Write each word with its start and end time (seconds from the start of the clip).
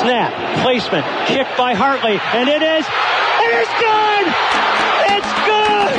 Snap, 0.00 0.62
placement, 0.62 1.04
kick 1.26 1.46
by 1.56 1.74
Hartley, 1.74 2.18
and 2.32 2.48
it 2.48 2.62
is, 2.62 2.86
it 3.40 3.52
is 3.60 3.68
good! 3.80 4.26
It's 5.12 5.32
good! 5.44 5.96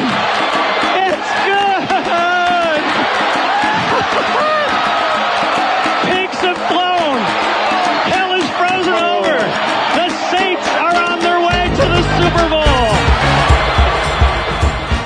It's 1.06 1.30
good! 1.46 1.65
Super 12.36 12.50
Bowl! 12.50 12.64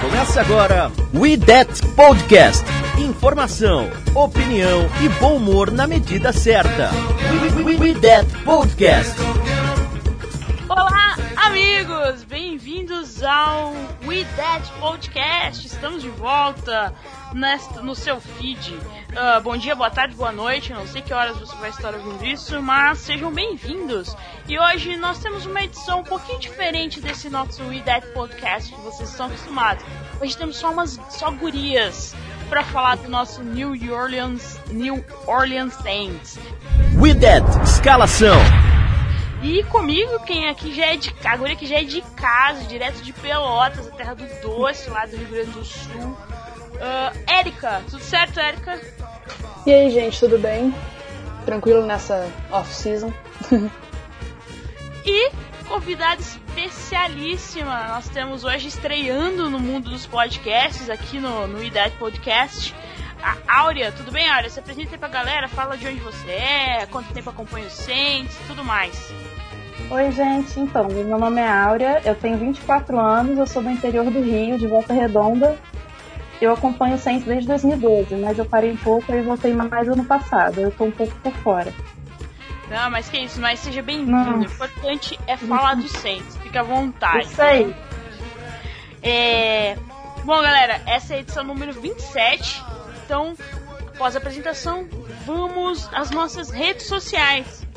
Começa 0.02 0.42
agora 0.42 0.92
We 1.14 1.38
That 1.38 1.86
Podcast. 1.96 2.66
Informação, 2.98 3.90
opinião 4.16 4.90
e 5.02 5.10
bom 5.20 5.36
humor 5.36 5.72
na 5.72 5.86
medida 5.86 6.34
certa. 6.34 6.90
We, 7.32 7.64
we, 7.64 7.76
we 7.76 7.94
That 8.00 8.26
Podcast. 8.44 9.16
Olá, 10.68 11.16
amigos! 11.36 12.24
Bem-vindos 12.24 13.22
ao 13.22 13.74
We 14.08 14.24
Dead 14.36 14.64
Podcast. 14.80 15.68
Estamos 15.68 16.02
de 16.02 16.10
volta 16.10 16.94
nesta, 17.34 17.82
no 17.82 17.96
seu 17.96 18.20
feed. 18.20 18.78
Ah, 19.16 19.40
bom 19.40 19.56
dia, 19.58 19.76
boa 19.76 19.90
tarde, 19.90 20.16
boa 20.16 20.32
noite. 20.32 20.74
Não 20.74 20.86
sei 20.88 21.02
que 21.02 21.14
horas 21.14 21.38
você 21.38 21.56
vai 21.58 21.70
estar 21.70 21.94
ouvindo 21.94 22.26
isso, 22.26 22.62
mas 22.62 23.00
sejam 23.00 23.32
bem-vindos. 23.32 24.16
E 24.48 24.60
hoje 24.60 24.98
nós 24.98 25.20
temos 25.20 25.46
uma 25.46 25.64
edição 25.64 26.00
um 26.00 26.04
pouquinho 26.04 26.40
diferente 26.40 27.00
desse 27.00 27.30
nosso 27.30 27.64
We 27.64 27.82
Dead 27.82 28.04
Podcast 28.14 28.74
que 28.74 28.82
vocês 28.82 29.10
estão 29.10 29.28
acostumados. 29.28 29.84
Hoje 30.22 30.38
temos 30.38 30.58
só 30.58 30.72
umas 30.72 31.00
só 31.10 31.32
gurias 31.32 32.16
para 32.50 32.64
falar 32.64 32.98
do 32.98 33.10
nosso 33.10 33.44
New 33.44 33.74
Orleans 33.94 34.60
New 34.72 35.04
Orleans 35.28 35.74
Saints. 35.76 36.40
We 36.98 37.14
That 37.16 37.46
Escalação. 37.64 38.38
E 39.42 39.64
comigo, 39.64 40.20
quem 40.26 40.50
aqui 40.50 40.76
já 40.76 40.88
é 40.88 40.98
de 40.98 41.14
casa, 41.14 41.36
agora 41.36 41.56
que 41.56 41.66
já 41.66 41.80
é 41.80 41.84
de 41.84 42.02
casa, 42.02 42.66
direto 42.66 43.02
de 43.02 43.14
Pelotas, 43.14 43.88
a 43.88 43.92
terra 43.92 44.14
do 44.14 44.26
doce, 44.42 44.90
lá 44.90 45.06
do 45.06 45.16
Rio 45.16 45.28
Grande 45.30 45.52
do 45.52 45.64
Sul. 45.64 46.18
Ah, 46.82 47.12
Érica, 47.28 47.82
tudo 47.90 48.02
certo, 48.02 48.40
Érica? 48.40 48.80
E 49.66 49.74
aí, 49.74 49.90
gente, 49.92 50.20
tudo 50.20 50.40
bem? 50.40 50.74
Tranquilo 51.46 51.86
nessa 51.86 52.28
off-season? 52.52 53.14
E 55.06 55.32
convidada 55.68 56.22
especialíssima, 56.22 57.88
nós 57.88 58.10
temos 58.10 58.44
hoje 58.44 58.68
estreando 58.68 59.50
no 59.50 59.60
mundo 59.60 59.90
dos 59.90 60.06
podcasts, 60.06 60.90
aqui 60.90 61.20
no, 61.20 61.48
no 61.48 61.64
Idade 61.64 61.96
Podcast, 61.98 62.76
a 63.24 63.62
Áurea. 63.62 63.92
Tudo 63.92 64.12
bem, 64.12 64.30
Áurea? 64.30 64.50
Se 64.50 64.60
apresenta 64.60 64.92
aí 64.92 64.98
pra 64.98 65.08
galera, 65.08 65.48
fala 65.48 65.78
de 65.78 65.88
onde 65.88 66.00
você 66.00 66.30
é, 66.30 66.86
quanto 66.92 67.14
tempo 67.14 67.30
acompanha 67.30 67.68
o 67.68 67.72
Saints 67.72 68.36
e 68.36 68.48
tudo 68.48 68.64
mais. 68.64 69.12
Oi, 69.90 70.12
gente. 70.12 70.60
Então, 70.60 70.88
meu 70.90 71.18
nome 71.18 71.42
é 71.42 71.48
Áurea, 71.48 72.02
eu 72.04 72.14
tenho 72.14 72.38
24 72.38 73.00
anos, 73.00 73.38
eu 73.38 73.48
sou 73.48 73.64
do 73.64 73.70
interior 73.70 74.06
do 74.12 74.22
Rio, 74.22 74.60
de 74.60 74.68
Volta 74.68 74.94
Redonda. 74.94 75.58
Eu 76.42 76.54
acompanho 76.54 76.96
o 76.96 76.98
Saints 76.98 77.26
desde 77.26 77.48
2012, 77.48 78.16
mas 78.16 78.38
eu 78.38 78.46
parei 78.46 78.72
um 78.72 78.78
pouco 78.78 79.12
e 79.12 79.22
voltei 79.22 79.54
mais 79.54 79.88
ano 79.90 80.06
passado. 80.06 80.62
Eu 80.62 80.72
tô 80.72 80.86
um 80.86 80.92
pouco 80.92 81.14
por 81.16 81.34
fora. 81.34 81.74
Não, 82.70 82.90
mas 82.90 83.10
que 83.10 83.18
isso, 83.18 83.42
mas 83.42 83.60
seja 83.60 83.82
bem-vindo. 83.82 84.38
O 84.38 84.44
importante 84.44 85.20
é 85.28 85.36
falar 85.36 85.76
do 85.76 85.88
Saints, 85.88 86.38
fica 86.38 86.62
à 86.62 86.64
vontade. 86.64 87.26
Isso 87.26 87.42
aí. 87.42 87.76
É... 89.02 89.76
Bom, 90.24 90.42
galera, 90.42 90.82
essa 90.86 91.14
é 91.14 91.18
a 91.18 91.20
edição 91.22 91.44
número 91.44 91.74
27. 91.74 92.64
Então, 93.04 93.34
após 93.88 94.16
a 94.16 94.20
apresentação, 94.20 94.88
vamos 95.26 95.90
às 95.92 96.12
nossas 96.12 96.52
redes 96.52 96.86
sociais. 96.86 97.68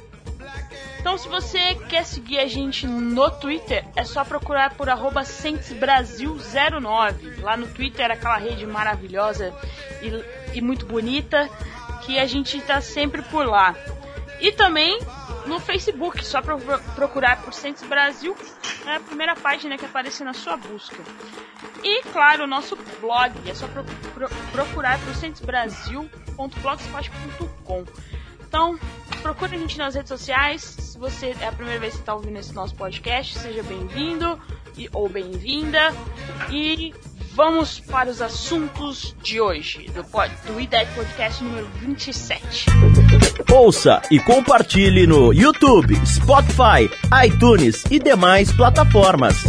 Então, 1.02 1.18
se 1.18 1.28
você 1.28 1.74
quer 1.88 2.04
seguir 2.06 2.38
a 2.38 2.46
gente 2.46 2.86
no 2.86 3.28
Twitter, 3.28 3.84
é 3.96 4.04
só 4.04 4.24
procurar 4.24 4.74
por 4.76 4.88
arroba 4.88 5.22
CentsBrasil09. 5.22 7.40
Lá 7.42 7.56
no 7.56 7.66
Twitter, 7.66 8.08
aquela 8.08 8.36
rede 8.36 8.64
maravilhosa 8.64 9.52
e, 10.00 10.56
e 10.56 10.60
muito 10.60 10.86
bonita, 10.86 11.50
que 12.06 12.20
a 12.20 12.26
gente 12.26 12.60
tá 12.60 12.80
sempre 12.80 13.20
por 13.22 13.44
lá. 13.44 13.74
E 14.40 14.52
também 14.52 14.96
no 15.44 15.58
Facebook, 15.58 16.24
só 16.24 16.40
pro- 16.40 16.60
procurar 16.94 17.42
por 17.42 17.52
Centros 17.52 17.88
Brasil, 17.88 18.36
é 18.86 18.94
a 18.94 19.00
primeira 19.00 19.34
página 19.34 19.76
que 19.76 19.84
aparece 19.84 20.22
na 20.22 20.32
sua 20.32 20.56
busca. 20.56 21.02
E 21.82 22.02
claro, 22.12 22.44
o 22.44 22.46
nosso 22.46 22.76
blog, 23.00 23.32
é 23.50 23.54
só 23.54 23.66
pro- 23.66 23.82
pro- 24.14 24.28
procurar 24.52 25.00
por 25.00 25.12
centrosbrasil.blogspot.com. 25.16 27.84
Então, 28.52 28.78
procure 29.22 29.56
a 29.56 29.58
gente 29.58 29.78
nas 29.78 29.94
redes 29.94 30.10
sociais. 30.10 30.76
Se 30.78 30.98
você 30.98 31.34
é 31.40 31.46
a 31.48 31.52
primeira 31.52 31.80
vez 31.80 31.94
que 31.94 32.00
está 32.00 32.14
ouvindo 32.14 32.38
esse 32.38 32.52
nosso 32.54 32.74
podcast, 32.74 33.38
seja 33.38 33.62
bem-vindo 33.62 34.38
e- 34.76 34.90
ou 34.92 35.08
bem-vinda. 35.08 35.90
E 36.50 36.92
vamos 37.34 37.80
para 37.80 38.10
os 38.10 38.20
assuntos 38.20 39.16
de 39.22 39.40
hoje, 39.40 39.90
do, 39.94 40.02
do 40.52 40.60
IDEC 40.60 40.94
Podcast 40.94 41.42
número 41.42 41.66
27. 41.80 42.66
Ouça 43.50 44.02
e 44.10 44.20
compartilhe 44.20 45.06
no 45.06 45.32
YouTube, 45.32 45.94
Spotify, 46.04 46.90
iTunes 47.26 47.84
e 47.90 47.98
demais 47.98 48.52
plataformas. 48.52 49.44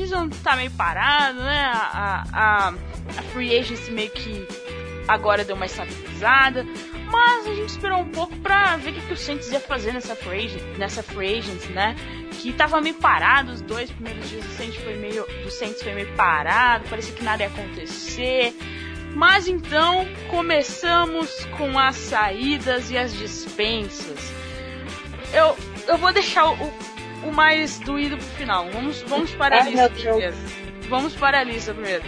Off-season 0.00 0.28
tá 0.42 0.56
meio 0.56 0.70
parado, 0.72 1.38
né? 1.40 1.70
A, 1.72 2.24
a, 2.32 2.68
a 2.68 3.22
Free 3.32 3.56
Agency 3.56 3.90
meio 3.90 4.10
que 4.10 4.46
agora 5.06 5.44
deu 5.44 5.56
uma 5.56 5.66
estabilizada. 5.66 6.64
Mas 7.10 7.46
a 7.46 7.54
gente 7.54 7.70
esperou 7.70 7.98
um 7.98 8.08
pouco 8.08 8.36
pra 8.36 8.76
ver 8.76 8.90
o 8.90 8.94
que, 8.94 9.00
que 9.00 9.12
o 9.12 9.16
Saints 9.16 9.50
ia 9.50 9.58
fazer 9.58 9.92
nessa 9.92 10.14
free, 10.14 10.46
agent, 10.46 10.62
nessa 10.78 11.02
free 11.02 11.38
agency, 11.38 11.68
né? 11.72 11.96
Que 12.40 12.52
tava 12.52 12.80
meio 12.80 12.94
parado, 12.94 13.50
os 13.50 13.60
dois 13.60 13.90
primeiros 13.90 14.28
dias 14.28 14.44
do 14.44 14.50
Saints 14.52 14.76
foi 14.76 14.96
meio, 14.96 15.26
do 15.42 15.50
Saints 15.50 15.82
foi 15.82 15.92
meio 15.92 16.14
parado, 16.14 16.88
parecia 16.88 17.12
que 17.12 17.24
nada 17.24 17.42
ia 17.42 17.48
acontecer. 17.48 18.56
Mas 19.12 19.48
então 19.48 20.06
começamos 20.30 21.44
com 21.58 21.76
as 21.76 21.96
saídas 21.96 22.92
e 22.92 22.96
as 22.96 23.12
dispensas. 23.12 24.32
Eu, 25.32 25.56
eu 25.88 25.98
vou 25.98 26.12
deixar 26.12 26.48
o, 26.48 26.72
o- 27.24 27.32
mais 27.32 27.78
doído 27.80 28.16
pro 28.16 28.26
final. 28.26 28.68
Vamos, 28.70 29.02
vamos 29.02 29.30
para 29.32 29.56
a 29.56 29.62
Ai, 29.62 29.70
lista 29.70 29.90
primeiro. 29.90 30.36
Vamos 30.88 31.14
para 31.14 31.40
a 31.40 31.44
lista 31.44 31.72
primeiro. 31.74 32.02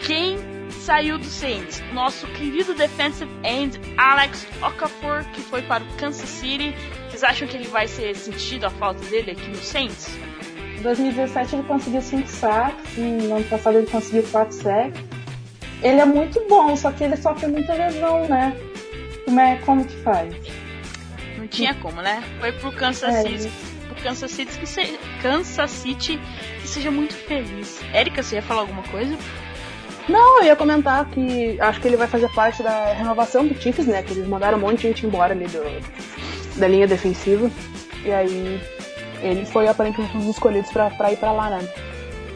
Quem 0.00 0.38
saiu 0.70 1.18
do 1.18 1.24
Saints? 1.24 1.82
Nosso 1.92 2.26
querido 2.28 2.74
defensive 2.74 3.30
end 3.44 3.80
Alex 3.96 4.46
Okafor, 4.62 5.24
que 5.32 5.40
foi 5.40 5.62
para 5.62 5.82
o 5.82 5.86
Kansas 5.96 6.28
City. 6.28 6.74
Vocês 7.08 7.24
acham 7.24 7.48
que 7.48 7.56
ele 7.56 7.68
vai 7.68 7.88
ser 7.88 8.14
sentido 8.14 8.66
a 8.66 8.70
falta 8.70 9.04
dele 9.06 9.32
aqui 9.32 9.48
no 9.48 9.56
Saints? 9.56 10.08
Em 10.78 10.82
2017 10.82 11.56
ele 11.56 11.62
conseguiu 11.64 12.02
5 12.02 12.28
sacks, 12.28 12.96
no 12.98 13.36
ano 13.36 13.44
passado 13.46 13.78
ele 13.78 13.86
conseguiu 13.86 14.22
4 14.30 14.54
sacks. 14.54 15.00
Ele 15.82 16.00
é 16.00 16.04
muito 16.04 16.44
bom, 16.48 16.76
só 16.76 16.92
que 16.92 17.04
ele 17.04 17.16
sofre 17.16 17.46
muita 17.48 17.72
lesão, 17.74 18.26
né? 18.28 18.54
Como, 19.24 19.40
é, 19.40 19.56
como 19.64 19.84
que 19.84 19.96
faz? 20.02 20.34
Não 21.38 21.46
tinha 21.48 21.74
como, 21.74 22.00
né? 22.02 22.22
Foi 22.40 22.52
pro 22.52 22.70
Kansas 22.72 23.14
É, 23.14 23.22
City. 23.22 23.50
Kansas 24.06 24.30
City 24.30 24.56
que, 24.58 24.66
se... 24.66 24.98
Kansas 25.20 25.70
City 25.70 26.20
que 26.60 26.68
seja 26.68 26.92
muito 26.92 27.12
feliz. 27.12 27.80
Érica, 27.92 28.22
você 28.22 28.36
ia 28.36 28.42
falar 28.42 28.60
alguma 28.60 28.84
coisa? 28.84 29.16
Não, 30.08 30.38
eu 30.38 30.44
ia 30.44 30.54
comentar 30.54 31.04
que 31.10 31.60
acho 31.60 31.80
que 31.80 31.88
ele 31.88 31.96
vai 31.96 32.06
fazer 32.06 32.28
parte 32.32 32.62
da 32.62 32.92
renovação 32.92 33.44
do 33.44 33.60
Chiefs, 33.60 33.86
né? 33.86 34.04
Que 34.04 34.12
eles 34.12 34.28
mandaram 34.28 34.58
um 34.58 34.60
monte 34.60 34.76
de 34.76 34.82
gente 34.84 35.04
embora 35.06 35.34
ali 35.34 35.46
do, 35.48 35.60
da 36.54 36.68
linha 36.68 36.86
defensiva. 36.86 37.50
E 38.04 38.12
aí 38.12 38.60
ele 39.20 39.44
foi 39.44 39.66
aparentemente 39.66 40.16
um 40.16 40.20
dos 40.20 40.28
escolhidos 40.28 40.70
pra, 40.70 40.88
pra 40.90 41.10
ir 41.10 41.16
pra 41.16 41.32
lá, 41.32 41.50
né? 41.50 41.68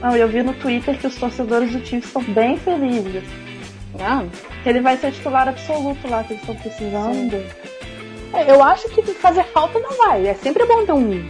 Não, 0.00 0.16
eu 0.16 0.26
vi 0.26 0.42
no 0.42 0.52
Twitter 0.54 0.98
que 0.98 1.06
os 1.06 1.14
torcedores 1.14 1.70
do 1.70 1.78
Chiefs 1.86 2.06
estão 2.06 2.22
bem 2.24 2.56
felizes. 2.56 3.22
Ah, 4.00 4.24
Que 4.64 4.70
ele 4.70 4.80
vai 4.80 4.96
ser 4.96 5.12
titular 5.12 5.46
absoluto 5.46 6.08
lá, 6.08 6.24
que 6.24 6.32
eles 6.32 6.42
estão 6.42 6.56
precisando. 6.56 7.36
é, 8.32 8.50
eu 8.50 8.60
acho 8.64 8.88
que 8.88 9.02
fazer 9.14 9.44
falta 9.44 9.78
não 9.78 9.96
vai. 9.96 10.26
É 10.26 10.34
sempre 10.34 10.64
bom 10.66 10.84
ter 10.84 10.92
um, 10.92 11.28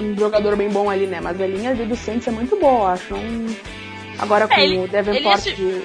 um 0.00 0.16
jogador 0.18 0.56
bem 0.56 0.68
bom 0.70 0.88
ali, 0.90 1.06
né? 1.06 1.20
Mas 1.20 1.40
a 1.40 1.46
linha 1.46 1.70
ali 1.70 1.84
do 1.86 1.96
Saints 1.96 2.26
é 2.28 2.30
muito 2.30 2.58
boa, 2.58 2.92
acho. 2.92 3.14
Não... 3.14 3.20
Agora 4.18 4.48
com 4.48 4.54
É, 4.54 4.64
ele- 4.64 4.78
o 4.84 4.88
Davenport 4.88 5.46
ele- 5.46 5.56
de... 5.56 5.82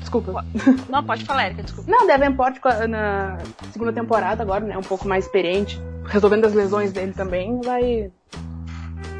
Desculpa. 0.00 0.44
Não, 0.88 1.04
pode 1.04 1.24
falar, 1.24 1.46
Erika, 1.46 1.62
desculpa. 1.62 1.90
Não, 1.90 2.06
Davenport 2.06 2.56
a- 2.64 2.88
na 2.88 3.38
segunda 3.72 3.92
temporada 3.92 4.42
agora, 4.42 4.64
né? 4.64 4.76
Um 4.76 4.82
pouco 4.82 5.06
mais 5.06 5.24
experiente. 5.26 5.80
Resolvendo 6.06 6.44
as 6.46 6.54
lesões 6.54 6.92
dele 6.92 7.12
também, 7.12 7.60
vai... 7.62 8.10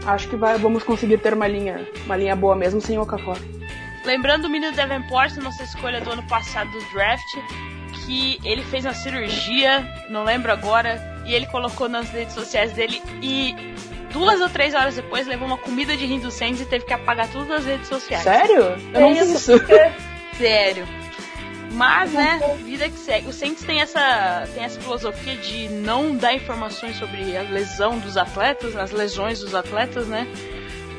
Acho 0.06 0.28
que 0.28 0.36
vai, 0.36 0.56
vamos 0.58 0.82
conseguir 0.82 1.18
ter 1.18 1.34
uma 1.34 1.46
linha, 1.46 1.86
uma 2.06 2.16
linha 2.16 2.34
boa 2.34 2.56
mesmo 2.56 2.80
sem 2.80 2.96
o 2.98 3.02
Okafor. 3.02 3.36
lembrando 4.06 4.46
o 4.46 4.50
menino 4.50 4.74
Davenport, 4.74 5.36
nossa 5.36 5.62
escolha 5.62 6.00
do 6.00 6.10
ano 6.10 6.22
passado 6.26 6.70
do 6.70 6.80
draft, 6.94 7.36
que 8.06 8.40
ele 8.42 8.62
fez 8.62 8.84
uma 8.86 8.94
cirurgia, 8.94 9.86
não 10.08 10.24
lembro 10.24 10.50
agora, 10.50 10.98
e 11.26 11.34
ele 11.34 11.44
colocou 11.46 11.86
nas 11.88 12.08
redes 12.10 12.32
sociais 12.34 12.72
dele 12.72 13.00
e 13.20 13.54
duas 14.12 14.40
ou 14.40 14.48
três 14.48 14.74
horas 14.74 14.96
depois 14.96 15.26
levou 15.26 15.46
uma 15.46 15.56
comida 15.56 15.96
de 15.96 16.06
rim 16.06 16.18
do 16.18 16.30
Saints 16.30 16.60
e 16.60 16.64
teve 16.64 16.84
que 16.84 16.92
apagar 16.92 17.28
todas 17.28 17.50
as 17.50 17.64
redes 17.64 17.88
sociais. 17.88 18.22
Sério? 18.22 18.76
Eu 18.92 19.00
não 19.00 19.14
vi 19.14 19.32
isso. 19.32 19.52
Sério. 20.38 20.86
Mas, 21.72 22.12
né, 22.12 22.40
vida 22.64 22.88
que 22.88 22.98
segue. 22.98 23.28
O 23.28 23.32
Saints 23.32 23.62
tem 23.62 23.80
essa, 23.80 24.48
tem 24.54 24.64
essa 24.64 24.80
filosofia 24.80 25.36
de 25.36 25.68
não 25.68 26.16
dar 26.16 26.34
informações 26.34 26.96
sobre 26.96 27.36
a 27.36 27.42
lesão 27.42 27.98
dos 27.98 28.16
atletas, 28.16 28.76
as 28.76 28.90
lesões 28.90 29.40
dos 29.40 29.54
atletas, 29.54 30.06
né? 30.08 30.26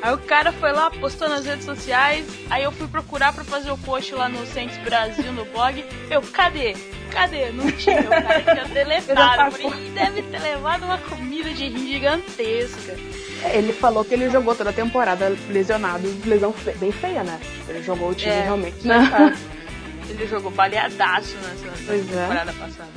Aí 0.02 0.14
o 0.14 0.18
cara 0.18 0.52
foi 0.52 0.72
lá, 0.72 0.90
postou 0.90 1.30
nas 1.30 1.46
redes 1.46 1.66
sociais, 1.66 2.26
aí 2.50 2.64
eu 2.64 2.72
fui 2.72 2.88
procurar 2.88 3.34
pra 3.34 3.44
fazer 3.44 3.70
o 3.72 3.78
post 3.78 4.14
lá 4.16 4.28
no 4.28 4.46
Saints 4.48 4.78
Brasil, 4.80 5.32
no 5.32 5.46
blog. 5.46 5.84
Eu, 6.10 6.22
cadê? 6.24 6.76
Cadê? 7.12 7.52
Não 7.52 7.70
tinha, 7.72 8.02
o 8.02 8.08
cara 8.10 8.42
tinha 8.42 8.66
deletado. 8.74 9.52
Falei, 9.52 9.92
deve 9.92 10.22
ter 10.24 10.40
levado 10.40 10.86
uma 10.86 10.98
comida 10.98 11.52
de 11.52 11.70
gigantesca. 11.88 12.96
Ele 13.54 13.74
falou 13.74 14.04
que 14.06 14.14
ele 14.14 14.30
jogou 14.30 14.56
toda 14.56 14.70
a 14.70 14.74
temporada 14.74 15.36
lesionado, 15.50 16.08
lesão 16.26 16.54
bem 16.78 16.92
feia, 16.92 17.24
né? 17.24 17.40
Ele 17.68 17.84
jogou 17.84 18.10
o 18.10 18.16
time 18.16 18.32
É, 18.32 18.42
realmente. 18.44 18.88
né? 18.88 18.98
Ele 20.10 20.28
jogou 20.28 20.52
baleadaço 20.52 21.36
nessa, 21.38 21.66
nessa 21.68 21.94
é. 21.94 21.98
temporada 22.22 22.54
passada. 22.54 22.90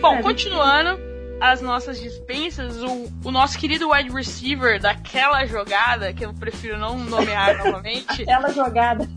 Bom, 0.00 0.14
É, 0.16 0.22
continuando 0.22 1.00
as 1.40 1.60
nossas 1.60 2.00
dispensas, 2.00 2.82
o, 2.82 3.08
o 3.24 3.30
nosso 3.30 3.58
querido 3.58 3.90
wide 3.90 4.10
receiver 4.12 4.80
daquela 4.80 5.44
jogada, 5.46 6.12
que 6.12 6.24
eu 6.24 6.32
prefiro 6.32 6.78
não 6.78 6.98
nomear 6.98 7.58
novamente, 7.64 8.22
Aquela 8.22 8.52
jogada, 8.52 9.08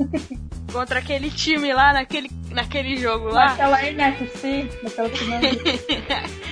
contra 0.72 1.00
aquele 1.00 1.30
time 1.30 1.74
lá, 1.74 1.94
naquele, 1.94 2.30
naquele 2.52 2.98
jogo 2.98 3.30
lá. 3.30 3.48
naquela 3.48 3.84
NFC, 3.86 4.70
naquela. 4.84 5.10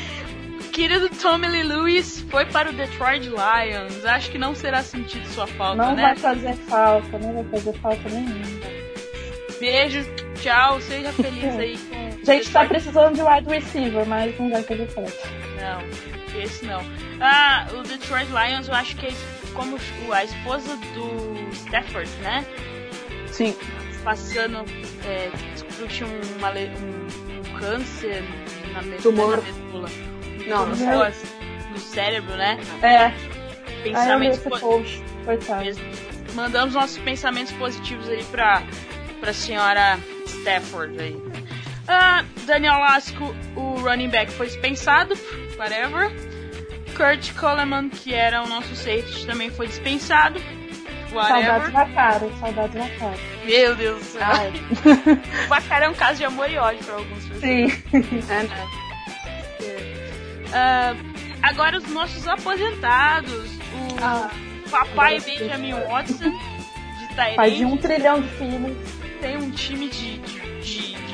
Querido 0.71 1.07
Tommy 1.09 1.47
Lee 1.47 1.63
Lewis 1.63 2.19
foi 2.29 2.45
para 2.47 2.69
o 2.69 2.73
Detroit 2.73 3.29
Lions. 3.29 4.03
Acho 4.03 4.29
que 4.29 4.37
não 4.37 4.53
será 4.53 4.83
sentido 4.83 5.25
sua 5.27 5.47
falta, 5.47 5.77
Não 5.77 5.95
né? 5.95 6.01
vai 6.01 6.15
fazer 6.17 6.53
falta, 6.53 7.17
não 7.17 7.33
vai 7.33 7.43
fazer 7.45 7.73
falta 7.79 8.09
nenhuma. 8.09 8.35
Beijo, 9.57 10.05
tchau, 10.41 10.81
seja 10.81 11.13
feliz 11.13 11.45
aí 11.57 11.77
com 11.77 12.05
gente 12.25 12.51
tá 12.51 12.65
precisando 12.65 13.15
de 13.15 13.21
wide 13.21 13.47
receiver, 13.47 14.05
mas 14.05 14.37
não 14.39 14.49
vai 14.49 14.63
fazer 14.63 14.87
falta. 14.87 15.44
Não, 15.59 16.39
esse 16.41 16.65
não. 16.65 16.81
Ah, 17.21 17.67
o 17.73 17.83
Detroit 17.83 18.27
Lions, 18.29 18.67
eu 18.67 18.73
acho 18.73 18.95
que 18.97 19.07
é 19.07 19.13
como 19.53 19.77
a 20.11 20.23
esposa 20.23 20.75
do 20.93 21.49
Stafford, 21.53 22.09
né? 22.21 22.45
Sim. 23.31 23.55
Passando, 24.03 24.63
é, 25.05 25.29
descobriu 25.53 25.87
que 25.87 25.93
tinha 25.95 26.09
uma 26.37 26.49
um, 26.51 27.07
um 27.55 27.59
câncer 27.59 28.23
na, 28.73 28.81
me- 28.81 28.97
Tumor. 28.97 29.37
na 29.37 29.43
medula. 29.43 29.89
Não, 30.47 30.65
no 30.67 30.77
tumor 30.77 31.11
no 31.71 31.77
cérebro, 31.79 32.35
né? 32.35 32.59
É, 32.83 33.11
Pensamentos 33.83 34.37
esse 34.39 34.49
po- 34.49 34.59
post, 34.59 35.03
coitado. 35.25 35.63
Mes- 35.65 35.77
Mandamos 36.35 36.75
nossos 36.75 36.97
pensamentos 36.99 37.53
positivos 37.53 38.07
aí 38.09 38.23
pra, 38.25 38.61
pra 39.21 39.31
senhora 39.33 39.97
Stafford 40.27 40.99
aí. 40.99 41.17
Ah, 41.87 42.25
Daniel 42.45 42.77
Lasco, 42.79 43.33
o 43.55 43.75
running 43.79 44.09
back, 44.09 44.31
foi 44.33 44.47
dispensado, 44.47 45.15
whatever. 45.57 46.11
Kurt 46.95 47.33
Coleman, 47.37 47.89
que 47.89 48.13
era 48.13 48.41
o 48.43 48.47
nosso 48.47 48.75
safety, 48.75 49.25
também 49.25 49.49
foi 49.49 49.67
dispensado, 49.67 50.39
Saudades 51.11 51.47
whatever. 51.47 51.71
na 51.73 51.85
cara, 51.89 52.29
saudades 52.39 52.75
na 52.75 52.89
cara. 52.97 53.17
Meu 53.45 53.75
Deus 53.75 53.99
do 53.99 54.05
céu. 54.05 54.21
O 55.45 55.47
Bacara 55.49 55.85
é 55.85 55.89
um 55.89 55.93
caso 55.93 56.17
de 56.19 56.25
amor 56.25 56.49
e 56.49 56.57
ódio 56.57 56.83
pra 56.85 56.95
alguns 56.95 57.25
pessoas. 57.25 57.41
sim. 57.41 57.83
Ah, 60.53 60.95
agora 61.41 61.77
os 61.77 61.87
nossos 61.91 62.27
aposentados, 62.27 63.51
o 63.57 63.95
Ah, 64.01 64.29
papai. 64.71 65.19
Benjamin 65.19 65.73
Watson, 65.73 66.29
de 66.29 67.15
pai 67.35 67.51
de 67.51 67.65
um 67.65 67.77
trilhão 67.77 68.21
de 68.21 68.29
filhos. 68.29 68.77
tem 69.21 69.37
um 69.37 69.49
time 69.51 69.89
de- 69.89 70.17
de 70.19 70.34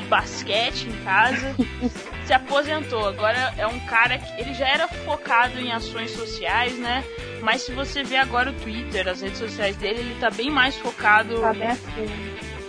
basquete 0.02 0.84
em 0.88 1.04
casa, 1.04 1.54
se 2.26 2.32
aposentou. 2.32 3.08
Agora 3.08 3.54
é 3.58 3.66
um 3.66 3.78
cara 3.80 4.18
que 4.18 4.40
ele 4.40 4.54
já 4.54 4.66
era 4.68 4.88
focado 4.88 5.58
em 5.58 5.72
ações 5.72 6.10
sociais, 6.12 6.78
né? 6.78 7.04
Mas 7.42 7.62
se 7.62 7.72
você 7.72 8.02
vê 8.02 8.16
agora 8.16 8.50
o 8.50 8.54
Twitter, 8.54 9.08
as 9.08 9.20
redes 9.20 9.38
sociais 9.38 9.76
dele, 9.76 10.00
ele 10.00 10.16
tá 10.20 10.30
bem 10.30 10.50
mais 10.50 10.76
focado 10.76 11.40
Tá 11.40 11.52
bem 11.52 11.68
assim. 11.68 12.06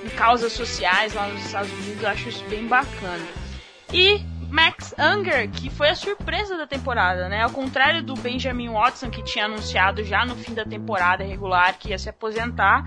em 0.03 0.09
causas 0.09 0.51
sociais 0.53 1.13
lá 1.13 1.27
nos 1.27 1.45
Estados 1.45 1.71
Unidos. 1.71 2.01
Eu 2.03 2.09
acho 2.09 2.29
isso 2.29 2.43
bem 2.45 2.65
bacana. 2.67 3.25
E 3.91 4.19
Max 4.49 4.93
Unger, 4.99 5.49
que 5.49 5.69
foi 5.69 5.89
a 5.89 5.95
surpresa 5.95 6.55
da 6.57 6.67
temporada, 6.67 7.27
né? 7.27 7.41
Ao 7.41 7.49
contrário 7.49 8.03
do 8.03 8.13
Benjamin 8.15 8.69
Watson, 8.69 9.09
que 9.09 9.23
tinha 9.23 9.45
anunciado 9.45 10.03
já 10.03 10.25
no 10.25 10.35
fim 10.35 10.53
da 10.53 10.63
temporada 10.65 11.23
regular 11.23 11.75
que 11.79 11.89
ia 11.89 11.97
se 11.97 12.07
aposentar, 12.09 12.83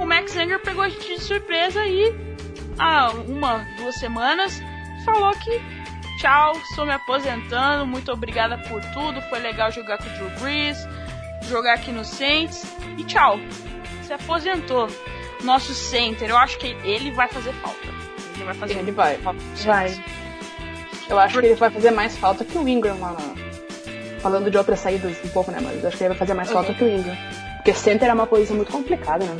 o 0.00 0.06
Max 0.06 0.34
Unger 0.36 0.60
pegou 0.62 0.82
a 0.82 0.88
gente 0.88 1.06
de 1.16 1.20
surpresa 1.22 1.84
e 1.86 2.33
há 2.78 3.10
uma, 3.10 3.66
duas 3.76 3.94
semanas 3.96 4.60
falou 5.04 5.32
que 5.32 5.60
tchau, 6.18 6.52
estou 6.70 6.86
me 6.86 6.92
aposentando, 6.92 7.86
muito 7.86 8.10
obrigada 8.12 8.56
por 8.68 8.80
tudo, 8.92 9.20
foi 9.22 9.38
legal 9.40 9.70
jogar 9.70 9.98
com 9.98 10.04
o 10.04 10.10
Drew 10.10 10.30
Brees, 10.40 10.88
jogar 11.48 11.74
aqui 11.74 11.92
no 11.92 12.04
Saints 12.04 12.64
e 12.96 13.04
tchau. 13.04 13.38
Se 14.02 14.12
aposentou. 14.12 14.88
Nosso 15.42 15.74
center, 15.74 16.30
eu 16.30 16.38
acho 16.38 16.56
que 16.58 16.68
ele 16.84 17.10
vai 17.10 17.28
fazer 17.28 17.52
falta. 17.54 17.88
Ele 18.34 18.44
vai 18.44 18.54
fazer 18.54 18.78
Ele 18.78 18.92
vai. 18.92 19.16
falta 19.18 19.40
Vai. 19.64 20.02
Eu 21.08 21.18
acho 21.18 21.38
que 21.38 21.46
ele 21.46 21.54
vai 21.54 21.70
fazer 21.70 21.90
mais 21.90 22.16
falta 22.16 22.44
que 22.46 22.56
o 22.56 22.66
Ingram 22.66 22.98
lá. 22.98 23.14
Falando 24.20 24.50
de 24.50 24.56
outras 24.56 24.80
saídas 24.80 25.18
um 25.22 25.28
pouco, 25.28 25.50
né? 25.50 25.58
Mas 25.62 25.82
eu 25.82 25.88
acho 25.88 25.98
que 25.98 26.02
ele 26.04 26.08
vai 26.08 26.18
fazer 26.18 26.32
mais 26.32 26.50
falta 26.50 26.70
Uhum. 26.72 26.74
que 26.78 26.84
o 26.84 26.88
Ingram. 26.88 27.16
Porque 27.56 27.74
center 27.74 28.08
é 28.08 28.14
uma 28.14 28.26
posição 28.26 28.56
muito 28.56 28.72
complicada, 28.72 29.24
né? 29.26 29.36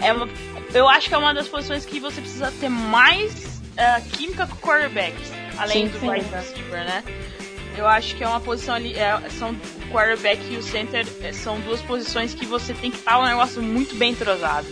É 0.00 0.12
uma- 0.12 0.26
eu 0.74 0.88
acho 0.88 1.08
que 1.08 1.14
é 1.14 1.18
uma 1.18 1.32
das 1.32 1.48
posições 1.48 1.84
que 1.84 2.00
você 2.00 2.20
precisa 2.20 2.52
ter 2.60 2.68
mais 2.68 3.56
ah, 3.76 4.00
química 4.00 4.46
com 4.46 4.56
quarterbacks, 4.56 5.30
além 5.58 5.90
Sim, 5.90 5.98
do 5.98 6.10
wide 6.10 6.26
receiver, 6.30 6.84
né? 6.84 7.04
Eu 7.76 7.86
acho 7.86 8.16
que 8.16 8.24
é 8.24 8.28
uma 8.28 8.40
posição 8.40 8.74
ali, 8.74 8.94
é, 8.94 9.20
são 9.28 9.50
o 9.50 9.92
quarterback 9.92 10.40
e 10.50 10.56
o 10.56 10.62
center 10.62 11.06
é, 11.22 11.32
são 11.32 11.60
duas 11.60 11.82
posições 11.82 12.32
que 12.32 12.46
você 12.46 12.72
tem 12.72 12.90
que 12.90 12.96
estar 12.96 13.18
um 13.18 13.26
negócio 13.26 13.62
muito 13.62 13.94
bem 13.96 14.12
entrosado. 14.12 14.66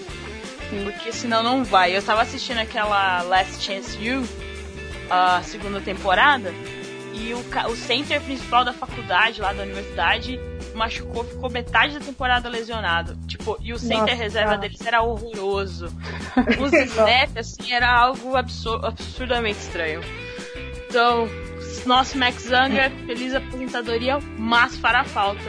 Porque 0.70 1.12
senão 1.12 1.43
não 1.43 1.62
vai. 1.62 1.94
Eu 1.94 2.02
tava 2.02 2.23
assistindo 2.23 2.58
aquela 2.58 3.20
Last 3.23 3.62
Chance 3.62 4.03
You, 4.03 4.27
a 5.10 5.43
segunda 5.43 5.82
temporada, 5.82 6.55
e 7.13 7.34
o, 7.34 7.44
o 7.70 7.77
center 7.77 8.22
principal 8.22 8.65
da 8.65 8.72
faculdade, 8.72 9.43
lá 9.43 9.53
da 9.53 9.63
universidade, 9.63 10.41
machucou, 10.74 11.24
ficou 11.24 11.50
metade 11.50 11.98
da 11.98 12.04
temporada 12.04 12.48
lesionado. 12.48 13.16
Tipo, 13.26 13.56
e 13.60 13.72
o 13.72 13.78
center 13.78 14.00
Nossa, 14.00 14.14
reserva 14.14 14.48
cara. 14.50 14.60
deles 14.60 14.84
era 14.86 15.02
horroroso. 15.02 15.86
Os 16.60 16.72
snaps, 16.72 17.36
assim, 17.36 17.72
era 17.72 17.90
algo 17.90 18.36
absur- 18.36 18.84
absurdamente 18.84 19.58
estranho. 19.60 20.00
Então, 20.88 21.28
nosso 21.86 22.16
Max 22.19 22.43
Zanger, 22.44 22.90
feliz 23.06 23.34
aposentadoria, 23.34 24.19
mas 24.38 24.76
fará 24.76 25.04
falta. 25.04 25.43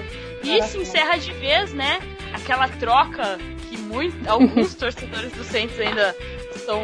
E 0.43 0.61
se 0.63 0.77
encerra 0.77 1.17
de 1.17 1.31
vez, 1.33 1.73
né? 1.73 1.99
Aquela 2.33 2.67
troca 2.67 3.37
que 3.69 3.77
muito, 3.77 4.27
alguns 4.29 4.73
torcedores 4.75 5.31
do 5.31 5.43
Saints 5.43 5.79
ainda 5.79 6.15
estão 6.55 6.81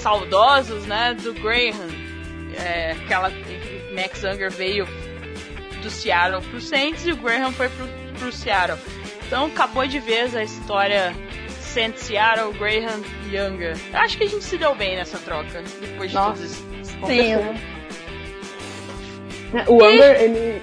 saudosos, 0.00 0.84
né? 0.86 1.14
Do 1.14 1.32
Graham. 1.34 1.88
É, 2.56 2.92
aquela 2.92 3.30
Max 3.94 4.20
Zanger 4.20 4.50
veio 4.50 4.86
do 5.82 5.90
Seattle 5.90 6.40
pro 6.42 6.60
Saints 6.60 7.06
e 7.06 7.12
o 7.12 7.16
Graham 7.16 7.52
foi 7.52 7.68
pro, 7.68 7.86
pro 8.18 8.32
Seattle. 8.32 8.78
Então 9.26 9.46
acabou 9.46 9.86
de 9.86 9.98
vez 9.98 10.34
a 10.34 10.42
história 10.42 11.14
Saints 11.60 12.02
Seattle, 12.02 12.52
Graham 12.54 13.02
e 13.26 13.36
Younger. 13.36 13.76
Acho 13.94 14.16
que 14.18 14.24
a 14.24 14.28
gente 14.28 14.44
se 14.44 14.58
deu 14.58 14.74
bem 14.74 14.96
nessa 14.96 15.18
troca, 15.18 15.62
depois 15.80 16.10
de 16.10 16.16
Nossa. 16.16 16.32
tudo 16.34 16.44
isso. 16.44 16.66
Sim, 17.06 17.34
Né, 19.52 19.64
O 19.68 19.82
Unger, 19.84 20.20
ele. 20.20 20.62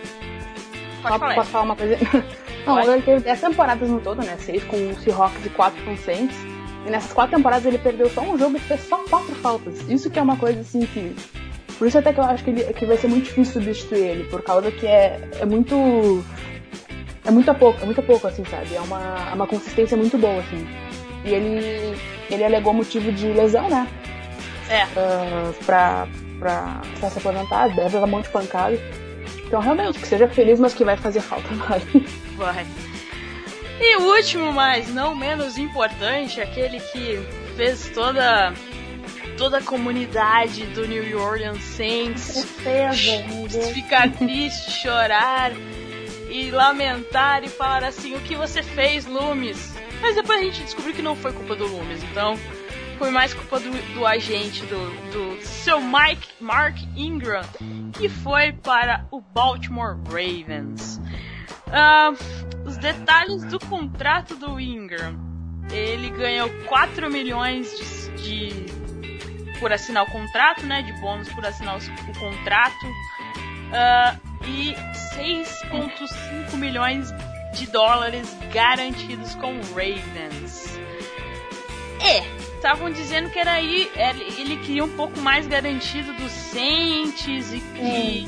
Pode 1.02 1.14
Só 1.14 1.20
falar. 1.20 1.36
Posso 1.36 1.50
falar 1.52 1.64
uma 1.64 1.76
coisa? 1.76 1.98
Não, 2.66 2.74
o 2.74 2.78
Pode. 2.78 2.90
Unger 2.90 3.02
teve 3.04 3.20
10 3.22 3.42
temporadas 3.42 3.90
no 3.90 4.02
todo, 4.02 4.24
né? 4.24 4.38
6 4.38 4.64
com 4.66 4.78
o 4.90 4.96
Seahawks 5.00 5.46
e 5.46 5.50
4 5.50 5.84
com 5.84 5.94
o 5.94 5.98
Saints. 5.98 6.38
E 6.86 6.90
nessas 6.90 7.12
4 7.14 7.36
temporadas 7.36 7.66
ele 7.66 7.78
perdeu 7.78 8.10
só 8.10 8.22
um 8.22 8.38
jogo 8.38 8.58
e 8.58 8.60
fez 8.60 8.82
só 8.88 8.98
4 9.10 9.36
faltas. 9.36 9.80
Isso 9.90 10.10
que 10.10 10.20
é 10.20 10.22
uma 10.22 10.38
coisa 10.38 10.60
assim 10.62 10.82
que. 10.86 11.16
Por 11.80 11.88
isso 11.88 11.98
até 11.98 12.12
que 12.12 12.20
eu 12.20 12.26
acho 12.26 12.44
que, 12.44 12.50
ele, 12.50 12.64
que 12.74 12.86
vai 12.86 12.98
ser 12.98 13.08
muito 13.08 13.24
difícil 13.24 13.54
substituir 13.54 14.00
ele, 14.00 14.24
por 14.26 14.44
causa 14.44 14.70
que 14.70 14.86
é, 14.86 15.18
é 15.40 15.46
muito. 15.46 16.24
É 17.26 17.32
muito 17.32 17.54
pouco, 17.56 17.82
é 17.82 17.86
muito 17.86 18.04
pouco, 18.04 18.28
assim, 18.28 18.44
sabe? 18.44 18.76
É 18.76 18.82
uma, 18.82 19.30
é 19.32 19.34
uma 19.34 19.48
consistência 19.48 19.96
muito 19.96 20.18
boa, 20.18 20.40
assim. 20.40 20.68
E 21.24 21.30
ele, 21.30 21.98
ele 22.30 22.44
alegou 22.44 22.74
motivo 22.74 23.14
de 23.14 23.28
lesão, 23.28 23.70
né? 23.70 23.88
É. 24.70 24.82
Ah, 24.82 25.54
pra, 25.66 26.08
pra, 26.38 26.82
pra 27.00 27.10
se 27.10 27.18
aposentar, 27.18 27.68
deve 27.70 27.96
levar 27.96 28.08
um 28.08 28.10
monte 28.10 28.26
de 28.26 28.32
pancada. 28.32 28.78
Então, 29.48 29.62
realmente, 29.62 30.00
que 30.00 30.08
seja 30.08 30.28
feliz, 30.28 30.60
mas 30.60 30.74
que 30.74 30.84
vai 30.84 30.98
fazer 30.98 31.22
falta, 31.22 31.48
vai. 31.56 31.82
Vai. 32.36 32.68
E 33.80 33.98
o 33.98 34.16
último, 34.16 34.52
mas 34.52 34.94
não 34.94 35.16
menos 35.16 35.58
importante, 35.58 36.42
aquele 36.42 36.80
que 36.82 37.26
fez 37.56 37.90
toda 37.90 38.54
toda 39.40 39.60
a 39.60 39.64
comunidade 39.64 40.66
do 40.66 40.86
New 40.86 41.18
Orleans 41.18 41.64
Saints 41.64 42.44
Tristeza, 42.58 43.24
ficar 43.74 44.12
triste, 44.12 44.70
chorar 44.70 45.54
e 46.30 46.52
lamentar 46.52 47.46
e 47.46 47.48
falar 47.48 47.86
assim: 47.86 48.16
o 48.16 48.20
que 48.20 48.36
você 48.36 48.62
fez, 48.62 49.06
Loomis? 49.06 49.74
Mas 50.02 50.16
depois 50.18 50.42
a 50.42 50.44
gente 50.44 50.62
descobriu 50.64 50.94
que 50.94 51.02
não 51.02 51.16
foi 51.16 51.32
culpa 51.32 51.56
do 51.56 51.66
Loomis, 51.66 52.04
então 52.04 52.38
foi 52.98 53.12
mais 53.12 53.34
culpa 53.34 53.62
do, 53.62 53.72
do 53.94 54.06
agente, 54.06 54.62
do, 54.66 54.90
do 55.14 55.42
seu 55.42 55.80
Mike, 55.80 56.28
Mark 56.42 56.78
Ingram, 56.98 57.44
que 57.94 58.10
foi 58.10 58.52
para 58.52 59.06
o 59.10 59.22
Baltimore 59.22 59.98
Ravens. 60.04 61.00
Uh, 61.68 62.68
os 62.68 62.76
detalhes 62.76 63.46
do 63.46 63.58
contrato 63.58 64.36
do 64.36 64.60
Ingram. 64.60 65.18
Ele 65.72 66.10
ganhou 66.10 66.50
4 66.66 67.12
milhões 67.12 67.70
de, 68.18 68.66
de 68.66 68.89
por 69.60 69.72
assinar 69.72 70.04
o 70.04 70.12
contrato, 70.12 70.66
né? 70.66 70.82
De 70.82 70.94
bônus 70.94 71.30
por 71.30 71.46
assinar 71.46 71.78
o, 71.78 72.20
contrato. 72.20 72.86
Uh, 73.70 74.30
e 74.48 74.74
6,5 75.16 76.56
milhões 76.56 77.14
de 77.54 77.68
dólares 77.68 78.36
garantidos 78.52 79.36
com 79.36 79.60
Ravens. 79.74 80.80
É, 82.02 82.20
estavam 82.56 82.90
dizendo 82.90 83.30
que 83.30 83.38
era 83.38 83.52
aí, 83.52 83.92
ele 84.38 84.58
queria 84.58 84.84
um 84.84 84.96
pouco 84.96 85.20
mais 85.20 85.46
garantido 85.46 86.14
dos 86.14 86.32
Saints 86.32 87.54
e 87.54 87.60
que 87.60 88.28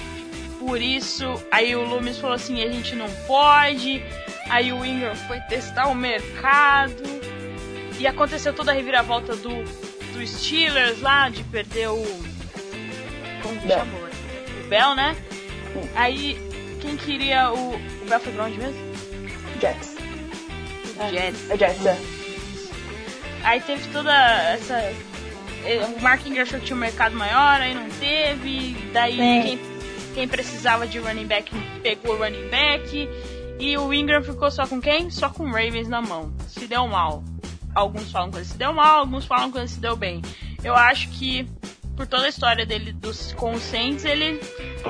por 0.60 0.82
isso 0.82 1.26
aí 1.50 1.76
o 1.76 1.84
Loomis 1.84 2.18
falou 2.18 2.36
assim, 2.36 2.62
a 2.62 2.72
gente 2.72 2.96
não 2.96 3.10
pode. 3.26 4.04
Aí 4.50 4.72
o 4.72 4.86
Ingram 4.86 5.16
foi 5.16 5.40
testar 5.42 5.88
o 5.88 5.96
mercado 5.96 7.04
e 8.00 8.06
aconteceu 8.06 8.54
toda 8.54 8.72
a 8.72 8.76
reviravolta 8.76 9.36
do, 9.36 9.64
do 10.22 10.28
Steelers 10.28 11.02
lá 11.02 11.30
de 11.30 11.44
perder 11.46 11.88
o 11.90 12.04
como 13.42 13.60
que 13.60 13.68
chamou? 13.68 14.02
O 14.64 14.70
Bell, 14.70 14.96
né? 14.96 15.16
Aí 15.96 16.38
quem 16.80 16.96
queria 16.96 17.52
o 17.52 17.74
o 17.76 18.06
Bell 18.08 18.20
foi 18.20 18.34
pra 18.34 18.46
onde 18.46 18.58
mesmo? 18.58 18.80
Jets. 19.60 19.96
Jets. 21.12 21.50
É 21.50 21.58
Jets, 21.58 21.86
é. 21.86 21.98
Aí 23.44 23.60
teve 23.62 23.88
toda 23.92 24.14
essa. 24.14 24.76
eh, 25.66 25.84
O 25.98 26.02
Mark 26.02 26.26
Ingram 26.26 26.44
achou 26.44 26.60
que 26.60 26.66
tinha 26.68 26.76
um 26.76 26.80
mercado 26.80 27.16
maior, 27.16 27.60
aí 27.62 27.74
não 27.74 27.90
teve. 28.00 28.76
Daí 28.94 29.18
Sim. 29.18 29.42
quem, 29.42 29.60
quem 30.14 30.28
precisava 30.28 30.86
de 30.86 31.00
running 31.00 31.26
back 31.26 31.52
pegou 31.82 32.16
o 32.16 32.18
running 32.20 32.48
back. 32.50 33.10
E 33.60 33.78
o 33.78 33.92
Ingram 33.94 34.24
ficou 34.24 34.50
só 34.52 34.66
com 34.68 34.80
quem? 34.82 35.10
Só 35.10 35.30
com 35.30 35.44
o 35.44 35.52
Ravens 35.52 35.88
na 35.88 36.02
mão. 36.02 36.32
Se 36.48 36.66
deu 36.68 36.88
mal. 36.88 37.24
Alguns 37.74 38.12
falam 38.12 38.32
que 38.32 38.38
ele 38.38 38.46
se 38.46 38.58
deu 38.58 38.74
mal, 38.74 39.00
alguns 39.00 39.26
falam 39.26 39.52
que 39.52 39.58
ele 39.58 39.68
se 39.68 39.80
deu 39.80 39.96
bem. 39.96 40.22
Eu 40.64 40.76
acho 40.76 41.10
que 41.10 41.48
por 41.96 42.08
toda 42.08 42.26
a 42.26 42.30
história 42.30 42.66
dele 42.66 42.92
dos, 42.94 43.36
Saints, 43.60 44.06
ele 44.06 44.40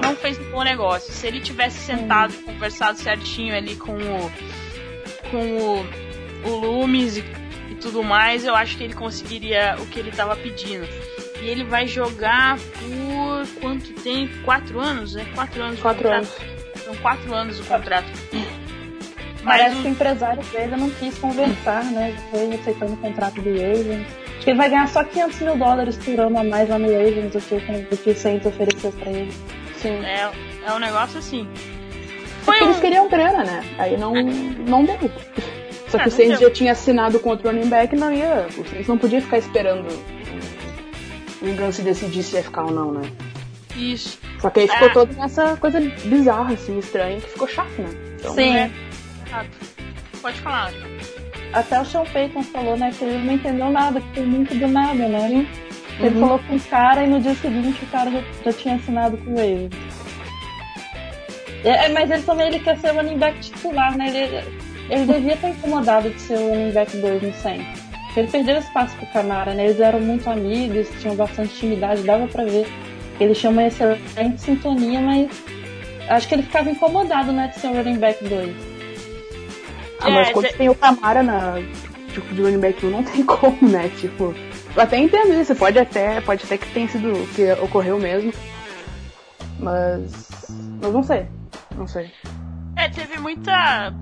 não 0.01 0.15
fez 0.15 0.39
um 0.39 0.51
bom 0.51 0.63
negócio. 0.63 1.11
Se 1.11 1.27
ele 1.27 1.41
tivesse 1.41 1.79
sentado 1.79 2.33
e 2.33 2.37
conversado 2.43 2.97
certinho 2.97 3.55
ali 3.55 3.75
com 3.75 3.93
o 3.93 4.31
com 5.29 5.57
o, 5.57 6.49
o 6.49 6.55
Loomis 6.55 7.17
e, 7.17 7.23
e 7.69 7.75
tudo 7.75 8.03
mais, 8.03 8.45
eu 8.45 8.55
acho 8.55 8.77
que 8.77 8.83
ele 8.83 8.93
conseguiria 8.93 9.75
o 9.79 9.87
que 9.87 9.99
ele 9.99 10.09
estava 10.09 10.35
pedindo. 10.35 10.85
E 11.41 11.47
ele 11.47 11.63
vai 11.63 11.87
jogar 11.87 12.57
por 12.59 13.61
quanto 13.61 13.93
tempo? 13.93 14.43
Quatro 14.43 14.79
anos? 14.79 15.15
É 15.15 15.25
quatro 15.25 15.63
anos. 15.63 15.79
Quatro 15.79 16.07
anos. 16.07 16.29
São 16.83 16.95
quatro 16.97 17.33
anos 17.33 17.59
o 17.59 17.63
contrato. 17.63 18.09
Parece 19.43 19.75
o- 19.75 19.81
que 19.81 19.87
o 19.87 19.91
empresário 19.91 20.43
dele 20.43 20.75
não 20.75 20.89
quis 20.89 21.17
conversar, 21.17 21.83
né? 21.85 22.15
Foi 22.29 22.53
aceitando 22.53 22.93
o 22.93 22.97
contrato 22.97 23.41
do 23.41 23.49
Ravens. 23.49 24.05
Acho 24.35 24.43
que 24.45 24.49
ele 24.51 24.57
vai 24.57 24.69
ganhar 24.69 24.87
só 24.87 25.03
500 25.03 25.39
mil 25.41 25.55
dólares 25.57 25.97
por 25.97 26.19
ano 26.19 26.39
a 26.39 26.43
mais 26.43 26.69
lá 26.69 26.77
no 26.79 26.87
Ravens 26.87 27.31
do 27.33 27.39
que, 27.41 27.55
do 27.55 27.97
que 27.97 28.09
o 28.11 28.15
Saints 28.15 28.45
ofereceu 28.45 28.91
pra 28.91 29.11
ele. 29.11 29.31
Sim. 29.77 30.03
É, 30.05 30.29
é 30.67 30.71
um 30.73 30.79
negócio 30.79 31.19
assim. 31.19 31.47
Foi 32.43 32.59
eles 32.61 32.77
um. 32.77 32.81
queriam 32.81 33.07
grana, 33.09 33.43
né? 33.43 33.63
Aí 33.77 33.97
não, 33.97 34.13
não 34.13 34.83
deu. 34.85 34.97
Só 35.87 35.97
que 35.97 36.03
o 36.07 36.09
não 36.09 36.17
Saints 36.17 36.39
deu. 36.39 36.49
já 36.49 36.53
tinha 36.55 36.71
assinado 36.71 37.19
com 37.19 37.29
outro 37.29 37.47
running 37.49 37.67
back 37.69 37.95
não 37.95 38.11
ia. 38.11 38.47
O 38.57 38.65
Saints 38.67 38.87
não 38.87 38.97
podia 38.97 39.21
ficar 39.21 39.37
esperando 39.39 39.87
o 41.41 41.47
Ingram 41.47 41.71
se 41.71 41.81
decidir 41.81 42.23
se 42.23 42.35
ia 42.35 42.43
ficar 42.43 42.63
ou 42.65 42.71
não, 42.71 42.91
né? 42.91 43.01
Isso. 43.75 44.19
Só 44.39 44.49
que 44.49 44.61
aí 44.61 44.67
ficou 44.67 44.87
Ah. 44.89 44.93
toda 44.93 45.23
essa 45.23 45.55
coisa 45.57 45.79
bizarra, 45.79 46.53
assim, 46.53 46.77
estranha, 46.79 47.19
que 47.19 47.29
ficou 47.29 47.47
chato, 47.47 47.79
né? 47.79 47.89
Então, 48.19 48.33
Sim. 48.35 48.53
né? 48.53 48.71
Pode 50.21 50.39
falar. 50.41 50.71
Até 51.53 51.81
o 51.81 51.85
Sean 51.85 52.05
Payton 52.05 52.43
falou, 52.43 52.77
né, 52.77 52.91
que 52.97 53.03
ele 53.03 53.25
não 53.25 53.33
entendeu 53.33 53.69
nada, 53.69 53.99
que 53.99 54.07
foi 54.15 54.25
muito 54.25 54.53
do 54.55 54.67
nada, 54.67 55.07
né? 55.07 55.45
Ele 55.99 56.15
Uhum. 56.15 56.21
falou 56.21 56.39
com 56.39 56.55
o 56.55 56.59
cara 56.61 57.03
e 57.03 57.07
no 57.07 57.19
dia 57.19 57.35
seguinte 57.35 57.83
o 57.83 57.87
cara 57.87 58.09
já, 58.09 58.21
já 58.45 58.53
tinha 58.53 58.75
assinado 58.75 59.17
com 59.17 59.37
ele. 59.39 59.69
É, 61.63 61.89
mas 61.89 62.09
ele 62.09 62.23
também 62.23 62.47
ele 62.47 62.59
quer 62.59 62.77
ser 62.79 62.91
running 62.91 63.17
back 63.17 63.39
titular, 63.39 63.95
né? 63.97 64.07
Ele, 64.09 64.43
ele 64.89 65.05
devia 65.13 65.33
estar 65.33 65.49
incomodado 65.49 66.09
de 66.09 66.19
ser 66.19 66.37
o 66.37 66.49
running 66.49 66.71
back 66.71 66.95
2 66.97 67.21
no 67.21 67.33
100. 67.33 67.61
Porque 68.05 68.19
ele 68.21 68.27
perdeu 68.29 68.57
espaço 68.57 68.95
pro 68.97 69.05
Camara, 69.07 69.53
né? 69.53 69.65
Eles 69.65 69.79
eram 69.79 69.99
muito 69.99 70.29
amigos, 70.29 70.87
tinham 70.99 71.15
bastante 71.15 71.53
intimidade, 71.55 72.01
dava 72.03 72.27
pra 72.27 72.43
ver. 72.45 72.67
Ele 73.19 73.33
tinha 73.35 73.51
uma 73.51 73.63
excelente 73.63 74.41
sintonia, 74.41 74.99
mas 75.01 75.29
acho 76.09 76.27
que 76.27 76.35
ele 76.35 76.43
ficava 76.43 76.69
incomodado, 76.71 77.31
né, 77.31 77.47
de 77.53 77.59
ser 77.59 77.67
o 77.67 77.73
running 77.75 77.99
back 77.99 78.23
2. 78.23 78.55
Ah, 80.01 80.09
mas 80.09 80.29
É, 80.29 80.33
quando 80.33 80.47
te- 80.47 80.57
tem 80.57 80.69
o 80.69 80.75
Camara 80.75 81.21
na, 81.23 81.53
tipo, 82.13 82.33
de 82.33 82.41
running 82.41 82.59
back 82.59 82.85
1, 82.85 82.89
não 82.89 83.03
tem 83.03 83.23
como, 83.25 83.57
né? 83.69 83.89
Tipo, 83.99 84.33
eu 84.75 84.81
até 84.81 84.97
entendo 84.97 85.33
isso, 85.33 85.55
pode 85.55 85.77
até, 85.79 86.19
pode 86.21 86.43
até 86.45 86.57
que 86.57 86.67
tenha 86.73 86.87
sido 86.87 87.11
o 87.13 87.27
que 87.27 87.51
ocorreu 87.53 87.99
mesmo. 87.99 88.33
Mas. 89.59 90.11
Mas 90.81 90.93
não 90.93 91.03
sei. 91.03 91.27
Não 91.75 91.87
sei. 91.87 92.11
É, 92.75 92.89
teve 92.89 93.19
muita 93.19 93.93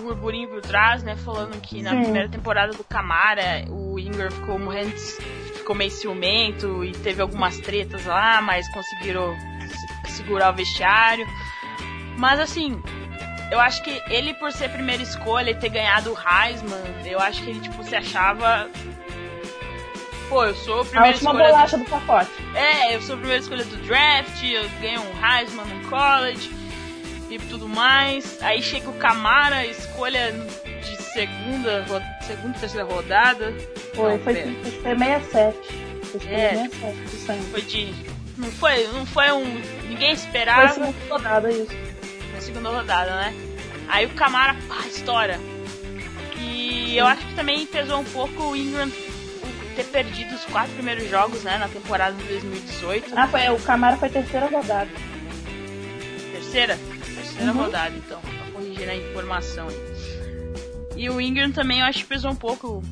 burburinho 0.00 0.48
por 0.48 0.60
trás, 0.60 1.02
né? 1.02 1.16
Falando 1.16 1.58
que 1.60 1.80
na 1.82 1.90
Sim. 1.90 2.02
primeira 2.02 2.28
temporada 2.28 2.72
do 2.72 2.84
Camara, 2.84 3.64
o 3.70 3.98
Ingram 3.98 4.30
ficou 4.30 4.58
morrendo, 4.58 4.90
ficou 5.54 5.74
meio 5.74 5.90
ciumento 5.90 6.84
e 6.84 6.92
teve 6.92 7.22
algumas 7.22 7.58
tretas 7.58 8.04
lá, 8.04 8.42
mas 8.42 8.68
conseguiram 8.72 9.34
se- 10.06 10.12
segurar 10.12 10.52
o 10.52 10.56
vestiário. 10.56 11.26
Mas 12.18 12.38
assim, 12.40 12.80
eu 13.50 13.60
acho 13.60 13.82
que 13.82 14.02
ele, 14.08 14.34
por 14.34 14.50
ser 14.52 14.68
primeira 14.70 15.02
escolha 15.02 15.50
e 15.50 15.54
ter 15.54 15.68
ganhado 15.68 16.12
o 16.12 16.16
Heisman, 16.18 16.80
eu 17.04 17.18
acho 17.20 17.42
que 17.42 17.50
ele, 17.50 17.60
tipo, 17.60 17.82
se 17.84 17.94
achava. 17.94 18.68
Pô, 20.28 20.44
eu 20.44 20.54
sou 20.56 20.78
a 20.78 20.82
A 20.82 20.84
primeira 20.84 21.12
última 21.14 21.30
escolha. 21.30 21.48
do- 21.48 21.52
bolacha 21.54 21.78
do 21.78 21.84
pacote. 21.84 22.30
é, 22.54 22.94
eu 22.96 23.02
sou 23.02 23.14
a 23.14 23.18
primeira 23.18 23.42
escolha 23.42 23.64
do 23.64 23.76
draft, 23.86 24.42
eu 24.42 24.68
ganhei 24.80 24.98
um 24.98 25.24
Heisman 25.24 25.64
no 25.66 25.88
college 25.88 26.50
e 27.30 27.38
tudo 27.38 27.68
mais. 27.68 28.42
Aí 28.42 28.60
chega 28.60 28.90
o 28.90 28.94
Camara, 28.94 29.64
escolha 29.66 30.32
de 30.82 30.96
segunda, 31.02 31.84
segunda, 32.26 32.58
terceira 32.58 32.84
rodada. 32.84 33.54
Foi, 33.94 34.12
Não, 34.12 34.18
foi, 34.18 34.34
foi 34.82 34.96
67. 34.98 35.58
Foi 36.10 36.20
É. 36.28 36.48
67 36.50 36.96
do 36.98 37.16
sangue. 37.18 37.44
Foi 37.50 37.62
de. 37.62 37.94
Não 38.36 38.50
foi, 38.50 38.86
não 38.88 39.06
foi 39.06 39.30
um. 39.32 39.44
Ninguém 39.88 40.14
Foi 40.16 40.24
esperava 40.26 40.68
segunda 40.74 40.92
rodada 41.08 41.50
isso. 41.52 41.68
Na 42.36 42.40
segunda 42.42 42.68
rodada, 42.70 43.16
né? 43.16 43.34
Aí 43.88 44.06
o 44.06 44.10
Camara, 44.10 44.54
pá, 44.68 44.86
estoura. 44.86 45.40
E 46.38 46.96
eu 46.96 47.06
acho 47.06 47.26
que 47.26 47.34
também 47.34 47.66
pesou 47.66 48.00
um 48.00 48.04
pouco 48.04 48.42
o 48.50 48.56
Ingram 48.56 48.90
ter 49.74 49.84
perdido 49.84 50.34
os 50.34 50.44
quatro 50.44 50.72
primeiros 50.74 51.08
jogos, 51.10 51.42
né, 51.42 51.58
na 51.58 51.68
temporada 51.68 52.14
de 52.16 52.24
2018. 52.24 53.12
Ah, 53.16 53.26
foi, 53.28 53.48
o 53.50 53.58
Camara 53.60 53.96
foi 53.96 54.08
terceira 54.08 54.46
rodada. 54.46 54.88
Terceira? 56.32 56.78
Terceira 57.14 57.52
Uhum. 57.52 57.58
rodada, 57.64 57.94
então, 57.96 58.20
pra 58.20 58.52
corrigir 58.52 58.88
a 58.88 58.94
informação 58.96 59.68
aí. 59.68 59.96
E 60.96 61.10
o 61.10 61.20
Ingram 61.20 61.52
também 61.52 61.80
eu 61.80 61.86
acho 61.86 61.98
que 62.00 62.04
pesou 62.06 62.30
um 62.30 62.36
pouco 62.36 62.82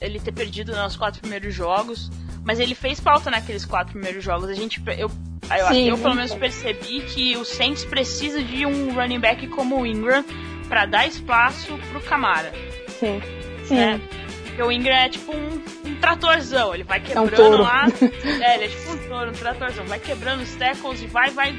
ele 0.00 0.18
ter 0.18 0.32
perdido 0.32 0.74
nos 0.74 0.96
quatro 0.96 1.20
primeiros 1.20 1.54
jogos. 1.54 2.10
Mas 2.44 2.60
ele 2.60 2.74
fez 2.74 3.00
falta 3.00 3.30
naqueles 3.30 3.64
quatro 3.64 3.92
primeiros 3.94 4.22
jogos. 4.22 4.48
A 4.48 4.54
gente. 4.54 4.82
Eu, 4.86 5.10
eu, 5.56 5.68
Sim, 5.68 5.88
eu 5.88 5.98
pelo 5.98 6.14
menos 6.14 6.34
percebi 6.34 7.00
que 7.02 7.36
o 7.36 7.44
Saints 7.44 7.84
precisa 7.84 8.42
de 8.42 8.66
um 8.66 8.94
running 8.94 9.20
back 9.20 9.46
como 9.48 9.80
o 9.80 9.86
Ingram 9.86 10.24
pra 10.68 10.86
dar 10.86 11.06
espaço 11.06 11.76
pro 11.90 12.00
Camara. 12.00 12.52
Sim. 13.00 13.20
Sim. 13.64 13.74
né? 13.76 14.00
Porque 14.44 14.62
o 14.62 14.70
Ingram 14.70 14.94
é 14.94 15.08
tipo 15.08 15.32
um, 15.34 15.62
um 15.84 15.94
tratorzão, 15.96 16.74
ele 16.74 16.84
vai 16.84 17.00
um 17.00 17.02
quebrando 17.02 17.34
touro. 17.34 17.62
lá. 17.62 17.86
é, 18.40 18.54
ele 18.54 18.64
é 18.64 18.68
tipo 18.68 18.92
um 18.92 19.08
touro, 19.08 19.30
um 19.30 19.34
tratorzão, 19.34 19.84
vai 19.86 19.98
quebrando 19.98 20.42
os 20.42 20.54
tackles 20.54 21.02
e 21.02 21.06
vai, 21.06 21.30
vai, 21.30 21.58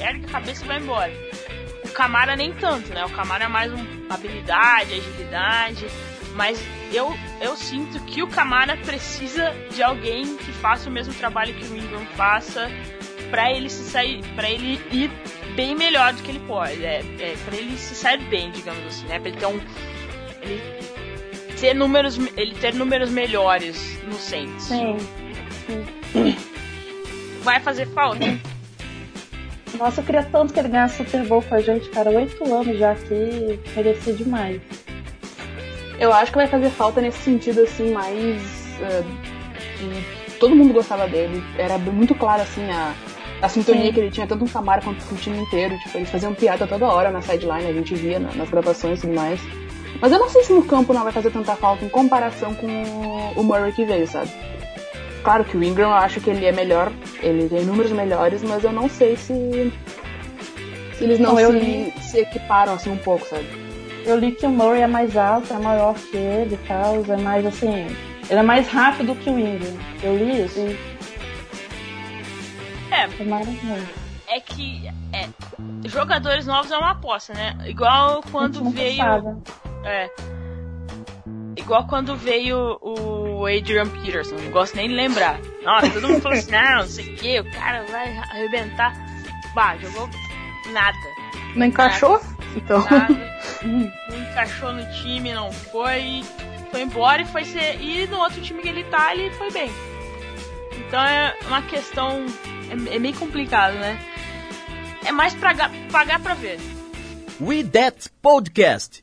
ergue 0.00 0.26
a 0.26 0.28
cabeça 0.28 0.64
e 0.64 0.66
vai 0.66 0.78
embora. 0.80 1.12
O 1.84 1.88
Camara 1.90 2.34
nem 2.34 2.52
tanto, 2.52 2.92
né? 2.92 3.04
O 3.04 3.10
Camara 3.10 3.44
é 3.44 3.48
mais 3.48 3.72
um 3.72 3.86
habilidade, 4.10 4.94
agilidade. 4.94 5.86
Mas 6.34 6.60
eu, 6.92 7.14
eu 7.40 7.56
sinto 7.56 8.00
que 8.00 8.22
o 8.22 8.26
Camara 8.26 8.76
precisa 8.76 9.54
de 9.72 9.82
alguém 9.82 10.36
que 10.36 10.52
faça 10.52 10.88
o 10.88 10.92
mesmo 10.92 11.14
trabalho 11.14 11.54
que 11.54 11.64
o 11.64 11.76
Ingram 11.76 12.04
faça 12.16 12.68
pra 13.30 13.52
ele 13.52 13.70
se 13.70 13.90
sair, 13.90 14.22
para 14.34 14.50
ele 14.50 14.80
ir 14.90 15.10
bem 15.54 15.74
melhor 15.74 16.12
do 16.12 16.22
que 16.22 16.30
ele 16.30 16.40
pode, 16.40 16.84
é, 16.84 17.04
é 17.20 17.34
para 17.44 17.56
ele 17.56 17.76
se 17.76 17.94
sair 17.94 18.18
bem, 18.24 18.50
digamos 18.50 18.84
assim, 18.84 19.06
né? 19.06 19.18
Pra 19.18 19.28
ele 19.28 19.38
ter 19.38 19.46
um 19.46 19.60
ele 20.42 20.60
ter 21.60 21.74
números, 21.74 22.18
ele 22.36 22.54
ter 22.56 22.74
números 22.74 23.10
melhores 23.10 23.98
no 24.04 24.14
Saints. 24.14 24.64
Sim. 24.64 24.96
Vai 27.42 27.60
fazer 27.60 27.86
falta? 27.86 28.26
Nossa, 29.78 30.00
eu 30.00 30.04
queria 30.04 30.22
tanto 30.22 30.52
que 30.52 30.60
ele 30.60 30.68
ganhasse 30.68 30.98
Super 30.98 31.26
Bowl 31.26 31.42
com 31.42 31.54
a 31.54 31.60
gente, 31.60 31.88
cara. 31.90 32.10
Oito 32.10 32.44
anos 32.52 32.78
já 32.78 32.94
que 32.94 33.58
merecia 33.74 34.12
demais. 34.12 34.60
Eu 35.98 36.12
acho 36.12 36.32
que 36.32 36.38
vai 36.38 36.46
fazer 36.46 36.70
falta 36.70 37.00
nesse 37.00 37.18
sentido, 37.18 37.62
assim, 37.62 37.92
mais. 37.92 38.42
Uh, 38.80 39.04
de, 39.78 40.38
todo 40.38 40.54
mundo 40.54 40.72
gostava 40.74 41.06
dele. 41.08 41.42
Era 41.56 41.78
muito 41.78 42.14
claro, 42.14 42.42
assim, 42.42 42.68
a, 42.70 42.94
a 43.40 43.48
sintonia 43.48 43.86
Sim. 43.86 43.92
que 43.92 44.00
ele 44.00 44.10
tinha, 44.10 44.26
tanto 44.26 44.40
com 44.40 44.46
o 44.46 44.52
Camara 44.52 44.82
quanto 44.82 45.04
com 45.04 45.14
o 45.14 45.18
time 45.18 45.38
inteiro. 45.38 45.78
Tipo, 45.78 45.98
eles 45.98 46.10
faziam 46.10 46.34
piada 46.34 46.66
toda 46.66 46.86
hora 46.86 47.10
na 47.10 47.20
sideline, 47.20 47.66
a 47.66 47.72
gente 47.72 47.94
via 47.94 48.18
nas 48.18 48.50
gravações 48.50 48.98
e 48.98 49.02
tudo 49.02 49.14
mais. 49.14 49.40
Mas 50.00 50.12
eu 50.12 50.18
não 50.18 50.28
sei 50.28 50.42
se 50.42 50.52
no 50.52 50.64
campo 50.64 50.92
não 50.92 51.04
vai 51.04 51.12
fazer 51.12 51.30
tanta 51.30 51.54
falta 51.54 51.84
em 51.84 51.88
comparação 51.88 52.54
com 52.54 52.66
o 53.36 53.42
Murray 53.42 53.72
que 53.72 53.84
veio, 53.84 54.06
sabe? 54.06 54.30
Claro 55.22 55.44
que 55.44 55.56
o 55.56 55.64
Ingram 55.64 55.88
eu 55.88 55.94
acho 55.94 56.20
que 56.20 56.28
ele 56.28 56.44
é 56.44 56.52
melhor, 56.52 56.92
ele 57.22 57.48
tem 57.48 57.64
números 57.64 57.90
melhores, 57.92 58.42
mas 58.42 58.62
eu 58.64 58.72
não 58.72 58.88
sei 58.88 59.16
se, 59.16 59.72
se 60.98 61.04
eles 61.04 61.18
não, 61.18 61.34
não 61.34 61.50
se, 61.50 61.58
li... 61.58 61.94
se 62.02 62.18
equiparam 62.18 62.74
assim 62.74 62.90
um 62.90 62.98
pouco, 62.98 63.26
sabe? 63.26 63.63
Eu 64.04 64.18
li 64.18 64.32
que 64.32 64.44
o 64.44 64.50
Murray 64.50 64.82
é 64.82 64.86
mais 64.86 65.16
alto, 65.16 65.52
é 65.52 65.58
maior 65.58 65.94
que 65.94 66.16
ele 66.16 66.54
e 66.54 66.68
tal, 66.68 67.02
é 67.08 67.16
mais 67.16 67.46
assim. 67.46 67.86
Ele 68.28 68.40
é 68.40 68.42
mais 68.42 68.68
rápido 68.68 69.14
que 69.16 69.30
o 69.30 69.38
Ingram. 69.38 69.78
Eu 70.02 70.16
li 70.16 70.44
isso. 70.44 70.58
E... 70.58 70.78
É. 72.90 73.04
É, 73.04 74.36
é 74.36 74.40
que 74.40 74.88
é, 75.12 75.28
jogadores 75.88 76.46
novos 76.46 76.70
é 76.70 76.76
uma 76.76 76.92
aposta, 76.92 77.32
né? 77.34 77.56
Igual 77.66 78.22
quando 78.30 78.68
veio. 78.70 78.96
Sabe. 78.96 79.42
É. 79.84 80.10
Igual 81.56 81.86
quando 81.86 82.16
veio 82.16 82.78
o 82.82 83.46
Adrian 83.46 83.88
Peterson, 83.88 84.36
não 84.36 84.50
gosto 84.50 84.76
nem 84.76 84.88
de 84.88 84.94
lembrar. 84.94 85.38
Nossa, 85.62 85.88
todo 85.90 86.08
mundo 86.08 86.20
falou 86.20 86.36
assim, 86.36 86.50
não, 86.50 86.78
não 86.78 86.86
sei 86.86 87.14
o 87.14 87.16
que, 87.16 87.40
o 87.40 87.52
cara 87.52 87.84
vai 87.84 88.16
arrebentar. 88.18 88.92
Bah, 89.54 89.76
jogou 89.76 90.10
nada. 90.72 90.98
Não 91.54 91.66
encaixou? 91.66 92.18
Nada. 92.18 92.36
Então. 92.56 92.84
Nada. 92.90 93.33
Não 93.64 94.18
encaixou 94.18 94.72
no 94.72 94.84
time, 94.92 95.32
não 95.32 95.50
foi. 95.50 96.22
Foi 96.70 96.82
embora 96.82 97.22
e 97.22 97.26
foi 97.26 97.44
ser. 97.44 97.80
E 97.80 98.06
no 98.06 98.18
outro 98.18 98.40
time 98.42 98.60
que 98.60 98.68
ele 98.68 98.84
tá, 98.84 99.14
ele 99.14 99.30
foi 99.34 99.50
bem. 99.50 99.70
Então 100.86 101.02
é 101.02 101.34
uma 101.46 101.62
questão. 101.62 102.26
É, 102.68 102.96
é 102.96 102.98
meio 102.98 103.14
complicado, 103.16 103.74
né? 103.74 103.98
É 105.04 105.12
mais 105.12 105.34
pra 105.34 105.54
pagar 105.90 106.20
pra 106.20 106.34
ver. 106.34 106.58
We 107.40 107.64
That 107.64 108.10
Podcast. 108.22 109.02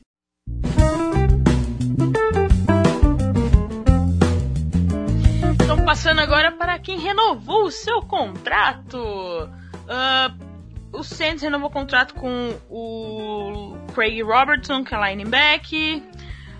Então, 5.54 5.84
passando 5.84 6.20
agora 6.20 6.52
para 6.52 6.78
quem 6.78 6.98
renovou 6.98 7.64
o 7.64 7.70
seu 7.70 8.00
contrato. 8.02 8.96
Uh, 8.96 10.52
o 10.92 11.02
Saints 11.02 11.42
renovou 11.42 11.68
o 11.68 11.72
contrato 11.72 12.14
com 12.14 12.54
o 12.68 13.76
Craig 13.94 14.22
Robertson, 14.22 14.84
que 14.84 14.94
é 14.94 15.10
linebacker. 15.10 16.02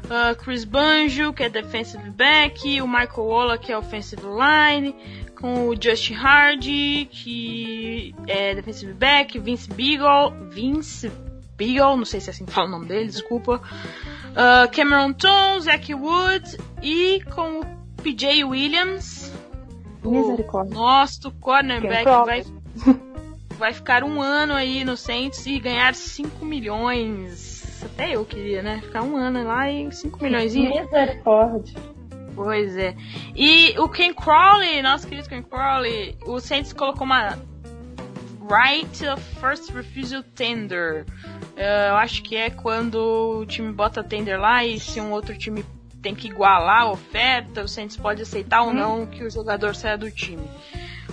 Uh, 0.04 0.34
Chris 0.36 0.64
Banjo, 0.64 1.32
que 1.32 1.44
é 1.44 1.48
defensive 1.48 2.10
back. 2.10 2.80
O 2.80 2.86
Michael 2.86 3.26
Waller, 3.26 3.58
que 3.58 3.72
é 3.72 3.78
offensive 3.78 4.22
line. 4.22 4.94
Com 5.40 5.68
o 5.68 5.74
Justin 5.80 6.14
Hardy, 6.14 7.08
que 7.10 8.14
é 8.26 8.54
defensive 8.54 8.92
back. 8.92 9.38
Vince 9.38 9.68
Beagle. 9.70 10.34
Vince 10.50 11.10
Beagle, 11.56 11.96
não 11.96 12.04
sei 12.04 12.20
se 12.20 12.30
é 12.30 12.32
assim 12.32 12.44
que 12.44 12.52
fala 12.52 12.68
o 12.68 12.70
nome 12.70 12.86
dele, 12.86 13.06
desculpa. 13.06 13.60
Uh, 14.32 14.70
Cameron 14.74 15.12
Tom, 15.12 15.60
Zach 15.60 15.94
Wood. 15.94 16.58
E 16.82 17.22
com 17.34 17.60
o 17.60 17.64
PJ 18.02 18.44
Williams. 18.44 19.32
Misericórdia. 20.04 20.76
O 20.76 20.80
nosso 20.80 21.30
cornerback 21.32 22.04
vai, 22.04 22.44
vai 23.62 23.72
ficar 23.72 24.02
um 24.02 24.20
ano 24.20 24.54
aí 24.54 24.84
no 24.84 24.96
Saints 24.96 25.46
e 25.46 25.60
ganhar 25.60 25.94
5 25.94 26.44
milhões. 26.44 27.80
Até 27.80 28.16
eu 28.16 28.24
queria, 28.24 28.60
né? 28.60 28.80
Ficar 28.82 29.04
um 29.04 29.16
ano 29.16 29.44
lá 29.44 29.70
e 29.70 29.90
5 29.92 30.20
milhões. 30.20 30.52
Misericórdia. 30.52 31.80
Pois 32.34 32.76
é. 32.76 32.96
E 33.36 33.78
o 33.78 33.88
Ken 33.88 34.12
Crawley, 34.12 34.82
nosso 34.82 35.06
querido 35.06 35.28
Ken 35.28 35.44
Crawley, 35.44 36.16
o 36.26 36.40
Saints 36.40 36.72
colocou 36.72 37.04
uma 37.04 37.38
right 38.50 39.06
of 39.06 39.22
first 39.40 39.70
refusal 39.70 40.24
tender. 40.34 41.06
Uh, 41.56 41.90
eu 41.90 41.96
acho 41.98 42.24
que 42.24 42.34
é 42.34 42.50
quando 42.50 42.96
o 43.42 43.46
time 43.46 43.72
bota 43.72 44.02
tender 44.02 44.40
lá 44.40 44.64
e 44.64 44.80
se 44.80 45.00
um 45.00 45.12
outro 45.12 45.38
time 45.38 45.64
tem 46.02 46.16
que 46.16 46.26
igualar 46.26 46.82
a 46.82 46.90
oferta, 46.90 47.62
o 47.62 47.68
Saints 47.68 47.96
pode 47.96 48.22
aceitar 48.22 48.62
ou 48.62 48.70
uhum. 48.70 48.74
não 48.74 49.06
que 49.06 49.22
o 49.22 49.30
jogador 49.30 49.76
saia 49.76 49.96
do 49.96 50.10
time. 50.10 50.50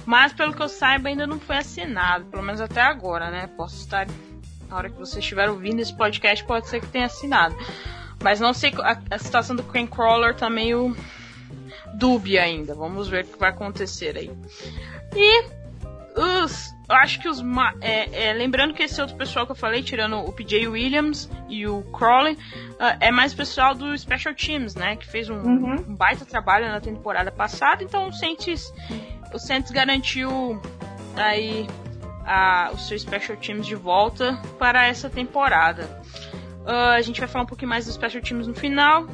Mas 0.09 0.33
pelo 0.33 0.55
que 0.55 0.61
eu 0.63 0.67
saiba 0.67 1.07
ainda 1.07 1.27
não 1.27 1.39
foi 1.39 1.57
assinado, 1.57 2.25
pelo 2.25 2.41
menos 2.41 2.59
até 2.59 2.81
agora, 2.81 3.29
né? 3.29 3.45
Posso 3.55 3.75
estar 3.75 4.07
na 4.67 4.75
hora 4.75 4.89
que 4.89 4.97
você 4.97 5.19
estiver 5.19 5.47
ouvindo 5.47 5.81
esse 5.81 5.95
podcast 5.95 6.43
pode 6.45 6.67
ser 6.67 6.79
que 6.79 6.87
tenha 6.87 7.05
assinado. 7.05 7.55
Mas 8.19 8.39
não 8.39 8.51
sei, 8.51 8.73
a, 8.81 8.99
a 9.11 9.19
situação 9.19 9.55
do 9.55 9.61
Crane 9.61 9.87
Crawler 9.87 10.33
tá 10.33 10.49
meio 10.49 10.97
dúbia 11.93 12.41
ainda. 12.41 12.73
Vamos 12.73 13.07
ver 13.07 13.23
o 13.23 13.27
que 13.27 13.37
vai 13.37 13.51
acontecer 13.51 14.17
aí. 14.17 14.31
E 15.15 15.43
os, 16.19 16.73
eu 16.89 16.95
acho 16.95 17.19
que 17.19 17.29
os. 17.29 17.43
É, 17.79 18.29
é, 18.29 18.33
lembrando 18.33 18.73
que 18.73 18.81
esse 18.81 18.99
outro 18.99 19.15
pessoal 19.15 19.45
que 19.45 19.51
eu 19.51 19.55
falei, 19.55 19.83
tirando 19.83 20.17
o 20.17 20.33
PJ 20.33 20.67
Williams 20.67 21.29
e 21.47 21.67
o 21.67 21.83
Crowley, 21.83 22.33
uh, 22.33 22.97
é 22.99 23.11
mais 23.11 23.31
pessoal 23.31 23.75
do 23.75 23.95
Special 23.95 24.33
Teams, 24.33 24.73
né? 24.73 24.95
Que 24.95 25.05
fez 25.05 25.29
um, 25.29 25.35
uhum. 25.35 25.85
um 25.87 25.95
baita 25.95 26.25
trabalho 26.25 26.67
na 26.67 26.81
temporada 26.81 27.31
passada. 27.31 27.83
Então 27.83 28.11
Saints, 28.11 28.73
o 29.33 29.39
Saints 29.39 29.71
garantiu 29.71 30.61
aí 31.15 31.67
a, 32.25 32.71
o 32.73 32.77
seu 32.77 32.97
Special 32.97 33.37
Teams 33.37 33.65
de 33.65 33.75
volta 33.75 34.39
para 34.57 34.85
essa 34.85 35.09
temporada. 35.09 36.01
Uh, 36.65 36.93
a 36.95 37.01
gente 37.01 37.19
vai 37.19 37.27
falar 37.27 37.43
um 37.43 37.47
pouquinho 37.47 37.69
mais 37.69 37.85
dos 37.85 37.95
Special 37.95 38.21
Teams 38.21 38.47
no 38.47 38.53
final. 38.53 39.07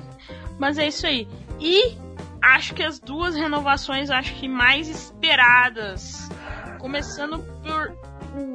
Mas 0.57 0.77
é 0.77 0.87
isso 0.87 1.05
aí. 1.05 1.27
E 1.59 1.97
acho 2.41 2.73
que 2.73 2.83
as 2.83 2.99
duas 2.99 3.35
renovações 3.35 4.09
acho 4.09 4.33
que 4.35 4.47
mais 4.47 4.87
esperadas 4.87 6.29
Começando 6.85 7.39
por 7.63 7.97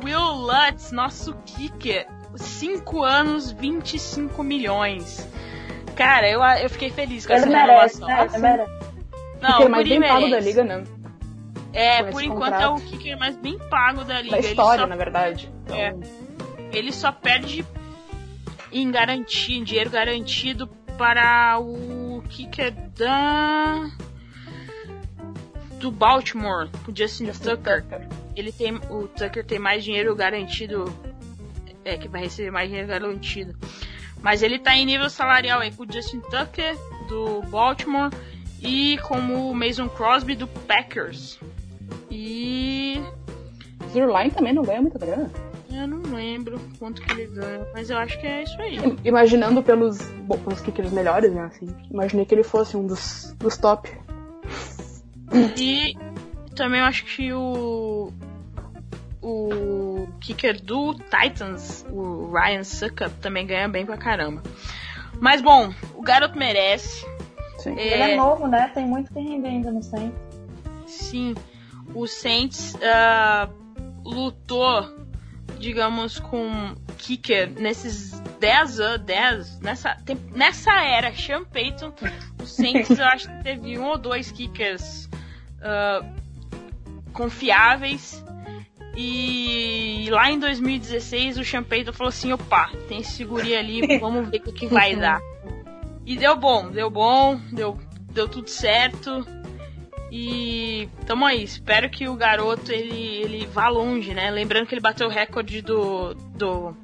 Will 0.05 0.21
Lutz, 0.21 0.93
nosso 0.93 1.35
kicker. 1.45 2.07
5 2.37 3.03
anos, 3.03 3.51
25 3.51 4.41
milhões. 4.45 5.29
Cara, 5.97 6.31
eu, 6.31 6.41
eu 6.63 6.71
fiquei 6.71 6.91
feliz 6.91 7.27
com 7.27 7.33
ele 7.33 7.41
essa 7.41 7.51
merece, 7.51 8.01
renovação. 8.01 8.09
Né? 8.09 8.29
Ele 8.33 8.39
merece. 8.39 8.73
Não, 9.43 9.67
o 9.67 9.69
mais 9.69 9.89
bem 9.89 9.99
merece. 9.99 10.21
pago 10.21 10.31
da 10.31 10.39
liga, 10.39 10.63
né? 10.63 10.85
É, 11.73 12.03
por 12.05 12.23
enquanto 12.23 12.53
contrato. 12.53 12.63
é 12.63 12.69
o 12.69 12.81
kicker 12.81 13.19
mais 13.19 13.37
bem 13.37 13.59
pago 13.59 14.05
da 14.05 14.21
liga. 14.21 14.37
Da 14.37 14.41
história, 14.41 14.83
só... 14.83 14.87
na 14.87 14.97
verdade. 14.97 15.51
Então... 15.65 15.77
É. 15.77 15.95
Ele 16.73 16.93
só 16.93 17.11
perde 17.11 17.65
em 18.73 18.91
garantia, 18.91 19.57
em 19.57 19.65
dinheiro 19.65 19.91
garantido 19.91 20.67
para 20.97 21.59
o 21.59 22.23
kicker 22.29 22.73
da 22.97 23.91
do 25.79 25.91
Baltimore, 25.91 26.69
o 26.87 26.95
Justin, 26.95 27.27
Justin 27.27 27.57
Tucker. 27.57 27.83
Tucker 27.83 28.21
ele 28.37 28.53
tem 28.53 28.77
o 28.89 29.09
Tucker 29.09 29.45
tem 29.45 29.59
mais 29.59 29.85
dinheiro 29.85 30.15
garantido 30.15 30.93
é 31.85 31.97
que 31.97 32.09
vai 32.09 32.23
receber 32.23 32.51
mais 32.51 32.69
dinheiro 32.69 32.89
garantido 32.89 33.57
mas 34.23 34.43
ele 34.43 34.59
tá 34.59 34.77
em 34.77 34.85
nível 34.85 35.09
salarial 35.09 35.61
aí 35.61 35.73
com 35.73 35.85
o 35.85 35.93
Justin 35.93 36.21
Tucker 36.21 36.77
do 37.09 37.43
Baltimore 37.43 38.11
e 38.61 38.99
como 38.99 39.51
o 39.51 39.55
Mason 39.55 39.89
Crosby 39.89 40.35
do 40.35 40.47
Packers 40.47 41.39
e 42.11 43.01
Zerline 43.93 44.31
também 44.31 44.53
não 44.53 44.63
ganha 44.63 44.83
muita 44.83 44.99
grana 44.99 45.31
eu 45.83 45.87
não 45.87 46.03
lembro 46.15 46.61
quanto 46.79 47.01
que 47.01 47.13
ele 47.13 47.27
ganha, 47.27 47.67
mas 47.73 47.91
eu 47.91 47.97
acho 47.97 48.19
que 48.21 48.27
é 48.27 48.43
isso 48.43 48.61
aí. 48.61 48.77
Imaginando 49.05 49.63
pelos, 49.63 50.01
bom, 50.23 50.37
pelos 50.39 50.61
kickers 50.61 50.93
melhores, 50.93 51.33
né? 51.33 51.45
Assim, 51.45 51.69
imaginei 51.91 52.27
que 52.27 52.35
ele 52.35 52.43
fosse 52.43 52.77
um 52.77 52.87
dos, 52.87 53.35
dos 53.39 53.57
top. 53.57 53.91
E 55.57 55.97
também 56.55 56.81
eu 56.81 56.87
acho 56.87 57.05
que 57.05 57.33
o 57.33 58.13
o 59.23 60.09
kicker 60.21 60.61
do 60.63 60.95
Titans, 60.95 61.85
o 61.91 62.33
Ryan 62.33 62.65
Suckup, 62.65 63.11
também 63.21 63.47
ganha 63.47 63.69
bem 63.69 63.85
pra 63.85 63.97
caramba. 63.97 64.43
Mas 65.21 65.41
bom, 65.41 65.73
o 65.95 66.03
garoto 66.03 66.39
merece. 66.39 67.07
Sim. 67.59 67.79
É... 67.79 67.95
Ele 67.95 68.13
é 68.13 68.17
novo, 68.17 68.47
né? 68.47 68.71
Tem 68.75 68.87
muito 68.87 69.13
que 69.13 69.21
render 69.21 69.49
ainda 69.49 69.71
no 69.71 69.83
Saints. 69.83 70.19
Sim. 70.87 71.35
O 71.95 72.07
Saints 72.07 72.75
uh, 72.75 73.53
lutou, 74.05 74.89
digamos, 75.59 76.19
com 76.19 76.75
kicker 76.99 77.51
nesses 77.51 78.21
10 78.39 78.81
anos, 78.81 79.07
10, 79.07 79.61
nessa, 79.61 79.97
nessa 80.33 80.73
era, 80.85 81.15
Sean 81.15 81.45
Payton, 81.45 81.93
o 82.41 82.47
Saints 82.47 82.99
eu 82.99 83.05
acho 83.05 83.29
que 83.29 83.43
teve 83.43 83.79
um 83.79 83.87
ou 83.87 83.99
dois 83.99 84.31
kickers 84.31 85.09
uh, 85.59 86.07
confiáveis 87.13 88.25
e 88.97 90.09
lá 90.11 90.31
em 90.31 90.39
2016 90.39 91.39
o 91.39 91.45
Champeyton 91.45 91.93
falou 91.93 92.09
assim, 92.09 92.33
opa, 92.33 92.71
tem 92.89 93.01
esse 93.01 93.25
ali, 93.25 93.99
vamos 93.99 94.29
ver 94.29 94.39
o 94.39 94.43
que, 94.43 94.53
que 94.53 94.67
vai 94.67 94.97
dar. 94.97 95.21
E 96.05 96.17
deu 96.17 96.37
bom, 96.37 96.71
deu 96.71 96.91
bom, 96.91 97.41
deu, 97.53 97.79
deu 98.13 98.29
tudo 98.29 98.51
certo. 98.51 99.25
E 100.11 100.89
tamo 101.07 101.25
aí, 101.25 101.45
espero 101.45 101.89
que 101.89 102.09
o 102.09 102.17
garoto 102.17 102.73
ele, 102.73 103.23
ele 103.23 103.47
vá 103.47 103.69
longe, 103.69 104.13
né? 104.13 104.31
Lembrando 104.31 104.67
que 104.67 104.75
ele 104.75 104.81
bateu 104.81 105.07
o 105.07 105.11
recorde 105.11 105.63
do. 105.63 106.15
do. 106.15 106.77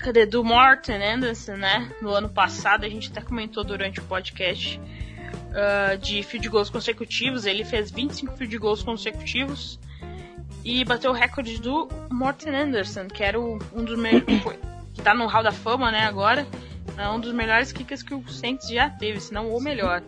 Cadê? 0.00 0.26
Do 0.26 0.44
Morten 0.44 1.02
Anderson, 1.02 1.56
né? 1.56 1.90
No 2.00 2.10
ano 2.10 2.28
passado, 2.28 2.84
a 2.84 2.88
gente 2.88 3.10
até 3.10 3.20
comentou 3.20 3.64
durante 3.64 3.98
o 3.98 4.04
podcast 4.04 4.78
uh, 4.78 5.98
de 5.98 6.22
field 6.22 6.48
goals 6.48 6.70
consecutivos. 6.70 7.46
Ele 7.46 7.64
fez 7.64 7.90
25 7.90 8.36
field 8.36 8.58
goals 8.58 8.82
consecutivos 8.84 9.80
e 10.64 10.84
bateu 10.84 11.10
o 11.10 11.14
recorde 11.14 11.60
do 11.60 11.88
Morten 12.12 12.54
Anderson, 12.54 13.08
que 13.08 13.24
era 13.24 13.40
o, 13.40 13.58
um 13.74 13.82
dos 13.82 13.98
melhores. 13.98 14.24
que 14.94 15.02
tá 15.02 15.12
no 15.12 15.26
Hall 15.26 15.42
da 15.42 15.52
Fama, 15.52 15.90
né? 15.90 16.06
Agora. 16.06 16.46
É 16.96 17.08
um 17.08 17.18
dos 17.18 17.32
melhores 17.32 17.72
kickers 17.72 18.04
que 18.04 18.14
o 18.14 18.22
Saints 18.28 18.68
já 18.68 18.88
teve, 18.88 19.18
se 19.18 19.34
não 19.34 19.52
o 19.52 19.60
melhor. 19.60 20.00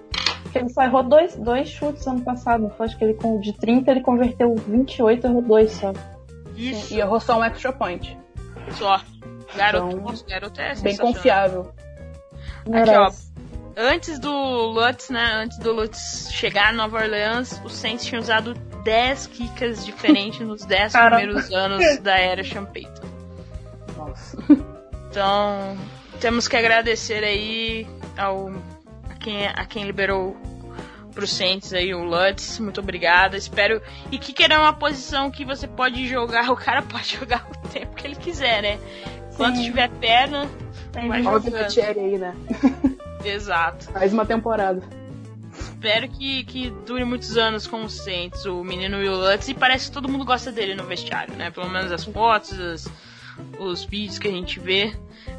Ele 0.58 0.68
só 0.68 0.82
errou 0.82 1.02
dois, 1.02 1.36
dois 1.36 1.68
chutes 1.68 2.06
ano 2.06 2.20
passado. 2.22 2.72
Acho 2.78 2.96
que 2.96 3.04
ele 3.04 3.14
com 3.14 3.40
de 3.40 3.52
30 3.52 3.90
ele 3.90 4.00
converteu 4.00 4.54
28, 4.54 5.26
errou 5.26 5.42
dois 5.42 5.72
só. 5.72 5.92
Isso. 6.56 6.94
E 6.94 7.00
errou 7.00 7.20
só 7.20 7.38
um 7.38 7.44
extra 7.44 7.72
point. 7.72 8.16
Só. 8.72 9.00
Garoto, 9.54 9.96
Então, 9.96 10.14
garoto 10.28 10.60
é 10.60 10.74
Bem 10.76 10.96
confiável. 10.96 11.72
Aqui, 12.72 12.90
ó. 12.90 13.10
Antes 13.76 14.18
do 14.18 14.30
Lutz, 14.30 15.10
né? 15.10 15.34
Antes 15.34 15.58
do 15.58 15.72
Lutz 15.72 16.28
chegar 16.32 16.72
em 16.72 16.76
Nova 16.76 16.96
Orleans, 16.98 17.60
o 17.62 17.68
Saints 17.68 18.06
tinha 18.06 18.20
usado 18.20 18.54
10 18.84 19.26
kickers 19.26 19.84
diferentes 19.84 20.40
nos 20.40 20.64
10 20.64 20.92
Caramba. 20.92 21.16
primeiros 21.16 21.52
anos 21.52 21.98
da 21.98 22.18
era 22.18 22.42
Payton. 22.42 23.06
Nossa. 23.96 24.38
Então, 25.10 25.76
temos 26.20 26.48
que 26.48 26.56
agradecer 26.56 27.22
aí 27.22 27.86
ao 28.16 28.48
a 28.48 28.75
quem, 29.26 29.44
a 29.48 29.64
quem 29.66 29.82
liberou 29.84 30.36
pro 31.12 31.26
Saints 31.26 31.72
aí 31.72 31.92
o 31.92 32.04
Lutz. 32.04 32.60
Muito 32.60 32.80
obrigada. 32.80 33.36
Espero. 33.36 33.82
E 34.12 34.18
que 34.18 34.40
é 34.44 34.56
uma 34.56 34.72
posição 34.72 35.30
que 35.32 35.44
você 35.44 35.66
pode 35.66 36.06
jogar, 36.06 36.48
o 36.52 36.56
cara 36.56 36.80
pode 36.82 37.16
jogar 37.16 37.44
o 37.50 37.68
tempo 37.68 37.96
que 37.96 38.06
ele 38.06 38.14
quiser, 38.14 38.62
né? 38.62 38.78
Enquanto 39.32 39.56
Sim. 39.56 39.64
tiver 39.64 39.90
perna, 39.90 40.48
Tem 40.92 41.08
vai 41.08 41.20
Olha 41.26 41.38
o 41.38 41.40
jogando. 41.40 41.98
Aí, 41.98 42.18
né? 42.18 42.34
Exato. 43.24 43.90
Mais 43.92 44.12
uma 44.12 44.24
temporada. 44.24 44.80
Espero 45.58 46.08
que, 46.08 46.44
que 46.44 46.70
dure 46.86 47.04
muitos 47.04 47.36
anos 47.36 47.66
com 47.66 47.82
o 47.84 47.90
Saints, 47.90 48.44
o 48.46 48.62
menino 48.62 48.98
Will 48.98 49.16
Lutz, 49.16 49.48
e 49.48 49.54
parece 49.54 49.86
que 49.88 49.92
todo 49.92 50.08
mundo 50.08 50.24
gosta 50.24 50.50
dele 50.52 50.74
no 50.74 50.84
vestiário, 50.84 51.34
né? 51.34 51.50
Pelo 51.50 51.68
menos 51.68 51.90
as 51.92 52.04
fotos, 52.04 52.58
as- 52.58 52.88
os 53.58 53.84
vídeos 53.84 54.18
que 54.18 54.28
a 54.28 54.30
gente 54.30 54.58
vê. 54.60 54.94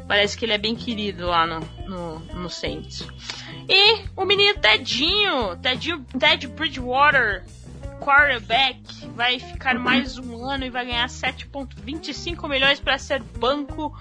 Parece 0.06 0.36
que 0.38 0.44
ele 0.44 0.52
é 0.52 0.58
bem 0.58 0.74
querido 0.76 1.26
lá 1.26 1.46
no, 1.46 1.60
no, 1.86 2.18
no 2.42 2.50
Saints. 2.50 3.06
E 3.68 4.04
o 4.16 4.24
menino 4.24 4.58
Tedinho, 4.58 5.56
Tedinho, 5.56 6.04
Ted 6.18 6.46
Bridgewater, 6.48 7.44
quarterback, 8.00 9.06
vai 9.14 9.38
ficar 9.38 9.78
mais 9.78 10.18
um 10.18 10.42
ano 10.48 10.64
e 10.64 10.70
vai 10.70 10.86
ganhar 10.86 11.06
7,25 11.06 12.48
milhões 12.48 12.80
para 12.80 12.96
ser 12.96 13.22
banco 13.22 13.94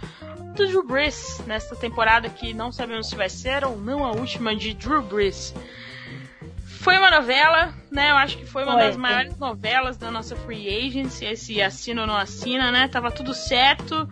do 0.56 0.68
Drew 0.68 0.88
Brees 0.88 1.42
nesta 1.46 1.76
temporada 1.76 2.30
que 2.30 2.54
não 2.54 2.72
sabemos 2.72 3.10
se 3.10 3.16
vai 3.18 3.28
ser 3.28 3.66
ou 3.66 3.78
não 3.78 4.06
a 4.06 4.12
última 4.12 4.56
de 4.56 4.74
Drew 4.74 5.02
Brees. 5.02 5.54
Foi 6.80 6.98
uma 6.98 7.12
novela, 7.12 7.74
né? 7.92 8.12
Eu 8.12 8.16
acho 8.16 8.38
que 8.38 8.46
foi 8.46 8.64
uma 8.64 8.74
Foi, 8.74 8.84
das 8.84 8.96
maiores 8.96 9.38
novelas 9.38 9.98
da 9.98 10.10
nossa 10.10 10.38
free 10.38 10.70
agency, 10.70 11.26
esse 11.26 11.62
assina 11.62 12.02
ou 12.02 12.08
não 12.08 12.16
assina, 12.16 12.72
né? 12.72 12.88
Tava 12.88 13.12
tudo 13.12 13.34
certo. 13.34 14.10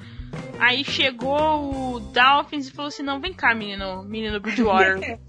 Aí 0.60 0.84
chegou 0.84 1.96
o 1.96 2.00
Dolphins 2.00 2.68
e 2.68 2.72
falou 2.72 2.90
assim: 2.90 3.04
"Não, 3.04 3.22
vem 3.22 3.34
cá, 3.34 3.56
menino, 3.56 4.04
menino 4.04 4.40
Bridgewater. 4.42 5.20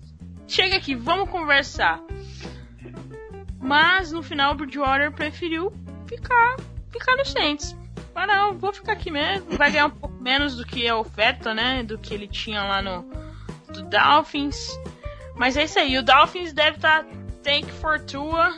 Chega 0.47 0.77
aqui, 0.77 0.95
vamos 0.95 1.29
conversar". 1.31 2.01
Mas 3.61 4.13
no 4.13 4.23
final 4.23 4.53
o 4.53 4.55
Bridgewater 4.55 5.11
preferiu 5.13 5.73
ficar, 6.07 6.57
ficar 6.91 7.17
no 7.17 7.25
Saints. 7.25 7.77
Ah, 8.15 8.27
não, 8.27 8.57
vou 8.57 8.73
ficar 8.73 8.93
aqui 8.93 9.11
mesmo. 9.11 9.57
Vai 9.59 9.71
ganhar 9.71 9.87
um 9.87 9.91
pouco 9.91 10.23
menos 10.23 10.57
do 10.57 10.65
que 10.65 10.89
a 10.89 10.97
oferta, 10.97 11.53
né? 11.53 11.83
Do 11.83 11.99
que 11.99 12.15
ele 12.15 12.27
tinha 12.27 12.63
lá 12.63 12.81
no 12.81 13.03
do 13.69 13.83
Dolphins. 13.83 14.81
Mas 15.37 15.57
é 15.57 15.65
isso 15.65 15.79
aí. 15.79 15.99
O 15.99 16.03
Dolphins 16.03 16.53
deve 16.55 16.77
estar 16.77 17.05
tank 17.43 17.67
for 17.73 18.01
Tua. 18.01 18.55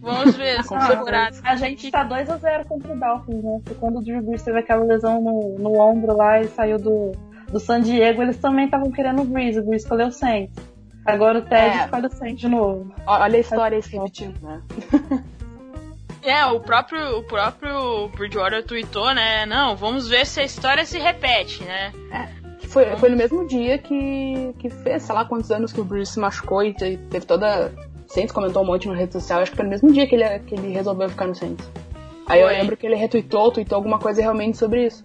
Vamos 0.00 0.36
ver 0.36 0.58
essa 0.58 0.68
Com 0.68 0.78
temporada. 0.86 1.36
A 1.42 1.56
gente 1.56 1.90
tá 1.90 2.06
2x0 2.06 2.66
contra 2.66 2.92
o 2.92 3.00
Dolphins, 3.00 3.42
né? 3.42 3.60
Porque 3.64 3.80
quando 3.80 3.98
o 3.98 4.02
Drew 4.02 4.22
Brees 4.22 4.42
teve 4.42 4.58
aquela 4.58 4.84
lesão 4.84 5.20
no, 5.20 5.58
no 5.58 5.80
ombro 5.80 6.14
lá 6.14 6.40
e 6.40 6.48
saiu 6.48 6.78
do, 6.78 7.12
do 7.50 7.58
San 7.58 7.80
Diego, 7.80 8.22
eles 8.22 8.36
também 8.36 8.66
estavam 8.66 8.90
querendo 8.90 9.22
o 9.22 9.24
Brees. 9.24 9.56
O 9.56 9.62
Brees 9.62 9.82
escolheu 9.82 10.08
o 10.08 10.12
Saints. 10.12 10.54
Agora 11.12 11.38
o 11.38 11.42
Ted 11.42 11.76
É. 11.76 11.84
escolhe 11.84 12.06
o 12.06 12.36
de 12.36 12.48
novo. 12.48 12.92
Olha 13.06 13.36
a 13.36 13.40
história 13.40 13.76
aí 13.76 13.82
se 13.82 13.96
repetindo, 13.96 14.38
né? 14.42 14.62
É, 16.22 16.44
o 16.46 16.60
próprio, 16.60 17.18
o 17.18 17.22
próprio 17.22 18.08
Bridgewater 18.08 18.64
tweetou, 18.64 19.14
né? 19.14 19.46
Não, 19.46 19.76
vamos 19.76 20.08
ver 20.08 20.26
se 20.26 20.40
a 20.40 20.44
história 20.44 20.84
se 20.84 20.98
repete, 20.98 21.62
né? 21.64 21.92
Que 22.58 22.66
Foi, 22.68 22.84
foi 22.96 23.08
no 23.08 23.16
mesmo 23.16 23.46
dia 23.46 23.78
que, 23.78 24.52
que 24.58 24.68
fez, 24.68 25.04
sei 25.04 25.14
lá 25.14 25.24
quantos 25.24 25.50
anos 25.50 25.72
que 25.72 25.80
o 25.80 25.84
Bruce 25.84 26.12
se 26.12 26.20
machucou 26.20 26.62
e 26.62 26.74
te- 26.74 26.98
teve 27.08 27.24
toda. 27.24 27.72
Saints 28.08 28.32
comentou 28.32 28.62
um 28.62 28.66
monte 28.66 28.88
na 28.88 28.94
rede 28.94 29.12
social, 29.12 29.40
acho 29.40 29.50
que 29.50 29.56
foi 29.56 29.64
no 29.64 29.70
mesmo 29.70 29.92
dia 29.92 30.06
que 30.06 30.14
ele, 30.14 30.38
que 30.40 30.54
ele 30.54 30.72
resolveu 30.72 31.08
ficar 31.08 31.26
no 31.26 31.34
Saints. 31.34 31.70
Aí 32.26 32.40
eu 32.40 32.48
Foi. 32.48 32.56
lembro 32.58 32.76
que 32.76 32.86
ele 32.86 32.96
retweetou, 32.96 33.50
tweetou 33.52 33.76
alguma 33.76 33.98
coisa 33.98 34.20
realmente 34.20 34.56
sobre 34.58 34.86
isso. 34.86 35.02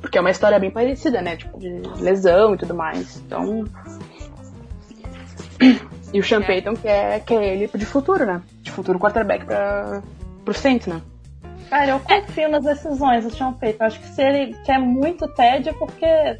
Porque 0.00 0.18
é 0.18 0.20
uma 0.20 0.30
história 0.30 0.58
bem 0.58 0.70
parecida, 0.70 1.22
né? 1.22 1.36
Tipo, 1.36 1.58
de 1.58 1.68
lesão 2.00 2.54
e 2.54 2.58
tudo 2.58 2.74
mais. 2.74 3.16
Então. 3.18 3.64
E 6.12 6.20
o 6.20 6.22
Sean 6.24 6.40
É. 6.40 6.46
Payton 6.46 6.74
quer, 6.76 7.24
quer 7.24 7.42
ele 7.42 7.66
de 7.74 7.84
futuro, 7.84 8.24
né? 8.24 8.40
De 8.62 8.70
futuro 8.70 8.98
quarterback 8.98 9.44
pra, 9.44 10.02
pro 10.44 10.54
Saints, 10.54 10.86
né? 10.86 11.02
Cara, 11.68 11.90
eu 11.90 12.00
confio 12.00 12.48
nas 12.48 12.64
decisões 12.64 13.24
do 13.24 13.30
Sean 13.30 13.52
Payton. 13.52 13.84
Acho 13.84 13.98
que 14.00 14.06
se 14.08 14.22
ele 14.22 14.54
quer 14.64 14.78
muito 14.78 15.26
Ted 15.28 15.68
é 15.68 15.72
porque. 15.72 16.38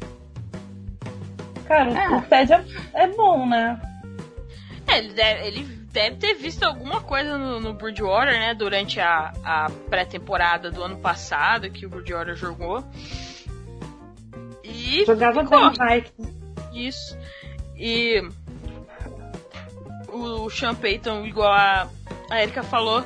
Cara, 1.67 1.91
o- 1.91 1.97
É. 1.97 2.17
o 2.17 2.21
Ted 2.23 2.53
é, 2.53 2.63
é 2.93 3.07
bom, 3.07 3.45
né? 3.45 3.79
É, 4.87 4.99
ele 4.99 5.13
deve, 5.13 5.47
ele 5.47 5.63
deve 5.91 6.15
ter 6.15 6.33
visto 6.35 6.63
alguma 6.63 7.01
coisa 7.01 7.37
no, 7.37 7.59
no 7.59 7.73
Bridgewater, 7.73 8.33
né? 8.39 8.53
Durante 8.55 9.01
a, 9.01 9.33
a 9.43 9.69
pré-temporada 9.89 10.71
do 10.71 10.81
ano 10.81 10.97
passado 10.97 11.69
que 11.69 11.85
o 11.85 11.89
Bridgewater 11.89 12.35
jogou. 12.37 12.83
E 14.63 15.03
Jogava 15.05 15.41
ficou. 15.43 15.59
bem 15.71 15.77
Mike. 15.87 16.11
Isso. 16.73 17.17
E 17.75 18.21
o 20.23 20.49
Sean 20.49 20.75
Payton, 20.75 21.25
igual 21.25 21.51
a, 21.51 21.87
a 22.29 22.41
Erika 22.41 22.63
falou, 22.63 23.03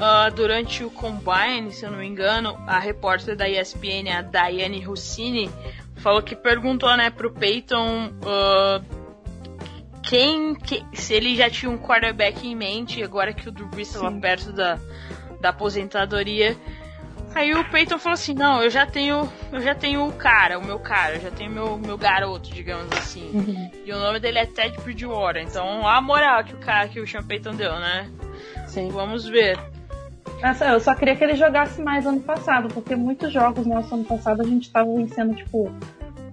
ah, 0.00 0.28
durante 0.30 0.82
o 0.84 0.90
Combine, 0.90 1.70
se 1.72 1.84
eu 1.84 1.90
não 1.90 1.98
me 1.98 2.06
engano, 2.06 2.56
a 2.66 2.78
repórter 2.78 3.36
da 3.36 3.48
ESPN, 3.48 4.08
a 4.16 4.22
Diane 4.22 4.80
Rossini, 4.82 5.50
falou 5.96 6.22
que 6.22 6.34
perguntou, 6.36 6.94
né, 6.96 7.10
pro 7.10 7.30
Payton 7.30 8.12
ah, 8.26 8.80
quem, 10.02 10.54
que- 10.54 10.84
se 10.92 11.14
ele 11.14 11.34
já 11.36 11.48
tinha 11.48 11.70
um 11.70 11.78
quarterback 11.78 12.46
em 12.46 12.54
mente, 12.54 13.02
agora 13.02 13.32
que 13.32 13.48
o 13.48 13.52
Drew 13.52 13.68
Brees 13.68 13.88
estava 13.88 14.10
perto 14.20 14.52
da, 14.52 14.78
da 15.40 15.48
aposentadoria. 15.48 16.56
Aí 17.34 17.52
o 17.52 17.64
Peyton 17.64 17.98
falou 17.98 18.14
assim, 18.14 18.32
não, 18.32 18.62
eu 18.62 18.70
já 18.70 18.86
tenho. 18.86 19.28
Eu 19.50 19.60
já 19.60 19.74
tenho 19.74 20.06
o 20.06 20.12
cara, 20.12 20.58
o 20.58 20.64
meu 20.64 20.78
cara, 20.78 21.16
eu 21.16 21.20
já 21.20 21.30
tenho 21.30 21.50
meu, 21.50 21.76
meu 21.76 21.98
garoto, 21.98 22.50
digamos 22.50 22.90
assim. 22.92 23.70
E 23.84 23.92
o 23.92 23.98
nome 23.98 24.20
dele 24.20 24.38
é 24.38 24.46
Ted 24.46 24.78
Bridgewater. 24.80 25.42
Então 25.42 25.86
a 25.86 26.00
moral 26.00 26.44
que 26.44 26.54
o 26.54 26.58
cara 26.58 26.88
que 26.88 27.00
o 27.00 27.06
Sean 27.06 27.22
Payton 27.24 27.54
deu, 27.54 27.78
né? 27.78 28.08
Sim. 28.68 28.88
Vamos 28.90 29.26
ver. 29.28 29.58
Nossa, 30.40 30.66
eu 30.66 30.80
só 30.80 30.94
queria 30.94 31.16
que 31.16 31.24
ele 31.24 31.36
jogasse 31.36 31.80
mais 31.80 32.06
ano 32.06 32.20
passado, 32.20 32.68
porque 32.68 32.94
muitos 32.94 33.32
jogos 33.32 33.66
nossos 33.66 33.92
ano 33.92 34.04
passado 34.04 34.42
a 34.42 34.44
gente 34.44 34.70
tava 34.70 34.92
vencendo, 34.92 35.34
tipo, 35.34 35.72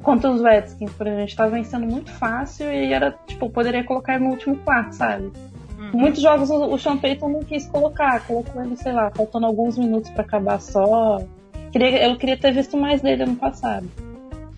contra 0.01 0.29
os 0.29 0.41
Redskins, 0.41 0.91
por 0.91 1.07
exemplo, 1.07 1.23
a 1.23 1.25
gente 1.25 1.35
tava 1.35 1.49
vencendo 1.51 1.85
muito 1.85 2.11
fácil 2.11 2.71
e 2.71 2.91
era, 2.91 3.11
tipo, 3.25 3.49
poderia 3.49 3.83
colocar 3.83 4.19
no 4.19 4.29
último 4.29 4.57
quarto, 4.57 4.93
sabe? 4.93 5.31
Uhum. 5.93 5.99
Muitos 5.99 6.21
jogos 6.21 6.49
o 6.49 6.73
o 6.73 6.77
Sean 6.80 6.97
Payton 6.97 7.30
não 7.30 7.43
quis 7.43 7.65
colocar, 7.67 8.25
colocou 8.25 8.62
ele, 8.62 8.77
sei 8.77 8.91
lá, 8.91 9.12
faltando 9.15 9.45
alguns 9.45 9.77
minutos 9.77 10.10
pra 10.12 10.23
acabar 10.23 10.60
só. 10.62 11.19
Queria, 11.71 12.08
eu 12.08 12.17
queria 12.17 12.38
ter 12.38 12.51
visto 12.54 12.77
mais 12.77 13.01
dele 13.01 13.23
ano 13.23 13.36
passado. 13.36 13.88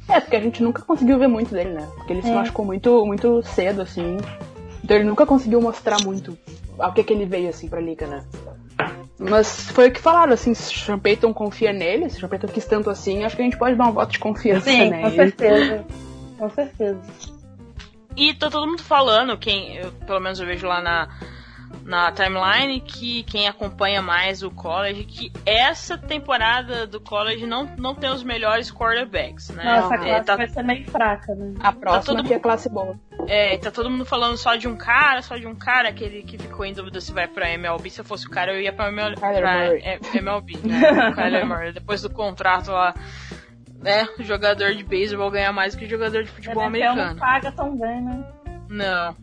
É, 0.09 0.19
porque 0.19 0.35
a 0.35 0.41
gente 0.41 0.61
nunca 0.61 0.81
conseguiu 0.81 1.17
ver 1.17 1.27
muito 1.27 1.53
dele, 1.53 1.71
né? 1.71 1.87
Porque 1.95 2.13
ele 2.13 2.21
se 2.21 2.29
É. 2.29 2.33
machucou 2.33 2.65
muito, 2.65 3.05
muito 3.05 3.41
cedo, 3.43 3.81
assim. 3.81 4.17
Então 4.83 4.97
ele 4.97 5.05
nunca 5.05 5.25
conseguiu 5.25 5.61
mostrar 5.61 6.03
muito 6.03 6.37
ao 6.77 6.91
que, 6.91 7.03
que 7.03 7.13
ele 7.13 7.25
veio, 7.25 7.49
assim, 7.49 7.67
pra 7.67 7.79
liga, 7.79 8.05
né? 8.05 8.23
Mas 9.17 9.69
foi 9.69 9.87
o 9.87 9.91
que 9.91 10.01
falaram, 10.01 10.33
assim, 10.33 10.53
se 10.53 10.73
o 10.75 10.77
Sean 10.79 10.99
Payton 10.99 11.33
confia 11.33 11.71
nele, 11.71 12.09
se 12.09 12.17
o 12.17 12.19
Sean 12.19 12.29
Payton 12.29 12.47
quis 12.47 12.65
tanto 12.65 12.89
assim, 12.89 13.23
acho 13.23 13.35
que 13.35 13.41
a 13.41 13.45
gente 13.45 13.57
pode 13.57 13.75
dar 13.77 13.87
um 13.87 13.91
voto 13.93 14.11
de 14.11 14.19
confiança, 14.19 14.69
Sim, 14.69 14.89
né? 14.89 15.01
com 15.01 15.11
certeza. 15.11 15.85
Com 16.37 16.49
certeza. 16.49 16.99
E 18.15 18.33
tá 18.33 18.49
todo 18.49 18.67
mundo 18.67 18.83
falando, 18.83 19.37
quem, 19.37 19.75
eu, 19.77 19.91
pelo 19.91 20.19
menos 20.19 20.39
eu 20.39 20.45
vejo 20.45 20.67
lá 20.67 20.81
na, 20.81 21.09
na 21.83 22.11
timeline 22.11 22.79
que 22.81 23.23
quem 23.23 23.47
acompanha 23.47 24.01
mais 24.01 24.43
o 24.43 24.51
college, 24.51 25.03
que 25.05 25.31
essa 25.45 25.97
temporada 25.97 26.85
do 26.87 27.01
college 27.01 27.45
não, 27.45 27.65
não 27.77 27.95
tem 27.95 28.09
os 28.09 28.23
melhores 28.23 28.71
quarterbacks, 28.71 29.49
né? 29.49 29.63
Nossa, 29.63 29.95
a 29.95 29.97
É, 29.97 30.09
classe 30.09 30.25
tá, 30.25 30.35
vai 30.35 30.47
ser 30.47 30.63
meio 30.63 30.85
fraca, 30.85 31.33
né? 31.35 31.53
A 31.59 31.71
próxima 31.71 32.17
todo 32.17 32.27
que 32.27 32.33
é 32.33 32.39
classe 32.39 32.69
boa. 32.69 32.95
é, 33.27 33.57
tá 33.57 33.71
todo 33.71 33.89
mundo 33.89 34.05
falando 34.05 34.37
só 34.37 34.55
de 34.55 34.67
um 34.67 34.75
cara, 34.77 35.21
só 35.21 35.35
de 35.35 35.47
um 35.47 35.55
cara, 35.55 35.89
aquele 35.89 36.21
que 36.23 36.37
ficou 36.37 36.65
em 36.65 36.73
dúvida 36.73 37.01
se 37.01 37.11
vai 37.11 37.27
pra 37.27 37.49
MLB. 37.49 37.89
Se 37.89 38.01
eu 38.01 38.05
fosse 38.05 38.27
o 38.27 38.29
cara, 38.29 38.53
eu 38.53 38.61
ia 38.61 38.71
pra, 38.71 38.89
ML, 38.89 39.15
pra 39.15 39.75
é, 39.75 39.99
MLB, 40.15 40.57
né? 40.63 41.09
O 41.09 41.13
Kyler 41.15 41.45
Murray. 41.45 41.73
Depois 41.73 42.01
do 42.01 42.09
contrato 42.09 42.71
lá, 42.71 42.93
né? 43.83 44.07
O 44.17 44.23
jogador 44.23 44.73
de 44.73 44.83
beisebol 44.83 45.29
ganha 45.29 45.51
mais 45.51 45.75
que 45.75 45.85
o 45.85 45.89
jogador 45.89 46.23
de 46.23 46.31
futebol 46.31 46.63
A 46.63 46.67
NFL 46.67 46.79
não 46.83 46.91
americano. 46.93 47.19
paga 47.19 47.51
tão 47.51 47.77
bem, 47.77 48.01
né? 48.01 48.23
Não. 48.69 49.15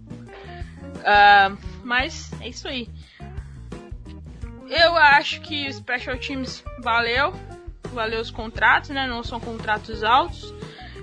Ah, 1.05 1.53
mas 1.83 2.31
é 2.40 2.49
isso 2.49 2.68
aí. 2.68 2.88
Eu 4.68 4.96
acho 4.96 5.40
que 5.40 5.66
o 5.66 5.73
Special 5.73 6.16
Teams 6.18 6.62
valeu. 6.81 7.33
Valeu 7.92 8.20
os 8.20 8.31
contratos, 8.31 8.90
né? 8.90 9.07
Não 9.09 9.25
são 9.25 9.40
contratos 9.40 10.05
altos. 10.05 10.55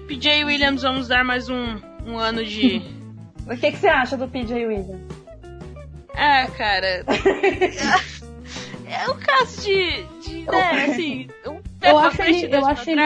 PJ 0.08 0.46
Williams, 0.46 0.84
vamos 0.84 1.08
dar 1.10 1.26
mais 1.26 1.50
um, 1.50 1.82
um 2.06 2.18
ano 2.18 2.46
de. 2.46 2.82
O 3.50 3.56
que, 3.56 3.72
que 3.72 3.78
você 3.78 3.88
acha 3.88 4.18
do 4.18 4.28
PJ 4.28 4.66
Williams? 4.66 5.02
É, 6.14 6.48
cara. 6.48 7.06
é 8.86 9.10
um 9.10 9.18
caso 9.18 9.62
de. 9.62 10.04
de 10.22 10.44
né, 10.44 10.86
assim. 10.86 11.28
Um 11.46 11.62
pé 11.80 11.92
Eu 11.92 11.98
acho 12.00 12.18
frente, 12.18 12.40
ele- 12.40 12.48
dois 12.50 12.64
eu 12.64 12.68
acho 12.70 12.90
ele-. 12.90 13.02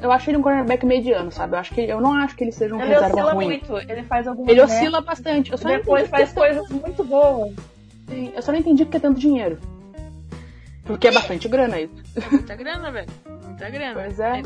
Eu 0.00 0.12
acho 0.12 0.30
ele 0.30 0.36
um 0.38 0.42
cornerback 0.42 0.84
mediano, 0.86 1.30
sabe? 1.32 1.54
Eu, 1.54 1.58
acho 1.58 1.74
que, 1.74 1.80
eu 1.80 2.00
não 2.00 2.14
acho 2.14 2.36
que 2.36 2.44
ele 2.44 2.52
seja 2.52 2.74
um 2.74 2.80
Ele 2.80 2.88
reserva 2.94 3.14
oscila 3.14 3.32
ruim. 3.32 3.46
muito, 3.46 3.76
ele 3.90 4.02
faz 4.04 4.26
algumas 4.28 4.50
Ele 4.50 4.60
oscila 4.60 5.00
bastante. 5.00 5.50
Eu 5.52 5.58
só, 5.58 5.68
depois 5.68 6.08
faz 6.08 6.32
porque- 6.32 6.40
coisas 6.54 6.68
muito 6.70 7.04
boas. 7.04 7.52
Sim, 8.08 8.32
eu 8.34 8.40
só 8.42 8.52
não 8.52 8.58
entendi 8.58 8.84
porque 8.84 8.96
é 8.96 9.00
tanto 9.00 9.18
dinheiro. 9.18 9.58
Porque 10.84 11.08
é 11.08 11.12
bastante 11.12 11.48
grana 11.48 11.80
isso. 11.80 11.92
Muita 12.30 12.56
grana, 12.56 12.90
velho. 12.90 13.08
Muita 13.44 13.68
grana. 13.70 13.94
Pois 13.94 14.18
é. 14.20 14.42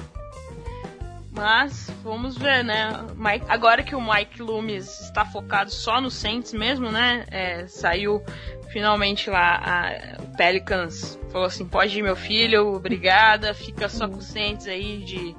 Mas 1.35 1.91
vamos 2.05 2.37
ver, 2.37 2.63
né? 2.63 2.93
Mike- 3.17 3.47
agora 3.49 3.83
que 3.83 3.95
o 3.95 4.01
Mike 4.01 4.43
Loomis 4.43 5.01
está 5.01 5.25
focado 5.25 5.71
só 5.71 6.01
no 6.01 6.11
Saints 6.11 6.53
mesmo, 6.53 6.91
né? 6.91 7.25
É, 7.31 7.67
saiu 7.67 8.23
finalmente 8.71 9.29
lá 9.31 9.57
a, 9.57 10.23
o 10.23 10.37
Pelicans 10.37 11.19
falou 11.31 11.47
assim, 11.47 11.67
pode 11.67 11.99
ir 11.99 12.03
meu 12.03 12.17
filho, 12.17 12.75
obrigada, 12.75 13.53
fica 13.55 13.89
só 13.89 14.07
com 14.09 14.17
o 14.19 14.23
Saints 14.23 14.67
aí 14.67 14.99
de 14.99 15.37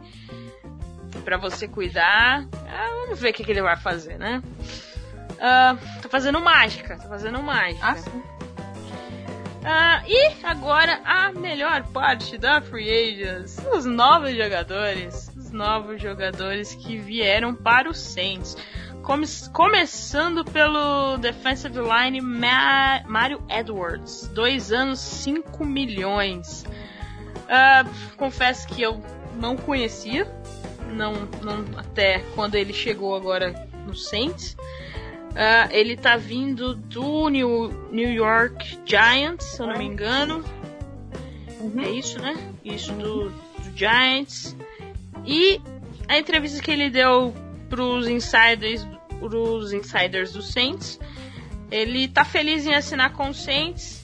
para 1.23 1.37
você 1.37 1.67
cuidar. 1.67 2.45
Ah, 2.67 2.87
vamos 3.03 3.19
ver 3.19 3.29
o 3.29 3.33
que, 3.33 3.43
que 3.43 3.51
ele 3.51 3.61
vai 3.61 3.77
fazer, 3.77 4.17
né? 4.17 4.41
Ah, 5.39 5.77
tá 6.01 6.09
fazendo 6.09 6.39
mágica, 6.41 6.97
tá 6.97 7.07
fazendo 7.07 7.41
mágica. 7.41 7.85
Ah, 7.87 7.95
sim. 7.95 8.23
Ah, 9.65 10.03
e 10.07 10.33
agora 10.43 10.99
a 11.05 11.31
melhor 11.31 11.83
parte 11.93 12.37
da 12.37 12.59
Free 12.61 12.89
Agents, 12.89 13.57
os 13.73 13.85
novos 13.85 14.35
jogadores, 14.35 15.31
novos 15.53 16.01
jogadores 16.01 16.75
que 16.75 16.97
vieram 16.97 17.55
para 17.55 17.89
o 17.89 17.93
Saints. 17.93 18.57
Come- 19.01 19.27
começando 19.53 20.43
pelo 20.43 21.17
defensive 21.17 21.77
line 21.79 22.19
Ma 22.21 23.01
Mario 23.07 23.41
Edwards, 23.49 24.27
dois 24.33 24.71
anos, 24.71 24.99
5 24.99 25.65
milhões. 25.65 26.65
Ah, 27.49 27.85
confesso 28.17 28.67
que 28.67 28.81
eu 28.81 29.01
não 29.35 29.55
conhecia, 29.55 30.25
não, 30.93 31.13
não 31.41 31.65
até 31.77 32.19
quando 32.33 32.55
ele 32.55 32.73
chegou 32.73 33.15
agora 33.15 33.67
no 33.85 33.95
Saints. 33.95 34.55
Ah, 35.35 35.67
ele 35.71 35.97
tá 35.97 36.15
vindo 36.15 36.75
do 36.75 37.27
New, 37.29 37.89
New 37.91 38.11
York 38.11 38.79
Giants, 38.85 39.45
se 39.45 39.61
eu 39.61 39.67
não 39.67 39.77
me 39.77 39.85
engano. 39.85 40.43
É 41.77 41.89
isso, 41.89 42.21
né? 42.21 42.35
Isso 42.63 42.91
do, 42.93 43.29
do 43.29 43.77
Giants. 43.77 44.55
E 45.25 45.61
a 46.07 46.17
entrevista 46.17 46.61
que 46.61 46.71
ele 46.71 46.89
deu 46.89 47.33
pros 47.69 48.07
insiders, 48.07 48.85
pros 49.19 49.71
insiders 49.73 50.33
do 50.33 50.41
Saints, 50.41 50.99
ele 51.71 52.07
tá 52.07 52.23
feliz 52.25 52.65
em 52.65 52.73
assinar 52.75 53.13
com 53.13 53.29
o 53.29 53.33
Saints. 53.33 54.03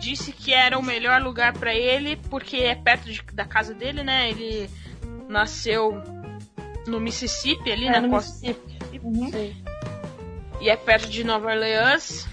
Disse 0.00 0.30
que 0.32 0.52
era 0.52 0.78
o 0.78 0.82
melhor 0.82 1.20
lugar 1.22 1.52
para 1.54 1.74
ele 1.74 2.16
porque 2.30 2.58
é 2.58 2.74
perto 2.74 3.10
de- 3.10 3.22
da 3.32 3.44
casa 3.44 3.74
dele, 3.74 4.02
né? 4.04 4.30
Ele 4.30 4.68
nasceu 5.28 6.00
no 6.86 7.00
Mississippi, 7.00 7.72
ali 7.72 7.86
É, 7.86 7.92
na 7.92 8.00
no 8.02 8.10
costa 8.10 8.32
Mississippi. 8.46 9.00
Uhum. 9.02 9.30
e 10.60 10.68
é 10.70 10.76
perto 10.76 11.08
de 11.08 11.24
Nova 11.24 11.48
Orleans. 11.48 12.26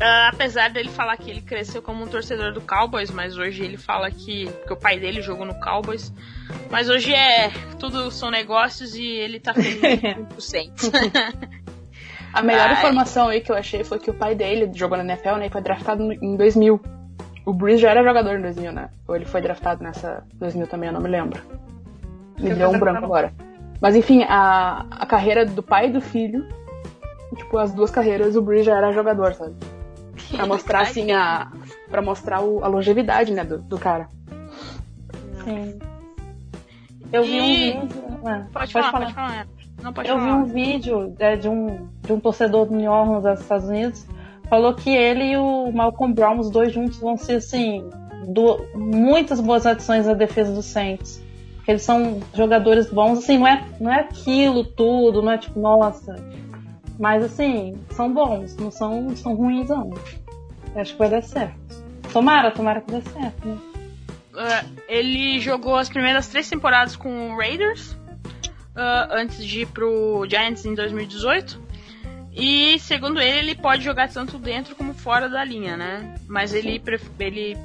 Ah, 0.00 0.30
apesar 0.32 0.70
dele 0.70 0.88
falar 0.88 1.16
que 1.16 1.30
ele 1.30 1.40
cresceu 1.40 1.80
como 1.80 2.02
um 2.02 2.08
torcedor 2.08 2.52
do 2.52 2.60
Cowboys, 2.60 3.10
mas 3.10 3.36
hoje 3.36 3.64
ele 3.64 3.76
fala 3.76 4.10
que, 4.10 4.46
que 4.66 4.72
o 4.72 4.76
pai 4.76 4.98
dele 4.98 5.22
jogou 5.22 5.46
no 5.46 5.54
Cowboys. 5.60 6.12
Mas 6.70 6.88
hoje 6.88 7.14
é 7.14 7.50
tudo 7.78 8.10
são 8.10 8.30
negócios 8.30 8.94
e 8.94 9.04
ele 9.04 9.38
tá 9.38 9.54
feliz 9.54 9.80
com 10.28 10.36
o 10.36 10.40
Saints. 10.40 10.90
A 12.32 12.42
melhor 12.42 12.68
Ai. 12.68 12.72
informação 12.72 13.28
aí 13.28 13.40
que 13.40 13.52
eu 13.52 13.56
achei 13.56 13.84
foi 13.84 13.98
que 13.98 14.10
o 14.10 14.14
pai 14.14 14.34
dele 14.34 14.70
jogou 14.74 14.96
na 14.96 15.04
NFL, 15.04 15.36
né? 15.36 15.46
E 15.46 15.50
foi 15.50 15.60
draftado 15.60 16.12
em 16.12 16.36
2000. 16.36 16.80
O 17.44 17.52
Breeze 17.52 17.82
já 17.82 17.90
era 17.90 18.02
jogador 18.02 18.38
em 18.38 18.42
2000, 18.42 18.72
né? 18.72 18.88
Ou 19.06 19.14
ele 19.14 19.26
foi 19.26 19.42
draftado 19.42 19.82
nessa 19.84 20.24
2000 20.34 20.66
também, 20.66 20.88
eu 20.88 20.94
não 20.94 21.00
me 21.00 21.08
lembro. 21.08 21.42
Me 22.38 22.46
Ele 22.46 22.54
deu 22.54 22.70
um 22.70 22.78
branco 22.78 23.04
agora. 23.04 23.32
Mas 23.80 23.94
enfim, 23.96 24.24
a, 24.28 24.86
a 24.90 25.04
carreira 25.04 25.44
do 25.44 25.62
pai 25.62 25.88
e 25.88 25.92
do 25.92 26.00
filho, 26.00 26.48
tipo, 27.36 27.58
as 27.58 27.74
duas 27.74 27.90
carreiras, 27.90 28.34
o 28.34 28.40
Breeze 28.40 28.64
já 28.64 28.76
era 28.76 28.92
jogador, 28.92 29.34
sabe? 29.34 29.54
Pra 30.36 30.46
mostrar, 30.46 30.80
assim, 30.82 31.12
a. 31.12 31.50
Pra 31.90 32.02
mostrar 32.02 32.40
o- 32.40 32.64
a 32.64 32.68
longevidade, 32.68 33.32
né, 33.32 33.44
do, 33.44 33.58
do 33.58 33.78
cara. 33.78 34.08
Sim. 35.44 35.78
Eu 37.12 37.22
vi 37.24 37.70
E- 37.70 37.76
um 37.76 37.80
vídeo. 37.86 38.02
ah, 38.24 38.46
Pode, 38.52 38.72
falar, 38.72 38.92
pode 38.92 39.14
falar. 39.14 39.46
Não 39.82 39.92
pode 39.92 40.08
Eu 40.08 40.18
vi 40.20 40.30
um 40.30 40.44
vídeo 40.44 41.14
é, 41.18 41.36
de, 41.36 41.48
um, 41.48 41.88
de 42.02 42.12
um 42.12 42.20
torcedor 42.20 42.66
do 42.66 42.74
New 42.74 42.90
Orleans 42.90 43.22
dos 43.24 43.40
Estados 43.40 43.68
Unidos. 43.68 44.06
Falou 44.48 44.74
que 44.74 44.90
ele 44.94 45.32
e 45.32 45.36
o 45.36 45.72
Malcolm 45.72 46.14
Brown, 46.14 46.38
os 46.38 46.50
dois 46.50 46.72
juntos, 46.72 46.98
vão 46.98 47.16
ser 47.16 47.34
assim. 47.36 47.88
do- 48.28 48.64
muitas 48.76 49.40
boas 49.40 49.66
adições 49.66 50.06
à 50.06 50.14
defesa 50.14 50.54
do 50.54 50.62
Saints. 50.62 51.20
Porque 51.56 51.72
eles 51.72 51.82
são 51.82 52.20
jogadores 52.32 52.88
bons, 52.90 53.18
assim, 53.18 53.36
não 53.38 53.48
é, 53.48 53.64
não 53.80 53.90
é 53.92 54.00
aquilo 54.00 54.64
tudo, 54.64 55.20
não 55.20 55.32
é 55.32 55.38
tipo, 55.38 55.58
nossa. 55.58 56.14
Mas 57.00 57.24
assim, 57.24 57.74
são 57.90 58.12
bons, 58.14 58.56
não 58.56 58.70
são, 58.70 59.02
não 59.02 59.16
são 59.16 59.34
ruins 59.34 59.68
não. 59.68 59.90
Acho 60.74 60.92
que 60.92 60.98
vai 60.98 61.10
dar 61.10 61.22
certo. 61.22 61.56
Tomara, 62.12 62.50
tomara 62.50 62.80
que 62.80 62.90
dê 62.92 63.00
certo, 63.00 63.48
né? 63.48 63.58
Ah, 64.34 64.64
ele 64.88 65.38
jogou 65.40 65.76
as 65.76 65.88
primeiras 65.88 66.28
três 66.28 66.48
temporadas 66.48 66.96
com 66.96 67.30
o 67.32 67.36
Raiders, 67.36 67.96
ah, 68.74 69.08
antes 69.12 69.44
de 69.44 69.62
ir 69.62 69.66
pro 69.66 70.26
Giants 70.28 70.64
em 70.64 70.74
2018. 70.74 71.60
E 72.34 72.78
segundo 72.78 73.20
ele, 73.20 73.38
ele 73.38 73.54
pode 73.54 73.84
jogar 73.84 74.08
tanto 74.08 74.38
dentro 74.38 74.74
como 74.74 74.94
fora 74.94 75.28
da 75.28 75.44
linha, 75.44 75.76
né? 75.76 76.14
Mas 76.26 76.54
ele, 76.54 76.82
ele 77.18 77.58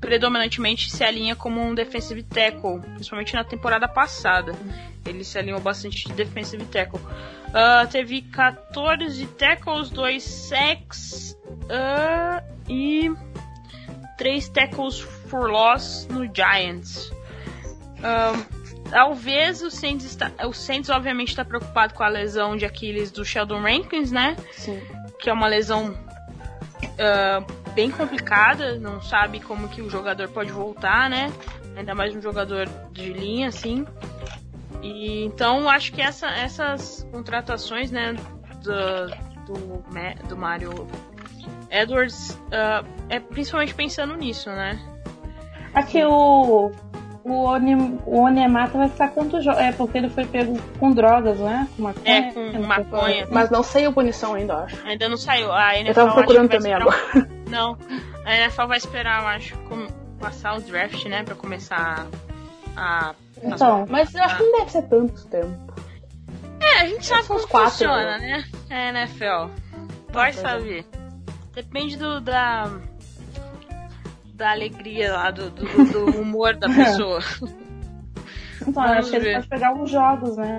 predominantemente 0.00 0.90
se 0.90 1.02
alinha 1.02 1.34
como 1.34 1.60
um 1.60 1.74
defensive 1.74 2.22
tackle, 2.22 2.80
principalmente 2.80 3.34
na 3.34 3.44
temporada 3.44 3.88
passada. 3.88 4.52
Ele 5.04 5.24
se 5.24 5.38
alinhou 5.38 5.60
bastante 5.60 6.06
de 6.06 6.12
defensive 6.12 6.64
tackle. 6.66 7.00
Ah, 7.52 7.86
teve 7.90 8.22
14 8.22 9.26
tackles, 9.26 9.90
2 9.90 10.22
sacks 10.22 11.36
ah, 11.70 12.42
e 12.68 13.10
3 14.18 14.48
tackles 14.50 15.00
for 15.00 15.50
loss 15.50 16.06
no 16.10 16.28
Giants. 16.32 17.10
Ahn, 18.02 18.44
talvez 18.90 19.62
o 19.62 19.70
Saints, 19.70 20.04
está, 20.04 20.30
o 20.46 20.52
Saints 20.52 20.90
obviamente 20.90 21.28
está 21.28 21.44
preocupado 21.44 21.94
com 21.94 22.02
a 22.02 22.08
lesão 22.08 22.56
de 22.56 22.64
Aquiles 22.64 23.10
do 23.10 23.24
Sheldon 23.24 23.60
Rankins, 23.60 24.12
né? 24.12 24.36
Sim. 24.52 24.80
Que 25.18 25.30
é 25.30 25.32
uma 25.32 25.48
lesão 25.48 25.98
ah, 26.98 27.42
bem 27.78 27.92
complicada, 27.92 28.76
não 28.80 29.00
sabe 29.00 29.38
como 29.38 29.68
que 29.68 29.80
o 29.80 29.88
jogador 29.88 30.26
pode 30.30 30.50
voltar, 30.50 31.08
né? 31.08 31.32
Ainda 31.76 31.94
mais 31.94 32.12
um 32.12 32.20
jogador 32.20 32.68
de 32.90 33.12
linha, 33.12 33.46
assim. 33.46 33.86
E 34.82 35.24
então 35.24 35.68
acho 35.70 35.92
que 35.92 36.02
essa- 36.02 36.26
essas 36.30 37.06
contratações, 37.12 37.92
né, 37.92 38.16
do, 38.64 39.06
do, 39.46 39.84
do 40.28 40.36
Mario 40.36 40.88
Edwards 41.70 42.36
ah, 42.50 42.82
é 43.08 43.20
principalmente 43.20 43.74
pensando 43.74 44.16
nisso, 44.16 44.50
né? 44.50 44.76
Aqui 45.72 46.02
o. 46.04 46.72
O, 47.24 47.44
Oni, 47.44 47.74
o 48.06 48.20
Onemata 48.22 48.78
vai 48.78 48.88
ficar 48.88 49.08
quanto 49.08 49.38
jo- 49.42 49.50
É 49.50 49.70
porque 49.70 49.98
ele 49.98 50.08
foi 50.08 50.24
pego 50.24 50.58
com 50.80 50.90
drogas, 50.92 51.38
não 51.38 51.50
é? 51.50 51.68
Com 51.76 51.82
maconha. 51.82 52.10
É, 52.16 52.32
com 52.32 52.62
maconha. 52.62 53.28
Mas 53.30 53.50
não 53.50 53.62
sei 53.62 53.84
a 53.84 53.92
punição 53.92 54.32
ainda, 54.34 54.54
eu 54.54 54.58
acho. 54.60 54.86
Ainda 54.86 55.08
não 55.10 55.16
saiu. 55.18 55.52
A 55.52 55.76
NFL 55.76 55.90
Eu 55.90 55.94
tava 55.94 56.14
procurando 56.14 56.48
também 56.48 56.72
agora. 56.72 56.96
Não, 57.48 57.76
a 58.24 58.34
NFL 58.36 58.66
vai 58.66 58.78
esperar, 58.78 59.22
eu 59.22 59.28
acho, 59.28 59.56
com- 59.60 59.86
passar 60.18 60.56
o 60.56 60.60
draft, 60.60 61.04
né, 61.06 61.22
pra 61.22 61.34
começar 61.34 62.06
a. 62.76 63.14
Então, 63.42 63.86
Mas 63.88 64.14
eu 64.14 64.22
acho 64.22 64.36
que 64.36 64.42
não 64.42 64.58
deve 64.58 64.70
ser 64.72 64.82
tanto 64.82 65.26
tempo. 65.26 65.74
É, 66.60 66.80
a 66.80 66.86
gente 66.86 67.06
sabe 67.06 67.26
como 67.28 67.46
quatro, 67.46 67.70
funciona, 67.70 68.18
né? 68.18 68.44
É 68.68 68.88
NFL. 68.90 69.50
Vai 70.10 70.32
saber. 70.32 70.84
Depende 71.54 71.96
do, 71.96 72.20
da. 72.20 72.70
Da 74.34 74.50
alegria 74.52 75.12
lá, 75.12 75.30
do, 75.30 75.50
do, 75.50 75.64
do 75.64 76.04
humor 76.20 76.54
da 76.56 76.68
pessoa. 76.68 77.20
Então, 78.60 78.72
Vamos 78.72 78.90
acho 78.98 79.10
que 79.10 79.16
ele 79.16 79.34
pode 79.34 79.48
pegar 79.48 79.68
alguns 79.68 79.90
jogos, 79.90 80.36
né? 80.36 80.58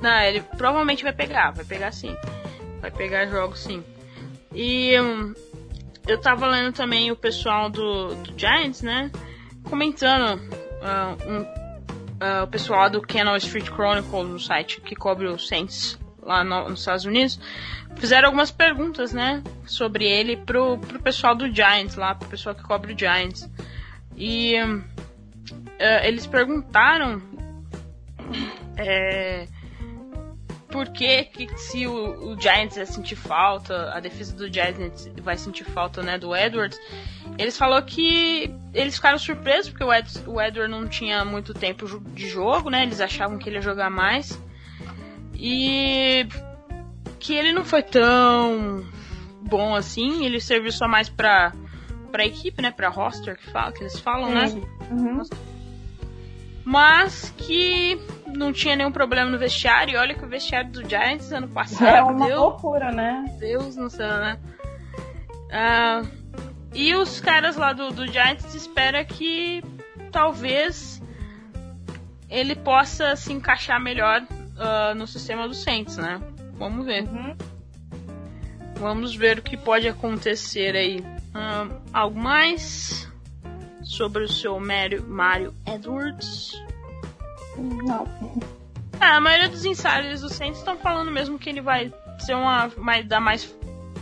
Não, 0.00 0.20
ele 0.20 0.40
provavelmente 0.56 1.02
vai 1.02 1.12
pegar, 1.12 1.52
vai 1.52 1.64
pegar 1.64 1.92
sim. 1.92 2.14
Vai 2.80 2.90
pegar 2.90 3.26
jogos 3.26 3.60
sim. 3.60 3.82
E 4.52 5.00
hum, 5.00 5.34
eu 6.06 6.20
tava 6.20 6.46
lendo 6.46 6.72
também 6.72 7.10
o 7.10 7.16
pessoal 7.16 7.70
do, 7.70 8.14
do 8.14 8.38
Giants, 8.38 8.82
né? 8.82 9.10
Comentando 9.64 10.40
ah, 10.82 11.16
um, 11.26 11.46
ah, 12.20 12.44
o 12.44 12.46
pessoal 12.46 12.90
do 12.90 13.00
Canal 13.00 13.36
Street 13.36 13.66
Chronicle, 13.68 14.24
no 14.24 14.38
site 14.38 14.80
que 14.80 14.94
cobre 14.94 15.26
o 15.26 15.38
Saints 15.38 15.98
lá 16.22 16.42
no- 16.44 16.68
nos 16.70 16.80
Estados 16.80 17.04
Unidos, 17.04 17.38
fizeram 17.96 18.26
algumas 18.28 18.50
perguntas, 18.50 19.12
né? 19.12 19.42
Sobre 19.66 20.04
ele 20.04 20.36
pro, 20.36 20.78
pro 20.78 21.00
pessoal 21.00 21.34
do 21.34 21.52
Giants 21.52 21.96
lá, 21.96 22.14
pro 22.14 22.28
pessoal 22.28 22.54
que 22.54 22.62
cobre 22.62 22.92
o 22.92 22.98
Giants. 22.98 23.48
E 24.16 24.56
ah, 24.58 26.06
eles 26.06 26.26
perguntaram 26.26 27.22
é, 28.76 29.46
por 30.74 30.88
que, 30.88 31.22
que 31.26 31.56
se 31.56 31.86
o, 31.86 32.32
o 32.32 32.40
Giants 32.40 32.74
vai 32.74 32.84
sentir 32.84 33.14
falta, 33.14 33.92
a 33.94 34.00
defesa 34.00 34.34
do 34.34 34.52
Giants 34.52 35.08
vai 35.22 35.38
sentir 35.38 35.62
falta 35.62 36.02
né, 36.02 36.18
do 36.18 36.34
Edwards, 36.34 36.76
eles 37.38 37.56
falou 37.56 37.80
que 37.80 38.52
eles 38.72 38.96
ficaram 38.96 39.16
surpresos 39.16 39.70
porque 39.70 39.84
o, 39.84 39.94
Ed, 39.94 40.10
o 40.26 40.40
Edward 40.40 40.68
não 40.68 40.88
tinha 40.88 41.24
muito 41.24 41.54
tempo 41.54 41.86
de 42.12 42.28
jogo, 42.28 42.70
né? 42.70 42.82
Eles 42.82 43.00
achavam 43.00 43.38
que 43.38 43.48
ele 43.48 43.58
ia 43.58 43.62
jogar 43.62 43.88
mais. 43.88 44.36
E 45.32 46.26
que 47.20 47.34
ele 47.34 47.52
não 47.52 47.64
foi 47.64 47.84
tão 47.84 48.84
bom 49.42 49.76
assim, 49.76 50.26
ele 50.26 50.40
serviu 50.40 50.72
só 50.72 50.88
mais 50.88 51.08
pra, 51.08 51.52
pra 52.10 52.26
equipe, 52.26 52.60
né? 52.60 52.72
Pra 52.72 52.88
roster 52.88 53.38
que, 53.38 53.48
fala, 53.48 53.70
que 53.70 53.80
eles 53.80 54.00
falam, 54.00 54.28
né? 54.34 54.46
Uhum. 54.90 55.22
Mas 56.64 57.32
que 57.36 58.00
não 58.26 58.52
tinha 58.52 58.74
nenhum 58.76 58.92
problema 58.92 59.30
no 59.30 59.38
vestiário. 59.38 59.94
E 59.94 59.96
olha 59.96 60.14
que 60.14 60.24
o 60.24 60.28
vestiário 60.28 60.70
do 60.70 60.88
Giants 60.88 61.32
ano 61.32 61.48
passado 61.52 61.86
É 61.86 62.02
uma 62.02 62.26
deu 62.26 62.40
loucura, 62.40 62.90
né? 62.90 63.24
Deus 63.38 63.76
no 63.76 63.90
céu, 63.90 64.18
né? 64.18 64.38
Ah, 65.52 66.02
e 66.74 66.94
os 66.94 67.20
caras 67.20 67.56
lá 67.56 67.72
do, 67.72 67.90
do 67.90 68.06
Giants 68.06 68.54
esperam 68.54 69.04
que 69.04 69.62
talvez 70.10 71.00
ele 72.28 72.56
possa 72.56 73.14
se 73.14 73.32
encaixar 73.32 73.80
melhor 73.80 74.26
ah, 74.58 74.94
no 74.94 75.06
sistema 75.06 75.46
do 75.46 75.54
Saints, 75.54 75.96
né? 75.96 76.20
Vamos 76.54 76.86
ver. 76.86 77.04
Uhum. 77.04 77.36
Vamos 78.76 79.14
ver 79.14 79.38
o 79.38 79.42
que 79.42 79.56
pode 79.56 79.86
acontecer 79.86 80.74
aí. 80.74 81.04
Ah, 81.32 81.68
algo 81.92 82.18
mais 82.18 83.08
sobre 83.84 84.24
o 84.24 84.28
seu 84.28 84.58
Mario, 84.58 85.04
Mario 85.06 85.54
Edwards? 85.66 86.52
Não. 87.56 88.06
Ah, 89.00 89.16
a 89.16 89.20
maioria 89.20 89.48
dos 89.48 89.64
insiders 89.64 90.20
do 90.20 90.28
Saints 90.28 90.58
estão 90.58 90.76
falando 90.76 91.10
mesmo 91.10 91.38
que 91.38 91.48
ele 91.50 91.60
vai 91.60 91.92
ser 92.18 92.34
uma 92.34 92.70
mais 92.76 93.06
dar 93.06 93.20
mais 93.20 93.54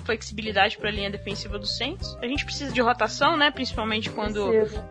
flexibilidade 0.04 0.76
para 0.78 0.88
a 0.88 0.92
linha 0.92 1.10
defensiva 1.10 1.58
do 1.58 1.66
Saints. 1.66 2.16
A 2.20 2.26
gente 2.26 2.44
precisa 2.44 2.72
de 2.72 2.80
rotação, 2.80 3.36
né? 3.36 3.50
Principalmente 3.50 4.10
quando 4.10 4.48
Preciso. 4.48 4.82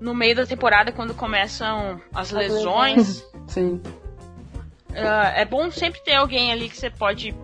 no 0.00 0.14
meio 0.14 0.36
da 0.36 0.46
temporada 0.46 0.92
quando 0.92 1.14
começam 1.14 2.00
as 2.14 2.30
lesões. 2.30 3.24
Sim. 3.48 3.80
Ah, 4.94 5.32
é 5.36 5.44
bom 5.44 5.70
sempre 5.70 6.00
ter 6.02 6.14
alguém 6.14 6.52
ali 6.52 6.68
que 6.68 6.76
você 6.76 6.90
pode 6.90 7.34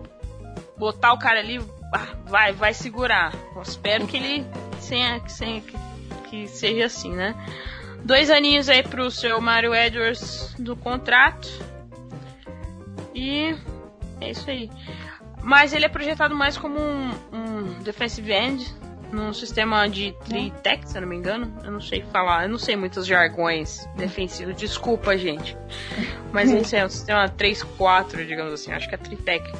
botar 0.77 1.13
o 1.13 1.19
cara 1.19 1.39
ali, 1.39 1.59
ah, 1.93 2.07
vai, 2.25 2.53
vai 2.53 2.73
segurar. 2.73 3.33
Eu 3.55 3.61
espero 3.61 4.05
que 4.07 4.17
ele 4.17 4.45
tenha- 4.87 5.19
que, 5.19 5.31
que 6.29 6.47
seja 6.47 6.85
assim, 6.85 7.13
né? 7.13 7.35
Dois 8.03 8.29
aninhos 8.29 8.69
aí 8.69 8.83
pro 8.83 9.09
seu 9.11 9.41
Mario 9.41 9.73
Edwards 9.73 10.53
do 10.57 10.75
contrato. 10.75 11.47
E 13.13 13.55
é 14.21 14.31
isso 14.31 14.49
aí. 14.49 14.69
Mas 15.41 15.73
ele 15.73 15.85
é 15.85 15.89
projetado 15.89 16.35
mais 16.35 16.57
como 16.57 16.79
um, 16.79 17.11
um 17.31 17.83
defensive 17.83 18.31
end 18.31 18.75
num 19.11 19.33
sistema 19.33 19.87
de 19.87 20.13
tri-tech, 20.25 20.87
se 20.87 20.97
eu 20.97 21.01
não 21.01 21.07
me 21.07 21.15
engano. 21.15 21.53
Eu 21.63 21.71
não 21.71 21.81
sei 21.81 22.01
falar, 22.11 22.43
eu 22.43 22.49
não 22.49 22.57
sei 22.57 22.75
muitos 22.75 23.05
jargões 23.05 23.87
defensivos. 23.95 24.55
Desculpa, 24.55 25.17
gente. 25.17 25.57
Mas 26.31 26.51
esse 26.51 26.75
é 26.75 26.85
um 26.85 26.89
sistema 26.89 27.29
3-4, 27.29 28.25
digamos 28.25 28.53
assim. 28.53 28.71
Acho 28.71 28.87
que 28.89 28.95
é 28.95 28.97
Tritec. 28.97 29.51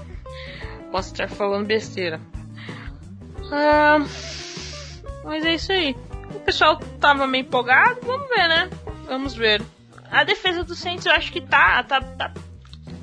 Posso 0.92 1.12
estar 1.12 1.30
falando 1.30 1.66
besteira. 1.66 2.20
Ah, 3.52 4.00
mas 5.24 5.46
é 5.46 5.56
isso 5.56 5.72
aí. 5.72 5.96
O 6.48 6.50
pessoal 6.50 6.78
tava 6.98 7.28
meio 7.28 7.42
empolgado. 7.42 8.00
Vamos 8.04 8.30
ver, 8.30 8.48
né? 8.48 8.70
Vamos 9.06 9.36
ver. 9.36 9.62
A 10.10 10.24
defesa 10.24 10.64
do 10.64 10.74
Saints 10.76 11.06
eu 11.06 11.12
acho 11.12 11.30
que 11.30 11.42
tá. 11.42 11.84
tá, 11.84 12.00
tá- 12.00 12.32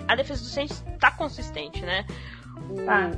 a 0.08 0.14
defesa 0.16 0.40
do 0.42 0.48
Saints 0.48 0.82
tá 0.98 1.10
consistente, 1.10 1.82
né? 1.82 2.06
O- 2.70 2.86
Tá. 2.86 3.10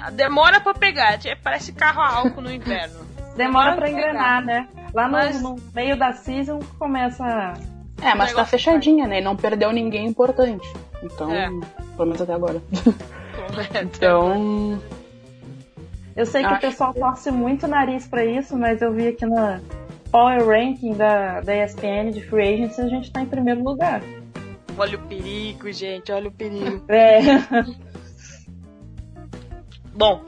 a 0.00 0.10
Demora 0.10 0.58
pra 0.60 0.74
pegar. 0.74 1.24
é- 1.24 1.36
Parece 1.36 1.72
carro 1.72 2.00
a 2.02 2.08
álcool 2.16 2.40
no 2.40 2.52
inverno. 2.52 3.06
Demora 3.36 3.76
pra 3.76 3.86
pegar. 3.86 3.98
engrenar, 4.00 4.44
né? 4.44 4.68
Lá 4.92 5.04
no, 5.06 5.12
Mas- 5.12 5.40
no 5.40 5.54
meio 5.72 5.96
da 5.96 6.12
season 6.14 6.58
começa. 6.76 7.54
É, 8.02 8.12
mas 8.16 8.32
tá 8.32 8.44
fechadinha, 8.44 9.06
né? 9.06 9.20
E 9.20 9.22
não 9.22 9.36
perdeu 9.36 9.70
ninguém 9.70 10.04
importante. 10.08 10.66
Então, 11.00 11.30
É. 11.32 11.46
pelo 11.94 12.06
menos 12.06 12.20
até 12.20 12.32
agora. 12.34 12.60
Então, 13.82 14.80
Eu 16.16 16.26
sei 16.26 16.42
que 16.42 16.48
Acho 16.48 16.56
o 16.56 16.60
pessoal 16.60 16.94
torce 16.94 17.30
muito 17.30 17.66
o 17.66 17.68
nariz 17.68 18.06
pra 18.06 18.24
isso, 18.24 18.56
mas 18.56 18.82
eu 18.82 18.92
vi 18.92 19.08
aqui 19.08 19.24
na 19.26 19.60
Power 20.10 20.44
Ranking 20.46 20.94
da, 20.94 21.40
da 21.40 21.64
ESPN 21.64 22.10
de 22.12 22.20
Free 22.22 22.54
Agents 22.54 22.78
a 22.78 22.88
gente 22.88 23.12
tá 23.12 23.20
em 23.20 23.26
primeiro 23.26 23.62
lugar. 23.62 24.02
Olha 24.76 24.96
o 24.98 25.02
perigo, 25.02 25.70
gente. 25.72 26.10
Olha 26.10 26.28
o 26.28 26.32
perigo. 26.32 26.84
É. 26.88 27.20
Bom, 29.92 30.24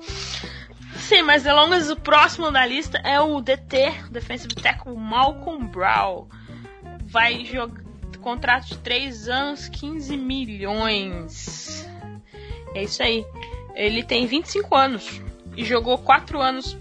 sem 0.97 1.23
mais 1.23 1.45
delongas, 1.45 1.89
o 1.89 1.97
próximo 1.97 2.51
na 2.51 2.67
lista 2.67 2.99
é 2.99 3.19
o 3.21 3.41
DT, 3.41 4.11
Defensive 4.11 4.55
Tackle 4.55 4.95
Malcolm 4.95 5.67
Brown. 5.67 6.27
Vai 7.07 7.45
jogar 7.45 7.83
contrato 8.23 8.69
de 8.69 8.79
3 8.79 9.29
anos, 9.29 9.69
15 9.69 10.17
milhões. 10.17 11.87
É 12.75 12.85
isso 12.85 13.03
aí. 13.03 13.27
Ele 13.75 14.03
tem 14.03 14.27
25 14.27 14.75
anos 14.75 15.21
e 15.57 15.65
jogou 15.65 15.99
4 15.99 16.41
anos 16.41 16.77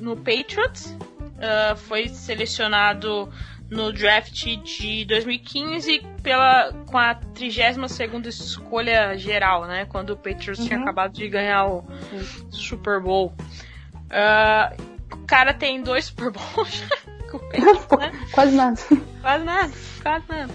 no 0.00 0.16
Patriots. 0.16 0.94
Ah, 1.40 1.74
foi 1.76 2.08
selecionado 2.08 3.28
no 3.70 3.92
draft 3.92 4.44
de 4.62 5.04
2015 5.06 6.00
pela, 6.22 6.72
com 6.86 6.96
a 6.98 7.14
32ª 7.34 8.26
escolha 8.26 9.16
geral, 9.18 9.64
né? 9.66 9.84
Quando 9.86 10.10
o 10.10 10.16
Patriots 10.16 10.62
tinha 10.64 10.76
Uhum. 10.76 10.82
acabado 10.84 11.12
de 11.12 11.28
ganhar 11.28 11.66
o 11.66 11.84
Super 12.50 13.00
Bowl. 13.00 13.32
Ah, 14.10 14.72
o 15.12 15.18
cara 15.26 15.52
tem 15.54 15.82
dois 15.82 16.04
Super 16.06 16.30
Bowls 16.30 16.82
com 17.30 17.38
o 17.38 17.40
Patriots, 17.40 17.86
né? 17.98 18.12
quase 18.32 18.54
nada. 18.54 18.80
Quase 19.22 19.44
nada, 19.44 19.72
quase 20.02 20.24
nada. 20.28 20.54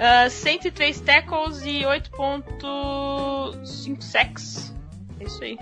Ah, 0.00 0.30
103 0.30 1.00
tackles 1.00 1.62
e 1.64 1.80
8.5 1.84 4.00
sacks. 4.02 4.72
É 5.20 5.24
isso 5.24 5.42
aí. 5.42 5.58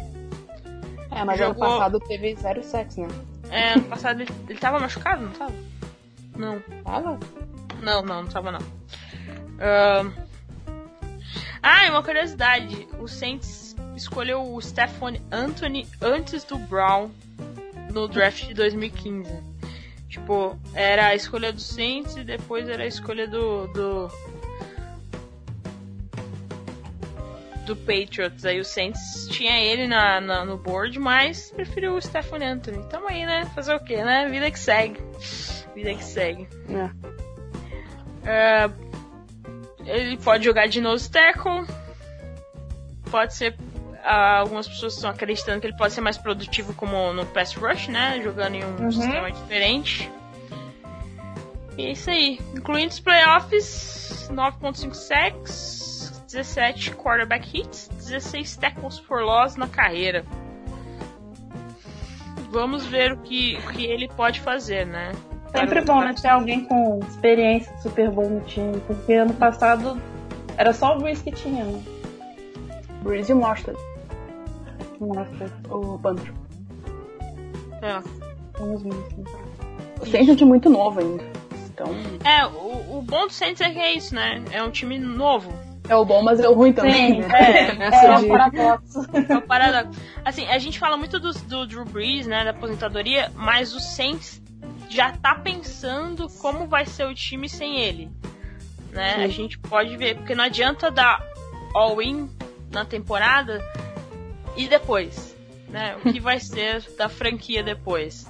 É, 1.16 1.24
mas 1.24 1.40
ano 1.40 1.54
Jogou- 1.54 1.68
passado 1.68 1.98
teve 2.00 2.34
zero 2.36 2.62
sexo, 2.62 3.00
né? 3.00 3.08
É, 3.50 3.72
ano 3.72 3.84
passado 3.84 4.20
ele, 4.20 4.30
ele 4.48 4.58
tava 4.58 4.78
machucado, 4.78 5.22
não 5.22 5.32
tava? 5.32 5.54
Não. 6.36 6.60
Tava? 6.84 7.18
Não, 7.82 8.02
não, 8.02 8.22
não 8.22 8.26
tava 8.30 8.52
não. 8.52 8.60
Ahn. 9.60 10.12
Ah, 11.62 11.86
e 11.86 11.90
uma 11.90 12.02
curiosidade. 12.02 12.86
O 13.00 13.08
Saints 13.08 13.74
escolheu 13.96 14.42
o 14.54 14.60
Stephon 14.60 15.16
Anthony 15.32 15.88
antes 16.02 16.44
do 16.44 16.58
Brown 16.58 17.10
no 17.92 18.06
draft 18.08 18.46
de 18.46 18.54
2015. 18.54 19.30
Tipo, 20.08 20.56
era 20.74 21.06
a 21.08 21.14
escolha 21.14 21.52
do 21.52 21.60
Saints 21.60 22.16
e 22.16 22.24
depois 22.24 22.68
era 22.68 22.82
a 22.82 22.86
escolha 22.86 23.26
do. 23.26 23.66
do. 23.68 24.10
Do 27.66 27.76
Patriots. 27.76 28.44
Aí 28.44 28.58
o 28.60 28.64
Saints 28.64 29.26
tinha 29.30 29.58
ele 29.58 29.86
na, 29.86 30.20
na- 30.20 30.44
no 30.44 30.56
board, 30.56 30.98
mas 30.98 31.50
preferiu 31.50 31.94
o 31.94 32.00
Stephon 32.00 32.36
Anthony. 32.42 32.82
Tamo 32.88 33.08
aí, 33.08 33.24
né? 33.26 33.44
Fazer 33.54 33.74
o 33.74 33.80
quê, 33.80 34.02
né? 34.04 34.28
Vida 34.28 34.50
que 34.50 34.58
segue. 34.58 35.00
Vida 35.74 35.94
que 35.94 36.04
segue. 36.04 36.48
É. 36.68 36.90
É, 38.28 38.70
ele 39.84 40.16
pode 40.16 40.44
jogar 40.44 40.66
de 40.68 40.80
nose 40.80 41.10
tackle. 41.10 41.64
Pode 43.10 43.34
ser. 43.34 43.56
ah, 44.02 44.38
algumas 44.38 44.68
pessoas 44.68 44.94
estão 44.94 45.10
acreditando 45.10 45.60
que 45.60 45.66
ele 45.66 45.76
pode 45.76 45.92
ser 45.92 46.00
mais 46.00 46.16
produtivo 46.18 46.72
como 46.74 47.12
no 47.12 47.26
pass 47.26 47.54
rush, 47.54 47.88
né? 47.88 48.20
Jogando 48.22 48.54
em 48.56 48.64
um 48.64 48.76
Uhum. 48.84 48.90
sistema 48.92 49.30
diferente. 49.30 50.10
E 51.78 51.86
é 51.86 51.90
isso 51.92 52.08
aí. 52.10 52.40
Incluindo 52.54 52.92
os 52.92 53.00
playoffs, 53.00 54.28
9.5 54.32 54.94
sacks, 54.94 55.85
17 56.26 56.92
quarterback 56.96 57.56
hits, 57.56 57.88
16 57.88 58.56
tackles 58.56 58.98
for 58.98 59.22
loss 59.22 59.56
na 59.56 59.68
carreira. 59.68 60.24
vamos 62.50 62.86
ver 62.86 63.12
o 63.12 63.16
que, 63.18 63.58
o 63.58 63.72
que 63.72 63.84
ele 63.84 64.08
pode 64.08 64.40
fazer, 64.40 64.86
né? 64.86 65.12
Sempre 65.54 65.80
bom, 65.82 66.00
né? 66.00 66.14
Ter 66.20 66.28
alguém 66.28 66.64
com 66.64 67.00
experiência 67.08 67.72
Super 67.78 68.10
Bowl 68.10 68.28
no 68.28 68.40
time, 68.42 68.78
porque 68.86 69.12
ano 69.14 69.34
passado 69.34 70.00
era 70.56 70.72
só 70.72 70.96
o 70.96 71.00
Breeze 71.00 71.22
que 71.22 71.32
tinha, 71.32 71.64
né? 71.64 71.82
Breeze 73.02 73.30
e 73.30 73.34
o 73.34 73.38
Mostert, 73.38 73.76
Nossa, 75.00 75.52
o 75.70 75.98
Panther. 75.98 76.32
É. 77.82 78.00
vamos 78.58 78.82
ver. 78.82 78.90
assim. 78.90 79.24
O 80.00 80.06
Saints 80.06 80.28
é 80.28 80.32
um 80.32 80.36
time 80.36 80.48
muito 80.50 80.68
novo 80.70 81.00
ainda. 81.00 81.24
Então, 81.68 81.86
É, 82.24 82.46
o, 82.46 82.98
o 82.98 83.02
bom 83.02 83.26
do 83.26 83.32
Saints 83.32 83.60
é 83.60 83.70
que 83.70 83.78
é 83.78 83.92
isso, 83.92 84.14
né? 84.14 84.42
É 84.50 84.62
um 84.62 84.70
time 84.70 84.98
novo. 84.98 85.52
É 85.88 85.96
o 85.96 86.04
bom, 86.04 86.22
mas 86.22 86.40
é 86.40 86.48
o 86.48 86.54
ruim 86.54 86.72
também, 86.72 87.22
Sim, 87.22 87.28
né? 87.28 87.28
é, 87.78 87.86
é 87.86 88.18
de- 88.18 88.24
um 88.24 88.28
paradoxo. 88.28 89.00
É 89.28 89.36
o 89.36 89.42
paradoxo. 89.42 90.00
Assim, 90.24 90.46
a 90.48 90.58
gente 90.58 90.78
fala 90.78 90.96
muito 90.96 91.18
do, 91.20 91.32
do 91.32 91.66
Drew 91.66 91.84
Brees, 91.84 92.26
né, 92.26 92.44
da 92.44 92.50
aposentadoria, 92.50 93.30
mas 93.34 93.74
o 93.74 93.80
Saints 93.80 94.42
já 94.88 95.12
tá 95.12 95.34
pensando 95.34 96.28
como 96.40 96.66
vai 96.66 96.86
ser 96.86 97.06
o 97.06 97.14
time 97.14 97.48
sem 97.48 97.78
ele. 97.80 98.10
Né? 98.92 99.16
A 99.24 99.28
gente 99.28 99.58
pode 99.58 99.96
ver, 99.96 100.16
porque 100.16 100.34
não 100.34 100.44
adianta 100.44 100.90
dar 100.90 101.22
all-in 101.74 102.30
na 102.70 102.84
temporada 102.84 103.62
e 104.56 104.66
depois, 104.66 105.36
né? 105.68 105.96
O 106.02 106.12
que 106.12 106.18
vai 106.18 106.40
ser 106.40 106.82
da 106.96 107.08
franquia 107.08 107.62
depois. 107.62 108.26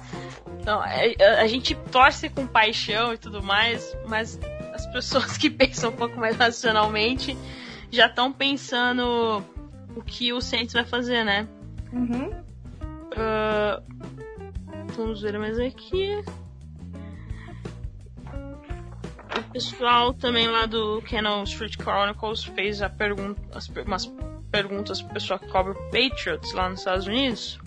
Então, 0.59 0.83
é- 0.83 1.15
a, 1.23 1.41
a 1.43 1.47
gente 1.47 1.73
torce 1.89 2.27
com 2.29 2.45
paixão 2.45 3.13
e 3.13 3.17
tudo 3.17 3.41
mais, 3.41 3.95
mas 4.07 4.37
as 4.87 4.93
pessoas 4.93 5.37
que 5.37 5.49
pensam 5.51 5.89
um 5.89 5.95
pouco 5.95 6.19
mais 6.19 6.35
racionalmente 6.35 7.37
já 7.91 8.07
estão 8.07 8.31
pensando 8.31 9.43
o 9.95 10.01
que 10.01 10.33
o 10.33 10.41
Saints 10.41 10.73
vai 10.73 10.85
fazer, 10.85 11.23
né? 11.23 11.47
Uhum. 11.91 12.31
Ah, 13.15 13.81
vamos 14.95 15.21
ver 15.21 15.37
mais 15.39 15.57
aqui. 15.59 16.21
O 19.37 19.51
pessoal 19.51 20.13
também 20.13 20.47
lá 20.47 20.65
do 20.65 21.01
Canon 21.09 21.43
Street 21.43 21.75
Chronicles 21.77 22.43
fez 22.43 22.81
a 22.81 22.89
pergunta, 22.89 23.41
as, 23.55 23.67
umas 23.67 24.11
perguntas 24.51 25.01
pro 25.01 25.13
pessoal 25.13 25.39
que 25.39 25.47
cobre 25.47 25.73
Patriots 25.91 26.53
lá 26.53 26.69
nos 26.69 26.79
Estados 26.79 27.07
Unidos. 27.07 27.59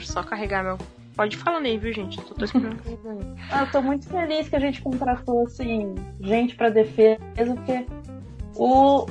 Só 0.00 0.22
carregar 0.22 0.64
meu. 0.64 0.78
Pode 1.18 1.36
falar 1.36 1.58
aí, 1.58 1.76
viu, 1.76 1.92
gente? 1.92 2.16
Eu 2.16 2.24
tô 2.26 2.44
esperando. 2.44 2.78
Ah, 3.50 3.62
Eu 3.62 3.70
tô 3.72 3.82
muito 3.82 4.08
feliz 4.08 4.48
que 4.48 4.54
a 4.54 4.60
gente 4.60 4.80
contratou, 4.80 5.46
assim, 5.46 5.96
gente 6.20 6.54
pra 6.54 6.68
defesa, 6.68 7.18
porque 7.56 7.84
o, 8.54 9.04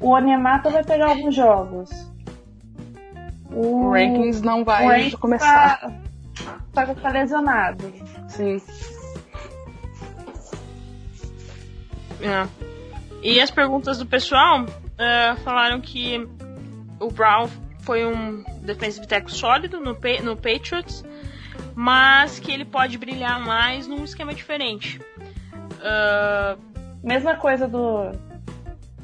o 0.00 0.08
Onemata 0.08 0.70
vai 0.70 0.82
pegar 0.82 1.10
alguns 1.10 1.36
jogos. 1.36 1.88
O, 3.48 3.84
O 3.86 3.92
Rankings 3.92 4.44
não 4.44 4.64
vai 4.64 4.84
o 4.84 4.88
Rankings 4.88 5.16
começar. 5.16 5.78
Tá, 6.72 6.84
tá, 6.84 6.94
tá 6.96 7.08
lesionado. 7.10 7.92
Sim. 8.26 8.60
É. 12.22 12.48
E 13.22 13.40
as 13.40 13.52
perguntas 13.52 13.98
do 13.98 14.06
pessoal 14.06 14.66
é, 14.98 15.36
falaram 15.44 15.80
que 15.80 16.28
o 16.98 17.08
Brown 17.08 17.48
foi 17.82 18.04
um 18.04 18.42
defensive 18.62 19.06
tackle 19.06 19.32
sólido 19.32 19.78
no, 19.78 19.92
no 20.24 20.36
Patriots, 20.36 21.04
mas 21.74 22.38
que 22.38 22.52
ele 22.52 22.64
pode 22.64 22.98
brilhar 22.98 23.40
mais 23.40 23.86
num 23.86 24.04
esquema 24.04 24.34
diferente. 24.34 25.00
Ah, 25.82 26.56
Mesma 27.02 27.34
coisa 27.34 27.66
do, 27.66 28.12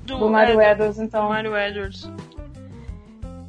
do, 0.04 0.18
do 0.18 0.30
Mario 0.30 0.60
é, 0.60 0.70
Edwards, 0.70 1.00
então. 1.00 1.28
Mario 1.28 1.56
Edwards. 1.56 2.08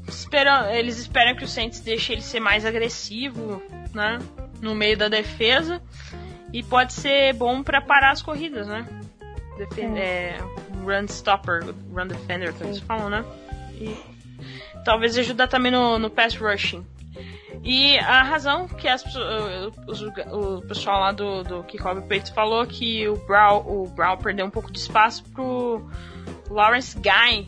Esperam, 0.07 0.71
eles 0.71 0.97
esperam 0.97 1.35
que 1.35 1.43
o 1.43 1.47
Saints 1.47 1.79
deixe 1.81 2.13
ele 2.13 2.21
ser 2.21 2.39
mais 2.39 2.65
agressivo, 2.65 3.61
né? 3.93 4.17
No 4.59 4.73
meio 4.73 4.97
da 4.97 5.07
defesa. 5.07 5.79
E 6.51 6.63
pode 6.63 6.93
ser 6.93 7.33
bom 7.33 7.61
pra 7.61 7.79
parar 7.79 8.11
as 8.11 8.23
corridas, 8.23 8.67
né? 8.67 8.87
Defen 9.55 9.99
é, 9.99 10.37
run 10.83 11.05
stopper, 11.05 11.63
run 11.93 12.07
defender, 12.07 12.51
que 12.53 12.63
eles 12.63 12.79
falam, 12.79 13.07
né? 13.07 13.23
E 13.75 13.95
talvez 14.83 15.15
ajudar 15.15 15.47
também 15.47 15.71
no, 15.71 15.99
no 15.99 16.09
pass 16.09 16.35
rushing. 16.35 16.83
E 17.63 17.97
a 17.99 18.23
razão 18.23 18.67
que 18.67 18.87
as, 18.87 19.03
os- 19.87 20.01
o 20.01 20.61
pessoal 20.67 20.99
lá 21.01 21.11
do, 21.11 21.43
do 21.43 21.63
que 21.63 21.77
cobre 21.77 22.03
peito 22.03 22.33
falou 22.33 22.65
que 22.65 23.07
o 23.07 23.15
Brown, 23.27 23.57
o 23.65 23.87
Brown 23.87 24.17
perdeu 24.17 24.45
um 24.45 24.49
pouco 24.49 24.71
de 24.71 24.79
espaço 24.79 25.23
pro 25.33 25.85
Lawrence 26.49 26.97
Guy, 26.97 27.47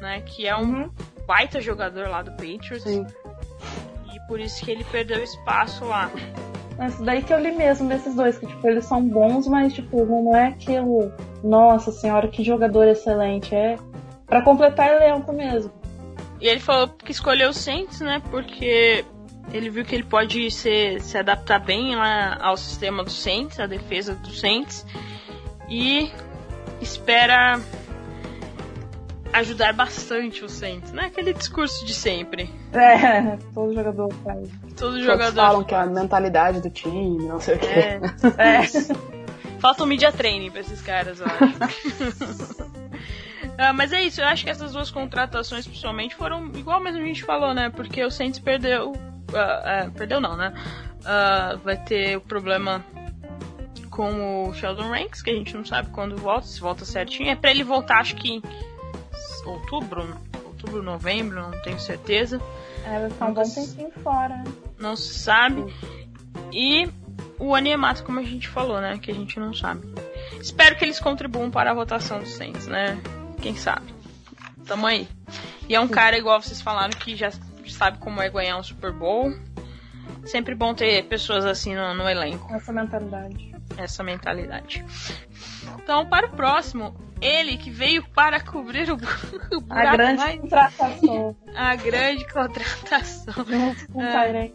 né? 0.00 0.20
Que 0.26 0.46
é 0.46 0.56
um 0.56 0.82
Uhum. 0.82 0.90
baita 1.26 1.60
jogador 1.60 2.08
lá 2.08 2.22
do 2.22 2.32
Patriots. 2.32 2.82
Sim. 2.82 3.06
E 4.14 4.20
por 4.28 4.38
isso 4.40 4.64
que 4.64 4.70
ele 4.70 4.84
perdeu 4.84 5.22
espaço 5.22 5.84
lá. 5.84 6.10
Isso 6.86 7.02
daí 7.02 7.22
que 7.22 7.32
eu 7.32 7.40
li 7.40 7.52
mesmo 7.52 7.88
desses 7.88 8.14
dois, 8.14 8.36
que 8.36 8.46
tipo, 8.46 8.68
eles 8.68 8.84
são 8.84 9.02
bons, 9.08 9.46
mas 9.48 9.72
tipo, 9.72 10.04
não 10.04 10.36
é 10.36 10.48
aquilo. 10.48 11.10
Nossa 11.42 11.90
senhora, 11.90 12.28
que 12.28 12.44
jogador 12.44 12.86
excelente. 12.86 13.54
É 13.54 13.78
pra 14.26 14.42
completar 14.42 14.88
elenco 14.90 15.32
mesmo. 15.32 15.72
E 16.38 16.46
ele 16.46 16.60
falou 16.60 16.88
que 16.88 17.10
escolheu 17.12 17.48
o 17.48 17.54
Saints, 17.54 18.00
né? 18.00 18.20
Porque 18.30 19.06
ele 19.52 19.70
viu 19.70 19.84
que 19.84 19.94
ele 19.94 20.04
pode 20.04 20.50
se, 20.50 20.98
se 21.00 21.16
adaptar 21.16 21.58
bem 21.58 21.94
lá 21.96 22.38
ao 22.40 22.56
sistema 22.56 23.04
do 23.04 23.10
Saints, 23.10 23.58
à 23.60 23.66
defesa 23.66 24.14
do 24.14 24.30
Saints. 24.30 24.84
E 25.68 26.10
espera 26.80 27.60
ajudar 29.32 29.72
bastante 29.72 30.44
o 30.44 30.48
Saints, 30.48 30.92
né? 30.92 31.06
Aquele 31.06 31.32
discurso 31.32 31.84
de 31.84 31.94
sempre. 31.94 32.50
É, 32.72 33.36
todo 33.54 33.74
jogador 33.74 34.12
faz. 34.24 34.48
Todo 34.76 35.02
jogador. 35.02 35.34
falam 35.34 35.64
que 35.64 35.74
é 35.74 35.78
a 35.78 35.86
mentalidade 35.86 36.60
do 36.60 36.70
time, 36.70 37.26
não 37.26 37.40
sei 37.40 37.56
o 37.56 37.58
quê. 37.58 37.66
É, 37.66 38.00
É. 38.38 38.66
Falta 39.58 39.84
um 39.84 39.86
media 39.86 40.12
training 40.12 40.50
pra 40.50 40.60
esses 40.60 40.82
caras, 40.82 41.20
eu 41.20 41.26
acho. 41.26 42.76
Ah, 43.58 43.72
mas 43.72 43.90
é 43.90 44.02
isso, 44.02 44.20
eu 44.20 44.26
acho 44.26 44.44
que 44.44 44.50
essas 44.50 44.72
duas 44.72 44.90
contratações, 44.90 45.66
principalmente, 45.66 46.14
foram 46.14 46.48
igual 46.54 46.78
mesmo 46.78 47.00
a 47.00 47.06
gente 47.06 47.24
falou, 47.24 47.54
né? 47.54 47.70
Porque 47.70 48.04
o 48.04 48.10
Saints 48.10 48.38
perdeu. 48.38 48.92
Ah, 49.34 49.90
perdeu 49.94 50.20
não, 50.20 50.36
né? 50.36 50.52
Ah, 51.04 51.58
vai 51.62 51.76
ter 51.76 52.16
o 52.16 52.20
problema 52.20 52.84
com 53.90 54.48
o 54.48 54.54
Sheldon 54.54 54.90
Ranks, 54.90 55.22
que 55.22 55.30
a 55.30 55.34
gente 55.34 55.56
não 55.56 55.64
sabe 55.64 55.88
quando 55.90 56.16
volta, 56.16 56.46
se 56.46 56.60
volta 56.60 56.84
certinho. 56.84 57.30
É 57.30 57.34
pra 57.34 57.50
ele 57.50 57.64
voltar, 57.64 58.00
acho 58.00 58.14
que 58.16 58.34
em 58.34 58.42
outubro, 59.46 60.14
outubro, 60.44 60.82
novembro, 60.82 61.40
não 61.40 61.62
tenho 61.62 61.80
certeza. 61.80 62.40
É, 62.84 63.00
vai 63.00 63.10
ficar 63.10 63.26
um 63.26 63.34
bom 63.34 63.42
tempinho 63.42 63.90
fora, 64.02 64.36
né? 64.36 64.44
Não 64.78 64.94
se 64.94 65.14
sabe. 65.14 65.74
E 66.52 66.88
o 67.38 67.54
Animato, 67.54 68.04
como 68.04 68.20
a 68.20 68.22
gente 68.22 68.48
falou, 68.48 68.80
né? 68.80 68.98
Que 68.98 69.10
a 69.10 69.14
gente 69.14 69.40
não 69.40 69.54
sabe. 69.54 69.86
Espero 70.40 70.76
que 70.76 70.84
eles 70.84 71.00
contribuam 71.00 71.50
para 71.50 71.70
a 71.70 71.74
votação 71.74 72.18
dos 72.18 72.34
Saints, 72.34 72.66
né? 72.66 73.00
Quem 73.40 73.56
sabe? 73.56 73.94
Tamo 74.66 74.86
aí. 74.86 75.08
E 75.68 75.74
é 75.74 75.80
um 75.80 75.88
cara, 75.88 76.18
igual 76.18 76.40
vocês 76.40 76.60
falaram, 76.60 76.90
que 76.90 77.16
já 77.16 77.30
sabe 77.72 77.98
como 77.98 78.20
é 78.20 78.28
ganhar 78.30 78.56
um 78.58 78.62
Super 78.62 78.92
Bowl. 78.92 79.32
Sempre 80.24 80.54
bom 80.54 80.74
ter 80.74 81.04
pessoas 81.04 81.44
assim 81.44 81.74
no, 81.74 81.94
no 81.94 82.08
elenco. 82.08 82.52
Essa 82.52 82.72
mentalidade. 82.72 83.54
Essa 83.76 84.02
mentalidade. 84.02 84.84
Então, 85.76 86.06
para 86.06 86.26
o 86.26 86.30
próximo, 86.30 86.96
ele 87.20 87.56
que 87.56 87.70
veio 87.70 88.04
para 88.10 88.40
cobrir 88.40 88.90
o, 88.90 88.96
o 88.96 89.64
A 89.72 89.92
grande 89.92 90.18
mais- 90.18 90.40
contratação. 90.40 91.36
a 91.54 91.76
grande 91.76 92.26
contratação. 92.32 93.34
junto 93.44 93.92
com 93.92 93.98
o. 94.00 94.52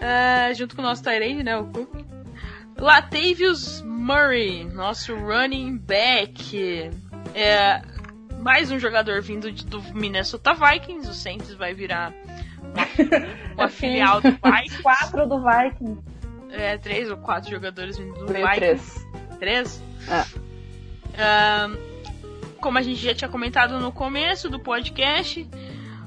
Ah, 0.00 0.52
junto 0.54 0.76
com 0.76 0.82
o 0.82 0.84
nosso 0.84 1.02
Tyrande, 1.02 1.42
né, 1.42 1.56
o 1.56 1.66
Cook. 1.66 2.06
Latavius 2.78 3.82
Murray, 3.82 4.64
nosso 4.64 5.14
running 5.16 5.76
back. 5.78 6.90
É, 7.34 7.82
mais 8.48 8.70
um 8.70 8.78
jogador 8.78 9.20
vindo 9.20 9.52
de- 9.52 9.66
do 9.66 9.78
Minnesota 9.92 10.54
Vikings. 10.54 11.06
O 11.06 11.12
Saints 11.12 11.52
vai 11.52 11.74
virar 11.74 12.14
uma, 12.62 12.86
uma 13.54 13.68
filial 13.68 14.22
do 14.22 14.30
Vikings. 14.30 14.82
Quatro 14.82 15.28
do 15.28 15.38
Viking. 15.44 15.98
É, 16.50 16.78
três 16.78 17.10
ou 17.10 17.18
quatro 17.18 17.50
jogadores 17.50 17.98
vindo 17.98 18.14
do 18.14 18.26
Veio 18.32 18.48
Vikings. 18.48 19.06
três. 19.38 19.78
Três? 19.78 19.82
É. 20.08 21.22
Ahn, 21.22 21.76
como 22.58 22.78
a 22.78 22.82
gente 22.82 22.96
já 22.96 23.14
tinha 23.14 23.28
comentado 23.28 23.78
no 23.80 23.92
começo 23.92 24.48
do 24.48 24.58
podcast, 24.58 25.46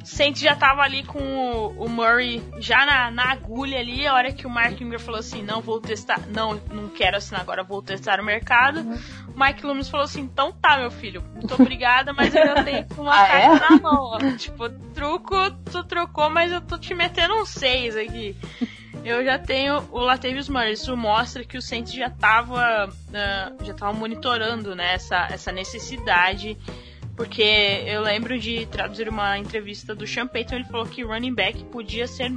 Saints 0.04 0.42
já 0.42 0.56
tava 0.56 0.82
ali 0.82 1.04
com 1.04 1.20
o, 1.20 1.86
o 1.86 1.90
Murray 1.90 2.42
já 2.60 2.86
na, 2.86 3.12
na 3.12 3.32
agulha 3.32 3.80
ali, 3.80 4.06
a 4.08 4.14
hora 4.14 4.32
que 4.32 4.46
o 4.48 4.50
Mark 4.50 4.80
Ingram 4.82 5.00
falou 5.00 5.20
assim, 5.20 5.42
não 5.44 5.62
vou 5.62 5.80
testar, 5.80 6.20
não, 6.28 6.56
não 6.72 6.90
quero 6.90 7.18
assinar 7.18 7.42
agora, 7.42 7.64
vou 7.64 7.82
testar 7.82 8.20
o 8.20 8.24
mercado. 8.24 8.82
O 9.34 9.40
Mike 9.40 9.66
Loomis 9.66 9.90
falou 9.90 10.04
assim, 10.06 10.22
então 10.22 10.52
tá, 10.52 10.78
meu 10.78 10.92
filho, 10.92 11.24
muito 11.34 11.54
obrigada, 11.54 12.14
mas 12.14 12.34
eu 12.36 12.42
ainda 12.42 12.64
tenho 12.66 12.86
uma 12.98 13.14
Ah, 13.14 13.28
carta 13.28 13.66
é? 13.66 13.70
na 13.70 13.78
mão. 13.80 14.04
ó. 14.14 14.20
Tipo, 14.38 14.70
truco, 14.94 15.36
tu 15.72 15.84
trocou, 15.84 16.30
mas 16.30 16.52
eu 16.52 16.62
tô 16.62 16.78
te 16.78 16.94
metendo 16.94 17.34
um 17.36 17.46
seis 17.46 17.96
aqui. 17.96 18.36
Eu 19.04 19.24
já 19.26 19.40
tenho 19.40 19.84
o 19.92 20.00
Latavius 20.00 20.48
Murray. 20.48 20.74
Isso 20.74 20.96
mostra 20.96 21.44
que 21.44 21.58
o 21.58 21.62
Saints 21.62 21.92
já 21.92 22.06
estava 22.08 22.88
já 23.64 23.74
tava 23.74 23.94
monitorando 23.94 24.76
né, 24.76 24.94
essa, 24.94 25.28
essa 25.32 25.52
necessidade. 25.52 26.56
Porque 27.22 27.44
eu 27.86 28.02
lembro 28.02 28.40
de 28.40 28.66
traduzir 28.66 29.08
uma 29.08 29.38
entrevista 29.38 29.94
do 29.94 30.08
Sean 30.08 30.26
Payton, 30.26 30.56
ele 30.56 30.64
falou 30.64 30.88
que 30.88 31.04
running 31.04 31.36
back 31.36 31.64
podia 31.66 32.08
ser 32.08 32.36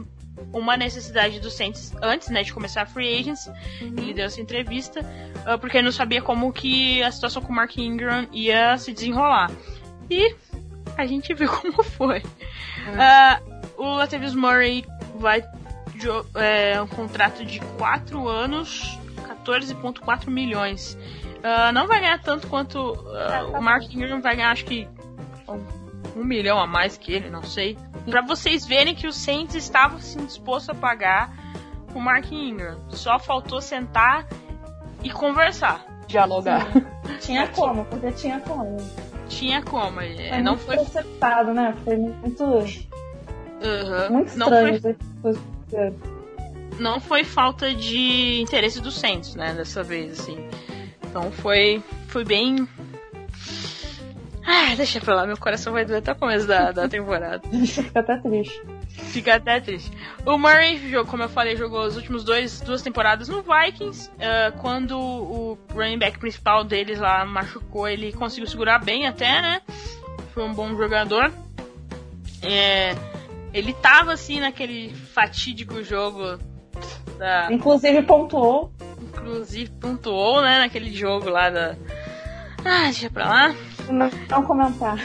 uma 0.53 0.77
necessidade 0.77 1.41
do 1.41 1.51
Saints 1.51 1.95
antes, 2.03 2.29
né, 2.29 2.43
de 2.43 2.53
começar 2.53 2.83
a 2.83 2.87
free 2.87 3.19
agents. 3.19 3.51
Ele 3.81 4.13
deu 4.13 4.27
essa 4.27 4.43
entrevista 4.43 5.01
uh, 5.01 5.59
porque 5.59 5.81
não 5.81 5.91
sabia 5.91 6.21
como 6.21 6.53
que 6.53 7.03
a 7.03 7.11
situação 7.11 7.41
com 7.41 7.51
o 7.51 7.57
Mark 7.57 7.75
Ingram 7.79 8.29
ia 8.31 8.77
se 8.77 8.93
desenrolar. 8.93 9.51
E 10.11 10.37
a 10.99 11.07
gente 11.07 11.33
viu 11.33 11.49
como 11.63 11.83
foi. 11.83 12.19
Uh, 12.19 13.63
o 13.79 13.95
Latavius 13.95 14.35
Murray 14.35 14.85
vai 15.17 15.43
é, 16.35 16.79
um 16.83 16.87
contrato 16.87 17.43
de 17.43 17.59
4 17.79 18.29
anos, 18.29 18.99
14,4 19.47 20.29
milhões. 20.29 20.99
Uh, 21.45 21.71
não 21.75 21.87
vai 21.87 22.01
ganhar 22.01 22.19
tanto 22.23 22.47
quanto 22.47 22.79
uh, 22.79 23.59
o 23.59 23.61
Mark 23.61 23.93
Ingram 23.93 24.23
vai 24.23 24.35
ganhar, 24.35 24.51
acho 24.51 24.65
que 24.65 24.89
um, 25.47 26.19
um, 26.19 26.25
milhão 26.25 26.59
a 26.59 26.67
mais 26.67 26.97
que 26.97 27.13
ele, 27.13 27.29
não 27.29 27.43
sei. 27.43 27.77
Pra 28.07 28.23
vocês 28.23 28.65
verem 28.65 28.95
que 28.95 29.07
o 29.07 29.13
Saints 29.13 29.55
estava 29.55 29.97
assim, 29.97 30.25
disposto 30.25 30.71
a 30.71 30.75
pagar 30.75 31.37
o 31.95 32.01
Mark 32.01 32.33
Ingram. 32.33 32.79
Só 32.89 33.19
faltou 33.19 33.61
sentar 33.61 34.27
e 35.03 35.11
conversar. 35.11 35.85
Dialogar. 36.07 36.67
Tinha 37.21 37.47
como, 37.49 37.85
porque 37.85 38.11
tinha 38.13 38.41
como. 38.41 38.77
Tinha 39.29 39.63
como. 39.63 40.01
É, 40.01 40.31
foi 40.31 40.43
não 40.43 40.57
foi. 40.57 40.77
Acertado, 40.77 41.53
né? 41.53 41.75
Foi 41.85 41.97
muito. 41.97 42.45
Uhum. 42.45 44.11
Muito 44.11 44.29
estranho. 44.29 44.81
Não 44.83 45.35
foi... 45.35 45.95
não 46.79 47.01
foi 47.01 47.25
falta 47.25 47.75
de 47.75 48.41
interesse 48.41 48.81
do 48.81 48.91
Saints, 48.91 49.35
né? 49.35 49.55
Dessa 49.55 49.83
vez, 49.83 50.21
assim. 50.21 50.49
Então 51.15 51.31
foi, 51.31 51.81
foi 52.09 52.25
bem. 52.25 52.69
Ah, 54.45 54.75
deixa 54.77 55.01
pra 55.01 55.15
lá, 55.15 55.25
meu 55.25 55.37
coração 55.37 55.73
vai 55.73 55.85
doer 55.85 55.99
até 55.99 56.11
o 56.11 56.17
começo 56.17 56.45
da, 56.45 56.73
da 56.73 56.89
temporada. 56.89 57.41
Fica 57.65 58.01
até 58.01 58.17
triste. 58.17 58.63
Fica 58.89 59.35
até 59.37 59.61
triste. 59.61 59.97
O 60.27 60.37
Murray, 60.37 60.81
como 61.09 61.23
eu 61.23 61.29
falei, 61.29 61.55
jogou 61.55 61.83
as 61.83 61.95
últimas 61.95 62.25
dois, 62.25 62.61
duas 62.63 62.83
temporadas 62.83 63.29
no 63.29 63.45
Vikings. 63.45 64.11
Uh, 64.11 64.59
quando 64.61 64.99
o 64.99 65.57
running 65.73 65.99
back 65.99 66.19
principal 66.19 66.65
deles 66.65 66.99
lá 66.99 67.25
machucou, 67.25 67.87
ele 67.87 68.13
conseguiu 68.13 68.49
segurar 68.49 68.81
bem 68.81 69.07
até, 69.07 69.41
né? 69.41 69.63
Foi 70.33 70.43
um 70.43 70.53
bom 70.53 70.77
jogador. 70.77 71.33
É, 72.43 72.93
ele 73.53 73.73
tava 73.73 74.13
assim 74.13 74.41
naquele 74.41 74.93
fatídico 74.93 75.81
jogo 75.85 76.41
da. 77.17 77.53
Inclusive 77.53 78.03
pontuou 78.03 78.73
inclusive 79.21 79.71
pontuou, 79.73 80.43
né, 80.43 80.59
naquele 80.59 80.93
jogo 80.93 81.29
lá 81.29 81.51
da. 81.51 81.77
Ah, 82.65 82.85
deixa 82.85 83.11
pra 83.11 83.29
lá. 83.29 83.55
Não, 83.91 84.11
não 84.31 84.43
comentar. 84.45 84.99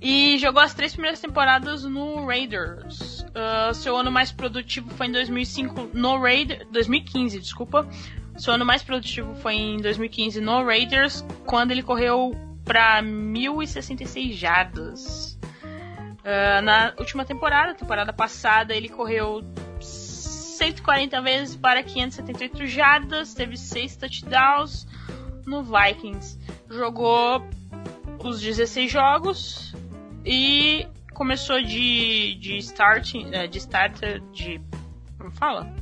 e 0.00 0.38
jogou 0.38 0.62
as 0.62 0.74
três 0.74 0.92
primeiras 0.92 1.20
temporadas 1.20 1.84
no 1.84 2.26
Raiders. 2.26 3.22
Uh, 3.22 3.74
seu 3.74 3.96
ano 3.96 4.10
mais 4.10 4.30
produtivo 4.30 4.90
foi 4.90 5.06
em 5.06 5.12
2005 5.12 5.90
no 5.92 6.18
Raiders. 6.20 6.66
2015, 6.70 7.40
desculpa. 7.40 7.88
Seu 8.36 8.54
ano 8.54 8.64
mais 8.64 8.82
produtivo 8.82 9.34
foi 9.34 9.54
em 9.54 9.78
2015 9.78 10.40
no 10.40 10.64
Raiders, 10.64 11.24
quando 11.44 11.72
ele 11.72 11.82
correu 11.82 12.32
para 12.64 13.02
1066 13.02 14.36
jardas. 14.36 15.38
Uh, 16.20 16.62
na 16.62 16.94
última 16.98 17.24
temporada, 17.24 17.74
temporada 17.74 18.12
passada, 18.12 18.76
ele 18.76 18.88
correu 18.88 19.42
140 20.58 21.22
vezes 21.22 21.56
para 21.56 21.82
578 21.82 22.66
jardas, 22.66 23.32
teve 23.32 23.56
6 23.56 23.96
touchdowns 23.96 24.86
no 25.46 25.62
Vikings. 25.62 26.36
Jogou 26.68 27.46
os 28.24 28.40
16 28.40 28.90
jogos 28.90 29.74
e 30.24 30.86
começou 31.14 31.62
de, 31.62 32.34
de 32.40 32.58
starting, 32.58 33.30
é, 33.32 33.46
de 33.46 33.58
starter, 33.58 34.20
de. 34.32 34.60
Como 35.16 35.30
fala? 35.30 35.72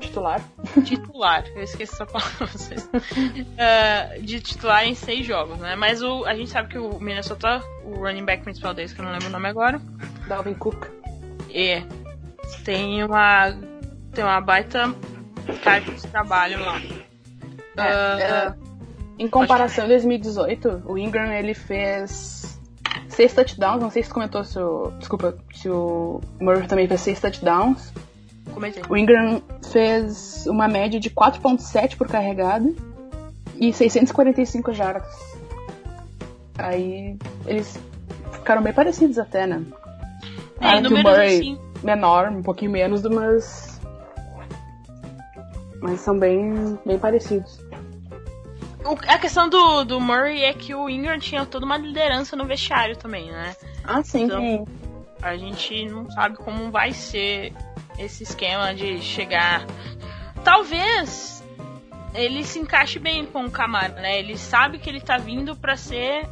Titular. 0.00 0.42
Titular, 0.84 1.44
eu 1.54 1.62
esqueci 1.62 1.92
essa 1.92 2.06
palavra 2.06 2.36
pra 2.38 2.46
vocês. 2.46 2.88
uh, 2.92 4.22
de 4.22 4.40
titular 4.40 4.86
em 4.86 4.94
seis 4.94 5.26
jogos, 5.26 5.58
né? 5.58 5.76
Mas 5.76 6.02
o, 6.02 6.24
a 6.24 6.34
gente 6.34 6.50
sabe 6.50 6.70
que 6.70 6.78
o 6.78 6.98
Minnesota, 6.98 7.62
o 7.84 7.96
running 7.96 8.24
back 8.24 8.42
principal 8.42 8.72
deles, 8.72 8.92
que 8.92 9.00
eu 9.00 9.04
não 9.04 9.12
lembro 9.12 9.28
o 9.28 9.32
nome 9.32 9.48
agora. 9.48 9.80
Dalvin 10.26 10.54
Cook. 10.54 10.86
É, 11.50 11.82
tem 12.62 13.02
uma 13.04 13.54
tem 14.12 14.24
uma 14.24 14.40
baita 14.40 14.94
carga 15.62 15.92
de 15.92 16.06
trabalho 16.06 16.60
lá. 16.60 16.80
É, 17.76 17.82
uh, 17.82 18.20
é, 18.20 18.54
em 19.18 19.28
comparação 19.28 19.84
a 19.84 19.88
2018, 19.88 20.82
o 20.86 20.96
Ingram 20.96 21.32
ele 21.32 21.54
fez 21.54 22.58
seis 23.08 23.32
touchdowns. 23.34 23.80
Não 23.80 23.90
sei 23.90 24.02
se 24.02 24.10
comentou 24.10 24.44
se 24.44 24.58
o. 24.58 24.92
Desculpa, 24.98 25.36
se 25.52 25.68
o 25.68 26.20
Murray 26.40 26.66
também 26.66 26.86
fez 26.86 27.00
seis 27.00 27.20
touchdowns. 27.20 27.92
Comentei. 28.52 28.82
O 28.88 28.96
Ingram 28.96 29.42
fez 29.72 30.46
uma 30.46 30.68
média 30.68 31.00
de 31.00 31.10
4.7 31.10 31.96
por 31.96 32.06
carregado 32.06 32.76
e 33.56 33.72
645 33.72 34.72
jardas. 34.72 35.12
Aí 36.56 37.18
eles 37.46 37.76
ficaram 38.32 38.62
bem 38.62 38.72
parecidos 38.72 39.18
até, 39.18 39.46
né? 39.46 39.62
É, 40.60 40.80
claro 40.80 40.94
o 40.94 41.02
Murray 41.02 41.38
assim 41.38 41.63
menor, 41.84 42.30
um 42.30 42.42
pouquinho 42.42 42.70
menos, 42.70 43.02
mas. 43.02 43.80
Mas 45.80 46.00
são 46.00 46.18
bem, 46.18 46.78
bem 46.84 46.98
parecidos. 46.98 47.60
O, 48.84 48.92
a 49.06 49.18
questão 49.18 49.48
do, 49.48 49.84
do 49.84 50.00
Murray 50.00 50.42
é 50.42 50.52
que 50.52 50.74
o 50.74 50.88
Ingram 50.88 51.18
tinha 51.18 51.44
toda 51.46 51.64
uma 51.64 51.76
liderança 51.76 52.34
no 52.36 52.44
vestiário 52.46 52.96
também, 52.96 53.30
né? 53.30 53.54
Ah, 53.84 54.02
sim. 54.02 54.24
Então, 54.24 54.66
a 55.22 55.36
gente 55.36 55.86
não 55.86 56.10
sabe 56.10 56.36
como 56.36 56.70
vai 56.70 56.92
ser 56.92 57.52
esse 57.98 58.22
esquema 58.22 58.74
de 58.74 59.00
chegar. 59.00 59.66
Talvez 60.42 61.42
ele 62.14 62.44
se 62.44 62.58
encaixe 62.58 62.98
bem 62.98 63.24
com 63.26 63.44
o 63.44 63.50
Camaro, 63.50 63.94
né? 63.94 64.18
Ele 64.18 64.36
sabe 64.36 64.78
que 64.78 64.88
ele 64.88 65.00
tá 65.00 65.18
vindo 65.18 65.56
para 65.56 65.76
ser 65.76 66.26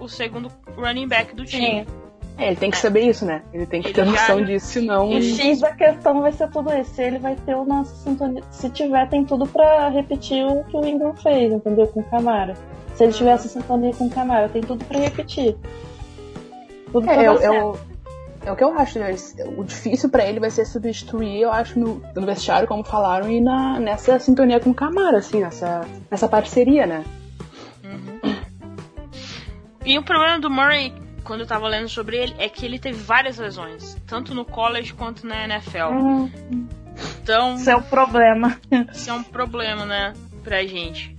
o 0.00 0.08
segundo 0.08 0.50
running 0.76 1.08
back 1.08 1.34
do 1.34 1.44
time. 1.44 1.84
Sim. 1.84 1.97
É, 2.38 2.46
ele 2.46 2.56
tem 2.56 2.70
que 2.70 2.78
saber 2.78 3.00
isso, 3.00 3.26
né? 3.26 3.42
Ele 3.52 3.66
tem 3.66 3.82
que 3.82 3.88
ele 3.88 3.94
ter 3.94 4.04
noção 4.04 4.38
já... 4.38 4.46
disso, 4.46 4.66
senão. 4.66 5.08
O 5.08 5.20
X 5.20 5.60
da 5.60 5.72
questão 5.72 6.22
vai 6.22 6.30
ser 6.30 6.48
tudo 6.50 6.72
esse. 6.72 7.02
Ele 7.02 7.18
vai 7.18 7.34
ter 7.34 7.56
o 7.56 7.64
nosso 7.64 7.96
sintonia. 7.96 8.44
Se 8.52 8.70
tiver, 8.70 9.08
tem 9.08 9.24
tudo 9.24 9.44
pra 9.44 9.88
repetir 9.88 10.46
o 10.46 10.62
que 10.64 10.76
o 10.76 10.86
Ingram 10.86 11.16
fez, 11.16 11.52
entendeu? 11.52 11.88
Com 11.88 11.98
o 11.98 12.04
Camara. 12.04 12.54
Se 12.94 13.02
ele 13.02 13.12
tivesse 13.12 13.48
sintonia 13.48 13.92
com 13.92 14.06
o 14.06 14.10
Camara, 14.10 14.48
tem 14.48 14.62
tudo 14.62 14.84
pra 14.84 15.00
repetir. 15.00 15.56
Tudo 16.92 17.10
é, 17.10 17.26
eu, 17.26 17.34
eu, 17.40 17.78
é 18.46 18.52
o 18.52 18.56
que 18.56 18.62
eu 18.62 18.78
acho, 18.78 19.00
né? 19.00 19.14
O 19.56 19.64
difícil 19.64 20.08
para 20.08 20.24
ele 20.24 20.38
vai 20.38 20.50
ser 20.50 20.64
substituir, 20.64 21.42
eu 21.42 21.52
acho, 21.52 21.78
no, 21.78 22.00
no 22.14 22.24
vestiário, 22.24 22.68
como 22.68 22.84
falaram, 22.84 23.28
e 23.28 23.40
na, 23.40 23.80
nessa 23.80 24.16
sintonia 24.20 24.60
com 24.60 24.70
o 24.70 24.74
Camara, 24.74 25.18
assim, 25.18 25.40
nessa, 25.40 25.84
nessa 26.08 26.28
parceria, 26.28 26.86
né? 26.86 27.04
Uhum. 27.84 28.36
E 29.84 29.98
o 29.98 30.04
problema 30.04 30.38
do 30.38 30.48
Murray 30.48 31.07
quando 31.28 31.40
eu 31.40 31.46
tava 31.46 31.68
lendo 31.68 31.90
sobre 31.90 32.16
ele, 32.16 32.34
é 32.38 32.48
que 32.48 32.64
ele 32.64 32.78
teve 32.78 32.98
várias 32.98 33.36
lesões, 33.36 33.98
tanto 34.06 34.34
no 34.34 34.46
college 34.46 34.94
quanto 34.94 35.26
na 35.26 35.44
NFL. 35.44 36.30
Então. 37.22 37.54
Isso 37.54 37.68
é 37.68 37.76
um 37.76 37.82
problema. 37.82 38.58
Isso 38.90 39.10
é 39.10 39.12
um 39.12 39.22
problema, 39.22 39.84
né? 39.84 40.14
Pra 40.42 40.64
gente. 40.64 41.14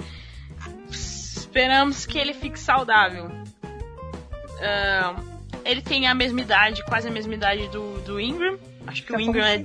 Esperamos 0.89 2.07
que 2.07 2.18
ele 2.18 2.34
fique 2.34 2.60
saudável. 2.60 3.28
Uh, 3.28 5.24
ele 5.64 5.84
tem 5.84 6.07
a 6.07 6.16
mesma 6.16 6.41
idade, 6.41 6.84
quase 6.86 7.07
a 7.07 7.12
mesma 7.12 7.36
idade 7.36 7.68
do, 7.68 8.01
do 8.01 8.20
Ingram. 8.20 8.57
Acho 8.88 9.03
que 9.05 9.16
o 9.16 9.20
Ingram 9.20 9.45
é. 9.45 9.62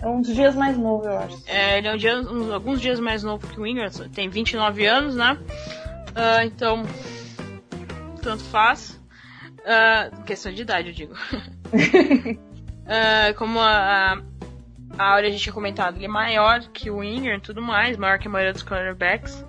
É 0.00 0.06
uns 0.06 0.32
dias 0.32 0.54
mais 0.54 0.78
novo, 0.78 1.04
eu 1.04 1.18
acho. 1.18 1.42
É, 1.48 1.78
ele 1.78 1.88
é 1.88 1.94
um 1.94 1.96
dia, 1.96 2.16
uns, 2.16 2.50
alguns 2.52 2.80
dias 2.80 3.00
mais 3.00 3.24
novo 3.24 3.44
que 3.44 3.60
o 3.60 3.66
Ingram, 3.66 3.90
tem 4.14 4.28
29 4.28 4.86
anos, 4.86 5.16
né? 5.16 5.36
Uh, 6.10 6.46
então, 6.46 6.84
tanto 8.22 8.44
faz. 8.44 9.02
Uh, 9.64 10.22
questão 10.24 10.52
de 10.52 10.60
idade, 10.60 10.88
eu 10.88 10.94
digo. 10.94 11.14
uh, 11.14 12.38
como 13.38 13.58
a, 13.58 14.22
a 14.98 15.12
Áurea 15.12 15.28
a 15.28 15.32
gente 15.32 15.42
tinha 15.42 15.54
comentado, 15.54 15.96
ele 15.96 16.04
é 16.04 16.08
maior 16.08 16.60
que 16.60 16.90
o 16.90 17.02
Ingram 17.02 17.36
e 17.36 17.40
tudo 17.40 17.62
mais, 17.62 17.96
maior 17.96 18.18
que 18.18 18.28
a 18.28 18.30
maioria 18.30 18.52
dos 18.52 18.62
cornerbacks. 18.62 19.42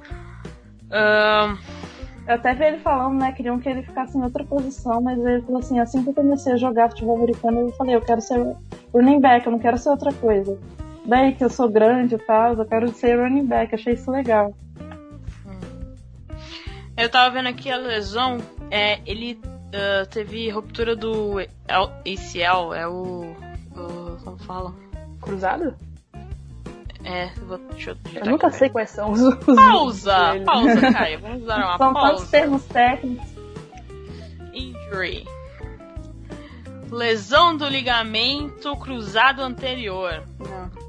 Uh, 0.85 1.57
eu 2.27 2.35
até 2.35 2.55
vi 2.55 2.63
ele 2.63 2.77
falando, 2.79 3.19
né? 3.19 3.33
Queriam 3.33 3.59
que 3.59 3.67
ele 3.67 3.83
ficasse 3.83 4.17
em 4.17 4.23
outra 4.23 4.43
posição, 4.45 5.01
mas 5.01 5.19
ele 5.19 5.41
falou 5.41 5.59
assim: 5.59 5.79
assim 5.79 6.01
que 6.01 6.09
eu 6.09 6.13
comecei 6.13 6.53
a 6.53 6.57
jogar 6.57 6.89
futebol 6.89 7.17
americano, 7.17 7.59
eu 7.59 7.71
falei: 7.73 7.95
eu 7.95 8.01
quero 8.01 8.21
ser 8.21 8.39
running 8.93 9.19
back, 9.19 9.45
eu 9.45 9.51
não 9.51 9.59
quero 9.59 9.77
ser 9.77 9.89
outra 9.89 10.13
coisa. 10.13 10.57
Daí 11.05 11.35
que 11.35 11.43
eu 11.43 11.49
sou 11.49 11.69
grande 11.69 12.15
e 12.15 12.17
tal, 12.17 12.53
eu 12.53 12.65
quero 12.65 12.91
ser 12.93 13.19
running 13.19 13.45
back, 13.45 13.75
achei 13.75 13.93
isso 13.93 14.09
legal. 14.09 14.55
Hum. 15.45 16.35
Eu 16.97 17.09
tava 17.09 17.31
vendo 17.35 17.49
aqui 17.49 17.69
a 17.69 17.77
lesão, 17.77 18.37
é, 18.71 19.01
ele 19.05 19.39
uh, 19.67 20.05
teve 20.09 20.49
ruptura 20.49 20.95
do 20.95 21.39
ACL, 21.67 22.73
é 22.73 22.87
o, 22.87 23.35
o. 23.75 24.17
Como 24.23 24.37
fala? 24.39 24.73
Cruzado? 25.21 25.75
É, 27.03 27.27
vou, 27.45 27.59
deixa 27.69 27.91
eu, 27.91 27.97
eu 28.15 28.25
nunca 28.25 28.49
sei 28.49 28.67
quais 28.69 28.89
são 28.89 29.11
os. 29.11 29.21
os 29.21 29.35
pausa! 29.55 30.41
Pausa, 30.43 30.91
Caio. 30.91 31.19
Vamos 31.19 31.45
dar 31.45 31.57
uma 31.57 31.77
são 31.77 31.93
pausa. 31.93 32.07
São 32.07 32.15
tantos 32.15 32.31
termos 32.31 32.65
técnicos. 32.65 33.35
Injury. 34.53 35.25
lesão 36.91 37.55
do 37.55 37.67
ligamento 37.67 38.75
cruzado 38.77 39.41
anterior. 39.41 40.23
Não. 40.39 40.85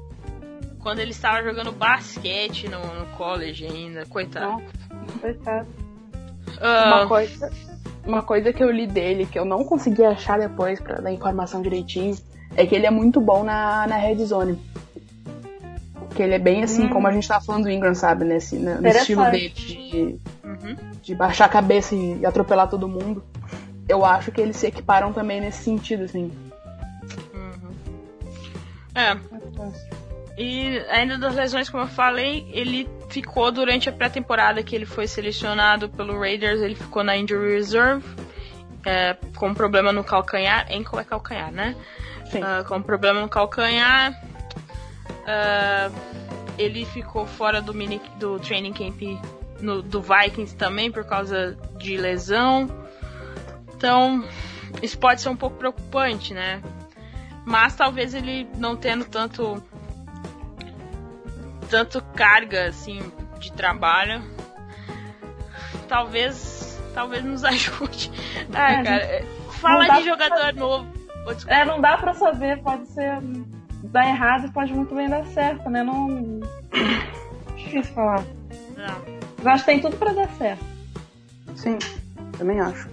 Quando 0.79 0.99
ele 0.99 1.11
estava 1.11 1.43
jogando 1.43 1.71
basquete 1.71 2.67
no, 2.67 2.79
no 2.79 3.05
college 3.17 3.65
ainda, 3.65 4.05
coitado. 4.05 4.45
Não. 4.45 4.63
Coitado. 5.19 5.67
Ah, 6.59 7.01
Uma 7.01 7.07
coisa, 7.07 7.51
uma 8.07 8.23
coisa 8.23 8.53
que 8.53 8.63
eu 8.63 8.71
li 8.71 8.87
dele, 8.87 9.25
que 9.25 9.37
eu 9.37 9.45
não 9.45 9.63
consegui 9.63 10.03
achar 10.03 10.39
depois 10.39 10.79
pra 10.79 11.01
dar 11.01 11.11
informação 11.11 11.61
direitinho, 11.61 12.15
é 12.55 12.65
que 12.65 12.73
ele 12.73 12.85
é 12.85 12.91
muito 12.91 13.19
bom 13.19 13.43
na, 13.43 13.85
na 13.85 13.97
red 13.97 14.23
zone. 14.25 14.57
Que 16.15 16.23
ele 16.23 16.33
é 16.33 16.39
bem 16.39 16.63
assim, 16.63 16.85
Hum. 16.85 16.89
como 16.89 17.07
a 17.07 17.11
gente 17.11 17.27
tá 17.27 17.39
falando 17.39 17.63
do 17.63 17.69
Ingram, 17.69 17.93
sabe? 17.93 18.25
Nesse, 18.25 18.57
no 18.57 18.81
no 18.81 18.87
estilo 18.87 19.23
dele 19.29 19.49
de, 19.49 20.19
uhum. 20.43 20.75
de 21.03 21.13
baixar 21.13 21.45
a 21.45 21.49
cabeça 21.49 21.93
e 21.93 22.25
atropelar 22.25 22.69
todo 22.69 22.87
mundo. 22.87 23.23
Eu 23.87 24.03
acho 24.03 24.31
que 24.31 24.41
eles 24.41 24.55
se 24.55 24.67
equiparam 24.67 25.13
também 25.13 25.39
nesse 25.39 25.63
sentido, 25.63 26.05
assim. 26.05 26.31
Uhum. 27.33 27.71
É, 28.95 29.17
e 30.37 30.79
ainda 30.89 31.17
das 31.17 31.35
lesões, 31.35 31.69
como 31.69 31.83
eu 31.83 31.87
falei, 31.87 32.47
ele 32.51 32.87
ficou 33.09 33.51
durante 33.51 33.89
a 33.89 33.91
pré-temporada 33.91 34.61
que 34.63 34.75
ele 34.75 34.85
foi 34.85 35.07
selecionado 35.07 35.89
pelo 35.89 36.19
Raiders, 36.19 36.61
ele 36.61 36.75
ficou 36.75 37.03
na 37.03 37.15
injury 37.17 37.53
reserve, 37.55 38.05
é, 38.85 39.15
com 39.35 39.53
problema 39.53 39.91
no 39.91 40.03
calcanhar, 40.03 40.67
ankle 40.71 40.99
é 40.99 41.03
calcanhar, 41.03 41.51
né? 41.51 41.75
Sim. 42.31 42.41
Ah, 42.43 42.63
com 42.67 42.81
problema 42.81 43.21
no 43.21 43.29
calcanhar. 43.29 44.13
Ah, 45.25 45.89
ele 46.57 46.85
ficou 46.85 47.25
fora 47.25 47.61
do, 47.61 47.73
mini, 47.73 48.01
do 48.17 48.39
training 48.39 48.73
camp 48.73 49.01
no- 49.61 49.81
do 49.81 50.01
Vikings 50.01 50.55
também 50.55 50.91
por 50.91 51.03
causa 51.05 51.57
de 51.77 51.97
lesão. 51.97 52.67
Então, 53.75 54.27
isso 54.81 54.97
pode 54.97 55.21
ser 55.21 55.29
um 55.29 55.35
pouco 55.35 55.57
preocupante, 55.57 56.33
né? 56.33 56.61
Mas 57.45 57.75
talvez 57.75 58.13
ele 58.13 58.47
não 58.57 58.75
tendo 58.75 59.05
tanto 59.05 59.63
tanto 61.69 62.01
carga 62.15 62.67
assim 62.67 63.11
de 63.39 63.51
trabalho, 63.53 64.23
talvez 65.87 66.79
talvez 66.93 67.23
nos 67.23 67.43
ajude. 67.45 68.11
Ai, 68.53 68.75
É, 68.75 68.83
cara, 68.83 69.25
fala 69.51 69.87
de 69.99 70.05
jogador 70.05 70.53
novo. 70.53 70.87
Ô, 71.25 71.33
desculpa. 71.33 71.53
É, 71.53 71.65
não 71.65 71.79
dá 71.81 71.97
pra 71.97 72.13
saber, 72.13 72.61
pode 72.63 72.87
ser 72.87 73.19
dar 73.83 74.07
errado 74.07 74.47
e 74.47 74.51
pode 74.51 74.73
muito 74.73 74.93
bem 74.95 75.09
dar 75.09 75.25
certo, 75.27 75.69
né? 75.69 75.83
Não. 75.83 76.39
Difícil 77.55 77.93
falar. 77.93 78.23
Não. 78.75 79.17
Mas 79.37 79.47
acho 79.47 79.65
que 79.65 79.71
tem 79.71 79.79
tudo 79.81 79.97
pra 79.97 80.13
dar 80.13 80.29
certo. 80.31 80.65
Sim, 81.55 81.77
também 82.37 82.59
acho. 82.59 82.89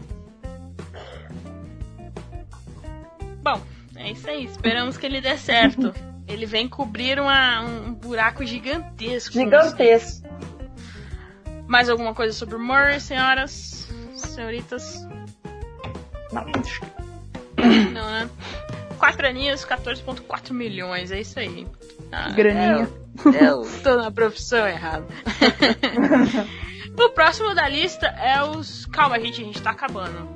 Bom, 3.42 3.60
é 3.96 4.10
isso 4.12 4.28
aí. 4.28 4.44
Esperamos 4.44 4.96
que 4.96 5.06
ele 5.06 5.20
dê 5.20 5.36
certo. 5.36 5.92
Ele 6.26 6.46
vem 6.46 6.68
cobrir 6.68 7.18
uma- 7.20 7.60
um 7.62 7.92
buraco 7.94 8.44
gigantesco. 8.44 9.34
Gigantesco. 9.34 10.26
Mais 11.66 11.88
alguma 11.88 12.14
coisa 12.14 12.32
sobre 12.32 12.56
o 12.56 12.60
Murray, 12.60 13.00
senhoras? 13.00 13.88
Senhoritas? 14.14 15.06
Não. 16.32 16.44
Não, 17.92 18.10
né? 18.10 18.30
Quatro 18.98 19.26
aninhos, 19.26 19.64
14.4 19.64 20.52
milhões, 20.54 21.10
é 21.10 21.20
isso 21.20 21.38
aí. 21.38 21.66
Ah, 22.12 22.30
Graninha. 22.30 22.88
Eu, 23.24 23.32
eu 23.62 23.62
tô 23.82 23.96
na 23.96 24.10
profissão 24.10 24.66
errada. 24.66 25.06
o 26.98 27.08
próximo 27.10 27.54
da 27.54 27.68
lista 27.68 28.06
é 28.06 28.42
os. 28.42 28.86
Calma, 28.86 29.18
gente, 29.20 29.40
a 29.42 29.44
gente 29.44 29.62
tá 29.62 29.70
acabando. 29.70 30.28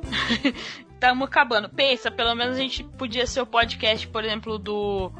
Tamo 1.01 1.25
acabando. 1.25 1.69
Pensa, 1.69 2.11
pelo 2.11 2.35
menos 2.35 2.57
a 2.57 2.61
gente 2.61 2.83
podia 2.85 3.27
ser 3.27 3.41
o 3.41 3.47
podcast, 3.47 4.07
por 4.09 4.25
exemplo, 4.25 4.59
do. 4.59 5.13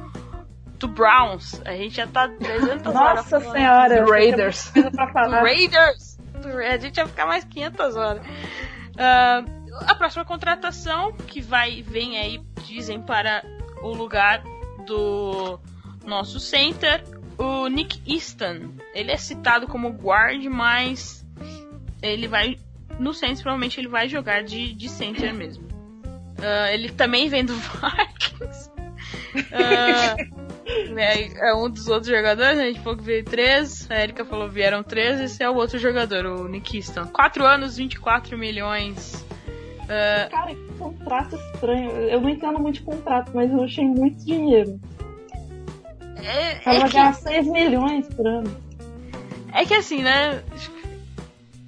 Do 0.79 0.87
Browns. 0.87 1.61
A 1.65 1.73
gente 1.73 1.97
já 1.97 2.07
tá 2.07 2.27
300 2.27 2.95
horas 2.95 3.31
Nossa 3.31 3.39
senhora. 3.51 4.03
Do 4.03 4.11
Raiders. 4.11 4.71
Do. 4.71 4.89
Raiders. 5.29 6.17
A 6.43 6.77
gente 6.77 6.95
vai 6.95 7.05
ficar 7.05 7.25
mais 7.25 7.43
500 7.43 7.95
horas. 7.97 8.21
Ah, 8.97 9.43
a 9.87 9.95
próxima 9.95 10.25
contratação 10.25 11.13
que 11.13 11.41
vai 11.41 11.81
vem 11.81 12.17
aí 12.17 12.41
dizem 12.65 13.01
para 13.01 13.43
o 13.81 13.93
lugar 13.93 14.41
do 14.85 15.59
nosso 16.05 16.39
center, 16.39 17.03
o 17.37 17.67
Nick 17.67 18.01
Easton. 18.11 18.71
Ele 18.93 19.11
é 19.11 19.17
citado 19.17 19.67
como 19.67 19.89
guard, 19.89 20.43
mas 20.45 21.25
ele 22.01 22.27
vai 22.27 22.57
no 22.97 23.13
Saints 23.13 23.41
provavelmente 23.41 23.79
ele 23.79 23.87
vai 23.87 24.09
jogar 24.09 24.43
de, 24.43 24.73
de 24.73 24.89
center 24.89 25.33
mesmo. 25.33 25.67
Ah, 26.41 26.71
ele 26.71 26.89
também 26.89 27.29
vem 27.29 27.45
do 27.45 27.55
Vikings. 27.55 28.71
Né, 29.51 30.15
é 31.37 31.53
um 31.55 31.69
dos 31.69 31.87
outros 31.87 32.07
jogadores, 32.07 32.57
né? 32.57 32.63
a 32.63 32.67
gente 32.67 32.81
falou 32.81 32.97
que 32.97 33.03
veio 33.03 33.23
três, 33.23 33.89
a 33.89 34.01
Erika 34.01 34.23
falou 34.25 34.47
que 34.47 34.55
vieram 34.55 34.83
três, 34.83 35.19
esse 35.19 35.43
é 35.43 35.49
o 35.49 35.55
outro 35.55 35.77
jogador, 35.77 36.25
o 36.25 36.49
Easton. 36.73 37.07
4 37.07 37.45
anos, 37.45 37.77
24 37.77 38.37
milhões. 38.37 39.25
Ah, 39.89 40.27
Cara, 40.29 40.53
que 40.53 40.73
contrato 40.77 41.35
estranho. 41.35 41.89
Eu 41.91 42.21
não 42.21 42.29
entendo 42.29 42.59
muito 42.59 42.75
de 42.75 42.81
contrato, 42.81 43.31
mas 43.33 43.51
eu 43.51 43.63
achei 43.63 43.85
muito 43.85 44.23
dinheiro. 44.23 44.79
é, 46.17 46.59
Ela 46.63 46.85
é 46.85 46.87
que, 46.87 46.93
ganhar 46.93 47.13
6 47.13 47.47
milhões 47.47 48.07
por 48.13 48.27
ano. 48.27 48.57
é 49.51 49.65
que 49.65 49.73
assim, 49.73 50.03
né? 50.03 50.43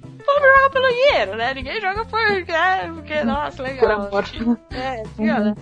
O 0.04 0.24
povo 0.24 0.40
joga 0.40 0.70
pelo 0.70 0.88
dinheiro, 0.88 1.36
né? 1.36 1.52
Ninguém 1.52 1.80
joga 1.80 2.04
por. 2.04 2.20
É, 2.20 2.86
porque, 2.94 3.24
nossa, 3.24 3.60
legal. 3.60 4.08
Por 4.08 4.24
amor. 4.24 4.60
É, 4.70 5.02
legal, 5.18 5.40
né? 5.40 5.54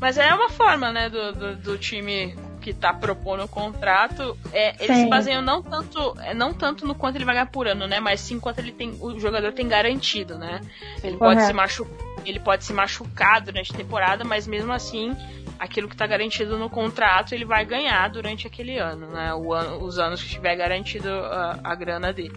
Mas 0.00 0.18
é 0.18 0.34
uma 0.34 0.48
forma, 0.48 0.90
né, 0.90 1.08
do, 1.10 1.32
do, 1.32 1.56
do 1.56 1.78
time 1.78 2.34
que 2.60 2.72
tá 2.72 2.92
propondo 2.92 3.44
o 3.44 3.48
contrato. 3.48 4.36
É, 4.52 4.74
eles 4.82 4.96
Sim. 4.96 5.04
se 5.04 5.10
baseiam 5.10 5.42
não 5.42 5.62
tanto, 5.62 6.16
é, 6.20 6.34
não 6.34 6.52
tanto 6.52 6.86
no 6.86 6.94
quanto 6.94 7.16
ele 7.16 7.24
vai 7.24 7.34
ganhar 7.34 7.46
por 7.46 7.66
ano, 7.66 7.86
né? 7.86 7.98
Mas 7.98 8.20
sim 8.20 8.38
quanto 8.38 8.58
ele 8.58 8.72
tem, 8.72 8.96
o 9.00 9.18
jogador 9.18 9.52
tem 9.52 9.66
garantido, 9.66 10.38
né? 10.38 10.60
Ele 11.02 11.16
pode, 11.16 11.42
se 11.42 11.52
machu 11.52 11.86
ele 12.24 12.38
pode 12.38 12.64
se 12.64 12.72
machucar 12.72 13.40
durante 13.40 13.72
a 13.72 13.76
temporada, 13.76 14.24
mas 14.24 14.46
mesmo 14.46 14.72
assim, 14.72 15.16
aquilo 15.58 15.88
que 15.88 15.96
tá 15.96 16.06
garantido 16.06 16.58
no 16.58 16.68
contrato, 16.68 17.34
ele 17.34 17.46
vai 17.46 17.64
ganhar 17.64 18.08
durante 18.10 18.46
aquele 18.46 18.78
ano, 18.78 19.06
né? 19.08 19.34
O 19.34 19.52
ano 19.52 19.82
os 19.82 19.98
anos 19.98 20.22
que 20.22 20.28
tiver 20.28 20.54
garantido 20.54 21.08
a, 21.08 21.58
a 21.64 21.74
grana 21.74 22.12
dele. 22.12 22.34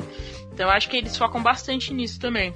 Então 0.54 0.68
eu 0.68 0.72
acho 0.72 0.90
que 0.90 0.98
eles 0.98 1.18
focam 1.18 1.44
bastante 1.44 1.94
nisso 1.94 2.20
também. 2.20 2.54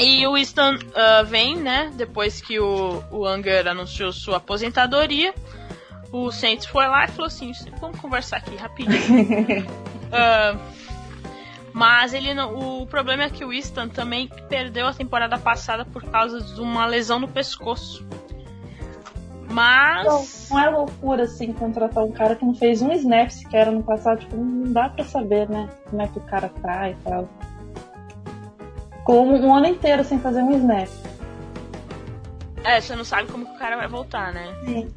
E 0.00 0.24
o 0.26 0.34
Winston 0.34 0.78
ah, 0.94 1.22
vem, 1.22 1.56
né? 1.56 1.90
Depois 1.96 2.40
que 2.40 2.60
o, 2.60 3.02
o 3.10 3.26
Anger 3.26 3.66
anunciou 3.66 4.12
sua 4.12 4.36
aposentadoria. 4.36 5.34
O 6.10 6.30
Saints 6.32 6.66
foi 6.66 6.86
lá 6.86 7.04
e 7.04 7.08
falou 7.08 7.26
assim: 7.26 7.52
vamos 7.80 8.00
conversar 8.00 8.38
aqui 8.38 8.56
rapidinho. 8.56 8.98
Ah, 10.10 10.56
mas 11.70 12.14
ele 12.14 12.32
não, 12.32 12.80
o 12.80 12.86
problema 12.86 13.24
é 13.24 13.30
que 13.30 13.44
o 13.44 13.50
Winston 13.50 13.88
também 13.88 14.26
perdeu 14.48 14.86
a 14.86 14.94
temporada 14.94 15.36
passada 15.38 15.84
por 15.84 16.02
causa 16.02 16.40
de 16.40 16.58
uma 16.62 16.86
lesão 16.86 17.18
no 17.18 17.28
pescoço. 17.28 18.06
Não, 19.48 19.54
Mas. 19.54 20.48
não 20.50 20.58
é 20.58 20.70
loucura, 20.70 21.24
assim, 21.24 21.52
contratar 21.52 22.04
um 22.04 22.12
cara 22.12 22.36
que 22.36 22.44
não 22.44 22.54
fez 22.54 22.82
um 22.82 22.92
snap 22.92 23.30
sequer 23.30 23.70
no 23.70 23.82
passado. 23.82 24.20
Tipo, 24.20 24.36
não 24.36 24.72
dá 24.72 24.88
pra 24.88 25.04
saber, 25.04 25.48
né? 25.48 25.68
Como 25.88 26.02
é 26.02 26.08
que 26.08 26.18
o 26.18 26.22
cara 26.22 26.48
tá 26.62 26.90
e 26.90 26.94
tal. 26.96 27.28
Ficou 28.96 29.24
um, 29.24 29.46
um 29.46 29.54
ano 29.54 29.66
inteiro 29.66 30.04
sem 30.04 30.18
fazer 30.18 30.42
um 30.42 30.56
snap. 30.56 30.88
É, 32.64 32.80
você 32.80 32.94
não 32.94 33.04
sabe 33.04 33.30
como 33.30 33.46
que 33.46 33.52
o 33.52 33.58
cara 33.58 33.76
vai 33.76 33.88
voltar, 33.88 34.32
né? 34.32 34.54
Sim. 34.64 34.92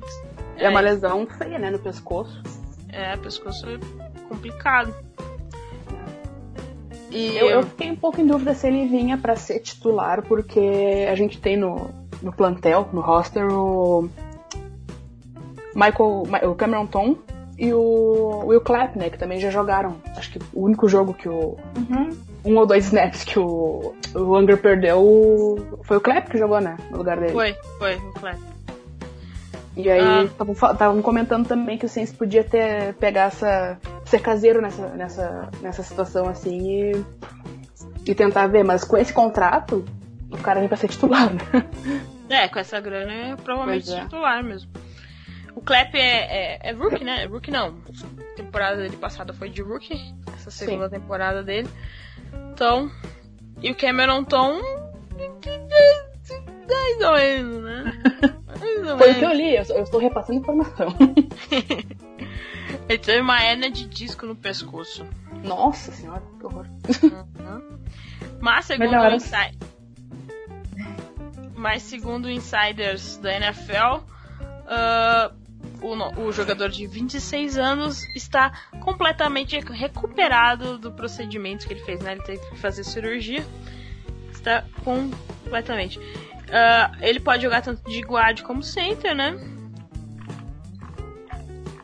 É 0.58 0.70
uma 0.70 0.80
lesão 0.80 1.26
feia, 1.26 1.58
né, 1.58 1.70
no 1.70 1.80
pescoço. 1.80 2.41
É, 2.89 3.16
pescoço 3.18 3.66
é 3.68 3.80
complicado. 4.28 4.93
E 7.10 7.36
Eu, 7.38 7.49
eu 7.49 7.64
fiquei 7.64 7.91
um 7.91 7.95
pouco 7.95 8.22
em 8.22 8.26
dúvida 8.28 8.54
se 8.54 8.68
ele 8.68 8.88
vinha 8.88 9.18
pra 9.18 9.36
ser 9.36 9.60
titular, 9.60 10.22
porque 10.24 11.08
a 11.12 11.16
gente 11.16 11.39
tem 11.39 11.58
no, 11.58 11.89
no 12.22 12.32
plantel, 12.32 12.88
no 12.93 13.02
roster, 13.02 13.45
o 13.52 14.10
Michael, 15.76 16.24
o 16.49 16.56
Cameron 16.56 16.88
Tom 16.88 17.18
e 17.58 17.74
o 17.74 18.45
Will 18.45 18.62
Clapp, 18.62 18.97
né, 18.97 19.10
que 19.10 19.18
também 19.18 19.39
já 19.39 19.49
jogaram. 19.49 19.97
Acho 20.16 20.32
que 20.32 20.39
o 20.54 20.64
único 20.64 20.88
jogo 20.88 21.14
que 21.14 21.28
o 21.28 21.58
Uhum. 21.78 22.10
um 22.45 22.58
ou 22.58 22.66
dois 22.66 22.86
snaps 22.86 23.24
que 23.24 23.38
o, 23.38 23.93
o 24.16 24.38
Unger 24.38 24.58
perdeu 24.58 25.78
foi 25.84 25.97
o 25.97 26.02
Clapp 26.02 26.30
que 26.30 26.38
jogou, 26.38 26.62
né, 26.62 26.78
no 26.89 26.97
lugar 26.97 27.20
dele. 27.20 27.34
Foi, 27.34 27.54
foi, 27.78 27.95
o 27.95 28.14
Clef. 28.14 28.51
E 29.76 29.90
aí 29.90 30.02
Ah. 30.02 30.72
estavam 30.72 31.02
comentando 31.02 31.48
também 31.48 31.78
que 31.78 31.86
o 31.86 31.90
Saints 31.90 32.12
podia 32.12 32.44
ter 32.44 32.94
pegar 32.96 33.26
essa 33.28 33.78
ser 34.06 34.20
caseiro 34.20 34.62
nessa, 34.62 34.88
nessa, 34.90 35.50
nessa 35.62 35.82
situação 35.84 36.28
assim 36.28 36.92
e, 36.92 37.06
e 38.06 38.14
tentar 38.14 38.48
ver, 38.48 38.64
mas 38.64 38.84
com 38.84 38.98
esse 38.98 39.14
contrato 39.14 39.86
o 40.30 40.38
cara 40.38 40.60
vem 40.60 40.68
pra 40.68 40.78
ser 40.78 40.88
titular, 40.90 41.30
né? 41.34 41.40
É, 42.30 42.48
com 42.48 42.60
essa 42.60 42.80
grana 42.80 43.12
é 43.12 43.36
provavelmente 43.36 43.94
é. 43.94 44.02
titular 44.04 44.44
mesmo. 44.44 44.72
O 45.54 45.62
Clap 45.62 45.94
é, 45.96 46.00
é, 46.00 46.70
é 46.70 46.72
rookie, 46.72 47.04
né? 47.04 47.26
Rookie 47.26 47.52
não. 47.52 47.76
A 48.34 48.36
temporada 48.38 48.78
dele 48.78 48.96
passada 48.96 49.34
foi 49.34 49.50
de 49.50 49.62
rookie. 49.62 50.00
Essa 50.36 50.50
segunda 50.50 50.90
temporada 50.90 51.44
dele. 51.44 51.68
Então. 52.54 52.90
E 53.62 53.70
o 53.70 53.76
Cameron 53.76 54.24
Tom. 54.24 54.62
Mais 56.70 57.02
ou 57.02 57.14
menos, 57.14 57.64
né? 57.64 57.94
Foi 58.97 59.12
o 59.12 59.16
que 59.20 59.26
eu 59.26 59.34
li, 59.34 59.55
eu, 59.55 59.64
eu 59.64 59.84
estou 59.84 59.99
repassando 59.99 60.39
informação. 60.39 60.88
Ele 62.88 62.99
teve 62.99 63.22
uma 63.22 63.41
hernia 63.43 63.70
de 63.72 63.86
disco 63.88 64.26
no 64.26 64.36
pescoço. 64.36 65.05
Nossa 65.43 65.91
senhora, 65.91 66.22
que 66.39 66.45
horror. 66.45 66.66
Mas 68.39 68.66
segundo 68.66 68.89
o 68.91 69.16
insi- 69.16 69.57
Mas 71.55 71.84
segundo 71.84 72.30
insiders 72.30 73.18
da 73.18 73.34
NFL, 73.36 74.03
ah, 74.68 75.32
o, 75.82 76.22
o 76.28 76.32
jogador 76.32 76.70
de 76.70 76.86
26 76.88 77.57
anos 77.57 78.03
está 78.16 78.51
completamente 78.82 79.59
recuperado 79.59 80.78
do 80.78 80.91
procedimento 80.91 81.68
que 81.68 81.74
ele 81.74 81.82
fez, 81.84 81.99
né? 82.01 82.14
Ele 82.14 82.24
teve 82.24 82.39
que 82.49 82.57
fazer 82.57 82.84
cirurgia. 82.84 83.45
Está 84.32 84.64
completamente. 84.84 85.99
Ah, 86.52 86.91
ele 86.99 87.20
pode 87.20 87.43
jogar 87.43 87.62
tanto 87.62 87.89
de 87.89 88.02
guard 88.02 88.41
como 88.41 88.62
center, 88.62 89.16
né? 89.16 89.38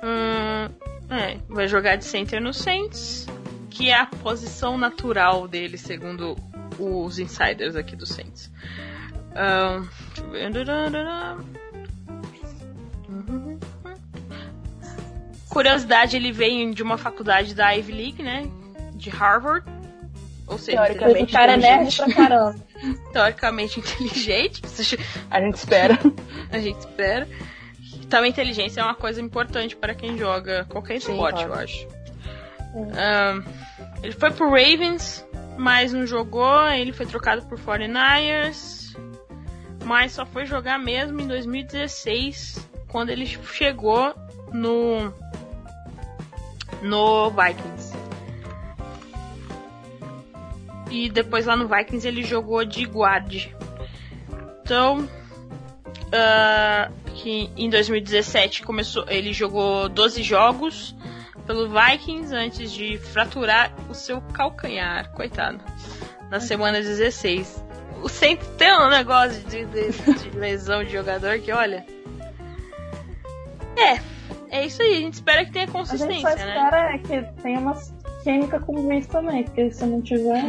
Hum, 0.04 0.70
é, 1.10 1.38
vai 1.48 1.68
jogar 1.68 1.96
de 1.96 2.04
center 2.04 2.42
no 2.42 2.54
Saints, 2.54 3.26
que 3.70 3.90
é 3.90 3.98
a 3.98 4.06
posição 4.06 4.78
natural 4.78 5.48
dele, 5.48 5.78
segundo 5.78 6.36
os 6.78 7.18
insiders 7.18 7.76
aqui 7.76 7.96
do 7.96 8.06
Saints. 8.06 8.52
Ahn, 9.34 9.88
deixa 10.08 10.22
eu 10.22 10.30
ver. 10.30 10.52
Dadadadá. 10.52 11.38
Uhum. 13.08 13.60
Curiosidade, 15.50 16.18
ele 16.18 16.32
veio 16.32 16.74
de 16.74 16.84
uma 16.84 16.98
faculdade 16.98 17.56
da 17.56 17.72
Ivy 17.72 17.92
League, 17.94 18.22
né? 18.22 18.50
De 18.94 19.10
Harvard. 19.10 19.66
Ou 20.46 20.58
seja, 20.58 20.84
Teoricamente. 20.84 21.24
O 21.24 21.34
cara 21.34 21.54
é 21.54 21.58
nerd 21.58 21.96
pra 21.96 22.14
caramba. 22.14 22.56
teoricamente 23.12 23.80
inteligente. 23.80 24.62
A 25.30 25.40
gente 25.42 25.56
espera. 25.56 26.00
A 26.52 26.60
gente 26.60 26.80
espera. 26.80 27.28
Também 28.10 28.30
inteligência 28.30 28.82
é 28.82 28.84
uma 28.84 28.96
coisa 28.96 29.22
importante 29.22 29.76
para 29.76 29.94
quem 29.94 30.18
joga 30.18 30.66
qualquer 30.66 31.02
Sim, 31.02 31.12
esporte, 31.12 31.46
claro. 31.46 31.54
eu 31.54 31.60
acho. 31.60 31.88
Ahn, 32.96 33.44
ele 34.02 34.14
foi 34.14 34.32
pro 34.32 34.50
Ravens, 34.50 35.26
mas 35.58 35.92
não 35.92 36.06
jogou. 36.06 36.70
Ele 36.70 36.94
foi 36.94 37.06
trocado 37.06 37.46
por 37.48 37.60
49ers, 37.60 38.96
mas 39.84 40.14
só 40.14 40.26
foi 40.26 40.46
jogar 40.46 40.80
mesmo 40.80 41.20
em 41.20 41.28
2016, 41.28 42.66
quando 42.88 43.10
ele 43.10 43.26
chegou 43.26 44.14
no 44.54 45.14
no 46.82 47.32
Vikings. 47.32 48.07
E 50.90 51.10
depois 51.10 51.46
lá 51.46 51.56
no 51.56 51.68
Vikings 51.68 52.08
ele 52.08 52.24
jogou 52.24 52.64
de 52.66 52.84
guard. 52.86 53.48
Então, 54.64 55.08
ah, 56.14 56.90
que 57.16 57.50
em 57.58 57.70
2017 57.70 58.64
começou, 58.64 59.06
ele 59.10 59.34
jogou 59.34 59.90
12 59.90 60.24
jogos 60.24 60.96
pelo 61.46 61.68
Vikings 61.70 62.34
antes 62.36 62.72
de 62.72 62.98
fraturar 62.98 63.74
o 63.90 63.94
seu 63.94 64.22
calcanhar, 64.22 65.12
coitado. 65.12 65.60
Na 66.30 66.40
semana 66.40 66.80
16. 66.82 67.64
O 68.04 68.10
Saints 68.10 68.46
tem 68.58 68.72
um 68.78 68.90
negócio 68.90 69.42
de, 69.46 69.66
de- 69.66 69.92
de 70.30 70.38
lesão 70.38 70.84
de 70.84 70.92
jogador 70.92 71.40
que, 71.40 71.52
olha. 71.52 71.86
É, 73.78 74.00
é 74.60 74.66
isso 74.66 74.82
aí. 74.82 74.98
A 74.98 75.00
gente 75.00 75.14
espera 75.16 75.46
que 75.46 75.52
tenha 75.52 75.66
A 75.66 75.68
gente 75.68 75.74
só 75.88 75.98
consistência, 75.98 76.36
né? 76.36 76.56
espera 76.56 76.94
é 76.94 76.98
que 76.98 77.42
tenha 77.42 77.60
uma 77.60 77.78
química 78.24 78.60
com 78.60 78.76
o 78.80 78.88
Vince 78.88 79.08
também, 79.08 79.44
porque 79.44 79.72
se 79.72 79.86
não 79.86 80.02
tiver. 80.02 80.44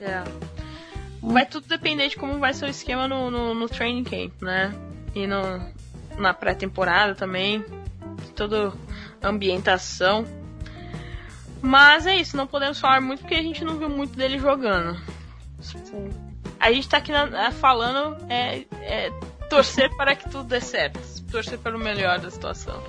É. 0.00 0.22
Vai 1.20 1.46
tudo 1.46 1.66
depender 1.66 2.08
de 2.08 2.16
como 2.16 2.38
vai 2.38 2.54
ser 2.54 2.66
o 2.66 2.68
esquema 2.68 3.08
no, 3.08 3.30
no, 3.30 3.54
no 3.54 3.68
training 3.68 4.04
camp, 4.04 4.40
né? 4.40 4.72
E 5.14 5.26
no, 5.26 5.60
na 6.16 6.32
pré-temporada 6.32 7.14
também. 7.14 7.64
Toda 8.36 8.72
ambientação. 9.22 10.24
Mas 11.60 12.06
é 12.06 12.14
isso, 12.16 12.36
não 12.36 12.46
podemos 12.46 12.78
falar 12.78 13.00
muito 13.00 13.20
porque 13.20 13.34
a 13.34 13.42
gente 13.42 13.64
não 13.64 13.76
viu 13.78 13.88
muito 13.90 14.16
dele 14.16 14.38
jogando. 14.38 14.96
A 16.60 16.70
gente 16.72 16.88
tá 16.88 16.98
aqui 16.98 17.10
na- 17.10 17.50
falando 17.50 18.16
é, 18.28 18.64
é 18.82 19.10
torcer 19.50 19.90
para 19.96 20.14
que 20.14 20.28
tudo 20.30 20.44
dê 20.44 20.60
certo. 20.60 21.00
Torcer 21.32 21.58
para 21.58 21.76
o 21.76 21.80
melhor 21.80 22.20
da 22.20 22.30
situação. 22.30 22.80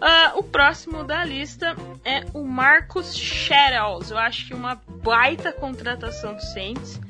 Ah, 0.00 0.32
o 0.36 0.42
próximo 0.42 1.04
da 1.04 1.24
lista 1.24 1.76
é 2.04 2.24
o 2.34 2.44
Marcus 2.44 3.16
Shadows. 3.16 4.10
Eu 4.10 4.18
acho 4.18 4.46
que 4.48 4.54
uma 4.54 4.80
baita 5.02 5.52
contratação 5.52 6.34
do 6.34 6.42
Saints. 6.42 7.00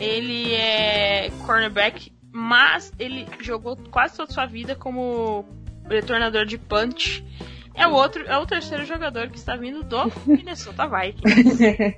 Ele 0.00 0.54
é 0.54 1.30
cornerback, 1.46 2.12
mas 2.32 2.92
ele 2.98 3.26
jogou 3.40 3.76
quase 3.90 4.16
toda 4.16 4.30
a 4.30 4.34
sua 4.34 4.46
vida 4.46 4.74
como 4.74 5.44
retornador 5.88 6.44
de 6.46 6.56
punch. 6.58 7.24
É 7.74 7.86
o 7.86 7.92
outro, 7.92 8.24
é 8.26 8.36
o 8.38 8.46
terceiro 8.46 8.84
jogador 8.84 9.28
que 9.28 9.36
está 9.38 9.56
vindo 9.56 9.82
do 9.82 10.12
Minnesota 10.26 10.86
Vikings. 10.88 11.96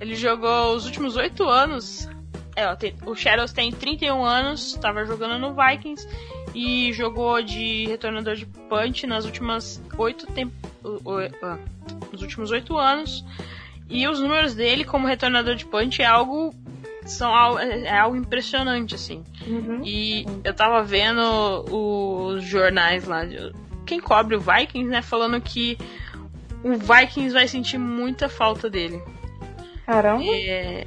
Ele 0.00 0.14
jogou 0.14 0.74
os 0.74 0.84
últimos 0.86 1.16
oito 1.16 1.44
anos. 1.48 2.08
É, 2.54 2.66
ó, 2.68 2.74
tem- 2.76 2.94
o 3.04 3.14
Shadows 3.14 3.52
tem 3.52 3.70
31 3.70 4.24
anos, 4.24 4.68
estava 4.74 5.04
jogando 5.04 5.38
no 5.38 5.54
Vikings 5.54 6.06
e 6.58 6.90
jogou 6.94 7.42
de 7.42 7.86
retornador 7.86 8.34
de 8.34 8.46
punch 8.46 9.06
nas 9.06 9.26
últimas 9.26 9.78
oito 9.98 10.26
temp... 10.28 10.50
ah, 11.42 11.58
nos 12.10 12.22
últimos 12.22 12.50
oito 12.50 12.78
anos. 12.78 13.22
E 13.90 14.08
os 14.08 14.18
números 14.20 14.54
dele 14.54 14.82
como 14.82 15.06
retornador 15.06 15.54
de 15.54 15.66
punch 15.66 16.00
é 16.00 16.06
algo 16.06 16.54
são 17.04 17.32
al- 17.32 17.58
é 17.58 17.98
algo 17.98 18.16
impressionante 18.16 18.94
assim. 18.94 19.22
Uhum. 19.46 19.82
E 19.84 20.24
eu 20.42 20.54
tava 20.54 20.82
vendo 20.82 21.20
os 21.70 22.42
jornais 22.42 23.04
lá, 23.04 23.26
de- 23.26 23.52
quem 23.84 24.00
cobre 24.00 24.34
o 24.34 24.40
Vikings, 24.40 24.88
né, 24.88 25.02
falando 25.02 25.38
que 25.40 25.76
o 26.64 26.72
Vikings 26.72 27.34
vai 27.34 27.46
sentir 27.46 27.76
muita 27.78 28.30
falta 28.30 28.70
dele. 28.70 29.00
Caramba. 29.84 30.24
É, 30.24 30.86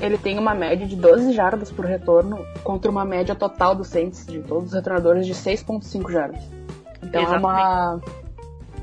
Ele 0.00 0.18
tem 0.18 0.38
uma 0.38 0.54
média 0.54 0.86
de 0.86 0.96
12 0.96 1.32
jardas 1.32 1.70
por 1.70 1.84
retorno 1.84 2.44
contra 2.62 2.90
uma 2.90 3.04
média 3.04 3.34
total 3.34 3.74
do 3.74 3.84
Saints 3.84 4.26
de 4.26 4.40
todos 4.40 4.68
os 4.68 4.74
retornadores 4.74 5.24
de 5.26 5.32
6.5 5.34 6.10
jardas. 6.10 6.42
Então 7.02 7.22
é 7.22 7.38
uma 7.38 8.00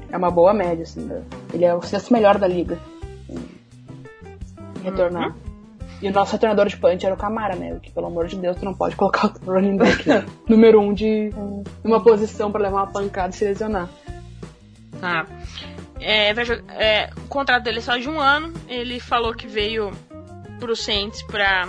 é 0.09 0.17
uma 0.17 0.31
boa 0.31 0.53
média 0.53 0.83
assim. 0.83 1.01
né? 1.01 1.21
Ele 1.53 1.65
é 1.65 1.73
o 1.75 1.81
sexto 1.81 2.11
melhor 2.13 2.37
da 2.37 2.47
liga 2.47 2.77
em 3.29 4.83
retornar. 4.83 5.35
E 6.01 6.07
o 6.07 6.11
nosso 6.11 6.31
retornador 6.31 6.65
de 6.67 6.77
punch 6.77 7.05
era 7.05 7.13
o 7.13 7.17
Camara, 7.17 7.55
né? 7.55 7.77
Que 7.81 7.91
pelo 7.91 8.07
amor 8.07 8.25
de 8.27 8.35
Deus, 8.35 8.57
tu 8.57 8.65
não 8.65 8.73
pode 8.73 8.95
colocar 8.95 9.31
o 9.45 9.51
running 9.51 9.77
back 9.77 10.03
número 10.49 10.79
um 10.81 10.93
de 10.93 11.29
numa 11.83 12.01
posição 12.01 12.51
pra 12.51 12.61
levar 12.61 12.77
uma 12.77 12.87
pancada 12.87 13.29
e 13.29 13.33
se 13.37 13.45
lesionar. 13.45 13.87
Tá. 14.99 15.27
É, 15.99 16.33
vai 16.33 16.43
jo- 16.45 16.63
é, 16.69 17.11
o 17.15 17.27
contrato 17.27 17.63
dele 17.63 17.77
é 17.77 17.81
só 17.81 17.97
de 17.97 18.09
um 18.09 18.19
ano. 18.19 18.51
Ele 18.67 18.99
falou 18.99 19.33
que 19.35 19.45
veio 19.45 19.91
pro 20.61 20.75
Saints 20.75 21.23
pra 21.23 21.67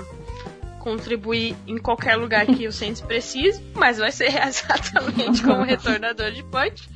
contribuir 0.79 1.57
em 1.67 1.79
qualquer 1.79 2.17
lugar 2.17 2.45
que 2.45 2.67
o 2.69 2.73
Saints 2.73 3.01
precise, 3.01 3.65
mas 3.75 3.99
vai 3.99 4.13
ser 4.13 4.35
exatamente 4.47 5.43
como 5.43 5.63
retornador 5.63 6.31
de 6.31 6.43
punch. 6.45 6.89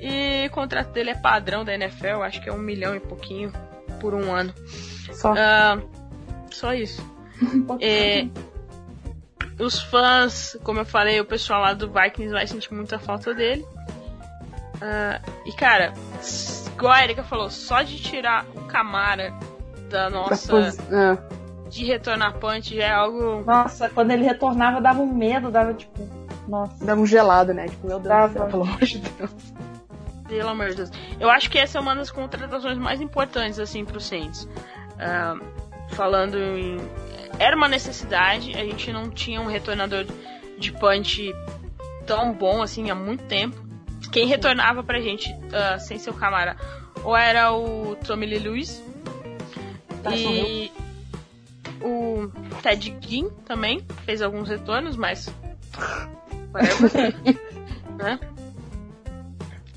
E 0.00 0.46
o 0.46 0.50
contrato 0.50 0.90
dele 0.92 1.10
é 1.10 1.14
padrão 1.14 1.64
da 1.64 1.74
NFL, 1.74 2.22
acho 2.22 2.40
que 2.42 2.48
é 2.48 2.52
um 2.52 2.58
milhão 2.58 2.96
e 2.96 3.00
pouquinho 3.00 3.52
por 4.00 4.14
um 4.14 4.34
ano. 4.34 4.52
Só. 5.12 5.34
Ah, 5.36 5.78
só 6.50 6.72
isso. 6.72 7.04
É, 7.80 8.28
os 9.58 9.80
fãs, 9.80 10.56
como 10.62 10.80
eu 10.80 10.84
falei, 10.84 11.20
o 11.20 11.24
pessoal 11.24 11.60
lá 11.60 11.74
do 11.74 11.90
Vikings 11.90 12.32
vai 12.32 12.46
sentir 12.46 12.72
muita 12.72 13.00
falta 13.00 13.34
dele. 13.34 13.66
Ah, 14.80 15.20
e 15.44 15.52
cara, 15.52 15.92
igual 16.72 16.92
a 16.92 17.02
Erika 17.02 17.24
falou, 17.24 17.50
só 17.50 17.82
de 17.82 18.00
tirar 18.00 18.44
o 18.54 18.62
Camara 18.62 19.32
da 19.92 20.10
nossa. 20.10 20.48
posi- 20.50 20.80
é. 20.90 21.68
de 21.70 21.84
retornar 21.84 22.38
punch 22.38 22.74
já 22.74 22.84
é 22.84 22.90
algo. 22.92 23.44
Nossa, 23.46 23.88
quando 23.90 24.10
ele 24.10 24.24
retornava 24.24 24.80
dava 24.80 25.00
um 25.00 25.12
medo, 25.14 25.50
dava 25.50 25.72
tipo. 25.74 26.08
Nossa. 26.48 26.84
Dava 26.84 27.00
um 27.00 27.06
gelado, 27.06 27.54
né? 27.54 27.68
Tipo, 27.68 27.86
meu 27.86 28.00
Deus 28.00 28.02
do 28.02 28.08
Dava. 28.08 28.32
céu, 28.32 28.46
pelo 28.48 28.62
amor 28.64 28.80
de 28.80 28.98
Deus. 28.98 29.30
Pelo 30.26 30.48
amor 30.48 30.70
de 30.70 30.76
Deus. 30.76 30.90
Eu 31.20 31.30
acho 31.30 31.48
que 31.50 31.58
essa 31.58 31.78
é 31.78 31.80
uma 31.80 31.94
das 31.94 32.10
contratações 32.10 32.78
mais 32.78 33.00
importantes, 33.00 33.58
assim, 33.58 33.84
pro 33.84 34.00
Saints. 34.00 34.48
Ah, 34.98 35.36
falando 35.90 36.36
em. 36.38 36.78
Era 37.38 37.56
uma 37.56 37.68
necessidade, 37.68 38.52
a 38.54 38.64
gente 38.64 38.92
não 38.92 39.08
tinha 39.10 39.40
um 39.40 39.46
retornador 39.46 40.04
de 40.58 40.72
punch 40.72 41.32
tão 42.06 42.32
bom 42.32 42.60
assim 42.62 42.90
há 42.90 42.94
muito 42.94 43.24
tempo. 43.24 43.56
Quem 44.10 44.26
retornava 44.26 44.82
pra 44.82 45.00
gente 45.00 45.34
ah, 45.52 45.78
sem 45.78 45.98
seu 45.98 46.12
camara 46.12 46.56
ou 47.04 47.16
era 47.16 47.52
o 47.52 47.96
Tommy 47.96 48.26
Lee 48.26 48.38
Lewis 48.38 48.82
e 50.14 50.72
o 51.80 52.28
Ted 52.62 52.96
Ginn 53.00 53.28
também 53.44 53.80
fez 54.04 54.22
alguns 54.22 54.48
retornos, 54.48 54.96
mas 54.96 55.32
né? 57.98 58.18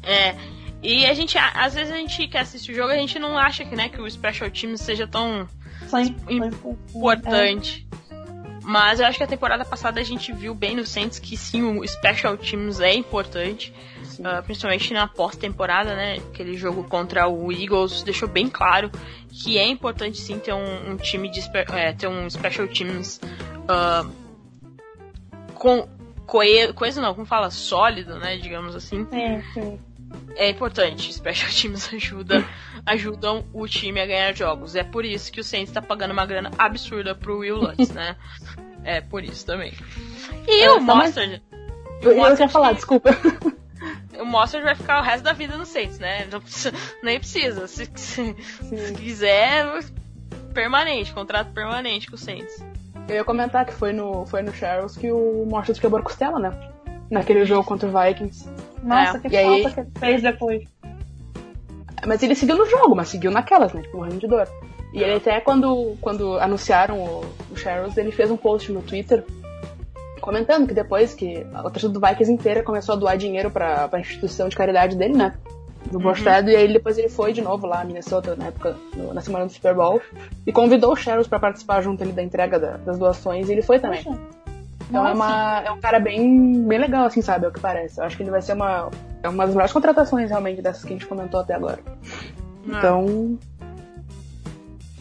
É, 0.03 0.35
e 0.83 1.05
a 1.05 1.13
gente, 1.13 1.37
às 1.37 1.73
vezes 1.73 1.91
a 1.91 1.97
gente 1.97 2.27
que 2.27 2.37
assiste 2.37 2.71
o 2.71 2.75
jogo, 2.75 2.91
a 2.91 2.95
gente 2.97 3.17
não 3.17 3.37
acha 3.37 3.65
que, 3.65 3.75
né, 3.75 3.89
que 3.89 3.99
o 3.99 4.09
Special 4.09 4.49
Team 4.51 4.77
seja 4.77 5.07
tão 5.07 5.47
Só 5.87 5.99
em- 5.99 6.15
Im- 6.29 6.51
só 6.51 6.69
em- 6.69 6.77
importante. 6.97 7.87
Mas 8.63 8.99
eu 8.99 9.05
acho 9.05 9.17
que 9.17 9.23
a 9.23 9.27
temporada 9.27 9.63
passada 9.63 9.99
a 9.99 10.03
gente 10.03 10.31
viu 10.33 10.53
bem 10.55 10.75
no 10.75 10.85
Saints 10.85 11.19
que 11.19 11.37
sim, 11.37 11.61
o 11.63 11.87
Special 11.87 12.35
Teams 12.37 12.79
é 12.79 12.93
importante. 12.93 13.73
Uh, 14.19 14.41
principalmente 14.43 14.93
na 14.93 15.07
pós-temporada, 15.07 15.95
né? 15.95 16.15
Aquele 16.31 16.55
jogo 16.55 16.83
contra 16.85 17.27
o 17.27 17.51
Eagles 17.51 18.03
deixou 18.03 18.27
bem 18.27 18.49
claro 18.49 18.89
que 19.29 19.57
é 19.57 19.67
importante 19.67 20.17
sim 20.19 20.39
ter 20.39 20.53
um, 20.53 20.91
um 20.91 20.97
time 20.97 21.29
de 21.29 21.41
é, 21.73 21.91
ter 21.91 22.07
um 22.07 22.29
Special 22.29 22.67
Teams 22.67 23.19
uh, 23.69 24.09
com 25.53 25.87
coe, 26.25 26.71
coisa 26.73 27.01
não, 27.01 27.13
como 27.13 27.25
fala, 27.25 27.49
sólido, 27.49 28.15
né? 28.17 28.37
Digamos 28.37 28.75
assim. 28.75 29.05
Sim, 29.11 29.43
sim. 29.53 29.79
É 30.35 30.49
importante. 30.49 31.11
Special 31.13 31.51
Teams 31.51 31.91
ajuda, 31.93 32.45
ajudam 32.85 33.45
o 33.53 33.67
time 33.67 33.99
a 33.99 34.05
ganhar 34.05 34.33
jogos. 34.35 34.75
É 34.75 34.83
por 34.83 35.03
isso 35.03 35.31
que 35.31 35.41
o 35.41 35.43
Saints 35.43 35.69
está 35.69 35.81
pagando 35.81 36.11
uma 36.11 36.25
grana 36.25 36.51
absurda 36.57 37.13
pro 37.15 37.39
Will 37.39 37.57
Lutz, 37.57 37.89
né? 37.91 38.15
É 38.87 39.01
por 39.01 39.23
isso 39.23 39.43
também. 39.47 39.73
E 40.47 40.61
É, 40.61 40.69
o 40.69 40.75
tá, 40.75 40.81
mas- 40.81 41.05
Mustard. 41.07 41.41
Eu, 42.03 42.11
eu 42.11 42.49
falar, 42.49 42.73
desculpa. 42.73 43.09
o 44.19 44.25
Mustard 44.25 44.63
vai 44.65 44.75
ficar 44.75 44.99
o 44.99 45.03
resto 45.03 45.23
da 45.23 45.33
vida 45.33 45.57
no 45.57 45.65
Saints, 45.65 45.99
né? 45.99 46.27
Não 46.31 46.39
precisa- 46.41 46.73
nem 47.03 47.19
precisa. 47.19 47.67
Se, 47.67 47.89
se- 47.95 48.35
se 48.63 48.93
quiser, 48.93 49.65
permanente, 50.53 51.13
contrato 51.13 51.51
permanente 51.53 52.07
com 52.07 52.15
o 52.15 52.17
Saints. 52.19 52.63
Eu 53.07 53.15
ia 53.15 53.23
comentar 53.23 53.65
que 53.65 53.73
foi 53.73 53.93
no, 53.93 54.25
foi 54.25 54.41
no 54.41 54.51
Sherrills 54.53 54.97
que 54.99 55.11
o 55.11 55.45
Mortis 55.47 55.77
quebrou 55.79 55.99
a 56.01 56.03
costela, 56.03 56.39
né? 56.39 56.51
Naquele 57.09 57.45
jogo 57.45 57.63
contra 57.63 57.87
o 57.87 57.91
Vikings. 57.91 58.49
Nossa, 58.81 59.17
É. 59.17 59.19
que 59.21 59.27
E 59.27 59.37
aí- 59.37 59.61
falta 59.63 59.75
que 59.75 59.79
ele 59.81 59.99
fez 59.99 60.21
depois. 60.23 60.63
Mas 62.07 62.21
ele 62.23 62.35
seguiu 62.35 62.57
no 62.57 62.65
jogo, 62.65 62.95
mas 62.95 63.09
seguiu 63.09 63.31
naquelas, 63.31 63.73
né? 63.73 63.81
Tipo, 63.81 63.97
morrendo 63.97 64.19
de 64.19 64.27
dor. 64.27 64.47
E 64.93 65.01
ele 65.03 65.15
até 65.15 65.39
quando, 65.41 65.97
quando 66.01 66.37
anunciaram 66.39 66.99
o, 67.03 67.25
o 67.51 67.55
Sherrills, 67.57 67.99
ele 67.99 68.11
fez 68.11 68.31
um 68.31 68.37
post 68.37 68.71
no 68.71 68.81
Twitter 68.81 69.23
comentando 70.25 70.67
que 70.67 70.73
depois 70.73 71.13
que 71.13 71.45
a 71.53 71.61
torcida 71.63 71.93
do 71.93 71.99
Vikings 72.01 72.31
inteira 72.31 72.63
começou 72.63 72.93
a 72.93 72.97
doar 72.97 73.17
dinheiro 73.17 73.49
pra, 73.49 73.87
pra 73.87 73.99
instituição 73.99 74.49
de 74.49 74.55
caridade 74.55 74.97
dele, 74.97 75.15
né? 75.15 75.33
Do 75.91 75.99
Borstad, 75.99 76.47
e 76.49 76.55
aí 76.55 76.73
depois 76.73 76.97
ele 76.97 77.09
foi 77.09 77.31
de 77.31 77.41
novo 77.43 77.67
lá 77.67 77.81
a 77.81 77.85
Minnesota, 77.85 78.35
na 78.35 78.47
época, 78.47 78.75
no- 78.95 79.13
na 79.13 79.21
semana 79.21 79.45
do 79.45 79.51
Super 79.51 79.75
Bowl, 79.75 80.01
e 80.45 80.51
convidou 80.51 80.93
o 80.93 80.95
Sherrills 80.95 81.29
pra 81.29 81.39
participar 81.39 81.79
junto 81.81 82.01
ali 82.01 82.11
da 82.11 82.23
entrega 82.23 82.59
da- 82.59 82.77
das 82.77 82.97
doações, 82.97 83.47
e 83.47 83.51
ele 83.51 83.61
foi 83.61 83.77
também. 83.79 84.03
Poxa. 84.03 84.19
Então 84.89 85.07
é, 85.07 85.13
uma, 85.13 85.61
é 85.65 85.71
um 85.71 85.79
cara 85.79 85.99
bem, 85.99 86.63
bem 86.63 86.79
legal, 86.79 87.05
assim, 87.05 87.21
sabe? 87.21 87.45
É 87.45 87.49
o 87.49 87.51
que 87.51 87.59
parece. 87.59 87.99
Eu 87.99 88.03
acho 88.05 88.17
que 88.17 88.23
ele 88.23 88.31
vai 88.31 88.41
ser 88.41 88.53
uma, 88.53 88.89
é 89.21 89.29
uma 89.29 89.45
das 89.45 89.53
melhores 89.53 89.71
contratações, 89.73 90.29
realmente, 90.31 90.59
dessas 90.61 90.83
que 90.83 90.89
a 90.89 90.95
gente 90.95 91.05
comentou 91.05 91.39
até 91.39 91.53
agora. 91.53 91.79
Então. 92.65 93.37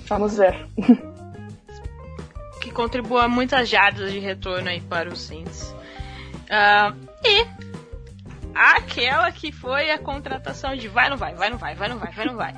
Vamos 0.06 0.36
ver. 0.36 0.54
contribua 2.74 3.26
muitas 3.28 3.68
jardas 3.68 4.12
de 4.12 4.18
retorno 4.18 4.68
aí 4.68 4.80
para 4.80 5.08
os 5.08 5.22
Saints. 5.22 5.74
Ah, 6.50 6.92
e 7.24 7.46
aquela 8.54 9.32
que 9.32 9.50
foi 9.50 9.90
a 9.90 9.98
contratação 9.98 10.76
de 10.76 10.88
vai 10.88 11.08
não 11.08 11.16
vai, 11.16 11.34
vai 11.34 11.50
não 11.50 11.58
vai, 11.58 11.74
vai 11.74 11.88
não 11.88 11.98
vai, 11.98 12.12
vai 12.12 12.26
não 12.26 12.36
vai. 12.36 12.54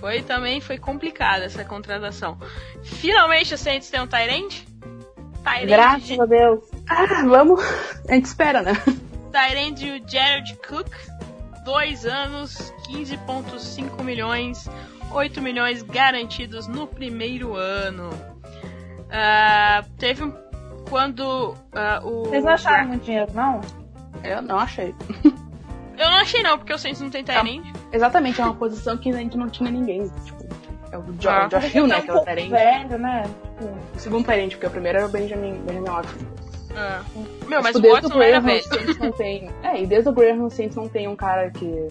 Foi 0.00 0.22
também 0.22 0.60
foi 0.60 0.78
complicada 0.78 1.44
essa 1.44 1.64
contratação. 1.64 2.38
Finalmente 2.82 3.54
o 3.54 3.58
Saints 3.58 3.90
tem 3.90 4.00
um 4.00 4.06
Tyrande? 4.06 4.66
Tyrande 5.42 5.66
Graças 5.66 6.20
a 6.20 6.26
Deus. 6.26 6.64
Ah, 6.88 7.24
vamos. 7.24 7.60
A 8.08 8.14
gente 8.14 8.26
espera, 8.26 8.62
né? 8.62 8.72
Tyrande 9.30 9.90
o 9.90 10.10
Jared 10.10 10.56
Cook, 10.66 10.90
dois 11.64 12.04
anos, 12.04 12.72
15.5 12.88 14.02
milhões, 14.02 14.68
8 15.12 15.40
milhões 15.40 15.82
garantidos 15.82 16.66
no 16.66 16.86
primeiro 16.86 17.54
ano. 17.54 18.10
Ah, 19.10 19.84
teve 19.98 20.24
um 20.24 20.32
quando 20.88 21.54
ah, 21.72 22.00
o 22.04 22.24
Vocês 22.24 22.44
não 22.44 22.52
acharam 22.52 22.88
muito 22.88 23.04
dinheiro, 23.04 23.30
não? 23.34 23.60
Eu 24.24 24.42
não 24.42 24.58
achei. 24.58 24.94
Eu 25.98 26.08
não 26.10 26.18
achei 26.18 26.42
não, 26.44 26.56
porque 26.56 26.72
o 26.72 26.78
Saints 26.78 27.00
não 27.00 27.10
tem 27.10 27.24
Tyrande. 27.24 27.72
Exatamente, 27.92 28.40
é 28.40 28.44
uma 28.44 28.54
posição 28.54 28.96
que 28.96 29.10
a 29.10 29.14
gente 29.14 29.36
não 29.36 29.48
tinha 29.48 29.68
ninguém. 29.68 30.08
Tipo, 30.24 30.44
é 30.92 30.96
o 30.96 31.04
Ah. 31.28 31.48
Josh 31.48 31.74
Hill, 31.74 31.88
né? 31.88 32.00
Que 32.02 32.10
é 32.10 32.14
o 32.14 32.20
Tyrande. 32.20 32.48
velho, 32.50 32.98
né? 33.00 33.22
Tipo, 33.58 33.64
O 33.96 33.98
segundo 33.98 34.24
Tyrande, 34.24 34.54
porque 34.54 34.66
o 34.68 34.70
primeiro 34.70 34.98
era 34.98 35.06
o 35.08 35.10
Benjamin, 35.10 35.54
Benjamin 35.66 35.88
Watson. 35.88 36.18
Ah. 36.76 37.02
Meu, 37.48 37.60
mas 37.62 37.74
Tipo, 37.74 37.78
o 37.78 37.82
desde 37.82 38.00
Watson 38.02 38.14
não 38.14 38.22
era 38.22 38.40
velho. 38.40 38.62
não 39.00 39.10
tem. 39.12 39.50
É, 39.64 39.82
e 39.82 39.86
desde 39.88 40.08
o 40.08 40.12
Graham, 40.12 40.44
o 40.44 40.50
Saints 40.50 40.76
não 40.76 40.88
tem 40.88 41.08
um 41.08 41.16
cara 41.16 41.50
que. 41.50 41.88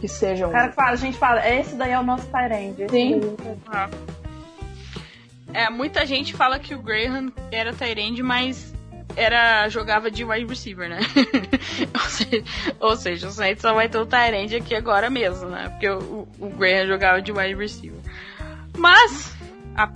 que 0.00 0.08
seja 0.08 0.46
um. 0.46 0.48
o 0.48 0.52
cara 0.52 0.68
que 0.70 0.74
fala, 0.74 0.90
a 0.92 0.96
gente 0.96 1.18
fala, 1.18 1.46
esse 1.46 1.74
daí 1.74 1.92
é 1.92 1.98
o 2.00 2.02
nosso 2.02 2.26
Tyrande. 2.28 2.86
Sim. 2.88 3.20
daí- 3.20 3.56
Ah. 3.70 3.90
É, 5.52 5.68
muita 5.70 6.04
gente 6.06 6.34
fala 6.34 6.58
que 6.58 6.74
o 6.74 6.78
Graham 6.82 7.32
era 7.50 7.72
Tyrande, 7.72 8.22
mas 8.22 8.74
era 9.16 9.68
jogava 9.68 10.10
de 10.10 10.24
wide 10.24 10.46
receiver, 10.46 10.88
né? 10.88 11.00
ou, 11.94 12.08
seja, 12.10 12.44
ou 12.80 12.96
seja, 12.96 13.28
o 13.28 13.30
Saints 13.30 13.62
só 13.62 13.72
vai 13.72 13.88
ter 13.88 13.98
o 13.98 14.06
Tyrande 14.06 14.56
aqui 14.56 14.74
agora 14.74 15.08
mesmo, 15.10 15.48
né? 15.48 15.68
Porque 15.70 15.88
o, 15.88 16.28
o 16.38 16.48
Graham 16.50 16.86
jogava 16.86 17.22
de 17.22 17.32
wide 17.32 17.54
receiver. 17.54 17.98
Mas, 18.76 19.34
a- 19.74 19.90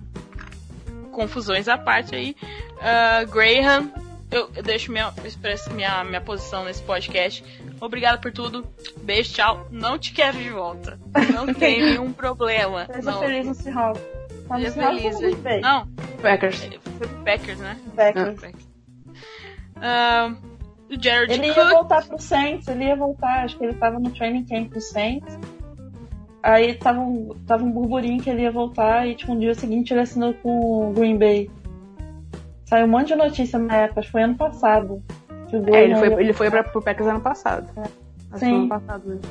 confusões 1.12 1.68
à 1.68 1.76
parte 1.76 2.14
aí, 2.14 2.34
ah, 2.80 3.22
Graham, 3.24 3.92
eu, 4.30 4.50
eu 4.56 4.62
deixo 4.62 4.90
minha, 4.90 5.12
eu 5.18 5.26
expresso 5.26 5.70
minha, 5.72 6.02
minha 6.04 6.20
posição 6.20 6.64
nesse 6.64 6.82
podcast. 6.82 7.44
Obrigado 7.80 8.20
por 8.20 8.32
tudo. 8.32 8.66
Beijo, 9.02 9.34
tchau. 9.34 9.68
Não 9.70 9.98
te 9.98 10.12
quero 10.12 10.38
de 10.38 10.48
volta. 10.50 10.98
Não 11.34 11.52
tem 11.52 11.82
nenhum 11.82 12.12
problema. 12.12 12.86
Seja 12.92 13.12
feliz 13.18 13.46
no 13.46 13.54
Seahawks. 13.54 14.02
Tá 14.52 14.58
no 14.58 14.70
Seahawks 14.70 15.18
feliz 15.18 15.46
aí. 15.46 15.56
no? 15.56 15.60
Não, 15.62 15.86
Packers. 16.22 16.64
foi 16.98 17.08
pro 17.08 17.24
Packers, 17.24 17.58
né? 17.58 17.76
Packers. 17.96 18.40
Packers. 18.40 18.68
Ah, 19.76 20.34
o 20.90 21.02
Jared 21.02 21.32
Ele 21.32 21.46
ia 21.46 21.54
Cook. 21.54 21.68
voltar 21.70 22.06
pro 22.06 22.18
Saints, 22.20 22.68
ele 22.68 22.84
ia 22.84 22.96
voltar, 22.96 23.44
acho 23.44 23.56
que 23.56 23.64
ele 23.64 23.74
tava 23.74 23.98
no 23.98 24.10
training 24.10 24.44
camp 24.44 24.72
do 24.72 24.80
Saints. 24.80 25.38
Aí 26.42 26.74
tava 26.74 27.00
um, 27.00 27.28
tava 27.46 27.62
um 27.64 27.70
burburinho 27.70 28.20
que 28.22 28.28
ele 28.28 28.42
ia 28.42 28.50
voltar 28.52 29.06
e 29.06 29.14
tipo, 29.14 29.32
um 29.32 29.38
dia 29.38 29.54
seguinte 29.54 29.92
ele 29.92 30.00
assinou 30.00 30.34
com 30.34 30.90
o 30.90 30.92
Green 30.92 31.16
Bay. 31.16 31.48
Saiu 32.64 32.86
um 32.86 32.90
monte 32.90 33.08
de 33.08 33.14
notícia 33.16 33.58
na 33.58 33.76
época, 33.76 34.00
acho 34.00 34.08
que 34.08 34.12
foi 34.12 34.22
ano 34.22 34.34
passado. 34.36 35.02
que 35.48 35.56
o 35.56 35.74
É, 35.74 35.84
ele 35.84 35.94
foi, 35.96 36.08
ia- 36.08 36.20
ele 36.20 36.32
foi 36.32 36.50
pra, 36.50 36.64
pro 36.64 36.82
Packers 36.82 37.08
ano 37.08 37.20
passado. 37.20 37.68
Acho 37.76 37.90
que 37.92 38.28
foi 38.30 38.38
Sim. 38.40 38.54
ano 38.56 38.68
passado 38.68 39.06
mesmo. 39.08 39.22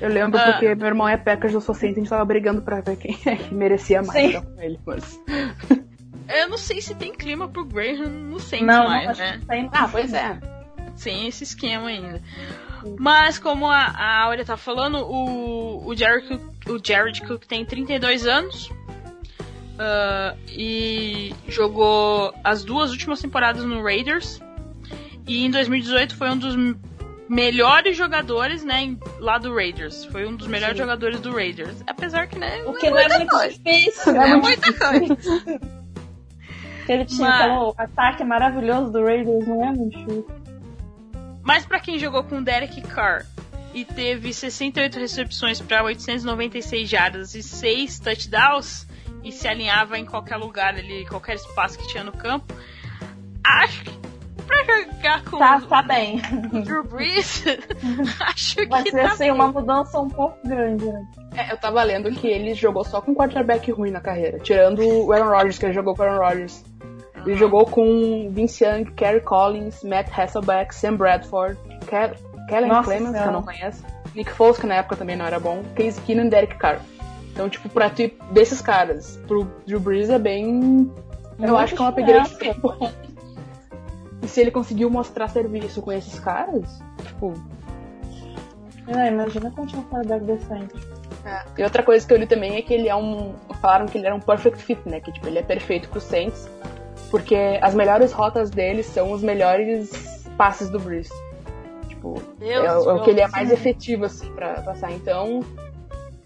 Eu 0.00 0.08
lembro 0.08 0.38
Ah. 0.38 0.52
porque 0.52 0.74
meu 0.74 0.86
irmão 0.86 1.08
é 1.08 1.16
Packers, 1.16 1.52
eu 1.54 1.60
sou 1.60 1.74
Saints, 1.74 1.96
a 1.96 2.00
gente 2.00 2.08
tava 2.10 2.24
brigando 2.24 2.62
pra 2.62 2.80
ver 2.80 2.96
quem 2.96 3.18
é 3.26 3.36
que 3.36 3.54
merecia 3.54 4.02
mais 4.02 4.18
Sim. 4.20 4.28
então, 4.30 4.42
com 4.42 4.60
ele. 4.62 4.78
Mas... 4.86 5.20
Eu 6.32 6.48
não 6.48 6.56
sei 6.56 6.80
se 6.80 6.94
tem 6.94 7.12
clima 7.12 7.48
pro 7.48 7.64
Graham 7.64 8.08
no 8.08 8.38
Saints 8.38 8.64
Não, 8.66 8.84
mais, 8.88 9.04
não, 9.04 9.10
acho 9.10 9.20
né? 9.20 9.38
que 9.40 9.46
tem. 9.46 9.68
Ah, 9.72 9.88
pois 9.90 10.14
é. 10.14 10.38
Sem 10.94 11.26
esse 11.26 11.42
esquema 11.42 11.88
ainda. 11.88 12.22
Mas 13.00 13.36
como 13.36 13.66
a, 13.66 13.76
a 13.78 14.22
Áurea 14.22 14.44
tá 14.44 14.56
falando, 14.56 14.98
o, 14.98 15.84
o, 15.84 15.96
Jared 15.96 16.28
Cook, 16.28 16.40
o 16.68 16.80
Jared 16.86 17.20
Cook 17.22 17.44
tem 17.46 17.64
32 17.64 18.26
anos. 18.28 18.70
ah, 19.78 20.36
e 20.48 21.34
jogou 21.48 22.32
as 22.44 22.62
duas 22.62 22.92
últimas 22.92 23.20
temporadas 23.20 23.64
no 23.64 23.82
Raiders. 23.82 24.40
E 25.26 25.44
em 25.44 25.50
2018 25.50 26.14
foi 26.14 26.30
um 26.30 26.36
dos 26.38 26.54
melhores 27.30 27.96
jogadores, 27.96 28.64
né, 28.64 28.96
lá 29.20 29.38
do 29.38 29.54
Raiders. 29.54 30.04
Foi 30.06 30.26
um 30.26 30.34
dos 30.34 30.48
melhores 30.48 30.76
jogadores 30.76 31.20
do 31.20 31.30
Raiders. 31.32 31.76
Apesar 31.86 32.26
que, 32.26 32.36
né, 32.36 32.60
O 32.66 32.72
que 32.74 32.90
não 32.90 32.98
é 32.98 33.08
muito 33.18 33.48
difícil, 33.48 34.12
é 34.16 34.18
né? 34.30 34.34
muita 34.36 34.72
coisa. 34.74 35.16
Aquele 36.82 37.04
time, 37.04 37.20
Mas- 37.20 37.40
aquele 37.40 37.72
ataque 37.78 38.24
maravilhoso 38.24 38.90
do 38.90 39.04
Raiders 39.04 39.46
não 39.46 39.64
é 39.64 39.70
muito 39.72 39.96
difícil. 39.96 40.26
Mas 41.42 41.64
pra 41.64 41.78
quem 41.78 41.98
jogou 42.00 42.24
com 42.24 42.42
Derek 42.42 42.80
Carr 42.82 43.24
e 43.72 43.84
teve 43.84 44.34
68 44.34 44.98
recepções 44.98 45.60
para 45.60 45.84
896 45.84 46.88
jardas 46.88 47.34
e 47.36 47.42
6 47.44 48.00
touchdowns 48.00 48.86
e 49.22 49.30
se 49.30 49.46
alinhava 49.46 49.96
em 49.98 50.04
qualquer 50.04 50.36
lugar 50.36 50.74
ali, 50.74 51.06
qualquer 51.06 51.36
espaço 51.36 51.78
que 51.78 51.86
tinha 51.86 52.02
no 52.02 52.10
campo, 52.12 52.52
acho 53.44 53.84
que 53.84 53.90
pra 54.50 54.82
jogar 54.82 55.24
com 55.24 55.38
Tá, 55.38 55.56
o 55.56 55.66
tá 55.66 55.82
bem. 55.82 56.20
Drew 56.64 56.84
Brees, 56.84 57.44
acho 58.20 58.68
Vai 58.68 58.82
que 58.82 58.90
ser 58.90 59.02
tá 59.02 59.08
assim, 59.12 59.18
bem. 59.24 59.32
uma 59.32 59.48
mudança 59.48 59.98
um 60.00 60.08
pouco 60.08 60.36
grande, 60.46 60.84
né? 60.86 61.02
É, 61.36 61.52
eu 61.52 61.56
tava 61.56 61.82
lendo 61.82 62.10
que 62.10 62.26
ele 62.26 62.54
jogou 62.54 62.84
só 62.84 63.00
com 63.00 63.14
quarterback 63.14 63.70
ruim 63.70 63.90
na 63.90 64.00
carreira, 64.00 64.38
tirando 64.40 64.80
o 64.82 65.12
Aaron 65.12 65.30
Rodgers, 65.30 65.58
que 65.58 65.66
ele 65.66 65.72
jogou 65.72 65.94
com 65.94 66.02
o 66.02 66.06
Aaron 66.06 66.18
Rodgers. 66.24 66.64
Ele 67.24 67.36
jogou 67.36 67.66
com 67.66 68.30
Vince 68.32 68.64
Young, 68.64 68.84
Kerry 68.96 69.20
Collins, 69.20 69.82
Matt 69.84 70.08
Hasselbeck, 70.18 70.74
Sam 70.74 70.96
Bradford, 70.96 71.56
Ke- 71.86 72.16
Kellen 72.48 72.68
Nossa 72.68 72.84
Clemens, 72.90 73.16
que 73.22 73.28
eu 73.28 73.32
não 73.32 73.42
conheço, 73.42 73.84
Nick 74.14 74.30
Foles, 74.32 74.58
que 74.58 74.66
na 74.66 74.76
época 74.76 74.96
também 74.96 75.16
não 75.16 75.26
era 75.26 75.38
bom, 75.38 75.62
Case 75.76 76.00
Keenum 76.00 76.24
e 76.24 76.30
Derek 76.30 76.56
Carr. 76.56 76.80
Então, 77.32 77.48
tipo, 77.48 77.68
pra 77.68 77.88
tu 77.90 78.10
desses 78.32 78.60
caras 78.60 79.20
pro 79.28 79.44
Drew 79.66 79.78
Brees 79.78 80.10
é 80.10 80.18
bem... 80.18 80.90
Eu 81.38 81.48
muita 81.48 81.56
acho 81.62 81.74
que 81.76 81.80
é 81.80 81.84
um 81.84 81.88
upgrade 81.88 82.34
bem 82.36 82.54
bom. 82.60 82.92
E 84.22 84.28
se 84.28 84.40
ele 84.40 84.50
conseguiu 84.50 84.90
mostrar 84.90 85.28
serviço 85.28 85.80
com 85.80 85.92
esses 85.92 86.18
caras, 86.20 86.80
tipo... 87.04 87.34
É, 88.86 89.08
imagina 89.08 89.50
continuar 89.50 89.84
um 89.84 89.88
quarterback 89.88 90.24
decente. 90.24 90.74
É. 91.24 91.42
E 91.58 91.62
outra 91.62 91.82
coisa 91.82 92.06
que 92.06 92.12
eu 92.12 92.18
li 92.18 92.26
também 92.26 92.56
é 92.56 92.62
que 92.62 92.72
ele 92.72 92.88
é 92.88 92.96
um. 92.96 93.34
Falaram 93.60 93.86
que 93.86 93.98
ele 93.98 94.06
era 94.06 94.14
um 94.14 94.20
perfect 94.20 94.62
fit, 94.62 94.80
né? 94.86 95.00
Que 95.00 95.12
tipo, 95.12 95.26
ele 95.26 95.38
é 95.38 95.42
perfeito 95.42 95.88
pro 95.88 96.00
Saints. 96.00 96.48
Porque 97.10 97.58
as 97.60 97.74
melhores 97.74 98.12
rotas 98.12 98.50
dele 98.50 98.82
são 98.82 99.12
os 99.12 99.22
melhores 99.22 100.26
passes 100.36 100.70
do 100.70 100.78
Breeze. 100.78 101.12
Tipo, 101.88 102.22
é, 102.40 102.52
é, 102.52 102.72
o 102.72 103.02
que 103.02 103.10
ele 103.10 103.20
é 103.20 103.28
mais 103.28 103.50
efetivo, 103.50 104.04
assim, 104.04 104.32
pra 104.32 104.54
passar. 104.62 104.92
Então, 104.92 105.40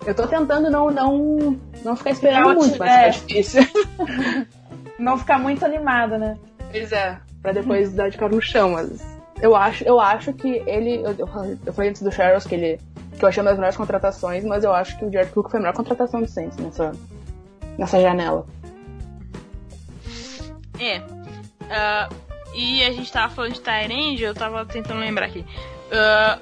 eu 0.07 0.15
tô 0.15 0.27
tentando 0.27 0.71
não, 0.71 0.91
não, 0.91 1.59
não 1.85 1.97
ficar 1.97 2.11
esperando 2.11 2.51
é, 2.51 2.55
muito, 2.55 2.79
mas 2.79 2.91
é 2.91 3.09
difícil. 3.11 3.63
não 4.99 5.19
ficar 5.19 5.39
muito 5.39 5.65
animada, 5.65 6.19
né? 6.19 6.39
Pois 6.71 6.93
é, 6.93 7.19
pra 7.45 7.53
depois 7.53 7.93
dar 7.93 8.09
de 8.09 8.17
cara 8.17 8.35
no 8.35 8.41
chão, 8.41 8.71
mas 8.71 9.05
eu 9.41 9.55
acho, 9.55 9.85
eu 9.85 10.01
acho 10.01 10.33
que 10.33 10.63
ele. 10.67 11.03
Eu, 11.05 11.15
eu 11.67 11.73
falei 11.75 11.91
antes 11.91 12.01
do 12.01 12.11
Charles 12.11 12.47
que 12.47 12.55
ele. 12.55 12.81
que 13.19 13.23
eu 13.23 13.29
achei 13.29 13.43
uma 13.43 13.51
das 13.51 13.59
melhores 13.59 13.77
contratações, 13.77 14.43
mas 14.45 14.65
eu 14.65 14.73
acho 14.73 14.99
que 14.99 15.05
o 15.05 15.13
Jared 15.13 15.31
Cook 15.31 15.51
foi 15.51 15.59
a 15.59 15.63
melhor 15.63 15.75
contratação 15.77 16.23
do 16.23 16.27
Saints 16.27 16.57
nessa, 16.57 16.93
nessa 17.77 18.01
janela. 18.01 18.47
É. 20.81 21.01
Uh, 21.01 22.15
e 22.55 22.83
a 22.83 22.93
gente 22.93 23.13
tava 23.13 23.35
falando 23.35 23.53
de 23.53 23.61
Tyrande, 23.61 24.23
eu 24.23 24.35
tava 24.35 24.65
tentando 24.65 25.01
lembrar 25.01 25.27
aqui. 25.27 25.41
Uh, 25.41 26.41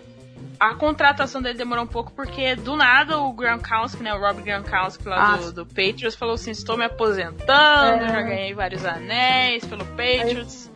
a 0.61 0.75
contratação 0.77 1.43
dele 1.43 1.59
demorou 1.59 1.83
um 1.83 1.89
pouco 1.89 2.13
porque 2.13 2.55
do 2.55 2.77
nada 2.77 3.19
o 3.19 3.33
Gronkowski, 3.33 4.01
né, 4.01 4.15
o 4.15 4.21
Rob 4.21 4.41
Gronkowski 4.43 5.09
lá 5.09 5.35
ah. 5.35 5.37
do, 5.39 5.53
do, 5.53 5.67
Patriots 5.67 6.15
falou 6.15 6.37
assim, 6.37 6.53
estou 6.53 6.77
me 6.77 6.85
aposentando, 6.85 8.05
é. 8.05 8.09
já 8.09 8.23
ganhei 8.23 8.55
vários 8.55 8.85
anéis 8.85 9.65
pelo 9.65 9.85
Patriots, 9.85 10.69
Aí, 10.69 10.72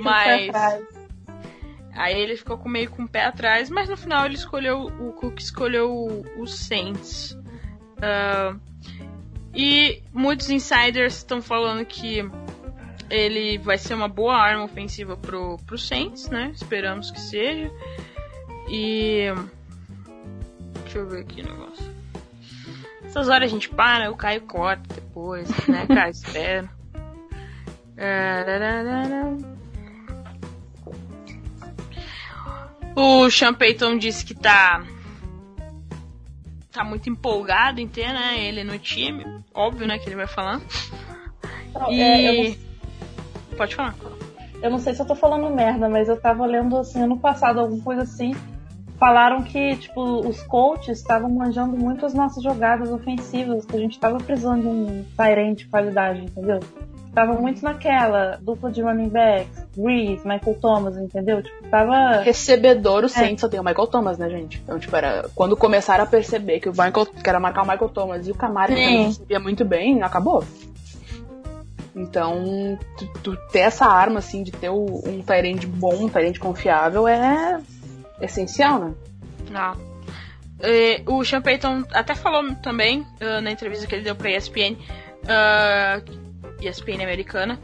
mas 0.00 0.50
aí 1.92 2.20
ele 2.20 2.36
ficou 2.36 2.58
com 2.58 2.68
meio 2.68 2.90
com 2.90 3.04
o 3.04 3.08
pé 3.08 3.24
atrás, 3.24 3.70
mas 3.70 3.88
no 3.88 3.96
final 3.96 4.26
ele 4.26 4.34
escolheu 4.34 4.86
o 4.86 5.12
Cook 5.12 5.38
escolheu 5.38 5.90
o, 5.92 6.42
o 6.42 6.46
Saints. 6.46 7.32
Uh, 7.32 8.60
e 9.54 10.02
muitos 10.12 10.50
insiders 10.50 11.18
estão 11.18 11.40
falando 11.40 11.84
que 11.86 12.28
ele 13.08 13.58
vai 13.58 13.78
ser 13.78 13.94
uma 13.94 14.08
boa 14.08 14.36
arma 14.36 14.64
ofensiva 14.64 15.16
pro, 15.16 15.58
pro 15.58 15.78
Saints, 15.78 16.28
né? 16.28 16.50
Esperamos 16.54 17.10
que 17.10 17.20
seja. 17.20 17.70
E. 18.68 19.26
Deixa 20.82 20.98
eu 20.98 21.08
ver 21.08 21.20
aqui 21.20 21.42
o 21.42 21.44
negócio. 21.44 21.94
Essas 23.04 23.28
horas 23.28 23.48
a 23.48 23.52
gente 23.52 23.68
para, 23.68 24.10
o 24.10 24.16
Caio 24.16 24.40
corta 24.42 24.82
depois, 24.94 25.48
né, 25.68 25.86
cara? 25.86 26.10
Espera. 26.10 26.68
O 32.96 33.30
Sean 33.30 33.54
Payton 33.54 33.98
disse 33.98 34.24
que 34.24 34.34
tá. 34.34 34.84
tá 36.70 36.84
muito 36.84 37.10
empolgado 37.10 37.80
em 37.80 37.88
ter, 37.88 38.12
né? 38.12 38.38
Ele 38.38 38.64
no 38.64 38.78
time. 38.78 39.24
Óbvio, 39.52 39.86
né? 39.86 39.98
Que 39.98 40.08
ele 40.08 40.16
vai 40.16 40.26
falar. 40.26 40.60
Não, 41.72 41.90
e. 41.90 42.00
É, 42.00 42.48
não... 42.50 42.56
Pode 43.56 43.74
falar. 43.74 43.94
Eu 44.62 44.70
não 44.70 44.78
sei 44.78 44.94
se 44.94 45.02
eu 45.02 45.06
tô 45.06 45.14
falando 45.14 45.54
merda, 45.54 45.88
mas 45.88 46.08
eu 46.08 46.20
tava 46.20 46.46
lendo 46.46 46.76
assim 46.76 47.02
ano 47.02 47.18
passado 47.18 47.60
alguma 47.60 47.82
coisa 47.82 48.02
assim 48.02 48.34
falaram 48.98 49.42
que, 49.42 49.76
tipo, 49.76 50.26
os 50.26 50.42
coaches 50.44 50.98
estavam 50.98 51.28
manjando 51.28 51.76
muito 51.76 52.06
as 52.06 52.14
nossas 52.14 52.42
jogadas 52.42 52.90
ofensivas, 52.90 53.64
que 53.64 53.76
a 53.76 53.78
gente 53.78 53.98
tava 53.98 54.18
precisando 54.18 54.62
de 54.62 54.68
um 54.68 55.04
Tyrant 55.16 55.58
de 55.58 55.66
qualidade, 55.66 56.24
entendeu? 56.24 56.60
Tava 57.14 57.34
muito 57.34 57.62
naquela 57.62 58.38
dupla 58.42 58.72
de 58.72 58.82
running 58.82 59.08
backs, 59.08 59.66
Reese, 59.76 60.26
Michael 60.26 60.58
Thomas, 60.60 60.96
entendeu? 60.96 61.42
Tipo, 61.42 61.68
tava. 61.68 62.22
Recebedor, 62.22 63.04
o 63.04 63.08
Saints 63.08 63.38
é. 63.38 63.46
só 63.46 63.48
tem 63.48 63.60
o 63.60 63.64
Michael 63.64 63.86
Thomas, 63.86 64.18
né, 64.18 64.28
gente? 64.28 64.60
Então, 64.62 64.78
tipo, 64.80 64.94
era. 64.96 65.28
Quando 65.34 65.56
começaram 65.56 66.02
a 66.02 66.06
perceber 66.06 66.58
que 66.58 66.68
o 66.68 66.72
Michael. 66.72 67.06
que 67.06 67.28
era 67.28 67.38
marcar 67.38 67.62
o 67.62 67.68
Michael 67.68 67.88
Thomas 67.90 68.26
e 68.26 68.32
o 68.32 68.34
Camaro 68.34 68.72
também 68.72 69.06
recebia 69.06 69.38
muito 69.38 69.64
bem, 69.64 70.02
acabou. 70.02 70.42
Então, 71.94 72.76
tu, 72.98 73.06
tu, 73.22 73.36
ter 73.52 73.60
essa 73.60 73.86
arma, 73.86 74.18
assim, 74.18 74.42
de 74.42 74.50
ter 74.50 74.68
o, 74.68 75.00
um 75.06 75.22
Tyrande 75.22 75.68
bom, 75.68 75.94
um 75.94 76.08
Tyrande 76.08 76.40
confiável, 76.40 77.06
é 77.06 77.60
essencial, 78.20 78.80
né? 78.80 78.94
Não. 79.52 79.76
E, 80.60 81.02
o 81.06 81.24
Sean 81.24 81.40
Payton 81.40 81.84
até 81.92 82.16
falou 82.16 82.52
também 82.56 83.02
uh, 83.22 83.40
na 83.40 83.52
entrevista 83.52 83.86
que 83.86 83.94
ele 83.94 84.02
deu 84.02 84.16
pra 84.16 84.30
ESPN, 84.30 84.76
uh, 85.22 86.23
ESPN 86.66 87.02
americana, 87.02 87.58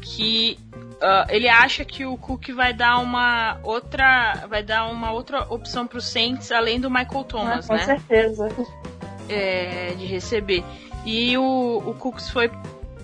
que 0.00 0.58
uh, 0.74 1.26
ele 1.28 1.48
acha 1.48 1.84
que 1.84 2.04
o 2.04 2.16
Cook 2.16 2.50
vai 2.54 2.72
dar 2.72 2.98
uma 2.98 3.58
outra 3.62 4.46
vai 4.48 4.62
dar 4.62 4.86
uma 4.90 5.12
outra 5.12 5.46
opção 5.52 5.86
pro 5.86 6.00
Saints 6.00 6.50
além 6.50 6.80
do 6.80 6.90
Michael 6.90 7.24
Thomas, 7.24 7.64
ah, 7.64 7.68
com 7.68 7.74
né? 7.74 7.80
Com 7.80 7.86
certeza. 7.86 8.48
É, 9.28 9.94
de 9.94 10.06
receber. 10.06 10.64
E 11.04 11.36
o, 11.38 11.82
o 11.86 11.94
Cooks 11.94 12.28
foi 12.30 12.50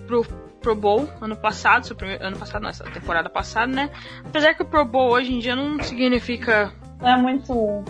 pro 0.07 0.25
Pro 0.61 0.75
Bowl 0.75 1.09
ano 1.21 1.37
passado, 1.37 1.95
primeiro, 1.95 2.25
ano 2.25 2.37
passado, 2.37 2.63
não, 2.63 2.69
essa 2.69 2.85
temporada 2.85 3.31
passada, 3.31 3.73
né? 3.73 3.91
Apesar 4.25 4.55
que 4.55 4.63
o 4.63 4.67
Pro 4.67 4.85
Bowl 4.85 5.13
hoje 5.13 5.33
em 5.33 5.39
dia 5.39 5.55
não 5.55 5.81
significa 5.83 6.73
não 7.01 7.09
é 7.09 7.17
muito 7.17 7.85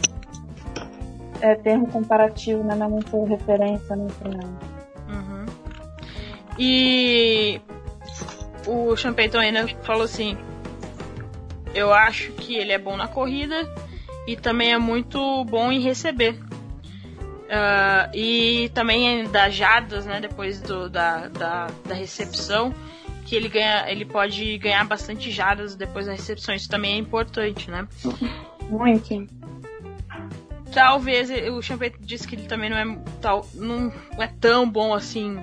é, 1.40 1.54
termo 1.56 1.86
comparativo, 1.88 2.62
né? 2.62 2.74
Não 2.74 2.86
é 2.86 2.88
muito 2.90 3.24
referência 3.24 3.86
final. 3.86 4.44
Uhum. 4.44 4.67
E 6.58 7.60
o 8.66 8.96
Champeyton 8.96 9.38
ainda 9.38 9.66
falou 9.82 10.02
assim: 10.02 10.36
Eu 11.74 11.92
acho 11.92 12.32
que 12.32 12.56
ele 12.56 12.72
é 12.72 12.78
bom 12.78 12.96
na 12.96 13.06
corrida 13.06 13.68
e 14.26 14.36
também 14.36 14.72
é 14.72 14.78
muito 14.78 15.44
bom 15.44 15.70
em 15.70 15.80
receber. 15.80 16.38
Uh, 17.48 18.14
e 18.14 18.70
também 18.74 19.26
das 19.28 19.54
jadas, 19.54 20.04
né? 20.04 20.20
Depois 20.20 20.60
do, 20.60 20.90
da, 20.90 21.28
da, 21.28 21.68
da 21.86 21.94
recepção 21.94 22.74
que 23.24 23.36
ele 23.36 23.48
ganha, 23.48 23.90
ele 23.90 24.04
pode 24.04 24.58
ganhar 24.58 24.84
bastante 24.84 25.30
jadas 25.30 25.74
depois 25.74 26.06
da 26.06 26.12
recepção. 26.12 26.54
Isso 26.54 26.68
também 26.68 26.94
é 26.94 26.98
importante, 26.98 27.70
né? 27.70 27.86
Muito. 28.68 29.26
Talvez 30.72 31.30
o 31.50 31.62
Champeito 31.62 31.98
disse 32.00 32.28
que 32.28 32.34
ele 32.34 32.46
também 32.46 32.68
não 32.68 32.76
é, 32.76 32.98
tal, 33.22 33.46
não 33.54 33.92
é 34.18 34.26
tão 34.26 34.68
bom 34.68 34.92
assim 34.92 35.38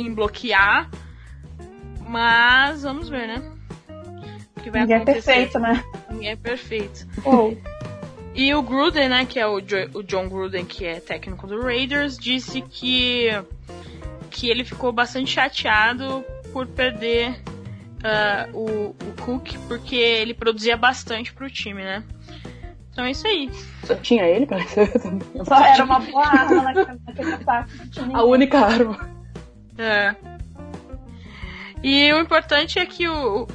em 0.00 0.14
bloquear. 0.14 0.90
Mas 2.06 2.82
vamos 2.82 3.08
ver, 3.08 3.28
né? 3.28 3.52
O 4.56 4.60
que 4.60 4.70
vai 4.70 4.82
Ninguém 4.82 4.96
é 4.96 4.98
acontecer. 4.98 5.30
é 5.30 5.34
perfeito, 5.34 5.58
né? 5.58 5.84
Ninguém 6.10 6.30
é 6.30 6.36
perfeito. 6.36 7.06
Oh. 7.24 7.54
E 8.34 8.54
o 8.54 8.62
Gruden, 8.62 9.08
né, 9.08 9.24
que 9.24 9.38
é 9.38 9.46
o, 9.46 9.60
jo 9.60 9.76
o 9.94 10.02
John 10.02 10.28
Gruden, 10.28 10.64
que 10.64 10.84
é 10.84 11.00
técnico 11.00 11.46
do 11.46 11.60
Raiders, 11.60 12.16
disse 12.16 12.60
que 12.62 13.28
que 14.30 14.48
ele 14.48 14.64
ficou 14.64 14.92
bastante 14.92 15.32
chateado 15.32 16.24
por 16.52 16.66
perder 16.66 17.42
uh, 18.00 18.56
o, 18.56 18.90
o 18.90 19.22
Cook, 19.24 19.56
porque 19.66 19.96
ele 19.96 20.32
produzia 20.32 20.76
bastante 20.76 21.32
pro 21.32 21.50
time, 21.50 21.82
né? 21.82 22.04
Então 22.92 23.04
é 23.04 23.10
isso 23.10 23.26
aí. 23.26 23.50
Só 23.84 23.94
tinha 23.96 24.24
ele, 24.24 24.46
também. 24.46 24.66
Só 25.44 25.64
era 25.64 25.84
uma 25.84 26.00
boa 26.00 26.26
arma 26.26 26.62
naquele 26.72 27.32
ataque. 27.34 27.72
A 28.12 28.24
única 28.24 28.58
arma. 28.58 29.19
É. 29.78 30.14
E 31.82 32.12
o 32.12 32.20
importante 32.20 32.78
é 32.78 32.84
que 32.84 33.08
o, 33.08 33.48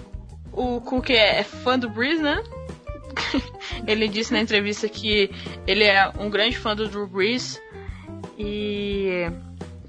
o 0.52 0.82
Cook 0.82 1.10
é, 1.12 1.44
fã 1.44 1.78
do 1.78 1.90
Breeze, 1.90 2.22
né? 2.22 2.42
ele 3.88 4.08
disse 4.08 4.34
na 4.34 4.42
entrevista 4.42 4.90
que 4.90 5.30
ele 5.68 5.84
é 5.84 6.12
um 6.20 6.30
grande 6.30 6.58
fã 6.58 6.76
do 6.76 6.88
Drew 6.88 7.08
Brees 7.08 7.62
e 8.38 9.30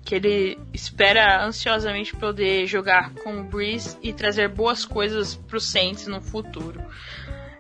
que 0.05 0.15
ele 0.15 0.59
espera 0.73 1.45
ansiosamente 1.45 2.15
poder 2.15 2.67
jogar 2.67 3.13
com 3.15 3.41
o 3.41 3.45
Breeze 3.45 3.99
e 4.01 4.13
trazer 4.13 4.49
boas 4.49 4.85
coisas 4.85 5.35
pro 5.35 5.61
Saints 5.61 6.07
no 6.07 6.21
futuro. 6.21 6.81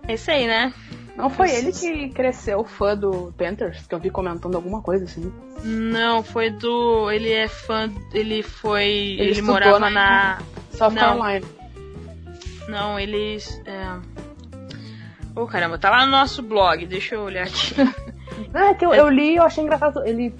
É 0.09 0.14
isso 0.14 0.30
aí, 0.30 0.46
né? 0.46 0.72
Não 1.16 1.30
foi 1.30 1.50
ele 1.50 1.72
que 1.72 2.11
cresceu 2.11 2.62
fã 2.62 2.96
do 2.96 3.32
Panthers? 3.38 3.86
Que 3.86 3.94
eu 3.94 3.98
vi 3.98 4.11
comentando 4.11 4.54
alguma 4.54 4.82
coisa 4.82 5.04
assim. 5.04 5.32
Não, 5.64 6.22
foi 6.22 6.50
do. 6.50 7.11
Ele 7.11 7.32
é 7.32 7.48
fã. 7.48 7.90
Ele 8.12 8.42
foi. 8.42 8.84
Ele, 8.84 9.30
ele 9.30 9.42
morava 9.42 9.88
na. 9.88 10.38
South 10.72 10.90
não. 10.90 11.18
Carolina. 11.18 11.46
Não, 12.68 13.00
ele. 13.00 13.38
É... 13.64 13.96
Oh 15.34 15.46
caramba, 15.46 15.78
tá 15.78 15.90
lá 15.90 16.04
no 16.04 16.12
nosso 16.12 16.42
blog, 16.42 16.84
deixa 16.86 17.14
eu 17.14 17.22
olhar 17.22 17.46
aqui. 17.46 17.74
ah, 18.52 18.66
é 18.66 18.74
que 18.74 18.84
eu, 18.84 18.92
eu 18.92 19.09
li 19.09 19.32
e 19.32 19.36
eu 19.36 19.42
achei 19.42 19.64
engraçado. 19.64 20.04
Ele. 20.04 20.34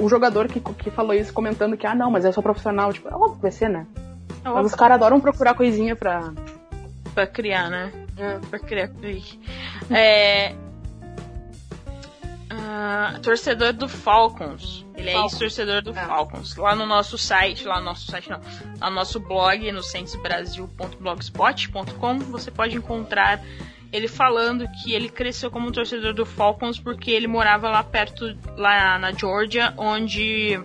O 0.00 0.08
jogador 0.08 0.48
que, 0.48 0.58
que 0.58 0.90
falou 0.90 1.14
isso 1.14 1.32
comentando 1.32 1.76
que, 1.76 1.86
ah 1.86 1.94
não, 1.94 2.10
mas 2.10 2.24
eu 2.24 2.32
sou 2.32 2.42
profissional, 2.42 2.92
tipo, 2.92 3.08
é 3.08 3.14
óbvio 3.14 3.36
que 3.36 3.42
vai 3.42 3.52
ser, 3.52 3.68
né? 3.68 3.86
É 4.44 4.48
mas 4.48 4.66
os 4.66 4.74
caras 4.74 4.96
adoram 4.96 5.20
procurar 5.20 5.54
coisinha 5.54 5.94
pra. 5.94 6.32
Pra 7.14 7.26
criar, 7.26 7.68
né? 7.68 7.92
É. 8.16 8.38
Pra 8.48 8.58
criar. 8.58 8.90
É. 9.90 10.54
Uh, 12.52 13.18
torcedor 13.20 13.72
do 13.72 13.88
Falcons. 13.88 14.84
Ele 14.96 15.10
é 15.10 15.20
ex-torcedor 15.22 15.82
do 15.82 15.90
é. 15.90 15.94
Falcons. 15.94 16.54
Lá 16.56 16.74
no 16.76 16.86
nosso 16.86 17.18
site, 17.18 17.66
lá 17.66 17.78
no 17.80 17.86
nosso 17.86 18.06
site 18.10 18.30
não, 18.30 18.40
lá 18.80 18.88
no 18.90 18.96
nosso 18.96 19.18
blog, 19.18 19.72
no 19.72 19.82
centesbrasil.blogspot.com, 19.82 22.18
você 22.20 22.50
pode 22.50 22.76
encontrar 22.76 23.42
ele 23.92 24.08
falando 24.08 24.66
que 24.68 24.92
ele 24.92 25.08
cresceu 25.08 25.50
como 25.50 25.70
torcedor 25.70 26.12
do 26.14 26.26
Falcons 26.26 26.78
porque 26.80 27.10
ele 27.10 27.26
morava 27.26 27.70
lá 27.70 27.82
perto, 27.82 28.36
lá 28.56 28.98
na 28.98 29.12
Georgia, 29.12 29.72
onde. 29.76 30.58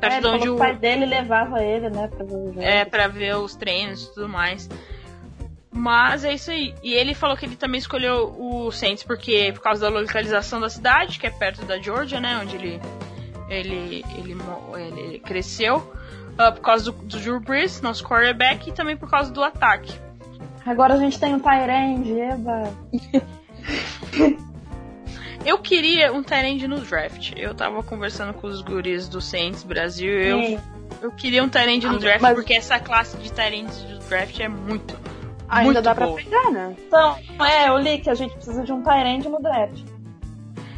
Perto 0.00 0.14
É, 0.14 0.20
de 0.20 0.26
onde 0.26 0.48
o. 0.48 0.56
pai 0.56 0.74
dele 0.76 1.06
levava 1.06 1.62
ele, 1.62 1.88
né, 1.90 2.08
pra 2.08 2.24
ver 2.24 2.34
o 2.34 2.46
jogo. 2.46 2.60
É, 2.62 2.84
pra 2.84 3.06
ver 3.06 3.36
os 3.36 3.54
treinos 3.54 4.02
e 4.04 4.14
tudo 4.14 4.28
mais. 4.28 4.68
Mas 5.76 6.24
é 6.24 6.32
isso 6.32 6.50
aí. 6.52 6.72
E 6.82 6.94
ele 6.94 7.14
falou 7.14 7.36
que 7.36 7.44
ele 7.44 7.56
também 7.56 7.78
escolheu 7.80 8.32
o 8.38 8.70
Saints 8.70 9.02
porque 9.02 9.50
por 9.52 9.60
causa 9.60 9.80
da 9.82 9.88
localização 10.00 10.60
da 10.60 10.70
cidade, 10.70 11.18
que 11.18 11.26
é 11.26 11.30
perto 11.30 11.64
da 11.64 11.78
Georgia, 11.78 12.20
né? 12.20 12.38
Onde 12.40 12.54
ele 12.56 12.80
ele 13.48 14.04
ele, 14.16 14.36
ele 14.74 15.18
cresceu. 15.18 15.92
Ah, 16.38 16.52
por 16.52 16.60
causa 16.62 16.84
do, 16.86 16.92
do 16.92 17.18
Drew 17.18 17.40
Brees, 17.40 17.80
nosso 17.80 18.04
quarterback, 18.04 18.68
e 18.68 18.72
também 18.72 18.96
por 18.96 19.08
causa 19.10 19.30
do 19.32 19.42
ataque. 19.42 19.92
Agora 20.64 20.94
a 20.94 20.96
gente 20.96 21.18
tem 21.18 21.34
o 21.34 21.40
Tyrande, 21.40 22.18
eba. 22.20 22.72
Eu 25.44 25.58
queria 25.58 26.12
um 26.12 26.22
Tyrande 26.22 26.66
no 26.66 26.80
draft. 26.80 27.32
Eu 27.36 27.54
tava 27.54 27.82
conversando 27.82 28.32
com 28.32 28.46
os 28.46 28.62
guris 28.62 29.08
do 29.08 29.20
Saints 29.20 29.62
Brasil. 29.62 30.10
Eu, 30.10 30.42
Sim. 30.42 30.58
eu 31.02 31.12
queria 31.12 31.44
um 31.44 31.48
Tyrande 31.48 31.86
no 31.86 31.96
Ah, 31.96 31.98
draft 31.98 32.20
mas- 32.22 32.34
porque 32.34 32.54
essa 32.54 32.78
classe 32.80 33.16
de 33.18 33.30
Tyrands 33.30 33.76
do 33.82 33.98
draft 34.08 34.40
é 34.40 34.48
muito. 34.48 34.96
Ainda 35.48 35.64
muito 35.64 35.82
dá 35.82 35.94
pra 35.94 36.06
boa. 36.06 36.16
pegar, 36.16 36.50
né? 36.50 36.74
Então, 36.86 37.16
é, 37.46 37.68
eu 37.68 37.78
li 37.78 37.98
que 37.98 38.10
a 38.10 38.14
gente 38.14 38.34
precisa 38.34 38.62
de 38.62 38.72
um 38.72 38.82
Tyrande 38.82 39.28
no 39.28 39.40
draft. 39.40 39.82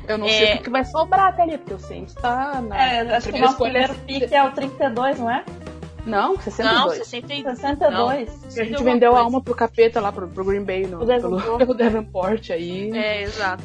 Eu 0.08 0.18
não 0.18 0.26
É. 0.26 0.30
sei 0.30 0.54
o 0.56 0.62
que 0.62 0.70
vai 0.70 0.84
sobrar 0.84 1.28
até 1.28 1.42
ali, 1.42 1.58
porque 1.58 1.74
o 1.74 1.78
Saints 1.78 2.14
tá 2.14 2.60
na 2.62 2.76
É, 2.76 3.16
acho 3.16 3.28
que 3.28 3.38
o 3.38 3.40
nosso 3.40 3.58
primeiro 3.58 3.94
pick 4.06 4.30
é 4.32 4.42
o 4.44 4.52
32, 4.52 5.18
não 5.18 5.30
é? 5.30 5.44
Não, 6.04 6.38
62. 6.38 6.72
Não, 6.80 6.90
62. 6.94 7.58
62. 7.58 8.58
a 8.58 8.64
gente 8.64 8.82
vendeu 8.84 9.10
a 9.10 9.14
coisa. 9.14 9.24
alma 9.24 9.42
pro 9.42 9.54
capeta 9.56 10.00
lá, 10.00 10.12
pro, 10.12 10.28
pro 10.28 10.44
Green 10.44 10.62
Bay, 10.62 10.86
no, 10.86 11.02
O 11.02 11.06
pelo, 11.06 11.20
Davenport. 11.36 11.58
pelo 11.58 11.74
Davenport 11.74 12.50
aí. 12.50 12.90
É, 12.96 13.22
exato. 13.22 13.64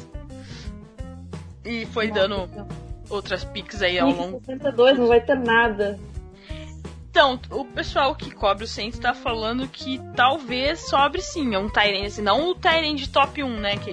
E 1.64 1.86
foi 1.86 2.10
dando 2.10 2.48
outras 3.08 3.44
picks 3.44 3.80
aí 3.82 3.96
ao 4.00 4.10
longo. 4.10 4.40
62, 4.44 4.98
não 4.98 5.06
vai 5.06 5.20
ter 5.20 5.38
nada. 5.38 5.98
Então, 7.12 7.38
o 7.50 7.62
pessoal 7.66 8.14
que 8.14 8.30
cobre 8.30 8.64
o 8.64 8.66
Saints 8.66 8.98
tá 8.98 9.12
falando 9.12 9.68
que 9.68 10.00
talvez 10.16 10.80
sobre 10.88 11.20
sim, 11.20 11.54
é 11.54 11.58
um 11.58 11.68
Tyrant, 11.68 12.06
assim, 12.06 12.22
não 12.22 12.48
o 12.48 12.54
Tyrant 12.54 13.06
top 13.08 13.42
1, 13.42 13.60
né, 13.60 13.76
que 13.76 13.90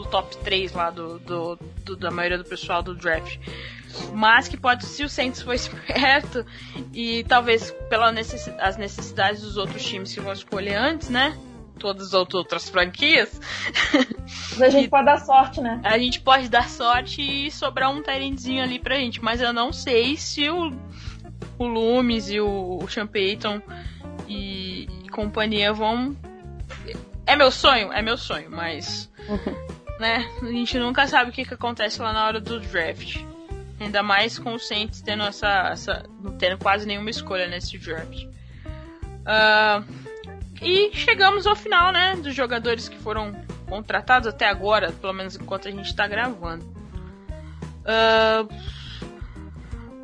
o 0.00 0.06
top 0.06 0.34
3 0.38 0.72
lá 0.72 0.88
do, 0.88 1.18
do, 1.18 1.58
do- 1.84 1.96
da 1.96 2.10
maioria 2.10 2.38
do 2.38 2.44
pessoal 2.46 2.82
do 2.82 2.94
draft. 2.94 3.36
Mas 4.14 4.48
que 4.48 4.56
pode, 4.56 4.86
se 4.86 5.04
o 5.04 5.08
Saints 5.08 5.42
for 5.42 5.52
esperto, 5.54 6.46
e 6.94 7.22
talvez 7.24 7.70
pelas 7.90 8.14
necessi 8.14 8.50
as 8.58 8.78
necessidades 8.78 9.42
dos 9.42 9.58
outros 9.58 9.84
times 9.84 10.14
que 10.14 10.20
vão 10.22 10.32
escolher 10.32 10.76
antes, 10.76 11.10
né? 11.10 11.36
Todas 11.78 12.14
as 12.14 12.14
outras 12.14 12.70
franquias, 12.70 13.38
Mas 14.56 14.62
a 14.62 14.70
gente 14.70 14.88
pode 14.90 15.04
dar 15.04 15.18
sorte, 15.20 15.60
né? 15.60 15.78
a 15.84 15.98
gente 15.98 16.20
pode 16.20 16.48
dar 16.48 16.70
sorte 16.70 17.20
e 17.20 17.50
sobrar 17.50 17.90
um 17.90 18.00
Tyrantzinho 18.02 18.62
ali 18.62 18.78
pra 18.78 18.94
gente. 18.96 19.22
Mas 19.22 19.42
eu 19.42 19.52
não 19.52 19.74
sei 19.74 20.16
se 20.16 20.48
o, 20.48 20.70
o 21.62 21.68
Loomis 21.68 22.30
e 22.30 22.40
o, 22.40 22.78
o 22.82 22.88
Sean 22.88 23.06
Payton 23.06 23.60
e, 24.28 24.88
e 25.04 25.08
companhia 25.08 25.72
vão. 25.72 26.16
É 27.26 27.36
meu 27.36 27.50
sonho? 27.50 27.92
É 27.92 28.02
meu 28.02 28.16
sonho, 28.16 28.50
mas. 28.50 29.10
né? 29.98 30.28
A 30.42 30.46
gente 30.46 30.78
nunca 30.78 31.06
sabe 31.06 31.30
o 31.30 31.32
que, 31.32 31.44
que 31.44 31.54
acontece 31.54 32.00
lá 32.00 32.12
na 32.12 32.26
hora 32.26 32.40
do 32.40 32.60
draft. 32.60 33.16
Ainda 33.80 34.02
mais 34.02 34.38
com 34.38 34.54
o 34.54 34.58
Saints 34.58 35.00
tendo 35.00 35.22
essa. 35.22 35.70
essa 35.70 36.04
não 36.20 36.36
tendo 36.36 36.58
quase 36.58 36.86
nenhuma 36.86 37.10
escolha 37.10 37.46
nesse 37.48 37.78
draft. 37.78 38.26
Ah, 39.24 39.82
e 40.60 40.90
chegamos 40.94 41.46
ao 41.46 41.56
final, 41.56 41.92
né? 41.92 42.16
Dos 42.16 42.34
jogadores 42.34 42.88
que 42.88 42.98
foram 42.98 43.34
contratados 43.68 44.28
até 44.28 44.48
agora, 44.48 44.92
pelo 44.92 45.12
menos 45.12 45.36
enquanto 45.36 45.68
a 45.68 45.70
gente 45.70 45.94
tá 45.94 46.06
gravando. 46.06 46.64
Ah, 47.84 48.46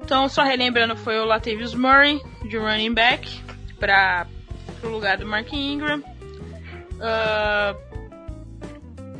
então, 0.08 0.26
só 0.26 0.42
relembrando, 0.42 0.96
foi 0.96 1.18
o 1.18 1.26
Latavius 1.26 1.74
Murray, 1.74 2.18
de 2.48 2.56
running 2.56 2.94
back, 2.94 3.42
para 3.78 4.26
o 4.82 4.88
lugar 4.88 5.18
do 5.18 5.26
Mark 5.26 5.52
Ingram. 5.52 6.02
Ah, 6.98 7.76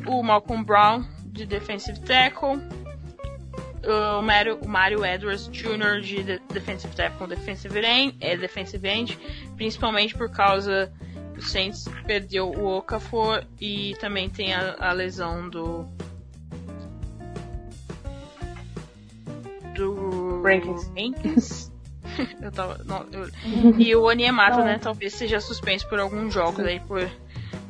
o 0.07 0.23
Malcolm 0.23 0.63
Brown, 0.63 1.05
de 1.25 1.45
defensive 1.45 1.99
tackle. 1.99 2.59
O 4.17 4.21
Mario, 4.23 4.57
o 4.63 4.67
Mario 4.67 5.05
Edwards 5.05 5.47
Jr. 5.49 6.01
de 6.01 6.23
de- 6.23 6.41
defensive 6.51 6.95
tackle, 6.95 7.27
defensive 7.27 7.79
end, 7.85 8.17
é 8.19 8.35
defensive 8.35 8.87
end, 8.87 9.19
principalmente 9.57 10.15
por 10.15 10.31
causa 10.31 10.91
que 11.35 11.39
o 11.39 11.43
Saints 11.43 11.85
perdeu 12.07 12.49
o 12.49 12.77
Okafor 12.77 13.43
e 13.61 13.95
também 13.99 14.27
tem 14.27 14.55
a, 14.55 14.75
a 14.79 14.91
lesão 14.91 15.47
do 15.47 15.87
do 19.75 20.08
Rankins. 20.95 21.71
eu 22.41 22.51
tava, 22.51 22.81
não, 22.85 23.05
eu- 23.11 23.29
e 23.77 23.95
o 23.95 24.03
Oniemato, 24.03 24.59
né, 24.59 24.79
talvez 24.81 25.13
seja 25.13 25.39
suspenso 25.39 25.87
por 25.87 25.99
alguns 25.99 26.33
jogos 26.33 26.65
aí 26.65 26.79
por 26.79 27.07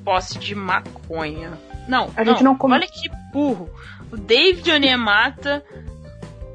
posse 0.03 0.37
de 0.39 0.55
maconha. 0.55 1.51
Não, 1.87 2.09
A 2.15 2.23
gente 2.23 2.43
não 2.43 2.55
come- 2.55 2.75
olha 2.75 2.87
que 2.87 3.09
burro. 3.33 3.69
O 4.11 4.17
David 4.17 4.71
Oniemata 4.71 5.63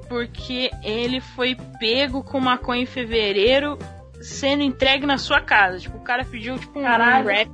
porque 0.08 0.70
ele 0.82 1.20
foi 1.20 1.56
pego 1.78 2.22
com 2.22 2.38
maconha 2.40 2.82
em 2.82 2.86
fevereiro 2.86 3.78
sendo 4.24 4.62
entregue 4.62 5.06
na 5.06 5.18
sua 5.18 5.40
casa. 5.40 5.78
Tipo, 5.78 5.98
o 5.98 6.00
cara 6.00 6.24
pediu 6.24 6.58
tipo 6.58 6.78
um, 6.78 6.82
Caralho. 6.82 7.26
rap, 7.28 7.50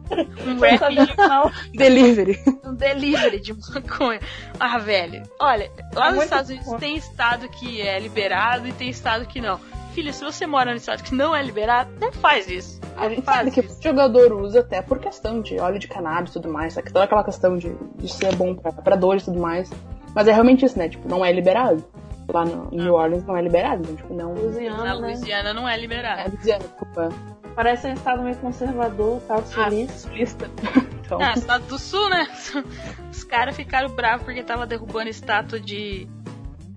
um 0.46 0.58
rap 0.58 0.80
de. 0.94 1.76
Delivery. 1.76 2.38
um 2.64 2.74
delivery 2.74 3.40
de 3.40 3.52
maconha. 3.54 4.20
Ah, 4.58 4.78
velho. 4.78 5.22
Olha, 5.40 5.70
lá 5.94 6.08
É 6.08 6.12
nos 6.12 6.24
Estados 6.24 6.50
Unidos 6.50 6.68
bom. 6.68 6.78
tem 6.78 6.96
estado 6.96 7.48
que 7.48 7.80
é 7.82 7.98
liberado 7.98 8.66
e 8.68 8.72
tem 8.72 8.88
estado 8.88 9.26
que 9.26 9.40
não. 9.40 9.58
Filho, 9.94 10.12
se 10.12 10.22
você 10.22 10.46
mora 10.46 10.70
no 10.70 10.76
estado 10.76 11.02
que 11.02 11.12
não 11.14 11.34
é 11.34 11.42
liberado, 11.42 11.90
não 12.00 12.12
faz 12.12 12.48
isso. 12.48 12.80
A 12.96 13.08
gente 13.08 13.22
Faz 13.22 13.38
sabe 13.38 13.50
que 13.50 13.60
isso. 13.60 13.78
o 13.78 13.82
jogador 13.82 14.32
usa 14.34 14.60
até 14.60 14.80
por 14.80 14.98
questão 15.00 15.40
de 15.40 15.58
óleo 15.58 15.78
de 15.80 15.88
cannabis 15.88 16.30
e 16.30 16.34
tudo 16.34 16.48
mais, 16.52 16.74
só 16.74 16.82
que 16.82 16.92
toda 16.92 17.04
aquela 17.06 17.24
questão 17.24 17.56
de, 17.58 17.74
de 17.96 18.08
ser 18.12 18.34
bom 18.36 18.54
pra, 18.54 18.70
pra 18.72 18.94
dores 18.94 19.22
e 19.22 19.24
tudo 19.26 19.40
mais. 19.40 19.68
Mas 20.14 20.28
é 20.28 20.32
realmente 20.32 20.64
isso, 20.64 20.78
né? 20.78 20.88
Tipo, 20.88 21.08
não 21.08 21.24
é 21.24 21.32
liberado. 21.32 21.84
Lá 22.32 22.44
no 22.44 22.68
em 22.72 22.76
New 22.76 22.94
Orleans 22.94 23.24
não 23.24 23.36
é 23.36 23.42
liberado, 23.42 23.82
então, 23.82 23.96
tipo, 23.96 24.14
não. 24.14 24.34
Na 24.34 24.40
Louisiana, 24.40 24.84
né? 24.84 24.92
Louisiana 24.94 25.54
não 25.54 25.68
é 25.68 25.74
É, 25.74 25.78
liberado. 25.78 26.30
Louisiana, 26.30 26.64
desculpa. 26.64 27.08
Parece 27.54 27.88
um 27.88 27.92
estado 27.92 28.22
meio 28.22 28.36
conservador, 28.36 29.20
tal, 29.26 29.42
sulista. 29.44 29.98
Sulista. 29.98 30.50
Então, 31.10 31.18
Ah, 31.20 31.32
estado 31.32 31.66
do 31.66 31.76
sul, 31.76 32.08
né? 32.08 32.28
Os 33.10 33.24
caras 33.24 33.56
ficaram 33.56 33.88
bravos 33.90 34.22
porque 34.24 34.44
tava 34.44 34.64
derrubando 34.64 35.08
estátua 35.08 35.58
de. 35.58 36.06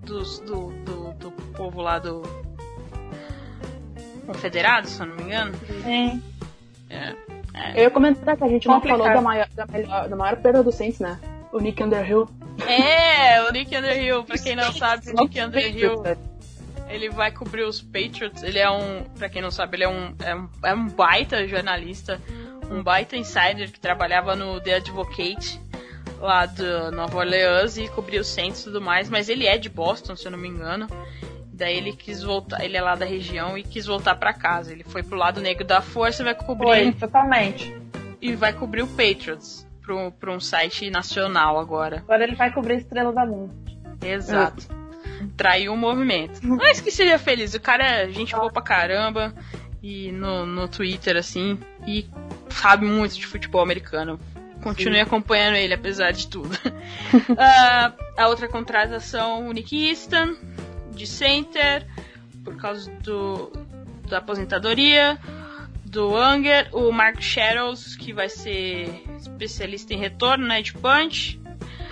Dos, 0.02 0.40
do, 0.40 0.72
do, 0.84 1.12
do 1.12 1.30
povo 1.56 1.80
lá 1.80 2.00
do. 2.00 2.20
Confederado, 4.26 4.88
se 4.88 5.00
eu 5.00 5.06
não 5.06 5.16
me 5.16 5.22
engano. 5.22 5.52
Sim. 5.84 6.20
É. 6.90 7.14
eu 7.76 7.82
ia 7.84 7.90
comentar 7.90 8.36
que 8.36 8.42
a 8.44 8.48
gente 8.48 8.66
não 8.66 8.74
Complicado. 8.74 8.98
falou 8.98 9.14
da 9.14 9.20
maior, 9.22 9.48
da, 9.54 9.66
melhor, 9.66 10.08
da 10.08 10.16
maior 10.16 10.36
perda 10.38 10.62
do 10.64 10.72
Saints, 10.72 10.98
né? 10.98 11.18
O 11.54 11.60
Nick 11.60 11.80
Underhill. 11.84 12.28
É, 12.66 13.40
o 13.44 13.52
Nick 13.52 13.76
Underhill, 13.76 14.24
pra 14.24 14.36
quem 14.36 14.56
não 14.56 14.72
sabe, 14.72 15.08
o 15.10 15.22
Nick 15.22 15.40
Underhill? 15.40 16.02
Ele 16.88 17.08
vai 17.10 17.30
cobrir 17.30 17.62
os 17.62 17.80
Patriots. 17.80 18.42
Ele 18.42 18.58
é 18.58 18.68
um, 18.68 19.04
pra 19.16 19.28
quem 19.28 19.40
não 19.40 19.52
sabe, 19.52 19.76
ele 19.76 19.84
é 19.84 19.88
um, 19.88 20.12
é 20.20 20.34
um, 20.34 20.48
é 20.64 20.74
um 20.74 20.88
baita 20.88 21.46
jornalista, 21.46 22.20
um 22.68 22.82
baita 22.82 23.16
insider 23.16 23.70
que 23.70 23.78
trabalhava 23.78 24.34
no 24.34 24.60
The 24.60 24.74
Advocate 24.74 25.60
lá 26.18 26.44
de 26.44 26.64
Nova 26.90 27.18
Orleans 27.18 27.78
e 27.78 27.86
cobria 27.88 28.20
os 28.20 28.26
Saints 28.26 28.62
e 28.62 28.64
tudo 28.64 28.80
mais. 28.80 29.08
Mas 29.08 29.28
ele 29.28 29.46
é 29.46 29.56
de 29.56 29.68
Boston, 29.68 30.16
se 30.16 30.26
eu 30.26 30.32
não 30.32 30.38
me 30.38 30.48
engano. 30.48 30.88
Daí 31.52 31.76
ele 31.76 31.92
quis 31.92 32.20
voltar, 32.20 32.64
ele 32.64 32.76
é 32.76 32.82
lá 32.82 32.96
da 32.96 33.06
região 33.06 33.56
e 33.56 33.62
quis 33.62 33.86
voltar 33.86 34.16
pra 34.16 34.32
casa. 34.34 34.72
Ele 34.72 34.82
foi 34.82 35.04
pro 35.04 35.16
lado 35.16 35.40
negro 35.40 35.64
da 35.64 35.80
força 35.80 36.20
e 36.20 36.24
vai 36.24 36.34
Foi, 36.34 36.44
cobrir 36.44 36.94
totalmente. 36.96 37.72
e 38.20 38.34
vai 38.34 38.52
cobrir 38.52 38.82
o 38.82 38.88
Patriots 38.88 39.64
pro, 39.84 40.10
pro 40.12 40.32
um 40.32 40.40
site 40.40 40.90
nacional 40.90 41.58
agora. 41.58 41.98
Agora 41.98 42.24
ele 42.24 42.34
vai 42.34 42.52
cobrir 42.52 42.74
a 42.74 42.76
Estrela 42.78 43.12
da 43.12 43.26
Morte. 43.26 43.78
Exato. 44.02 44.66
Traiu 45.36 45.72
o 45.72 45.76
movimento. 45.76 46.40
Mas 46.44 46.80
que 46.80 46.90
seria 46.90 47.18
feliz. 47.18 47.54
O 47.54 47.60
cara 47.60 47.84
é 47.84 48.10
gente 48.10 48.34
boa 48.34 48.50
pra 48.50 48.62
caramba. 48.62 49.34
E 49.82 50.10
no, 50.12 50.46
no 50.46 50.66
Twitter, 50.66 51.16
assim. 51.16 51.58
E 51.86 52.08
sabe 52.48 52.86
muito 52.86 53.14
de 53.16 53.26
futebol 53.26 53.62
americano. 53.62 54.18
Continue 54.62 55.00
acompanhando 55.00 55.56
ele, 55.56 55.74
apesar 55.74 56.10
de 56.12 56.26
tudo. 56.26 56.50
Ah, 57.38 57.92
a 58.16 58.28
outra 58.28 58.48
contratação, 58.48 59.48
o 59.48 59.52
Nick 59.52 59.88
Easton, 59.88 60.36
de 60.92 61.06
center, 61.06 61.86
por 62.42 62.56
causa 62.56 62.90
do, 63.02 63.52
da 64.08 64.18
aposentadoria. 64.18 65.18
Do 65.94 66.16
Anger, 66.16 66.70
o 66.72 66.90
Mark 66.90 67.20
Shadows, 67.20 67.94
que 67.94 68.12
vai 68.12 68.28
ser 68.28 69.04
especialista 69.16 69.94
em 69.94 69.96
retorno, 69.96 70.44
né? 70.44 70.60
De 70.60 70.74
punch. 70.74 71.40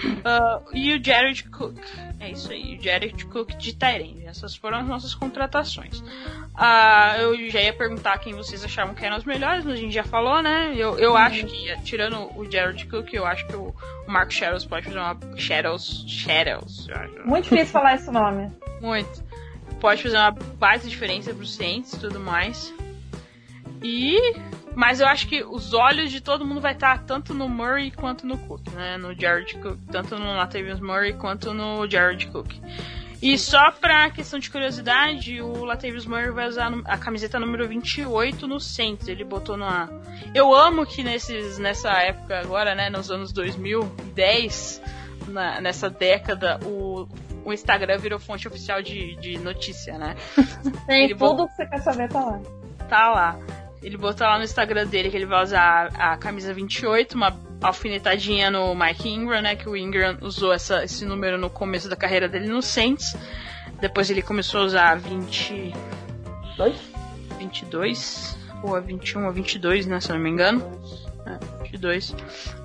Uh, 0.02 0.60
e 0.74 0.96
o 0.96 1.04
Jared 1.04 1.44
Cook. 1.44 1.78
É 2.18 2.32
isso 2.32 2.50
aí, 2.50 2.76
o 2.76 2.82
Jared 2.82 3.24
Cook 3.26 3.52
de 3.52 3.72
Tyrande. 3.72 4.26
Essas 4.26 4.56
foram 4.56 4.78
as 4.78 4.88
nossas 4.88 5.14
contratações. 5.14 6.00
Uh, 6.00 7.20
eu 7.20 7.48
já 7.48 7.60
ia 7.60 7.72
perguntar 7.72 8.18
quem 8.18 8.34
vocês 8.34 8.64
achavam 8.64 8.92
que 8.92 9.06
eram 9.06 9.18
os 9.18 9.24
melhores, 9.24 9.64
mas 9.64 9.74
a 9.74 9.80
gente 9.80 9.94
já 9.94 10.02
falou, 10.02 10.42
né? 10.42 10.72
Eu, 10.74 10.98
eu 10.98 11.16
acho 11.16 11.46
que, 11.46 11.72
tirando 11.84 12.28
o 12.36 12.50
Jared 12.50 12.84
Cook, 12.86 13.14
eu 13.14 13.24
acho 13.24 13.46
que 13.46 13.54
o, 13.54 13.72
o 14.04 14.10
Marco 14.10 14.32
Shadows 14.32 14.64
pode 14.64 14.86
fazer 14.86 14.98
uma. 14.98 15.16
Shadows. 15.36 16.04
Shadows. 16.08 16.88
Muito 17.24 17.44
difícil 17.44 17.66
falar 17.68 17.94
esse 17.94 18.10
nome. 18.10 18.50
Muito. 18.80 19.22
Pode 19.80 20.02
fazer 20.02 20.16
uma 20.16 20.32
base 20.32 20.90
diferença 20.90 21.32
pro 21.32 21.46
Saints 21.46 21.92
e 21.92 22.00
tudo 22.00 22.18
mais. 22.18 22.74
E 23.82 24.16
mas 24.74 25.00
eu 25.00 25.06
acho 25.06 25.28
que 25.28 25.44
os 25.44 25.74
olhos 25.74 26.10
de 26.10 26.20
todo 26.20 26.46
mundo 26.46 26.60
vai 26.60 26.72
estar 26.72 27.04
tanto 27.04 27.34
no 27.34 27.48
Murray 27.48 27.90
quanto 27.90 28.26
no 28.26 28.38
Cook, 28.38 28.68
né? 28.72 28.96
No 28.96 29.18
Jared 29.18 29.56
Cook, 29.58 29.78
tanto 29.90 30.16
no 30.16 30.34
Latavius 30.34 30.80
Murray 30.80 31.12
quanto 31.12 31.52
no 31.52 31.88
Jared 31.88 32.26
Cook. 32.28 32.54
E 33.20 33.38
só 33.38 33.70
pra 33.70 34.10
questão 34.10 34.38
de 34.40 34.50
curiosidade, 34.50 35.40
o 35.40 35.64
Latavius 35.64 36.06
Murray 36.06 36.32
vai 36.32 36.48
usar 36.48 36.72
a 36.86 36.98
camiseta 36.98 37.38
número 37.38 37.68
28 37.68 38.48
no 38.48 38.58
Saints. 38.58 39.06
Ele 39.06 39.22
botou 39.22 39.56
na. 39.56 39.88
Eu 40.34 40.52
amo 40.52 40.84
que 40.84 41.04
nesses, 41.04 41.56
nessa 41.58 41.90
época 42.02 42.40
agora, 42.40 42.74
né, 42.74 42.90
nos 42.90 43.12
anos 43.12 43.30
2010, 43.30 44.82
na, 45.28 45.60
nessa 45.60 45.88
década, 45.88 46.58
o, 46.64 47.06
o 47.44 47.52
Instagram 47.52 47.98
virou 47.98 48.18
fonte 48.18 48.48
oficial 48.48 48.82
de, 48.82 49.14
de 49.16 49.38
notícia, 49.38 49.96
né? 49.98 50.16
Tem 50.88 51.04
Ele 51.04 51.14
tudo 51.14 51.46
que 51.46 51.54
você 51.54 51.66
quer 51.66 51.80
saber 51.80 52.08
tá 52.08 52.24
lá. 52.24 52.40
Tá 52.88 53.10
lá. 53.10 53.61
Ele 53.82 53.96
botou 53.96 54.26
lá 54.26 54.38
no 54.38 54.44
Instagram 54.44 54.86
dele 54.86 55.10
que 55.10 55.16
ele 55.16 55.26
vai 55.26 55.42
usar 55.42 55.90
a, 55.94 56.12
a 56.12 56.16
camisa 56.16 56.54
28, 56.54 57.14
uma 57.14 57.36
alfinetadinha 57.60 58.50
no 58.50 58.74
Mike 58.74 59.08
Ingram, 59.08 59.42
né? 59.42 59.56
Que 59.56 59.68
o 59.68 59.76
Ingram 59.76 60.18
usou 60.20 60.52
essa, 60.52 60.84
esse 60.84 61.04
número 61.04 61.36
no 61.36 61.50
começo 61.50 61.88
da 61.88 61.96
carreira 61.96 62.28
dele 62.28 62.46
no 62.46 62.62
Saints. 62.62 63.16
Depois 63.80 64.08
ele 64.10 64.22
começou 64.22 64.60
a 64.60 64.64
usar 64.64 64.94
20. 64.98 65.72
22? 67.38 68.38
Ou 68.62 68.76
a 68.76 68.80
21 68.80 69.26
ou 69.26 69.32
22, 69.32 69.86
né? 69.86 70.00
Se 70.00 70.10
eu 70.10 70.16
não 70.16 70.22
me 70.22 70.30
engano. 70.30 70.62
É, 71.26 71.62
22. 71.64 72.14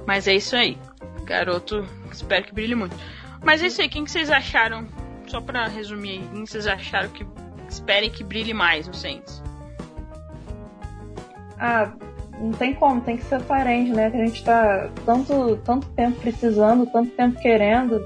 Mas 0.06 0.28
é 0.28 0.36
isso 0.36 0.56
aí. 0.56 0.78
Garoto, 1.24 1.84
espero 2.12 2.46
que 2.46 2.54
brilhe 2.54 2.76
muito. 2.76 2.96
Mas 3.44 3.64
é 3.64 3.68
isso 3.68 3.82
aí, 3.82 3.90
quem 3.90 4.04
que 4.04 4.12
vocês 4.12 4.30
acharam? 4.30 4.88
Só 5.28 5.42
pra 5.42 5.68
resumir 5.68 6.12
aí, 6.12 6.30
quem 6.32 6.46
vocês 6.46 6.68
acharam 6.68 7.10
que 7.10 7.26
esperem 7.68 8.10
que 8.10 8.24
brilhe 8.24 8.54
mais 8.54 8.88
no 8.88 8.94
Saints? 8.94 9.44
Ah, 11.60 11.92
não 12.40 12.52
tem 12.52 12.74
como, 12.74 13.02
tem 13.02 13.18
que 13.18 13.24
ser 13.24 13.42
Tyrande, 13.42 13.92
né? 13.92 14.10
Que 14.10 14.18
a 14.18 14.26
gente 14.26 14.44
tá 14.44 14.90
tanto, 15.06 15.58
tanto 15.66 15.88
tempo 15.90 16.20
precisando, 16.20 16.86
tanto 16.86 17.12
tempo 17.12 17.40
querendo. 17.40 18.06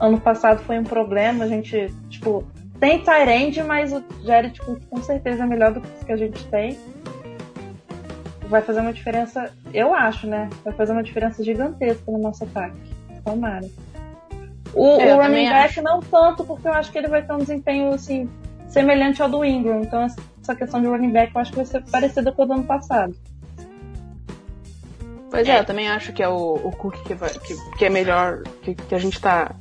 Ano 0.00 0.20
passado 0.20 0.60
foi 0.60 0.78
um 0.78 0.84
problema, 0.84 1.44
a 1.44 1.48
gente, 1.48 1.92
tipo, 2.08 2.44
tem 2.78 3.02
Tyrande, 3.02 3.62
mas 3.62 3.92
o 3.92 4.02
Jared 4.22 4.54
tipo, 4.54 4.78
com 4.88 5.02
certeza 5.02 5.42
é 5.42 5.46
melhor 5.46 5.72
do 5.72 5.80
que 5.80 6.12
a 6.12 6.16
gente 6.16 6.44
tem. 6.48 6.78
Vai 8.48 8.62
fazer 8.62 8.80
uma 8.80 8.92
diferença, 8.92 9.52
eu 9.74 9.94
acho, 9.94 10.26
né? 10.26 10.48
Vai 10.64 10.72
fazer 10.74 10.92
uma 10.92 11.02
diferença 11.02 11.42
gigantesca 11.42 12.10
no 12.10 12.18
nosso 12.18 12.44
ataque. 12.44 12.76
Tomara. 13.24 13.66
O, 14.72 15.00
é, 15.00 15.14
o 15.14 15.20
running 15.20 15.48
back 15.48 15.70
acho. 15.70 15.82
não 15.82 16.00
tanto, 16.00 16.44
porque 16.44 16.68
eu 16.68 16.72
acho 16.72 16.92
que 16.92 16.98
ele 16.98 17.08
vai 17.08 17.22
ter 17.22 17.32
um 17.32 17.38
desempenho 17.38 17.92
assim, 17.92 18.28
semelhante 18.68 19.22
ao 19.22 19.28
do 19.28 19.44
Ingram. 19.44 19.80
Então, 19.80 20.06
essa 20.46 20.54
questão 20.54 20.80
de 20.80 20.86
running 20.86 21.10
back 21.10 21.34
eu 21.34 21.40
acho 21.40 21.50
que 21.50 21.56
vai 21.56 21.66
ser 21.66 21.82
parecida 21.90 22.30
com 22.32 22.42
o 22.42 22.46
do 22.46 22.52
ano 22.52 22.64
passado. 22.64 23.14
Pois 25.28 25.48
é, 25.48 25.56
é 25.56 25.60
eu 25.60 25.64
também 25.64 25.88
acho 25.88 26.12
que 26.12 26.22
é 26.22 26.28
o, 26.28 26.54
o 26.54 26.70
Cook 26.70 26.94
que, 27.02 27.14
vai, 27.14 27.30
que, 27.30 27.54
que, 27.76 27.84
é 27.84 27.90
melhor, 27.90 28.42
que, 28.62 28.74
que 28.74 28.94
a 28.94 28.98
gente 28.98 29.20
tá. 29.20 29.54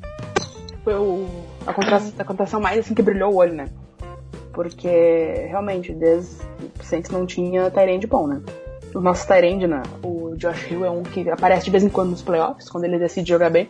Foi 0.84 0.94
o, 0.94 1.28
a, 1.66 1.74
contratação, 1.74 2.14
a 2.18 2.24
contratação 2.24 2.62
mais 2.62 2.80
assim 2.80 2.94
que 2.94 3.02
brilhou 3.02 3.34
o 3.34 3.38
olho, 3.38 3.54
né? 3.54 3.66
Porque 4.54 4.88
realmente, 5.50 5.92
desde 5.92 6.38
sempre 6.82 7.12
não 7.12 7.26
tinha 7.26 7.70
Tyrande 7.72 8.08
bom, 8.08 8.28
né? 8.28 8.42
O 8.94 9.02
nosso 9.02 9.28
Tyrande, 9.28 9.68
né? 9.68 9.82
o 10.02 10.36
Josh 10.38 10.72
Hill 10.72 10.86
é 10.86 10.90
um 10.90 11.04
que 11.04 11.30
aparece 11.30 11.66
de 11.66 11.72
vez 11.72 11.84
em 11.84 11.90
quando 11.90 12.12
nos 12.12 12.22
playoffs, 12.22 12.70
quando 12.70 12.86
ele 12.86 13.00
decide 13.00 13.28
jogar 13.28 13.50
bem. 13.50 13.68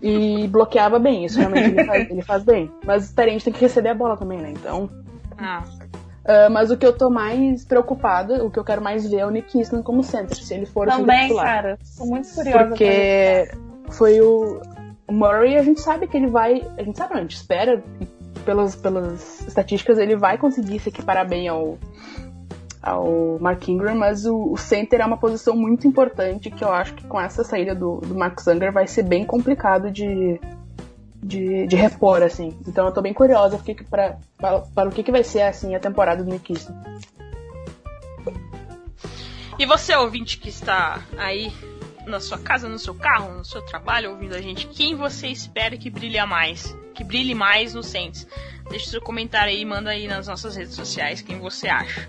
E 0.00 0.48
bloqueava 0.48 0.98
bem, 0.98 1.24
isso 1.24 1.38
realmente 1.38 1.68
ele 1.68 1.84
faz, 1.84 2.10
ele 2.10 2.22
faz 2.22 2.42
bem. 2.42 2.72
Mas 2.84 3.10
o 3.10 3.14
Tyrande 3.14 3.44
tem 3.44 3.52
que 3.52 3.60
receber 3.60 3.90
a 3.90 3.94
bola 3.94 4.16
também, 4.16 4.38
né? 4.38 4.50
Então. 4.50 4.90
Ah. 5.38 5.62
Uh, 6.22 6.50
mas 6.50 6.70
o 6.70 6.76
que 6.76 6.86
eu 6.86 6.96
tô 6.96 7.10
mais 7.10 7.64
preocupada, 7.64 8.44
o 8.44 8.50
que 8.50 8.58
eu 8.58 8.64
quero 8.64 8.80
mais 8.80 9.08
ver 9.10 9.18
é 9.18 9.26
o 9.26 9.30
Nick 9.30 9.58
Easton 9.58 9.82
como 9.82 10.04
center, 10.04 10.36
se 10.36 10.54
ele 10.54 10.66
for 10.66 10.86
Também, 10.86 11.32
o 11.32 11.36
cara. 11.36 11.78
Tô 11.98 12.06
muito 12.06 12.32
curiosa. 12.32 12.66
Porque 12.66 13.50
foi 13.90 14.20
o, 14.20 14.60
Murray, 15.10 15.56
a 15.56 15.62
gente 15.62 15.80
sabe 15.80 16.06
que 16.06 16.16
ele 16.16 16.28
vai. 16.28 16.62
A 16.78 16.82
gente 16.82 16.96
sabe, 16.96 17.14
não, 17.14 17.20
a 17.20 17.22
gente 17.22 17.36
espera, 17.36 17.82
pelas, 18.44 18.76
pelas 18.76 19.46
estatísticas, 19.46 19.98
ele 19.98 20.16
vai 20.16 20.38
conseguir 20.38 20.78
se 20.78 20.88
equiparar 20.88 21.28
bem 21.28 21.48
ao, 21.48 21.76
ao 22.82 23.38
Mark 23.40 23.68
Ingram, 23.68 23.94
mas 23.94 24.24
o, 24.24 24.52
o, 24.52 24.56
center 24.56 25.00
é 25.00 25.06
uma 25.06 25.18
posição 25.18 25.56
muito 25.56 25.86
importante 25.86 26.50
que 26.50 26.64
eu 26.64 26.72
acho 26.72 26.94
que 26.94 27.06
com 27.06 27.20
essa 27.20 27.44
saída 27.44 27.74
do, 27.74 27.98
do 27.98 28.14
Mark 28.14 28.40
Zanger 28.40 28.72
vai 28.72 28.86
ser 28.86 29.02
bem 29.02 29.24
complicado 29.24 29.90
de, 29.90 30.40
de, 31.22 31.66
de 31.66 31.76
repor, 31.76 32.22
assim. 32.22 32.56
Então 32.66 32.86
eu 32.86 32.92
tô 32.92 33.00
bem 33.00 33.14
curiosa 33.14 33.62
para, 33.88 34.18
para, 34.36 34.60
para 34.60 34.88
o 34.88 34.92
que, 34.92 35.02
que 35.02 35.12
vai 35.12 35.22
ser 35.22 35.42
assim 35.42 35.74
a 35.74 35.80
temporada 35.80 36.22
do 36.22 36.30
Nick. 36.30 36.54
E 39.58 39.66
você, 39.66 39.94
ouvinte 39.94 40.38
que 40.38 40.48
está 40.48 41.02
aí 41.16 41.52
na 42.06 42.18
sua 42.18 42.38
casa, 42.38 42.68
no 42.68 42.78
seu 42.78 42.94
carro, 42.94 43.32
no 43.32 43.44
seu 43.44 43.62
trabalho, 43.62 44.10
ouvindo 44.10 44.34
a 44.34 44.40
gente, 44.40 44.66
quem 44.66 44.96
você 44.96 45.28
espera 45.28 45.76
que 45.76 45.88
brilhe 45.88 46.24
mais? 46.26 46.76
Que 46.94 47.04
brilhe 47.04 47.34
mais 47.34 47.72
no 47.72 47.82
Saints? 47.82 48.26
Deixe 48.68 48.86
seu 48.86 49.00
comentário 49.00 49.52
aí, 49.52 49.64
manda 49.64 49.90
aí 49.90 50.08
nas 50.08 50.26
nossas 50.26 50.56
redes 50.56 50.74
sociais 50.74 51.22
quem 51.22 51.38
você 51.38 51.68
acha. 51.68 52.08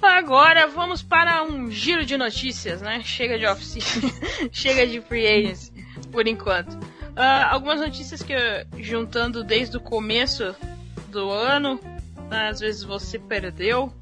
Agora 0.00 0.66
vamos 0.66 1.02
para 1.02 1.42
um 1.42 1.70
giro 1.70 2.06
de 2.06 2.16
notícias, 2.16 2.80
né? 2.80 3.02
Chega 3.04 3.38
de 3.38 3.46
office, 3.46 3.78
chega 4.52 4.86
de 4.86 5.00
free 5.00 5.26
agency, 5.26 5.72
por 6.12 6.26
enquanto. 6.26 6.78
Uh, 7.10 7.46
algumas 7.50 7.80
notícias 7.80 8.22
que 8.22 8.34
juntando 8.78 9.42
desde 9.42 9.76
o 9.76 9.80
começo 9.80 10.54
do 11.08 11.30
ano, 11.30 11.80
às 12.30 12.60
vezes 12.60 12.82
você 12.82 13.18
perdeu, 13.18 13.92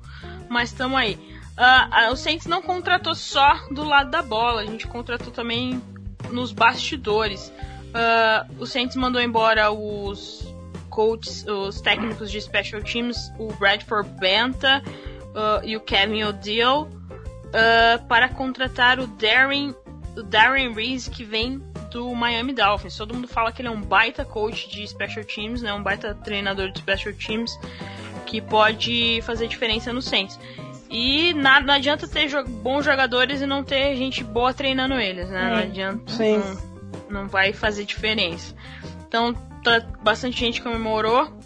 mas 0.49 0.71
estamos 0.71 0.99
aí. 0.99 1.15
Uh, 1.59 2.13
o 2.13 2.17
Saints 2.17 2.47
não 2.47 2.63
contratou 2.63 3.15
só 3.15 3.67
do 3.71 3.83
lado 3.83 4.11
da 4.11 4.23
bola, 4.23 4.61
a 4.63 4.67
gente 4.67 4.87
contratou 4.87 5.33
também 5.33 5.83
nos 6.31 6.53
bastidores. 6.53 7.53
Uh, 7.89 8.63
o 8.63 8.67
Saints 8.67 8.97
mandou 8.97 9.21
embora 9.21 9.71
os 9.71 10.47
coaches, 10.91 11.47
os 11.47 11.81
técnicos 11.81 12.31
de 12.31 12.41
special 12.41 12.83
teams, 12.83 13.33
o 13.39 13.53
Bradford 13.55 14.09
Benta 14.21 14.83
uh, 14.85 15.65
e 15.65 15.77
o 15.77 15.81
Kevin 15.81 16.25
O'Deal, 16.25 16.83
uh, 16.83 18.07
para 18.07 18.29
contratar 18.29 18.99
o 19.01 19.07
Darren, 19.07 19.75
o 20.17 20.23
Darren 20.23 20.73
Reese, 20.75 21.11
que 21.11 21.25
vem 21.25 21.63
do 21.91 22.15
Miami 22.15 22.53
Dolphins. 22.53 22.97
Todo 22.97 23.15
mundo 23.15 23.29
fala 23.29 23.53
que 23.53 23.61
ele 23.61 23.69
é 23.69 23.71
um 23.71 23.81
baita 23.81 24.25
coach 24.25 24.69
de 24.69 24.87
special 24.87 25.25
teams, 25.25 25.63
né? 25.63 25.73
Um 25.73 25.83
baita 25.83 26.15
treinador 26.15 26.71
de 26.71 26.79
special 26.79 27.15
teams 27.15 27.59
que 28.27 28.41
pode 28.41 29.21
fazer 29.23 29.49
diferença 29.49 29.93
no 29.93 30.03
Saints. 30.03 30.39
E 30.91 31.35
nada, 31.35 31.67
não 31.67 31.75
adianta 31.75 32.09
ter 32.09 32.29
jo 32.29 32.43
bons 32.45 32.85
jogadores 32.85 33.41
e 33.43 33.47
não 33.47 33.63
ter 33.63 33.95
gente 33.97 34.25
boa 34.25 34.55
treinando 34.55 34.95
eles, 34.95 35.29
né? 35.29 35.51
Não 35.51 35.57
adianta. 35.57 36.13
Sim. 36.13 36.39
Não, 36.39 37.23
não 37.23 37.29
vai 37.29 37.53
fazer 37.53 37.85
diferença. 37.85 38.55
Então, 39.07 39.35
tá, 39.63 39.81
bastante 40.03 40.39
gente 40.39 40.63
comemorou. 40.63 41.37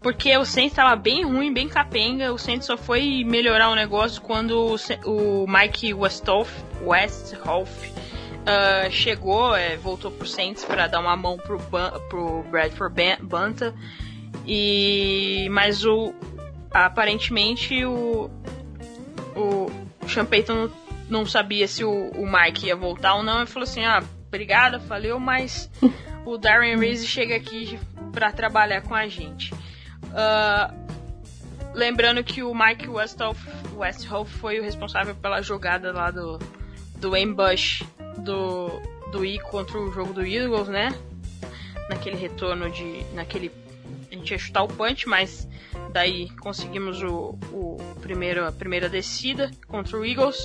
Porque 0.00 0.36
o 0.36 0.44
Saints 0.44 0.72
estava 0.72 0.94
bem 0.94 1.24
ruim, 1.24 1.52
bem 1.52 1.68
capenga. 1.68 2.32
O 2.32 2.38
Saints 2.38 2.66
só 2.66 2.76
foi 2.76 3.24
melhorar 3.24 3.68
o 3.70 3.74
negócio 3.74 4.22
quando 4.22 4.76
o, 5.04 5.42
o 5.42 5.46
Mike 5.48 5.92
Westhoff, 5.92 6.52
Westhoff 6.82 7.92
uh, 8.48 8.90
chegou, 8.90 9.54
é, 9.54 9.76
voltou 9.76 10.10
pro 10.10 10.26
Saints 10.26 10.64
para 10.64 10.86
dar 10.86 11.00
uma 11.00 11.16
mão 11.16 11.36
pro, 11.36 11.58
pro 12.08 12.42
Bradford 12.44 12.94
Banta. 13.22 13.74
E 14.46 15.48
mas 15.50 15.84
o 15.84 16.14
aparentemente 16.70 17.84
o 17.84 18.30
o 19.36 19.70
Sean 20.08 20.24
Payton 20.24 20.70
não 21.08 21.24
sabia 21.26 21.66
se 21.68 21.84
o, 21.84 22.10
o 22.10 22.26
Mike 22.30 22.66
ia 22.66 22.76
voltar 22.76 23.14
ou 23.14 23.22
não. 23.22 23.38
Ele 23.38 23.46
falou 23.46 23.64
assim: 23.64 23.84
"Ah, 23.84 24.02
obrigada, 24.26 24.78
valeu, 24.78 25.20
mas 25.20 25.70
o 26.24 26.38
Darren 26.38 26.76
Reese 26.80 27.06
chega 27.06 27.36
aqui 27.36 27.78
para 28.12 28.32
trabalhar 28.32 28.82
com 28.82 28.94
a 28.94 29.06
gente". 29.06 29.52
Uh, 30.04 30.88
lembrando 31.74 32.24
que 32.24 32.42
o 32.42 32.54
Mike 32.54 32.88
Westhoff, 32.88 33.40
Westhoff 33.74 34.30
foi 34.38 34.58
o 34.58 34.62
responsável 34.62 35.14
pela 35.14 35.42
jogada 35.42 35.92
lá 35.92 36.10
do 36.10 36.38
do 36.96 37.14
ambush 37.14 37.84
do, 38.18 38.80
do 39.10 39.24
I 39.24 39.38
contra 39.38 39.78
o 39.78 39.92
jogo 39.92 40.12
do 40.12 40.24
Eagles, 40.24 40.68
né? 40.68 40.94
Naquele 41.88 42.16
retorno 42.16 42.70
de. 42.70 43.04
naquele. 43.14 43.50
A 44.10 44.14
gente 44.14 44.30
ia 44.30 44.38
chutar 44.38 44.62
o 44.62 44.68
punch, 44.68 45.08
mas 45.08 45.48
daí 45.92 46.28
conseguimos 46.36 47.02
o, 47.02 47.38
o 47.52 47.76
primeiro, 48.00 48.46
a 48.46 48.52
primeira 48.52 48.88
descida 48.88 49.50
contra 49.66 49.98
o 49.98 50.04
Eagles. 50.04 50.38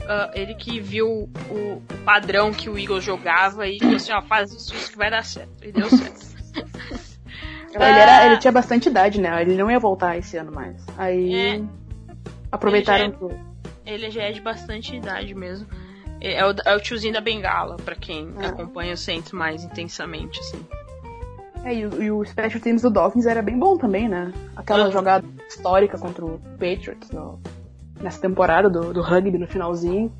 Uh, 0.00 0.30
ele 0.34 0.54
que 0.54 0.80
viu 0.80 1.08
o, 1.08 1.30
o, 1.54 1.82
padrão 2.04 2.52
que 2.52 2.68
o 2.68 2.78
Eagles 2.78 3.04
jogava 3.04 3.66
e 3.68 3.78
falou 3.78 3.96
assim, 3.96 4.12
ó, 4.12 4.22
faz 4.22 4.52
isso, 4.52 4.74
isso 4.74 4.90
que 4.90 4.96
vai 4.96 5.10
dar 5.10 5.24
certo. 5.24 5.52
E 5.62 5.72
deu 5.72 5.88
certo. 5.88 6.26
ele, 7.74 7.84
era, 7.84 8.26
ele 8.26 8.38
tinha 8.38 8.52
bastante 8.52 8.88
idade, 8.88 9.20
né? 9.20 9.40
Ele 9.42 9.56
não 9.56 9.70
ia 9.70 9.78
voltar 9.78 10.16
esse 10.16 10.36
ano 10.36 10.52
mais. 10.52 10.82
Aí 10.96 11.34
é, 11.34 11.62
aproveitaram 12.50 13.04
ele 13.04 13.12
já, 13.12 13.36
é, 13.84 13.94
ele 13.94 14.10
já 14.10 14.22
é 14.22 14.32
de 14.32 14.40
bastante 14.40 14.96
idade 14.96 15.34
mesmo. 15.34 15.66
É, 16.20 16.34
é 16.34 16.46
o, 16.46 16.54
é 16.64 16.76
o 16.76 16.80
tiozinho 16.80 17.14
da 17.14 17.20
bengala, 17.20 17.76
para 17.76 17.94
quem 17.94 18.32
é. 18.38 18.46
acompanha 18.46 18.94
o 18.94 18.96
Saints 18.96 19.32
mais 19.32 19.64
intensamente, 19.64 20.38
assim. 20.40 20.64
É, 21.64 21.74
e, 21.74 21.80
e, 21.80 22.10
o 22.10 22.24
Special 22.24 22.60
Teams 22.60 22.82
do 22.82 22.90
Dolphins 22.90 23.26
era 23.26 23.42
bem 23.42 23.58
bom 23.58 23.76
também, 23.76 24.08
né? 24.08 24.32
Aquela 24.56 24.86
ah. 24.86 24.90
jogada 24.90 25.26
histórica 25.48 25.98
contra 25.98 26.24
o 26.24 26.38
Patriots 26.58 27.10
no, 27.10 27.38
nessa 28.00 28.20
temporada 28.20 28.68
do, 28.68 28.92
do 28.92 29.02
rugby 29.02 29.36
no 29.36 29.46
finalzinho. 29.46 30.12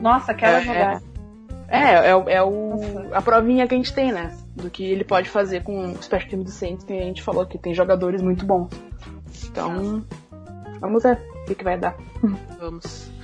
Nossa, 0.00 0.32
aquela 0.32 0.58
é, 0.58 0.62
jogada. 0.62 1.02
É, 1.68 1.78
é, 1.78 1.92
é, 2.06 2.34
é 2.34 2.42
o, 2.42 2.80
a 3.12 3.20
provinha 3.20 3.66
que 3.66 3.74
a 3.74 3.76
gente 3.76 3.92
tem, 3.92 4.12
né? 4.12 4.36
Do 4.54 4.70
que 4.70 4.84
ele 4.84 5.04
pode 5.04 5.28
fazer 5.28 5.62
com 5.62 5.92
o 5.92 6.02
Special 6.02 6.30
Teams 6.30 6.44
do 6.44 6.50
Saints, 6.50 6.84
que 6.84 6.92
a 6.92 7.02
gente 7.02 7.22
falou 7.22 7.44
que 7.44 7.58
tem 7.58 7.74
jogadores 7.74 8.22
muito 8.22 8.46
bons. 8.46 8.70
Então, 9.50 10.04
vamos 10.80 11.02
ver 11.02 11.20
o 11.42 11.44
que, 11.46 11.54
que 11.56 11.64
vai 11.64 11.76
dar. 11.76 11.96
Vamos. 12.58 13.15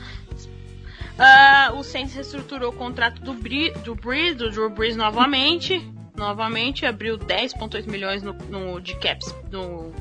Uh, 1.23 1.79
o 1.79 1.85
Saints 1.85 2.15
reestruturou 2.15 2.71
o 2.71 2.73
contrato 2.75 3.23
do, 3.23 3.33
Bri 3.33 3.71
do 3.85 3.95
Breeze, 3.95 4.35
do 4.35 4.51
Drew 4.51 4.69
Brees 4.69 4.97
novamente. 4.97 5.81
Novamente 6.17 6.85
abriu 6.85 7.17
10,8 7.17 7.87
milhões 7.89 8.23
no, 8.25 8.33
no, 8.33 8.81
de 8.81 8.97
caps 8.97 9.33
no, 9.51 9.93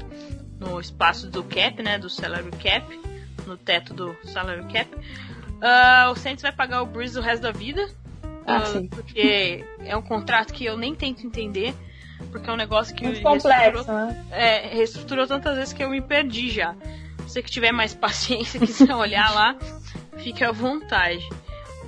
no 0.59 0.79
espaço 0.79 1.29
do 1.29 1.43
cap, 1.43 1.81
né? 1.83 1.99
Do 1.99 2.09
salary 2.09 2.49
cap. 2.51 2.99
No 3.45 3.55
teto 3.55 3.93
do 3.93 4.17
salary 4.23 4.63
cap. 4.73 4.89
Uh, 4.95 6.11
o 6.11 6.15
Saints 6.15 6.41
vai 6.41 6.51
pagar 6.51 6.81
o 6.81 6.87
Breeze 6.87 7.19
o 7.19 7.21
resto 7.21 7.43
da 7.43 7.51
vida. 7.51 7.87
Ah, 8.47 8.63
uh, 8.75 8.87
porque 8.89 9.63
é 9.85 9.95
um 9.95 10.01
contrato 10.01 10.51
que 10.51 10.65
eu 10.65 10.75
nem 10.75 10.95
tento 10.95 11.25
entender. 11.25 11.75
Porque 12.31 12.49
é 12.49 12.53
um 12.53 12.57
negócio 12.57 12.95
que 12.95 13.03
Muito 13.03 13.21
complexo, 13.21 13.91
né? 13.91 14.25
É, 14.31 14.75
reestruturou 14.75 15.27
tantas 15.27 15.55
vezes 15.55 15.73
que 15.73 15.83
eu 15.83 15.89
me 15.89 16.01
perdi 16.01 16.49
já. 16.49 16.75
Você 17.19 17.43
que 17.43 17.51
tiver 17.51 17.71
mais 17.71 17.93
paciência, 17.95 18.59
quiser 18.59 18.95
olhar 18.95 19.31
lá, 19.33 19.55
fique 20.17 20.43
à 20.43 20.51
vontade. 20.51 21.27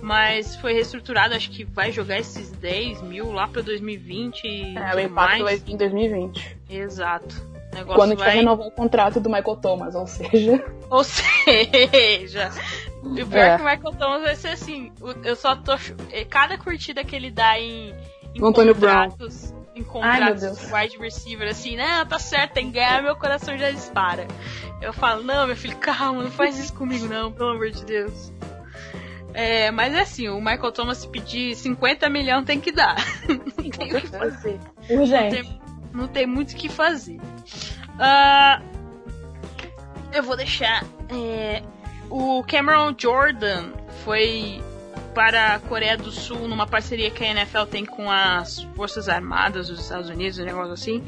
Mas 0.01 0.55
foi 0.57 0.73
reestruturado, 0.73 1.33
acho 1.33 1.49
que 1.49 1.63
vai 1.63 1.91
jogar 1.91 2.19
esses 2.19 2.51
10 2.51 3.01
mil 3.03 3.31
lá 3.31 3.47
pra 3.47 3.61
2020 3.61 4.43
e 4.43 4.77
É, 4.77 4.95
o 4.95 4.99
impacto 4.99 5.43
vai 5.43 5.55
vir 5.55 5.73
em 5.73 5.77
2020. 5.77 6.57
Exato. 6.69 7.53
Negócio 7.73 7.95
Quando 7.95 8.11
a 8.11 8.15
gente 8.15 8.25
vai 8.25 8.35
renovar 8.35 8.67
o 8.67 8.71
contrato 8.71 9.19
do 9.19 9.29
Michael 9.29 9.55
Thomas, 9.57 9.95
ou 9.95 10.05
seja. 10.05 10.63
Ou 10.89 11.03
seja. 11.03 12.51
O 13.01 13.15
pior 13.15 13.37
é. 13.37 13.55
que 13.57 13.61
o 13.63 13.65
Michael 13.65 13.95
Thomas 13.97 14.21
vai 14.21 14.35
ser 14.35 14.49
assim. 14.49 14.91
Eu 15.23 15.35
só 15.35 15.55
tô. 15.55 15.73
É, 16.11 16.23
cada 16.23 16.57
curtida 16.57 17.03
que 17.03 17.15
ele 17.15 17.31
dá 17.31 17.59
em, 17.59 17.95
em 18.35 18.45
Antônio 18.45 18.75
contratos. 18.75 19.51
Brown. 19.51 19.62
Em 19.75 19.83
contratos 19.83 20.71
wide 20.71 20.97
receiver, 20.97 21.49
assim, 21.49 21.75
né? 21.75 22.05
Tá 22.05 22.19
certo, 22.19 22.53
tem 22.53 22.67
que 22.67 22.73
ganhar, 22.73 23.01
meu 23.01 23.15
coração 23.15 23.57
já 23.57 23.71
dispara. 23.71 24.27
Eu 24.81 24.93
falo, 24.93 25.23
não, 25.23 25.47
meu 25.47 25.55
filho, 25.55 25.77
calma, 25.77 26.23
não 26.23 26.31
faz 26.31 26.59
isso 26.59 26.73
comigo, 26.73 27.07
não, 27.07 27.31
pelo 27.31 27.51
amor 27.51 27.71
de 27.71 27.83
Deus. 27.83 28.31
É, 29.33 29.71
mas 29.71 29.93
é 29.95 30.01
assim, 30.01 30.27
o 30.27 30.37
Michael 30.39 30.71
Thomas 30.71 30.99
se 30.99 31.07
pedir 31.07 31.55
50 31.55 32.07
milhões 32.09 32.45
tem 32.45 32.59
que 32.59 32.71
dar. 32.71 32.95
Não 33.27 33.69
tem 33.71 33.95
o 33.95 34.01
que 34.01 34.07
fazer. 34.07 34.59
Urgente. 34.89 35.23
Não 35.23 35.29
tem, 35.29 35.61
não 35.93 36.07
tem 36.07 36.27
muito 36.27 36.51
o 36.51 36.55
que 36.55 36.69
fazer. 36.69 37.17
Uh, 37.97 38.63
eu 40.11 40.21
vou 40.21 40.37
deixar. 40.37 40.83
É, 41.09 41.63
o 42.09 42.43
Cameron 42.43 42.93
Jordan 42.95 43.71
foi 44.03 44.61
para 45.13 45.55
a 45.55 45.59
Coreia 45.59 45.97
do 45.97 46.11
Sul 46.11 46.47
numa 46.47 46.67
parceria 46.67 47.11
que 47.11 47.23
a 47.23 47.27
NFL 47.27 47.65
tem 47.69 47.85
com 47.85 48.09
as 48.09 48.63
Forças 48.75 49.07
Armadas 49.07 49.67
dos 49.67 49.79
Estados 49.79 50.09
Unidos, 50.09 50.39
um 50.39 50.45
negócio 50.45 50.73
assim 50.73 51.03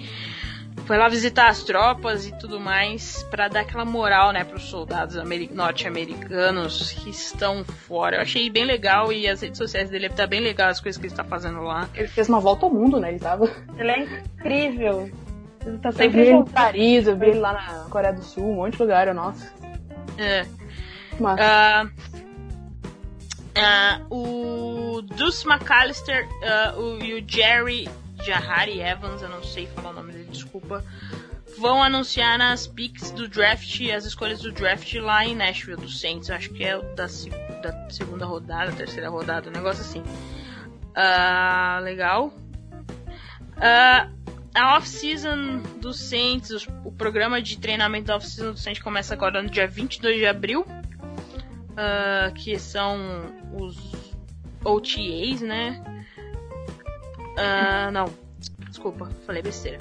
foi 0.85 0.97
lá 0.97 1.07
visitar 1.07 1.47
as 1.49 1.63
tropas 1.63 2.27
e 2.27 2.31
tudo 2.37 2.59
mais 2.59 3.23
para 3.23 3.47
dar 3.47 3.61
aquela 3.61 3.85
moral, 3.85 4.31
né, 4.31 4.43
para 4.43 4.57
os 4.57 4.65
soldados 4.65 5.15
norte-americanos 5.51 6.91
que 6.91 7.09
estão 7.09 7.63
fora. 7.63 8.17
Eu 8.17 8.21
achei 8.21 8.49
bem 8.49 8.65
legal 8.65 9.11
e 9.11 9.27
as 9.27 9.41
redes 9.41 9.57
sociais 9.57 9.89
dele 9.89 10.09
tá 10.09 10.27
bem 10.27 10.41
legal 10.41 10.69
as 10.69 10.79
coisas 10.79 10.99
que 10.99 11.07
ele 11.07 11.13
está 11.13 11.23
fazendo 11.23 11.61
lá. 11.61 11.89
Ele 11.95 12.07
fez 12.07 12.29
uma 12.29 12.39
volta 12.39 12.65
ao 12.65 12.71
mundo, 12.71 12.99
né? 12.99 13.09
Ele 13.09 13.19
tava. 13.19 13.49
Ele 13.77 13.89
é 13.89 13.99
incrível. 13.99 15.09
Ele 15.65 15.77
tá 15.79 15.91
sempre 15.91 16.19
eu 16.19 16.25
vi 16.25 16.31
em 16.31 16.45
Paris, 16.45 17.07
eu 17.07 17.17
vi 17.17 17.27
ele 17.27 17.39
lá 17.39 17.53
na 17.53 17.89
Coreia 17.89 18.13
do 18.13 18.23
Sul, 18.23 18.51
um 18.51 18.55
monte 18.55 18.73
de 18.73 18.81
lugar, 18.83 19.11
nossa. 19.13 19.51
É. 20.17 20.45
Uh, 21.19 21.89
uh, 23.57 24.15
o 24.15 25.01
Deuce 25.01 25.47
McAllister 25.47 26.27
uh, 26.27 26.79
o, 26.79 27.03
e 27.03 27.13
o 27.13 27.23
Jerry 27.27 27.89
Jahari 28.23 28.81
Evans, 28.81 29.21
eu 29.21 29.29
não 29.29 29.43
sei 29.43 29.67
falar 29.67 29.91
o 29.91 29.93
nome 29.93 30.13
dele, 30.13 30.29
desculpa, 30.31 30.83
vão 31.57 31.81
anunciar 31.81 32.37
nas 32.37 32.67
picks 32.67 33.11
do 33.11 33.27
draft, 33.27 33.81
as 33.89 34.05
escolhas 34.05 34.41
do 34.41 34.51
draft 34.51 34.93
lá 34.95 35.25
em 35.25 35.35
Nashville, 35.35 35.77
do 35.77 35.89
Saints. 35.89 36.29
Acho 36.29 36.49
que 36.49 36.63
é 36.63 36.77
da, 36.95 37.05
da 37.05 37.89
segunda 37.89 38.25
rodada, 38.25 38.71
terceira 38.71 39.09
rodada, 39.09 39.49
um 39.49 39.53
negócio 39.53 39.81
assim. 39.81 40.01
Uh, 40.91 41.83
legal. 41.83 42.33
Uh, 43.57 44.15
a 44.53 44.77
off-season 44.77 45.61
do 45.81 45.93
Saints, 45.93 46.65
o 46.83 46.91
programa 46.91 47.41
de 47.41 47.57
treinamento 47.59 48.07
da 48.07 48.15
off-season 48.15 48.51
do 48.51 48.57
Saints 48.57 48.81
começa 48.81 49.13
agora 49.13 49.43
no 49.43 49.49
dia 49.49 49.67
22 49.67 50.17
de 50.17 50.25
abril. 50.25 50.65
Uh, 51.75 52.33
que 52.33 52.57
são 52.57 52.97
os 53.53 53.77
OTAs, 54.63 55.41
né? 55.41 55.83
Uh, 57.37 57.91
não, 57.91 58.05
desculpa, 58.67 59.09
falei 59.25 59.41
besteira. 59.41 59.79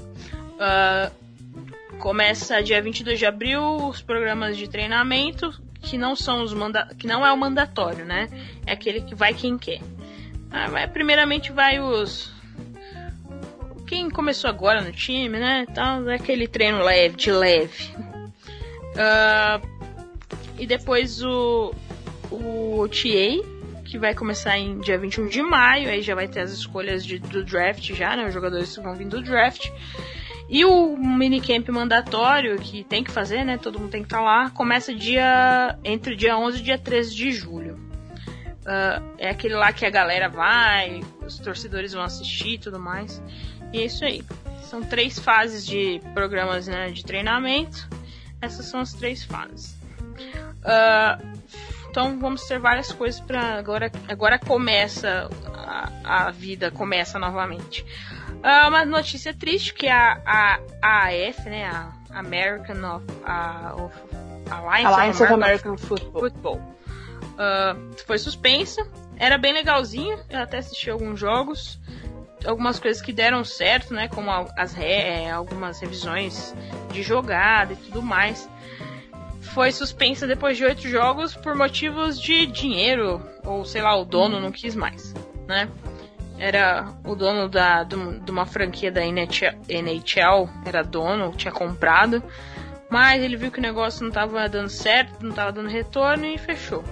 Uh, 0.55 1.99
começa 1.99 2.62
dia 2.62 2.83
22 2.83 3.19
de 3.19 3.27
abril 3.27 3.89
os 3.89 4.03
programas 4.03 4.57
de 4.57 4.69
treinamento, 4.69 5.55
que 5.81 5.97
não 5.97 6.16
são 6.16 6.43
os 6.43 6.53
manda 6.53 6.87
que 6.99 7.07
não 7.07 7.25
é 7.25 7.33
o 7.33 7.37
mandatório, 7.37 8.05
né? 8.05 8.29
É 8.66 8.73
aquele 8.73 9.01
que 9.01 9.15
vai 9.15 9.33
quem 9.33 9.57
quer. 9.57 9.81
Ah, 10.51 10.69
vai, 10.69 10.89
primeiramente 10.89 11.53
vai 11.53 11.81
os 11.81 12.33
quem 13.87 14.11
começou 14.11 14.49
agora 14.49 14.81
no 14.81 14.93
time, 14.93 15.39
né? 15.39 15.66
Então, 15.69 16.09
é 16.09 16.15
aquele 16.15 16.49
treino 16.49 16.83
leve, 16.83 17.16
de 17.16 17.31
leve. 17.31 17.95
Uh, 18.95 19.74
e 20.59 20.67
depois 20.67 21.23
o 21.23 21.75
o 22.31 22.89
TA, 22.89 23.83
que 23.85 23.99
vai 23.99 24.15
começar 24.15 24.59
em 24.59 24.81
dia 24.81 24.99
21 24.99 25.29
de 25.29 25.43
maio, 25.43 25.89
aí 25.89 26.03
já 26.03 26.15
vai 26.15 26.27
ter 26.27 26.41
as 26.41 26.53
escolhas 26.53 27.05
de, 27.05 27.19
do 27.19 27.45
draft 27.45 27.93
já, 27.93 28.17
né? 28.17 28.27
Os 28.27 28.35
jogadores 28.35 28.75
vão 28.77 28.95
vir 28.95 29.07
do 29.07 29.23
draft. 29.23 29.71
E 30.49 30.65
o 30.65 30.97
minicamp 30.97 31.71
mandatório, 31.71 32.59
que 32.59 32.85
tem 32.85 33.03
que 33.03 33.11
fazer, 33.11 33.45
né? 33.45 33.57
Todo 33.57 33.79
mundo 33.79 33.91
tem 33.91 34.03
que 34.03 34.07
estar 34.07 34.19
tá 34.19 34.25
lá, 34.25 34.51
começa 34.51 34.95
dia 34.95 35.79
entre 35.85 36.17
dia 36.17 36.37
11 36.37 36.59
e 36.59 36.63
dia 36.63 36.79
13 36.79 37.15
de 37.15 37.33
julho. 37.33 37.75
Uh, 38.65 39.15
é 39.19 39.29
aquele 39.29 39.55
lá 39.55 39.73
que 39.73 39.85
a 39.85 39.91
galera 39.91 40.29
vai, 40.29 41.03
os 41.25 41.39
torcedores 41.39 41.93
vão 41.93 42.03
assistir 42.03 42.55
e 42.55 42.59
tudo 42.59 42.79
mais. 42.79 43.23
E 43.73 43.81
é 43.81 43.85
isso 43.85 44.05
aí. 44.05 44.23
São 44.63 44.83
três 44.83 45.19
fases 45.19 45.67
de 45.67 46.01
programas 46.15 46.67
né, 46.67 46.91
de 46.91 47.05
treinamento. 47.05 47.89
Essas 48.41 48.67
são 48.67 48.81
as 48.81 48.93
três 48.93 49.23
fases. 49.25 49.74
Uh, 50.65 51.39
então 51.91 52.19
vamos 52.19 52.45
ter 52.47 52.59
várias 52.59 52.91
coisas 52.93 53.20
para 53.20 53.57
agora. 53.57 53.91
Agora 54.09 54.39
começa 54.39 55.28
a, 55.55 56.27
a, 56.27 56.31
vida 56.31 56.70
começa 56.70 57.19
novamente. 57.19 57.85
Uh, 58.43 58.69
uma 58.69 58.85
notícia 58.85 59.32
triste 59.32 59.73
que 59.73 59.89
a, 59.89 60.20
a, 60.27 60.59
a 60.82 61.07
AF, 61.09 61.49
né, 61.49 61.66
a 61.66 61.93
American 62.19 62.97
of, 62.97 63.05
a, 63.24 63.74
of 63.77 63.95
Alliance, 64.51 64.86
Alliance 64.86 65.23
of, 65.23 65.32
American, 65.32 65.73
American 65.73 65.77
Football, 65.77 66.20
Football 66.20 66.61
uh, 67.35 68.05
foi 68.07 68.19
suspensa. 68.19 68.86
Era 69.16 69.39
bem 69.39 69.53
legalzinho. 69.53 70.19
Eu 70.28 70.41
até 70.41 70.59
assisti 70.59 70.91
alguns 70.91 71.20
jogos 71.20 71.81
algumas 72.47 72.78
coisas 72.78 73.01
que 73.01 73.12
deram 73.12 73.43
certo, 73.43 73.95
né? 73.95 74.09
Como 74.09 74.31
as 74.31 74.74
re, 74.74 74.85
é, 74.85 75.31
algumas 75.31 75.81
revisões 75.81 76.55
de 76.93 77.03
jogada 77.03 77.73
e 77.73 77.77
tudo 77.77 78.03
mais 78.03 78.49
foi 79.45 79.71
suspensa 79.71 80.27
depois 80.27 80.57
de 80.57 80.65
oito 80.65 80.89
jogos 80.89 81.35
por 81.35 81.55
motivos 81.55 82.21
de 82.21 82.47
dinheiro, 82.47 83.23
ou 83.45 83.65
sei 83.65 83.83
lá, 83.83 83.97
o 83.97 84.05
dono 84.05 84.41
não 84.41 84.51
quis 84.51 84.75
mais, 84.75 85.15
né? 85.47 85.69
Era 86.39 86.93
o 87.05 87.15
dono 87.15 87.49
da, 87.49 87.85
de 87.85 88.31
uma 88.31 88.45
franquia 88.45 88.91
da 88.91 89.05
NHL, 89.05 90.49
era 90.66 90.83
dono, 90.83 91.33
tinha 91.37 91.53
comprado, 91.53 92.23
mas 92.91 93.23
ele 93.23 93.37
viu 93.37 93.53
que 93.53 93.61
o 93.61 93.62
negócio 93.62 94.03
não 94.03 94.09
estava 94.09 94.49
dando 94.49 94.69
certo, 94.69 95.23
não 95.23 95.31
estava 95.31 95.53
dando 95.53 95.69
retorno 95.69 96.27
e 96.27 96.37
fechou. 96.37 96.83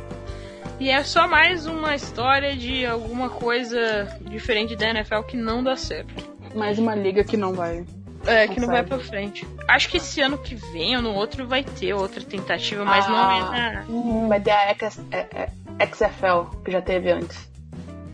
E 0.78 0.90
é 0.90 1.02
só 1.02 1.26
mais 1.26 1.66
uma 1.66 1.94
história 1.94 2.56
de 2.56 2.86
alguma 2.86 3.30
coisa 3.30 4.08
diferente 4.22 4.76
da 4.76 4.90
NFL 4.90 5.22
que 5.22 5.36
não 5.36 5.62
dá 5.62 5.76
certo. 5.76 6.32
Mais 6.54 6.78
uma 6.78 6.94
liga 6.94 7.24
que 7.24 7.36
não 7.36 7.52
vai 7.52 7.84
É, 8.26 8.46
que 8.46 8.60
não 8.60 8.68
vai 8.68 8.82
pra 8.82 8.98
frente. 8.98 9.46
Acho 9.68 9.88
que 9.88 9.96
esse 9.96 10.20
ano 10.20 10.38
que 10.38 10.54
vem 10.54 10.96
ou 10.96 11.02
no 11.02 11.14
outro 11.14 11.46
vai 11.46 11.64
ter 11.64 11.92
outra 11.94 12.22
tentativa, 12.22 12.84
mas 12.84 13.06
não 13.08 13.30
é 13.30 13.40
na. 13.40 13.84
Uhum. 13.88 14.28
Vai 14.28 14.40
ter 14.40 14.50
a 14.50 14.68
X, 14.74 15.00
é- 15.10 15.50
é- 15.78 15.86
XFL, 15.86 16.56
que 16.64 16.70
já 16.70 16.80
teve 16.80 17.10
antes. 17.10 17.50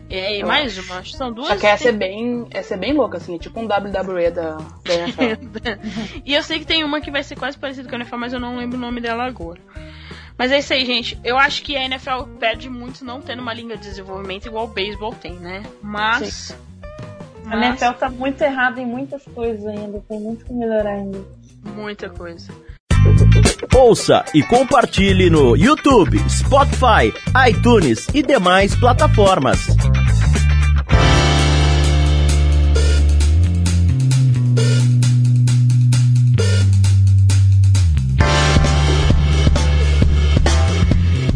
É, 0.09 0.39
e 0.39 0.43
mais 0.43 0.75
uma, 0.79 0.97
acho 0.97 1.11
que 1.11 1.17
são 1.17 1.31
duas. 1.31 1.49
Só 1.49 1.55
que 1.55 1.67
essa 1.67 1.89
é 1.89 1.91
bem, 1.91 2.47
essa 2.49 2.73
é 2.73 2.77
bem 2.77 2.93
louca, 2.93 3.17
assim, 3.17 3.35
é 3.35 3.39
tipo 3.39 3.59
um 3.59 3.65
WWE 3.67 4.31
da, 4.31 4.57
da 4.83 4.93
NFL. 4.93 5.23
e 6.25 6.33
eu 6.33 6.41
sei 6.41 6.59
que 6.59 6.65
tem 6.65 6.83
uma 6.83 6.99
que 6.99 7.11
vai 7.11 7.21
ser 7.21 7.35
quase 7.35 7.57
parecida 7.57 7.87
com 7.87 7.95
a 7.95 7.99
NFL, 7.99 8.17
mas 8.17 8.33
eu 8.33 8.39
não 8.39 8.57
lembro 8.57 8.75
o 8.75 8.81
nome 8.81 8.99
dela 8.99 9.23
agora. 9.23 9.61
Mas 10.35 10.51
é 10.51 10.59
isso 10.59 10.73
aí, 10.73 10.85
gente. 10.85 11.19
Eu 11.23 11.37
acho 11.37 11.61
que 11.61 11.75
a 11.75 11.83
NFL 11.83 12.23
perde 12.39 12.69
muito 12.69 13.05
não 13.05 13.21
tendo 13.21 13.41
uma 13.41 13.53
linha 13.53 13.77
de 13.77 13.83
desenvolvimento 13.83 14.47
igual 14.47 14.65
o 14.65 14.69
beisebol 14.69 15.13
tem, 15.13 15.33
né? 15.33 15.61
Mas. 15.81 16.51
A 16.51 16.68
mas 17.49 17.81
NFL 17.81 17.97
tá 17.97 18.09
muito 18.09 18.41
errada 18.41 18.79
em 18.79 18.85
muitas 18.85 19.23
coisas 19.25 19.65
ainda, 19.65 19.99
tem 20.07 20.19
muito 20.19 20.45
que 20.45 20.53
melhorar 20.53 20.91
ainda. 20.91 21.19
muita 21.75 22.09
coisa. 22.09 22.53
Ouça 23.75 24.23
e 24.33 24.43
compartilhe 24.43 25.29
no 25.29 25.55
YouTube, 25.55 26.19
Spotify, 26.29 27.11
iTunes 27.49 28.07
e 28.13 28.21
demais 28.21 28.75
plataformas. 28.75 29.67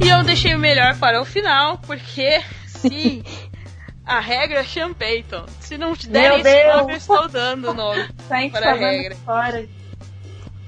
E 0.04 0.10
eu 0.10 0.24
deixei 0.24 0.54
o 0.54 0.60
melhor 0.60 0.98
para 1.00 1.22
o 1.22 1.26
final, 1.26 1.78
porque 1.80 2.42
sim, 2.68 3.24
a 4.06 4.20
regra 4.20 4.60
é 4.60 4.64
Sean 4.64 4.94
Payton. 4.94 5.46
Se 5.60 5.78
não 5.78 5.96
te 5.96 6.08
derem 6.08 6.30
Meu 6.30 6.38
esse 6.40 6.64
Deus! 6.64 6.78
nome, 6.78 6.94
eu 6.94 6.98
estou 6.98 7.28
dando 7.30 7.70
o 7.72 7.74
nome. 7.74 8.08
Saints 8.28 8.52
Para 8.60 8.72
a 8.72 8.74
fazendo 8.74 8.90
regra. 8.92 9.14
história. 9.14 9.70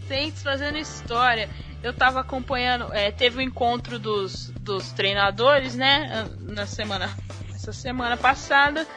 Saints 0.07 0.43
fazendo 0.43 0.77
história. 0.77 1.49
Eu 1.83 1.93
tava 1.93 2.19
acompanhando, 2.21 2.91
é, 2.93 3.11
teve 3.11 3.37
o 3.37 3.41
encontro 3.41 3.99
dos, 3.99 4.49
dos 4.59 4.91
treinadores, 4.91 5.75
né? 5.75 6.27
Na 6.41 6.65
semana, 6.65 7.09
essa 7.53 7.71
semana 7.73 8.17
passada. 8.17 8.87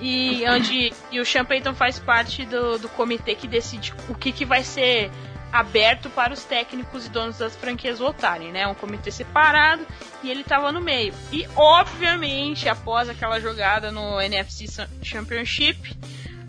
E 0.00 0.44
onde 0.48 0.92
e 1.10 1.20
o 1.20 1.26
Sean 1.26 1.44
Payton 1.44 1.74
faz 1.74 1.98
parte 1.98 2.44
do, 2.44 2.78
do 2.78 2.88
comitê 2.88 3.34
que 3.34 3.48
decide 3.48 3.92
o 4.08 4.14
que, 4.14 4.30
que 4.32 4.44
vai 4.44 4.62
ser 4.62 5.10
aberto 5.52 6.10
para 6.10 6.32
os 6.32 6.44
técnicos 6.44 7.06
e 7.06 7.08
donos 7.08 7.38
das 7.38 7.56
franquias 7.56 7.98
votarem, 7.98 8.52
né? 8.52 8.66
Um 8.66 8.74
comitê 8.74 9.10
separado 9.10 9.86
e 10.22 10.30
ele 10.30 10.44
tava 10.44 10.70
no 10.72 10.80
meio. 10.80 11.14
E 11.32 11.46
obviamente, 11.56 12.68
após 12.68 13.08
aquela 13.08 13.40
jogada 13.40 13.90
no 13.90 14.20
NFC 14.20 14.66
Championship, 15.02 15.96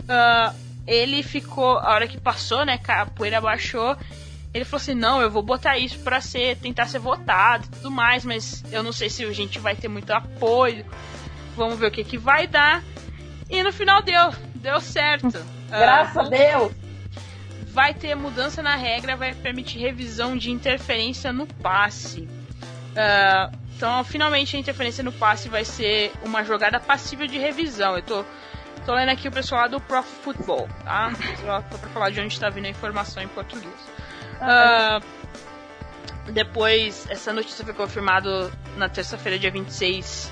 ah, 0.08 0.52
ele 0.86 1.22
ficou, 1.22 1.78
a 1.78 1.94
hora 1.94 2.08
que 2.08 2.18
passou, 2.20 2.64
né, 2.64 2.78
a 2.88 3.06
poeira 3.06 3.40
baixou, 3.40 3.96
ele 4.52 4.64
falou 4.64 4.82
assim, 4.82 4.94
não, 4.94 5.20
eu 5.20 5.30
vou 5.30 5.42
botar 5.42 5.78
isso 5.78 5.98
pra 6.00 6.20
ser, 6.20 6.56
tentar 6.56 6.86
ser 6.86 6.98
votado 6.98 7.66
e 7.66 7.68
tudo 7.68 7.90
mais, 7.90 8.24
mas 8.24 8.64
eu 8.72 8.82
não 8.82 8.92
sei 8.92 9.08
se 9.08 9.24
a 9.24 9.32
gente 9.32 9.58
vai 9.58 9.76
ter 9.76 9.88
muito 9.88 10.10
apoio, 10.10 10.84
vamos 11.56 11.78
ver 11.78 11.86
o 11.86 11.90
que 11.90 12.02
que 12.02 12.18
vai 12.18 12.46
dar. 12.46 12.82
E 13.48 13.62
no 13.62 13.72
final 13.72 14.02
deu, 14.02 14.30
deu 14.56 14.80
certo. 14.80 15.44
Graças 15.68 16.16
Ah, 16.16 16.22
a 16.22 16.28
Deus! 16.28 16.72
Vai 17.72 17.94
ter 17.94 18.14
mudança 18.14 18.62
na 18.62 18.76
regra, 18.76 19.16
vai 19.16 19.34
permitir 19.34 19.78
revisão 19.78 20.36
de 20.36 20.50
interferência 20.50 21.32
no 21.32 21.46
passe. 21.46 22.28
Ah, 22.96 23.50
então, 23.76 24.04
finalmente, 24.04 24.56
a 24.56 24.60
interferência 24.60 25.02
no 25.02 25.12
passe 25.12 25.48
vai 25.48 25.64
ser 25.64 26.12
uma 26.22 26.44
jogada 26.44 26.78
passível 26.78 27.26
de 27.26 27.38
revisão. 27.38 27.96
Eu 27.96 28.02
tô, 28.02 28.24
tô 28.84 28.94
lendo 28.94 29.08
aqui 29.10 29.28
o 29.28 29.32
pessoal 29.32 29.62
lá 29.62 29.68
do 29.68 29.80
Pro 29.80 30.02
Football, 30.02 30.68
tá? 30.84 31.10
Só 31.40 31.60
pra 31.62 31.88
falar 31.90 32.10
de 32.10 32.20
onde 32.20 32.34
está 32.34 32.50
vindo 32.50 32.66
a 32.66 32.68
informação 32.68 33.22
em 33.22 33.28
português. 33.28 33.72
Ah, 34.40 35.00
depois, 36.32 37.06
essa 37.08 37.32
notícia 37.32 37.64
foi 37.64 37.72
confirmada 37.72 38.50
na 38.76 38.88
terça-feira, 38.88 39.38
dia 39.38 39.50
26 39.50 40.30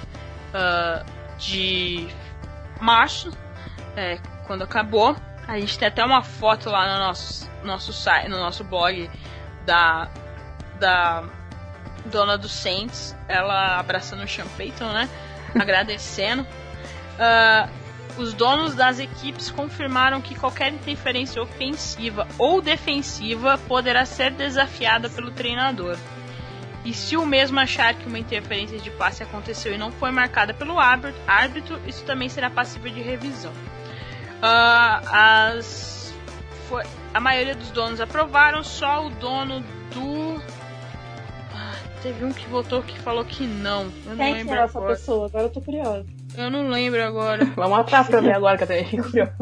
ah, 0.52 1.04
de 1.38 2.06
março, 2.80 3.30
é, 3.96 4.18
quando 4.46 4.62
acabou. 4.62 5.16
A 5.48 5.58
gente 5.58 5.78
tem 5.78 5.88
até 5.88 6.04
uma 6.04 6.22
foto 6.22 6.68
lá 6.68 6.92
no 6.92 7.06
nosso, 7.06 7.50
nosso 7.64 7.90
site, 7.90 8.28
no 8.28 8.38
nosso 8.38 8.62
blog 8.62 9.10
da, 9.64 10.10
da 10.78 11.24
dona 12.04 12.36
do 12.36 12.50
Saints, 12.50 13.16
ela 13.26 13.78
abraçando 13.80 14.22
o 14.22 14.28
Sean 14.28 14.46
Payton, 14.58 14.92
né? 14.92 15.08
Agradecendo. 15.58 16.46
Ah, 17.18 17.66
os 18.18 18.34
donos 18.34 18.74
das 18.74 18.98
equipes 18.98 19.50
confirmaram 19.50 20.20
que 20.20 20.34
qualquer 20.34 20.70
interferência 20.70 21.40
ofensiva 21.40 22.28
ou 22.36 22.60
defensiva 22.60 23.56
poderá 23.66 24.04
ser 24.04 24.32
desafiada 24.32 25.08
pelo 25.08 25.30
treinador. 25.30 25.96
E 26.84 26.92
se 26.92 27.16
o 27.16 27.24
mesmo 27.24 27.58
achar 27.58 27.94
que 27.94 28.06
uma 28.06 28.18
interferência 28.18 28.78
de 28.78 28.90
passe 28.90 29.22
aconteceu 29.22 29.74
e 29.74 29.78
não 29.78 29.90
foi 29.92 30.10
marcada 30.10 30.52
pelo 30.52 30.78
árbitro, 30.78 31.18
árbitro 31.26 31.80
isso 31.86 32.04
também 32.04 32.28
será 32.28 32.50
passível 32.50 32.92
de 32.92 33.00
revisão. 33.00 33.52
Ah, 34.42 35.48
as, 35.56 36.12
foi- 36.68 36.84
a 37.14 37.20
maioria 37.20 37.54
dos 37.54 37.70
donos 37.70 38.00
aprovaram, 38.00 38.62
só 38.62 39.06
o 39.06 39.10
dono 39.10 39.60
do. 39.94 40.40
Ah, 41.54 41.74
teve 42.02 42.24
um 42.24 42.32
que 42.32 42.46
votou 42.48 42.82
que 42.82 42.98
falou 43.00 43.24
que 43.24 43.46
não. 43.46 43.84
Eu 44.06 44.10
não 44.10 44.16
Quem 44.16 44.32
que 44.34 44.38
lembro 44.38 44.54
é 44.54 44.58
essa 44.62 44.78
agora. 44.78 44.94
pessoa? 44.94 45.26
Agora 45.26 45.44
eu 45.44 45.50
tô 45.50 45.60
curiosa. 45.60 46.06
Eu 46.36 46.50
não 46.50 46.68
lembro 46.68 47.02
agora. 47.02 47.44
Vamos 47.56 47.78
atrás 47.78 48.06
pra 48.06 48.20
ver 48.20 48.34
agora 48.36 48.56
que 48.56 48.62
eu 48.64 48.68
tenho 48.68 49.02
curioso. 49.02 49.32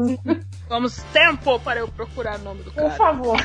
Vamos 0.67 0.97
tempo 1.13 1.59
para 1.59 1.79
eu 1.81 1.87
procurar 1.87 2.39
o 2.39 2.43
nome 2.43 2.63
do 2.63 2.71
Por 2.71 2.81
cara. 2.83 2.95
favor. 2.95 3.37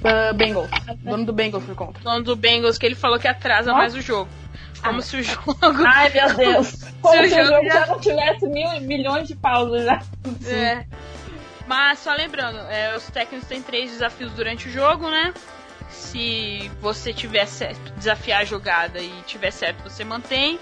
Uh, 0.00 0.34
Bengals. 0.34 0.70
Dono 1.02 1.24
do 1.26 1.32
Bengals 1.32 1.64
por 1.64 1.74
conta. 1.74 2.00
O 2.00 2.02
dono 2.02 2.22
do 2.24 2.34
Bengals 2.36 2.78
que 2.78 2.86
ele 2.86 2.94
falou 2.94 3.18
que 3.18 3.28
atrasa 3.28 3.70
Nossa. 3.70 3.78
mais 3.78 3.94
o 3.94 4.00
jogo. 4.02 4.30
Como 4.82 5.02
se 5.02 5.16
o 5.18 5.22
jogo. 5.22 5.56
Ai, 5.86 6.10
meu 6.10 6.34
Deus. 6.34 6.84
Como 7.02 7.14
se 7.14 7.22
o 7.22 7.28
jogo 7.28 7.44
jogo 7.44 7.64
já- 7.66 7.80
já 7.80 7.86
não 7.86 8.00
tivesse 8.00 8.46
mil, 8.46 8.80
milhões 8.80 9.28
de 9.28 9.36
pausas 9.36 9.84
já. 9.84 10.00
É. 10.46 10.84
Mas 11.66 11.98
só 11.98 12.14
lembrando, 12.14 12.58
é, 12.70 12.96
os 12.96 13.04
técnicos 13.10 13.46
têm 13.46 13.60
três 13.62 13.90
desafios 13.90 14.32
durante 14.32 14.68
o 14.68 14.72
jogo, 14.72 15.08
né? 15.10 15.34
Se 15.90 16.70
você 16.80 17.12
tiver 17.12 17.46
certo, 17.46 17.92
desafiar 17.96 18.40
a 18.40 18.44
jogada 18.44 19.00
e 19.00 19.10
tiver 19.26 19.50
certo, 19.50 19.82
você 19.82 20.02
mantém. 20.04 20.58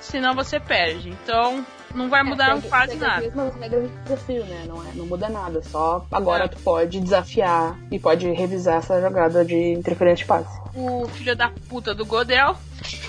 Senão 0.00 0.34
você 0.34 0.58
perde. 0.58 1.08
Então 1.10 1.64
não 1.94 2.08
vai 2.08 2.22
mudar 2.22 2.54
Segue- 2.56 2.68
quase 2.68 2.92
segue 2.92 3.04
as 3.04 3.08
nada. 3.10 3.20
mesmas 3.22 3.54
regras 3.56 3.90
de 3.90 3.96
desafio, 4.02 4.44
né? 4.44 4.64
Não, 4.66 4.82
é, 4.82 4.92
não 4.94 5.06
muda 5.06 5.28
nada. 5.28 5.62
Só 5.62 6.06
agora 6.10 6.44
É. 6.44 6.48
tu 6.48 6.58
pode 6.58 7.00
desafiar 7.00 7.76
e 7.90 7.98
pode 7.98 8.30
revisar 8.32 8.76
essa 8.78 9.00
jogada 9.00 9.44
de 9.44 9.72
interferência 9.72 10.24
de 10.24 10.28
passe. 10.28 10.60
o 10.74 11.06
filho 11.08 11.36
da 11.36 11.50
puta 11.68 11.94
do 11.94 12.04
Godel 12.06 12.56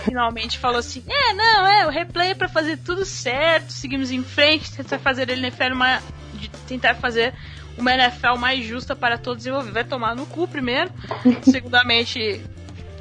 finalmente 0.04 0.58
falou 0.60 0.80
assim: 0.80 1.04
É, 1.08 1.34
não, 1.34 1.66
é, 1.68 1.86
o 1.88 1.90
replay 1.90 2.32
é 2.32 2.36
pra 2.36 2.48
fazer 2.50 2.78
tudo 2.78 3.06
certo, 3.06 3.72
seguimos 3.72 4.12
em 4.12 4.22
frente, 4.24 4.72
tentar 4.76 5.00
fazer 5.00 5.30
ele 5.30 5.46
NFL 5.48 5.74
uma, 5.74 6.02
de 6.34 6.50
tentar 6.68 6.96
fazer 6.96 7.34
uma 7.78 7.92
NFL 7.94 8.36
mais 8.38 8.66
justa 8.66 8.96
para 8.96 9.18
todos 9.18 9.46
envolvidos. 9.46 9.74
Vai 9.74 9.84
tomar 9.84 10.16
no 10.16 10.26
cu 10.26 10.48
primeiro, 10.48 10.92
segundamente, 11.44 12.42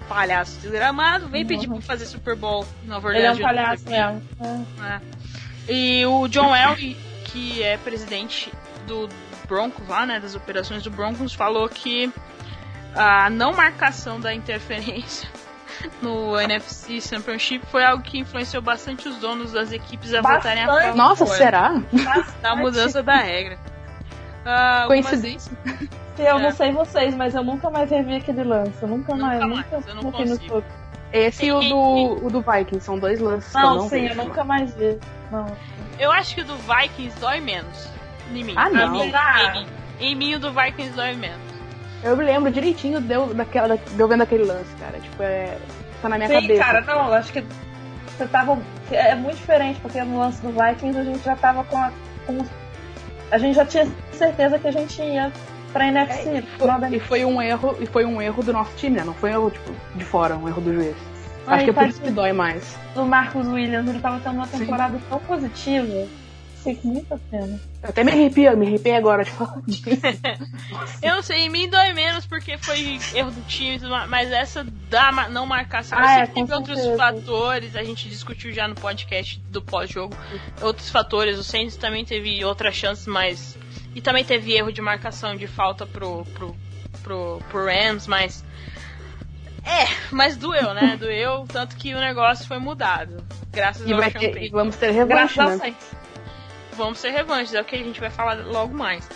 palhaço 0.09 0.59
desgramado, 0.61 1.29
vem 1.29 1.45
pedir 1.47 1.69
pra 1.69 1.81
fazer 1.81 2.07
Super 2.07 2.37
Bowl 2.37 2.67
Nova 2.85 3.15
Ele 3.17 3.27
é 3.27 3.33
um 3.33 3.39
palhaço 3.39 3.89
mesmo. 3.89 4.23
É. 4.41 4.95
É. 4.95 5.01
E 5.69 6.05
o 6.07 6.27
John 6.29 6.55
Elway, 6.55 6.97
que 7.25 7.63
é 7.63 7.77
presidente 7.79 8.53
do 8.87 9.09
Broncos 9.49 9.87
lá, 9.89 10.05
né, 10.07 10.19
das 10.21 10.35
operações 10.35 10.83
do 10.83 10.91
Broncos, 10.91 11.33
falou 11.35 11.69
que 11.69 12.13
a 12.95 13.31
não 13.31 13.53
marcação 13.53 14.21
da 14.21 14.35
interferência 14.35 15.29
no 16.03 16.39
NFC 16.41 17.01
Championship 17.01 17.65
foi 17.67 17.85
algo 17.85 18.03
que 18.03 18.19
influenciou 18.19 18.63
bastante 18.63 19.09
os 19.09 19.17
donos 19.17 19.53
das 19.53 19.73
equipes 19.73 20.13
a 20.15 20.21
votarem 20.21 20.63
a 20.65 20.67
Bastante. 20.67 20.85
favor 20.89 20.97
Nossa, 20.97 21.27
será? 21.27 21.81
da 22.43 22.57
mudança 22.57 23.03
da 23.03 23.17
regra. 23.17 23.59
Algumas- 24.45 24.87
Coincidência. 25.07 25.53
Eu 26.19 26.39
É. 26.39 26.43
não 26.43 26.53
sei 26.53 26.71
vocês, 26.73 27.15
mas 27.15 27.35
eu 27.35 27.43
nunca 27.43 27.71
mais 27.71 27.91
revi 27.91 28.17
aquele 28.17 28.45
lance. 28.45 28.71
Eu 28.83 28.89
nunca, 28.89 29.15
Nunca 29.15 29.27
mais, 29.27 29.41
mais, 29.41 29.71
nunca 29.71 29.89
eu 29.89 29.95
não 29.95 30.13
consigo. 30.13 30.63
Esse 31.13 31.47
e 31.47 31.53
o 31.53 31.61
do, 31.61 32.27
o 32.27 32.31
do 32.31 32.41
Vikings. 32.41 32.85
São 32.85 32.99
dois 32.99 33.21
lances 33.21 33.51
que 33.53 33.57
eu 33.59 33.63
Não, 33.63 33.75
não 33.77 33.89
sim, 33.89 34.01
vejo. 34.09 34.21
eu 34.21 34.25
nunca 34.25 34.45
mais 34.45 34.75
vi. 34.75 34.99
Não. 35.31 35.47
Eu 35.99 36.11
acho 36.11 36.35
que 36.35 36.41
o 36.41 36.45
do 36.45 36.57
Vikings 36.57 37.19
dói 37.21 37.41
menos. 37.41 37.89
Em 38.35 38.43
mim. 38.45 38.55
Ah, 38.57 38.71
não. 38.71 38.93
mim, 38.93 39.13
Ah. 39.15 39.43
em 39.45 39.53
mim. 39.61 39.67
Em 40.01 40.15
mim, 40.17 40.35
o 40.35 40.39
do 40.41 40.51
Vikings 40.53 40.95
dói 40.97 41.15
menos. 41.15 41.41
Eu 42.03 42.17
me 42.17 42.25
lembro 42.25 42.51
direitinho 42.51 43.01
deu, 43.01 43.33
daquela, 43.35 43.69
da- 43.77 43.83
deu 43.93 44.09
vendo 44.09 44.23
aquele 44.23 44.45
lance, 44.45 44.75
cara. 44.81 44.99
Tipo, 44.99 45.23
é. 45.23 45.59
Tá 46.01 46.09
na 46.09 46.17
minha 46.17 46.29
Sim, 46.29 46.41
cabeça. 46.41 46.65
cara, 46.65 46.81
não, 46.81 47.07
eu 47.09 47.15
acho 47.15 47.33
que 47.33 47.45
você 48.17 48.27
tava. 48.27 48.59
É 48.91 49.15
muito 49.15 49.37
diferente, 49.37 49.79
porque 49.81 50.03
no 50.03 50.19
lance 50.19 50.41
do 50.43 50.49
Vikings 50.51 50.99
a 50.99 51.05
gente 51.05 51.23
já 51.25 51.37
tava 51.37 51.63
com 51.65 51.77
a. 51.79 51.93
com- 52.27 52.45
a 53.31 53.39
gente 53.39 53.55
já 53.55 53.65
tinha 53.65 53.87
certeza 54.13 54.59
que 54.59 54.67
a 54.67 54.73
gente 54.73 55.01
ia 55.01 55.31
pra 55.73 55.87
NFC. 55.89 56.43
Foi- 56.59 56.97
e 56.97 57.01
foi 57.01 57.25
um 57.25 57.41
erro 57.43 57.77
e 57.81 57.87
foi 57.87 58.05
um 58.05 58.21
erro 58.21 58.43
do 58.43 58.53
nosso 58.53 58.75
time, 58.77 58.97
né? 58.97 59.05
Não 59.05 59.15
foi 59.15 59.31
um 59.31 59.35
erro 59.35 59.51
tipo 59.51 59.73
de 59.95 60.05
fora, 60.05 60.37
um 60.37 60.49
erro 60.49 60.61
do 60.61 60.73
juiz. 60.75 60.97
Acho 61.47 61.65
que 61.65 61.71
é 61.71 61.73
por 61.73 61.87
isso 61.89 62.01
que 62.01 62.11
dói 62.11 62.33
mais. 62.33 62.77
do 62.95 63.05
Marcos 63.05 63.47
Williams, 63.49 63.89
ele 63.89 63.99
tava 63.99 64.21
tendo 64.21 64.35
uma 64.37 64.47
temporada 64.47 64.99
tão 65.09 65.19
positiva. 65.21 66.07
Sei 66.63 66.77
com 66.77 66.89
muita 66.89 67.19
pena. 67.29 67.61
Eu 67.83 67.89
até 67.89 68.05
me 68.05 68.13
arrepio, 68.13 68.57
me 68.57 68.65
arrepiei 68.69 68.95
agora 68.95 69.25
de 69.25 69.31
falar 69.33 69.61
disso. 69.67 69.83
Eu 71.03 71.17
não 71.17 71.23
sei, 71.23 71.41
em 71.41 71.51
mim 71.51 71.69
dói 71.69 71.93
menos 71.93 72.25
porque 72.25 72.57
foi 72.57 73.01
erro 73.15 73.33
do 73.33 73.41
time, 73.49 73.79
e 73.83 74.09
mas 74.09 74.31
essa 74.31 74.65
da 74.89 75.11
não 75.29 75.45
marcação, 75.45 75.99
eu 75.99 76.05
Ah, 76.05 76.19
é, 76.21 76.27
que 76.29 76.35
teve 76.35 76.55
outros 76.55 76.79
certeza. 76.79 76.97
fatores, 76.97 77.75
a 77.75 77.83
gente 77.83 78.09
discutiu 78.09 78.53
já 78.53 78.69
no 78.69 78.77
podcast 78.77 79.41
do 79.51 79.61
pós-jogo, 79.61 80.15
outros 80.61 80.89
fatores, 80.89 81.37
o 81.37 81.43
Saints 81.43 81.75
também 81.77 82.05
teve 82.05 82.45
outras 82.45 82.77
chances, 82.77 83.09
mas... 83.09 83.59
E 83.95 84.01
também 84.01 84.25
teve 84.25 84.53
erro 84.53 84.73
de 84.73 84.81
marcação 84.81 85.37
de 85.37 85.47
falta 85.47 85.87
pro, 85.87 86.25
pro, 86.27 86.57
pro, 87.03 87.43
pro 87.51 87.67
Rams, 87.67 88.07
mas... 88.07 88.45
É, 89.65 89.87
mas 90.11 90.37
doeu, 90.37 90.75
né? 90.75 90.97
Doeu, 91.01 91.45
tanto 91.47 91.77
que 91.77 91.95
o 91.95 92.01
negócio 92.01 92.47
foi 92.49 92.59
mudado. 92.59 93.25
Graças 93.53 93.87
E, 93.87 93.93
ao 93.93 94.01
ter, 94.11 94.43
e 94.43 94.49
vamos 94.49 94.75
ter 94.75 94.91
revanche, 94.91 95.37
Graças 95.37 95.61
né? 95.61 95.75
Vamos 96.73 96.99
ser 96.99 97.11
revanches, 97.11 97.55
é 97.55 97.61
o 97.61 97.65
que 97.65 97.77
a 97.77 97.79
gente 97.79 98.01
vai 98.01 98.11
falar 98.11 98.45
logo 98.45 98.75
mais. 98.75 99.09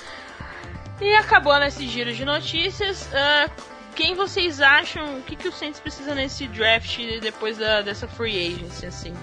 E 1.00 1.14
acabou 1.16 1.58
nesse 1.58 1.86
giro 1.88 2.12
de 2.12 2.24
notícias. 2.24 3.08
ah, 3.12 3.50
quem 3.96 4.14
vocês 4.14 4.60
acham? 4.60 5.18
O 5.18 5.22
que, 5.22 5.34
que 5.34 5.48
o 5.48 5.52
Saints 5.52 5.80
precisa 5.80 6.14
nesse 6.14 6.46
draft 6.48 6.98
depois 7.20 7.56
da, 7.56 7.80
dessa 7.80 8.06
free 8.06 8.54
agency, 8.54 8.86
assim? 8.86 9.14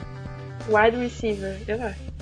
Wide 0.68 0.98
receiver, 0.98 1.62
eu 1.68 1.82
acho. 1.84 2.12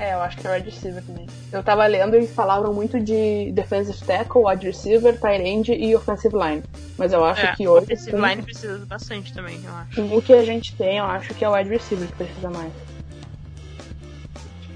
É, 0.00 0.14
eu 0.14 0.20
acho 0.22 0.38
que 0.38 0.46
é 0.46 0.54
wide 0.54 0.70
receiver 0.70 1.02
também. 1.04 1.26
Eu 1.52 1.62
tava 1.62 1.86
lendo 1.86 2.16
e 2.16 2.26
falavam 2.26 2.72
muito 2.72 2.98
de 2.98 3.52
defensive 3.52 3.98
tackle, 4.06 4.42
wide 4.46 4.66
receiver, 4.66 5.12
tight 5.20 5.42
end 5.42 5.72
e 5.72 5.94
offensive 5.94 6.34
line. 6.34 6.62
Mas 6.96 7.12
eu 7.12 7.22
acho 7.22 7.44
É, 7.44 7.54
que 7.54 7.68
hoje, 7.68 7.84
Offensive 7.84 8.16
com, 8.16 8.26
line 8.26 8.42
precisa 8.42 8.86
bastante 8.86 9.32
também, 9.34 9.60
eu 9.62 9.72
acho. 9.74 10.16
o 10.16 10.22
que 10.22 10.32
a 10.32 10.42
gente 10.42 10.74
tem, 10.74 10.96
eu 10.96 11.04
acho 11.04 11.34
que 11.34 11.44
é 11.44 11.48
o 11.48 11.52
wide 11.52 11.68
receiver 11.68 12.08
que 12.08 12.16
precisa 12.16 12.48
mais. 12.48 12.72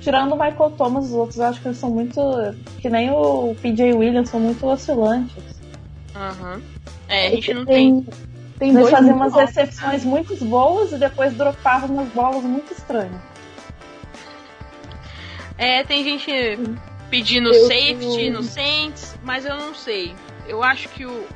Tirando 0.00 0.32
o 0.32 0.38
Michael 0.38 0.70
Thomas, 0.72 1.06
os 1.06 1.12
outros 1.12 1.38
eu 1.38 1.46
acho 1.46 1.60
que 1.62 1.68
eles 1.68 1.78
são 1.78 1.88
muito. 1.88 2.20
Que 2.78 2.90
nem 2.90 3.10
o 3.10 3.56
PJ 3.62 3.94
Williams, 3.94 4.28
são 4.28 4.38
muito 4.38 4.66
oscilantes. 4.66 5.42
Aham. 6.14 6.60
É, 7.08 7.28
a 7.28 7.30
gente 7.30 7.54
não 7.54 7.64
tem. 7.64 8.02
tem. 8.02 8.14
Tem 8.58 8.68
Eles 8.70 8.82
dois 8.82 8.90
faziam 8.94 9.16
umas 9.16 9.34
recepções 9.34 10.04
muito 10.04 10.36
boas 10.44 10.92
e 10.92 10.98
depois 10.98 11.34
dropavam 11.34 11.88
umas 11.88 12.08
bolas 12.10 12.44
muito 12.44 12.72
estranhas. 12.72 13.33
É, 15.56 15.84
tem 15.84 16.02
gente 16.04 16.30
pedindo 17.10 17.52
Eu- 17.52 17.66
safety 17.68 18.30
no 18.30 18.42
Saints, 18.42 19.16
mas 19.22 19.44
eu 19.44 19.56
não 19.56 19.74
sei. 19.74 20.14
Eu 20.48 20.62
acho 20.62 20.88
que 20.88 21.06
o, 21.06 21.26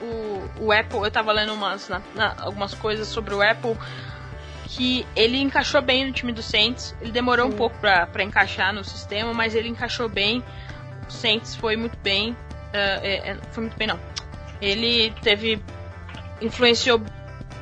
o, 0.00 0.50
o 0.60 0.72
Apple, 0.72 0.98
eu 0.98 1.10
tava 1.10 1.32
lendo 1.32 1.54
umas, 1.54 1.88
na- 1.88 2.02
na- 2.14 2.34
algumas 2.38 2.74
coisas 2.74 3.06
sobre 3.08 3.34
o 3.34 3.40
Apple, 3.42 3.76
que 4.66 5.06
ele 5.16 5.38
encaixou 5.38 5.80
bem 5.80 6.06
no 6.06 6.12
time 6.12 6.32
do 6.32 6.42
Saints. 6.42 6.94
Ele 7.00 7.12
demorou 7.12 7.46
um 7.46 7.52
pouco 7.52 7.78
pra, 7.78 8.06
pra 8.06 8.22
encaixar 8.22 8.72
no 8.72 8.82
sistema, 8.84 9.32
mas 9.32 9.54
ele 9.54 9.68
encaixou 9.68 10.08
bem. 10.08 10.42
O 11.08 11.12
Saints 11.12 11.54
foi 11.56 11.76
muito 11.76 11.96
bem. 11.98 12.36
é, 12.72 13.30
é, 13.30 13.36
foi 13.52 13.62
muito 13.64 13.76
bem, 13.76 13.86
não. 13.86 13.98
Ele 14.60 15.10
teve. 15.22 15.62
influenciou 16.42 17.00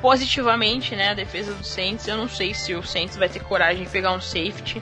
positivamente 0.01 0.95
né, 0.95 1.09
a 1.09 1.13
defesa 1.13 1.53
do 1.53 1.63
Saints. 1.63 2.07
Eu 2.07 2.17
não 2.17 2.27
sei 2.27 2.53
se 2.53 2.73
o 2.75 2.83
Saints 2.83 3.15
vai 3.17 3.29
ter 3.29 3.39
coragem 3.39 3.83
de 3.85 3.89
pegar 3.89 4.11
um 4.13 4.21
safety. 4.21 4.81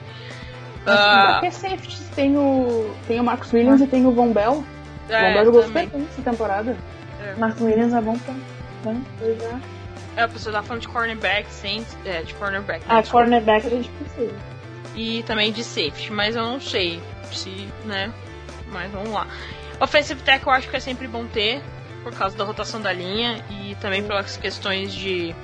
Ah, 0.86 1.32
Porque 1.40 1.50
safety 1.50 1.98
tem 2.14 2.36
o, 2.36 2.94
tem 3.06 3.18
o 3.20 3.24
Marcus 3.24 3.52
Williams 3.52 3.80
e 3.80 3.86
tem 3.86 4.06
o 4.06 4.12
Von 4.12 4.32
Bell. 4.32 4.52
o 4.52 5.08
Von 5.08 5.14
é, 5.14 5.32
Bell 5.34 5.44
jogou 5.44 5.62
super 5.64 5.86
bem 5.88 6.06
essa 6.12 6.22
temporada. 6.22 6.76
Marcos 7.38 7.60
Williams 7.62 7.92
é 7.92 8.00
bom 8.00 8.16
pra. 8.18 8.34
né? 8.92 9.02
É. 9.20 9.76
É, 10.20 10.22
a 10.22 10.28
pessoa 10.28 10.54
tá 10.54 10.62
falando 10.62 10.80
de 10.82 10.88
cornerback, 10.88 11.50
Saints, 11.52 11.94
é, 12.04 12.22
de 12.22 12.32
cornerback. 12.34 12.80
né, 12.80 12.86
Ah, 12.88 13.00
desculpa. 13.02 13.24
cornerback 13.24 13.66
a 13.66 13.70
gente 13.70 13.88
precisa. 13.90 14.34
E 14.94 15.22
também 15.24 15.52
de 15.52 15.62
safety, 15.62 16.10
mas 16.12 16.36
eu 16.36 16.42
não 16.42 16.58
sei 16.60 17.02
se, 17.30 17.68
né? 17.84 18.10
Mas 18.72 18.90
vamos 18.92 19.10
lá. 19.10 19.26
Offensive 19.78 20.22
tackle 20.22 20.48
eu 20.50 20.56
acho 20.56 20.70
que 20.70 20.76
é 20.76 20.80
sempre 20.80 21.06
bom 21.06 21.26
ter, 21.26 21.60
por 22.02 22.14
causa 22.14 22.34
da 22.36 22.44
rotação 22.44 22.80
da 22.80 22.92
linha 22.92 23.44
e 23.50 23.74
também 23.74 24.02
pelas 24.02 24.36
questões 24.38 24.94
de 24.94 25.34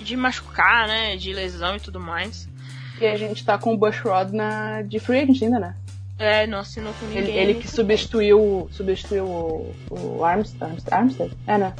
de 0.00 0.16
machucar, 0.16 0.88
né? 0.88 1.16
De 1.16 1.32
lesão 1.32 1.76
e 1.76 1.80
tudo 1.80 2.00
mais. 2.00 2.47
E 3.00 3.06
a 3.06 3.16
gente 3.16 3.44
tá 3.44 3.58
com 3.58 3.74
o 3.74 3.76
Bushrod 3.76 4.34
na, 4.34 4.82
de 4.82 4.98
free 4.98 5.20
agent 5.20 5.42
ainda, 5.42 5.58
né? 5.58 5.76
É, 6.18 6.46
não 6.46 6.58
assinou 6.58 6.92
com 6.94 7.06
ninguém. 7.06 7.22
Ele, 7.22 7.38
ele 7.38 7.54
que 7.54 7.68
substituiu, 7.68 8.68
substituiu 8.72 9.24
o, 9.24 9.74
o 9.90 10.24
Armstead, 10.24 10.82
Armstead? 10.90 11.32
É, 11.46 11.56
né? 11.56 11.72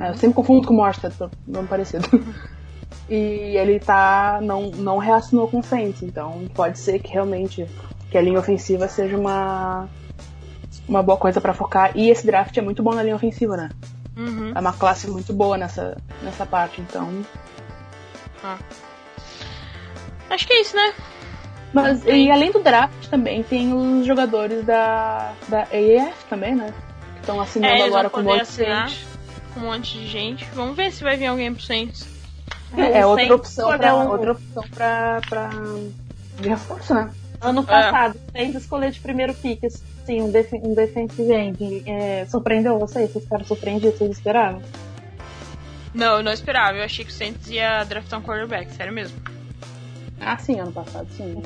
É, 0.00 0.10
eu 0.10 0.16
sempre 0.16 0.36
confundo 0.36 0.66
com 0.66 0.74
o 0.74 0.76
Morstead, 0.76 1.14
nome 1.46 1.68
parecido. 1.68 2.08
e 3.08 3.56
ele 3.56 3.80
tá, 3.80 4.38
não, 4.42 4.70
não 4.70 4.98
reassinou 4.98 5.48
com 5.48 5.58
o 5.58 5.62
Saints, 5.62 6.02
então 6.02 6.46
pode 6.54 6.78
ser 6.78 6.98
que 6.98 7.12
realmente 7.12 7.66
que 8.10 8.16
a 8.16 8.22
linha 8.22 8.38
ofensiva 8.38 8.88
seja 8.88 9.16
uma, 9.16 9.88
uma 10.88 11.02
boa 11.02 11.18
coisa 11.18 11.40
pra 11.40 11.52
focar. 11.52 11.92
E 11.94 12.10
esse 12.10 12.26
draft 12.26 12.56
é 12.56 12.62
muito 12.62 12.82
bom 12.82 12.94
na 12.94 13.02
linha 13.02 13.16
ofensiva, 13.16 13.56
né? 13.56 13.70
Uhum. 14.16 14.52
É 14.54 14.60
uma 14.60 14.72
classe 14.72 15.08
muito 15.08 15.32
boa 15.32 15.56
nessa, 15.56 15.96
nessa 16.22 16.46
parte, 16.46 16.80
então... 16.80 17.22
Acho 20.30 20.46
que 20.46 20.52
é 20.52 20.60
isso, 20.60 20.76
né? 20.76 20.92
Mas, 21.72 22.00
Tem. 22.02 22.26
e 22.26 22.30
além 22.30 22.50
do 22.50 22.60
draft 22.60 23.08
também 23.08 23.42
tem 23.42 23.72
os 23.74 24.06
jogadores 24.06 24.64
da, 24.64 25.32
da 25.48 25.60
AAF 25.62 26.24
também, 26.28 26.54
né? 26.54 26.72
Que 27.14 27.20
estão 27.20 27.40
assinando 27.40 27.72
É, 27.72 27.76
eles 27.80 27.86
agora 27.88 28.08
vão 28.08 28.10
com 28.10 28.20
um 28.20 28.24
monte 28.24 28.36
de 28.36 28.42
assinar 28.42 28.88
gente. 28.88 29.06
com 29.54 29.60
um 29.60 29.62
monte 29.64 29.98
de 29.98 30.06
gente. 30.06 30.44
Vamos 30.54 30.76
ver 30.76 30.90
se 30.92 31.04
vai 31.04 31.16
vir 31.16 31.26
alguém 31.26 31.52
pro 31.52 31.62
Saints. 31.62 32.06
É, 32.76 33.00
é 33.00 33.06
outra 33.06 33.24
Saints 33.26 33.40
opção, 33.40 33.70
escolheu 33.70 33.78
pra, 33.78 33.94
um- 33.96 34.08
outra 34.10 34.32
opção 34.32 34.64
pra, 34.74 35.20
pra 35.28 35.50
de 36.40 36.48
reforço, 36.48 36.94
né? 36.94 37.10
Ano 37.40 37.62
passado, 37.62 38.18
sem 38.32 38.50
escolher 38.56 38.90
de 38.90 38.98
primeiro 39.00 39.32
pick, 39.32 39.62
assim, 39.64 40.20
um, 40.22 40.30
def 40.30 40.52
um 40.54 40.74
defensive 40.74 41.32
end. 41.32 41.82
É, 41.86 42.26
surpreendeu 42.28 42.78
vocês? 42.78 43.10
Vocês 43.12 43.24
ficaram 43.24 43.44
surpreendidos? 43.44 43.96
Vocês 43.98 44.10
esperavam? 44.10 44.60
Não, 45.94 46.16
eu 46.16 46.22
não 46.22 46.32
esperava. 46.32 46.76
Eu 46.78 46.84
achei 46.84 47.04
que 47.04 47.10
o 47.10 47.14
Saints 47.14 47.48
ia 47.48 47.84
draftar 47.84 48.18
um 48.18 48.22
quarterback, 48.22 48.72
sério 48.74 48.92
mesmo. 48.92 49.16
Ah, 50.20 50.36
sim, 50.38 50.58
ano 50.60 50.72
passado, 50.72 51.06
sim. 51.16 51.42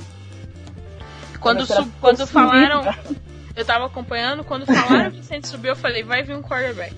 Quando, 1.40 1.66
sub- 1.66 1.92
quando 2.00 2.26
falaram. 2.26 2.84
subir, 2.84 3.16
Eu 3.54 3.64
tava 3.64 3.86
acompanhando, 3.86 4.44
quando 4.44 4.66
falaram 4.66 5.10
que 5.10 5.20
o 5.20 5.22
Saints 5.24 5.50
subiu, 5.50 5.72
eu 5.72 5.76
falei, 5.76 6.02
vai 6.02 6.22
vir 6.22 6.34
um 6.36 6.42
quarterback. 6.42 6.94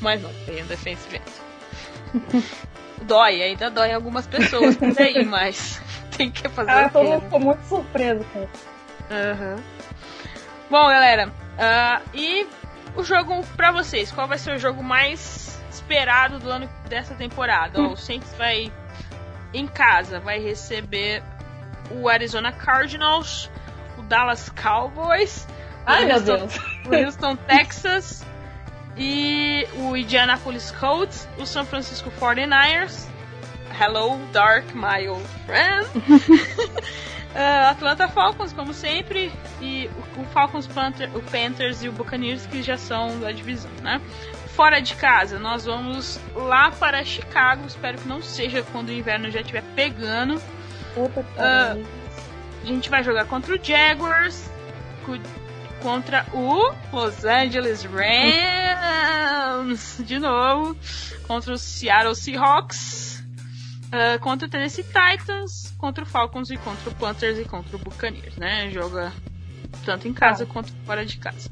Mas 0.00 0.20
não, 0.20 0.30
veio 0.46 0.64
um 0.64 0.66
defensive 0.66 1.16
end. 1.16 2.44
Dói, 3.02 3.42
ainda 3.42 3.68
dói 3.70 3.88
em 3.90 3.94
algumas 3.94 4.26
pessoas 4.26 4.76
por 4.76 4.96
aí, 4.98 5.24
mas 5.26 5.80
tem 6.16 6.30
que 6.30 6.48
fazer 6.48 6.70
Ah, 6.70 6.90
o 6.94 6.98
mundo 7.04 7.10
né? 7.10 7.20
ficou 7.20 7.40
muito 7.40 7.62
surpreso 7.64 8.24
com 8.32 8.42
isso. 8.44 8.66
Aham. 9.10 9.56
Bom, 10.70 10.88
galera, 10.88 11.32
ah, 11.58 12.00
e 12.14 12.46
o 12.94 13.02
jogo 13.02 13.42
pra 13.56 13.72
vocês? 13.72 14.10
Qual 14.12 14.28
vai 14.28 14.38
ser 14.38 14.54
o 14.54 14.58
jogo 14.58 14.82
mais 14.82 15.60
esperado 15.70 16.38
do 16.38 16.48
ano 16.50 16.68
dessa 16.88 17.14
temporada? 17.14 17.80
O 17.82 17.96
Saints 17.96 18.32
vai 18.34 18.70
em 19.52 19.66
casa, 19.66 20.18
vai 20.20 20.38
receber 20.38 21.22
o 21.90 22.08
Arizona 22.08 22.52
Cardinals, 22.52 23.50
o 23.98 24.02
Dallas 24.02 24.48
Cowboys, 24.50 25.46
Ai, 25.86 26.06
o 26.06 26.12
Houston- 26.14 26.48
o 26.90 26.94
Houston 26.94 27.36
Texas 27.36 28.24
e 28.96 29.66
o 29.76 29.96
Indianapolis 29.96 30.70
Colts, 30.72 31.28
o 31.38 31.46
San 31.46 31.64
Francisco 31.64 32.10
49ers. 32.20 33.06
Hello, 33.80 34.18
Dark, 34.32 34.66
my 34.74 35.08
old 35.08 35.26
friend. 35.46 35.86
Ah, 37.34 37.70
Atlanta 37.70 38.06
Falcons, 38.08 38.52
como 38.52 38.74
sempre, 38.74 39.32
e 39.58 39.88
o, 40.18 40.20
o 40.20 40.24
Falcons, 40.34 40.66
Panther, 40.66 41.08
o 41.16 41.22
Panthers 41.22 41.82
e 41.82 41.88
o 41.88 41.92
Buccaneers, 41.92 42.44
que 42.44 42.62
já 42.62 42.76
são 42.76 43.18
da 43.20 43.32
divisão, 43.32 43.70
né? 43.80 44.02
Fora 44.54 44.80
de 44.80 44.94
casa, 44.94 45.38
nós 45.38 45.64
vamos 45.64 46.20
lá 46.34 46.70
para 46.70 47.04
Chicago. 47.04 47.66
Espero 47.66 47.98
que 47.98 48.08
não 48.08 48.22
seja 48.22 48.62
quando 48.70 48.88
o 48.88 48.92
inverno 48.92 49.30
já 49.30 49.40
estiver 49.40 49.62
pegando. 49.74 50.40
Puta 50.94 51.24
Ah, 51.38 51.68
pariu. 51.70 51.86
A 52.62 52.66
gente 52.66 52.90
vai 52.90 53.02
jogar 53.02 53.24
contra 53.24 53.54
o 53.54 53.58
Jaguars, 53.64 54.50
co- 55.04 55.18
contra 55.80 56.24
o 56.32 56.72
Los 56.92 57.24
Angeles 57.24 57.82
Rams, 57.84 58.02
de 60.04 60.18
novo, 60.18 60.76
contra 61.26 61.54
o 61.54 61.58
Seattle 61.58 62.14
Seahawks, 62.14 63.24
ah, 63.90 64.18
contra 64.20 64.46
o 64.46 64.50
Tennessee 64.50 64.84
Titans, 64.84 65.74
contra 65.78 66.04
o 66.04 66.06
Falcons 66.06 66.50
e 66.50 66.56
contra 66.58 66.90
o 66.90 66.94
Panthers 66.94 67.38
e 67.38 67.44
contra 67.44 67.74
o 67.76 67.78
Buccaneers, 67.78 68.36
né? 68.36 68.70
Joga 68.70 69.12
tanto 69.84 70.06
em 70.06 70.12
casa 70.12 70.46
quanto 70.46 70.70
fora 70.86 71.04
de 71.04 71.16
casa. 71.16 71.50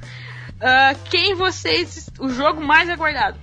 Ah, 0.61 0.95
quem 1.11 1.35
vocês. 1.35 2.13
O 2.21 2.29
jogo 2.29 2.61
mais 2.61 2.89
aguardado? 2.91 3.39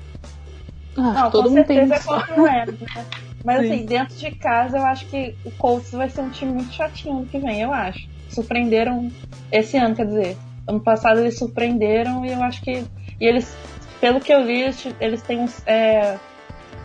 Ah, 0.98 1.14
Não, 1.14 1.32
todo 1.32 1.44
com 1.46 1.56
mundo 1.56 1.66
tem. 1.66 1.88
certeza 1.88 1.96
é 1.96 2.00
contra 2.00 2.42
o 2.42 2.46
Rams, 2.46 2.80
né? 2.80 3.06
Mas 3.44 3.62
Sim. 3.62 3.74
assim, 3.74 3.86
dentro 3.86 4.16
de 4.18 4.32
casa 4.32 4.78
eu 4.78 4.86
acho 4.86 5.06
que 5.06 5.36
o 5.46 5.52
Colts 5.52 5.92
vai 5.92 6.10
ser 6.10 6.22
um 6.22 6.30
time 6.30 6.54
muito 6.54 6.74
chatinho 6.74 7.18
ano 7.18 7.28
que 7.28 7.40
vem, 7.40 7.62
eu 7.62 7.74
acho. 7.74 8.00
Surpreenderam 8.30 9.10
esse 9.52 9.78
ano, 9.78 9.96
quer 9.96 10.06
dizer. 10.06 10.38
Ano 10.68 10.80
passado 10.82 11.20
eles 11.20 11.38
surpreenderam 11.38 12.26
e 12.26 12.32
eu 12.32 12.44
acho 12.44 12.62
que. 12.62 12.86
E 13.20 13.26
eles, 13.26 13.56
pelo 14.02 14.20
que 14.20 14.34
eu 14.34 14.42
li, 14.42 14.62
eles, 15.00 15.22
têm 15.22 15.40
uns. 15.40 15.62
É, 15.66 16.18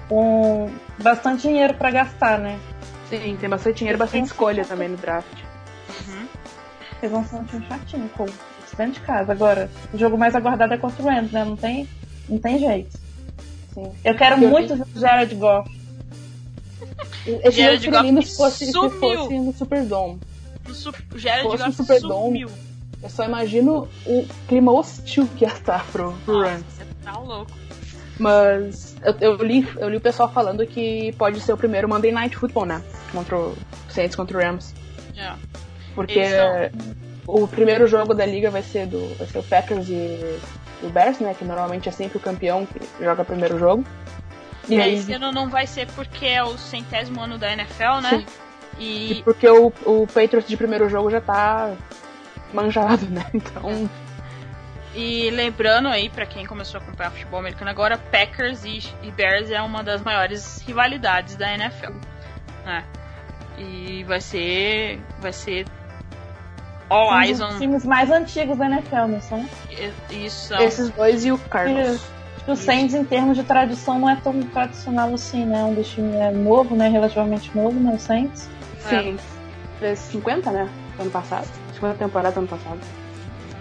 com 0.08 0.70
bastante 0.98 1.42
dinheiro 1.42 1.74
para 1.74 1.90
gastar, 1.90 2.38
né? 2.38 2.58
Sim, 3.08 3.36
tem 3.40 3.48
bastante 3.48 3.78
dinheiro, 3.78 3.98
bastante 3.98 4.26
escolha 4.26 4.64
também 4.64 4.88
no 4.88 4.96
draft. 4.96 5.26
Uhum. 6.06 6.26
Eles 7.02 7.12
vão 7.12 7.24
ser 7.24 7.36
um 7.36 7.44
time 7.44 7.66
chatinho, 7.66 8.10
com 8.72 8.76
dentro 8.82 9.00
de 9.00 9.06
casa. 9.06 9.32
Agora, 9.32 9.70
o 9.92 9.98
jogo 9.98 10.16
mais 10.18 10.34
aguardado 10.34 10.74
é 10.74 10.78
contra 10.78 11.02
o 11.02 11.06
Rams, 11.06 11.30
né? 11.32 11.44
Não 11.44 11.56
tem, 11.56 11.88
não 12.28 12.38
tem 12.38 12.58
jeito. 12.58 12.98
Sim. 13.74 13.90
Eu 14.04 14.14
quero 14.14 14.42
Eu 14.42 14.48
muito 14.50 14.76
ver 14.76 14.84
o 14.96 15.00
Jared 15.00 15.34
Goff. 15.34 15.70
Esse 17.26 17.58
Jared 17.62 17.84
jogo 17.84 17.96
Goff 18.12 18.26
se 18.26 18.36
fosse, 18.36 18.66
se 18.66 18.72
sumiu. 18.72 18.90
fosse 19.00 19.38
no 19.38 19.52
Superdome. 19.52 20.20
O, 20.68 20.74
su 20.74 20.92
Jared 21.16 21.44
Fosse 21.44 21.64
Goff 21.64 21.76
Superdome. 21.76 22.24
sumiu. 22.26 22.48
Eu 23.02 23.10
só 23.10 23.24
imagino 23.24 23.88
o 24.06 24.26
clima 24.48 24.72
hostil 24.72 25.28
que 25.36 25.44
ia 25.44 25.52
estar 25.52 25.84
pro, 25.90 26.12
pro 26.24 26.34
Nossa, 26.38 26.50
Rams. 26.50 26.64
você 26.68 26.84
tá 27.02 27.18
louco. 27.18 27.50
Mas 28.18 28.94
eu, 29.02 29.14
eu 29.20 29.36
li, 29.44 29.66
eu 29.78 29.88
li 29.88 29.96
o 29.96 30.00
pessoal 30.00 30.30
falando 30.30 30.64
que 30.66 31.12
pode 31.18 31.40
ser 31.40 31.52
o 31.52 31.56
primeiro 31.56 31.88
Monday 31.88 32.12
Night 32.12 32.36
Football, 32.36 32.66
né? 32.66 32.82
Contra 33.10 33.36
o 33.36 33.56
Saints 33.88 34.14
contra 34.14 34.38
o 34.38 34.40
Rams. 34.40 34.72
É. 35.16 35.32
Porque 35.94 36.18
Eles 36.18 36.82
o 37.26 37.46
primeiro 37.46 37.86
jogo 37.86 38.14
da 38.14 38.26
liga 38.26 38.50
vai 38.50 38.62
ser 38.62 38.86
do 38.86 39.14
vai 39.16 39.26
ser 39.26 39.38
o 39.38 39.42
Packers 39.42 39.88
e 39.88 40.38
o 40.82 40.88
Bears, 40.88 41.18
né? 41.20 41.34
Que 41.34 41.44
normalmente 41.44 41.88
é 41.88 41.92
sempre 41.92 42.18
o 42.18 42.20
campeão 42.20 42.66
que 42.66 42.80
joga 43.02 43.22
o 43.22 43.24
primeiro 43.24 43.58
jogo. 43.58 43.84
E 44.68 44.74
E 44.74 44.80
aí, 44.80 44.94
esse 44.94 45.12
ano 45.12 45.32
não 45.32 45.48
vai 45.48 45.66
ser 45.66 45.86
porque 45.88 46.26
é 46.26 46.42
o 46.42 46.56
centésimo 46.56 47.20
ano 47.20 47.38
da 47.38 47.52
NFL, 47.52 48.00
né? 48.02 48.10
Sim. 48.10 48.26
E 48.78 49.12
e 49.12 49.22
porque 49.22 49.48
o, 49.48 49.72
o 49.84 50.06
Patriots 50.06 50.48
de 50.48 50.56
primeiro 50.56 50.88
jogo 50.88 51.10
já 51.10 51.20
tá 51.20 51.74
manjado, 52.52 53.06
né? 53.06 53.24
Então, 53.34 53.88
E 54.94 55.30
lembrando 55.30 55.88
aí, 55.88 56.08
pra 56.10 56.26
quem 56.26 56.44
começou 56.44 56.78
a 56.78 56.82
acompanhar 56.82 57.10
futebol 57.10 57.40
americano 57.40 57.70
agora, 57.70 57.96
Packers 57.96 58.64
e, 58.64 58.82
e 59.02 59.10
Bears 59.10 59.50
é 59.50 59.60
uma 59.62 59.82
das 59.82 60.02
maiores 60.02 60.62
rivalidades 60.66 61.36
da 61.36 61.52
NFL. 61.52 61.92
Né? 62.64 62.84
E 63.58 64.04
vai 64.04 64.20
ser. 64.20 65.00
Vai 65.20 65.32
ser. 65.32 65.66
All 66.92 67.10
Um 67.10 67.20
eyes 67.22 67.40
on. 67.40 67.58
times 67.58 67.84
mais 67.84 68.10
antigos 68.10 68.56
da 68.58 68.66
NFL, 68.66 69.06
não 69.08 69.20
são? 69.20 69.44
Isso. 70.10 70.54
esses 70.54 70.90
dois 70.90 71.24
e 71.24 71.32
o 71.32 71.38
Cardinals. 71.38 72.02
Que 72.44 72.50
o 72.50 72.56
Saints, 72.56 72.92
em 72.94 73.04
termos 73.04 73.36
de 73.36 73.44
tradição, 73.44 73.98
não 74.00 74.10
é 74.10 74.16
tão 74.16 74.40
tradicional 74.42 75.14
assim, 75.14 75.44
né? 75.46 75.62
Um 75.62 75.74
dos 75.74 75.88
times 75.88 76.14
é 76.16 76.30
novo, 76.32 76.74
né? 76.74 76.88
Relativamente 76.88 77.50
novo, 77.56 77.78
né? 77.78 77.92
O 77.94 77.98
Saints. 78.00 78.48
Sim. 78.88 79.16
Fez 79.78 79.98
50, 80.00 80.50
né? 80.50 80.68
Ano 80.98 81.10
passado. 81.10 81.46
50 81.74 81.94
temporadas 81.98 82.36
ano 82.36 82.48
passado. 82.48 82.80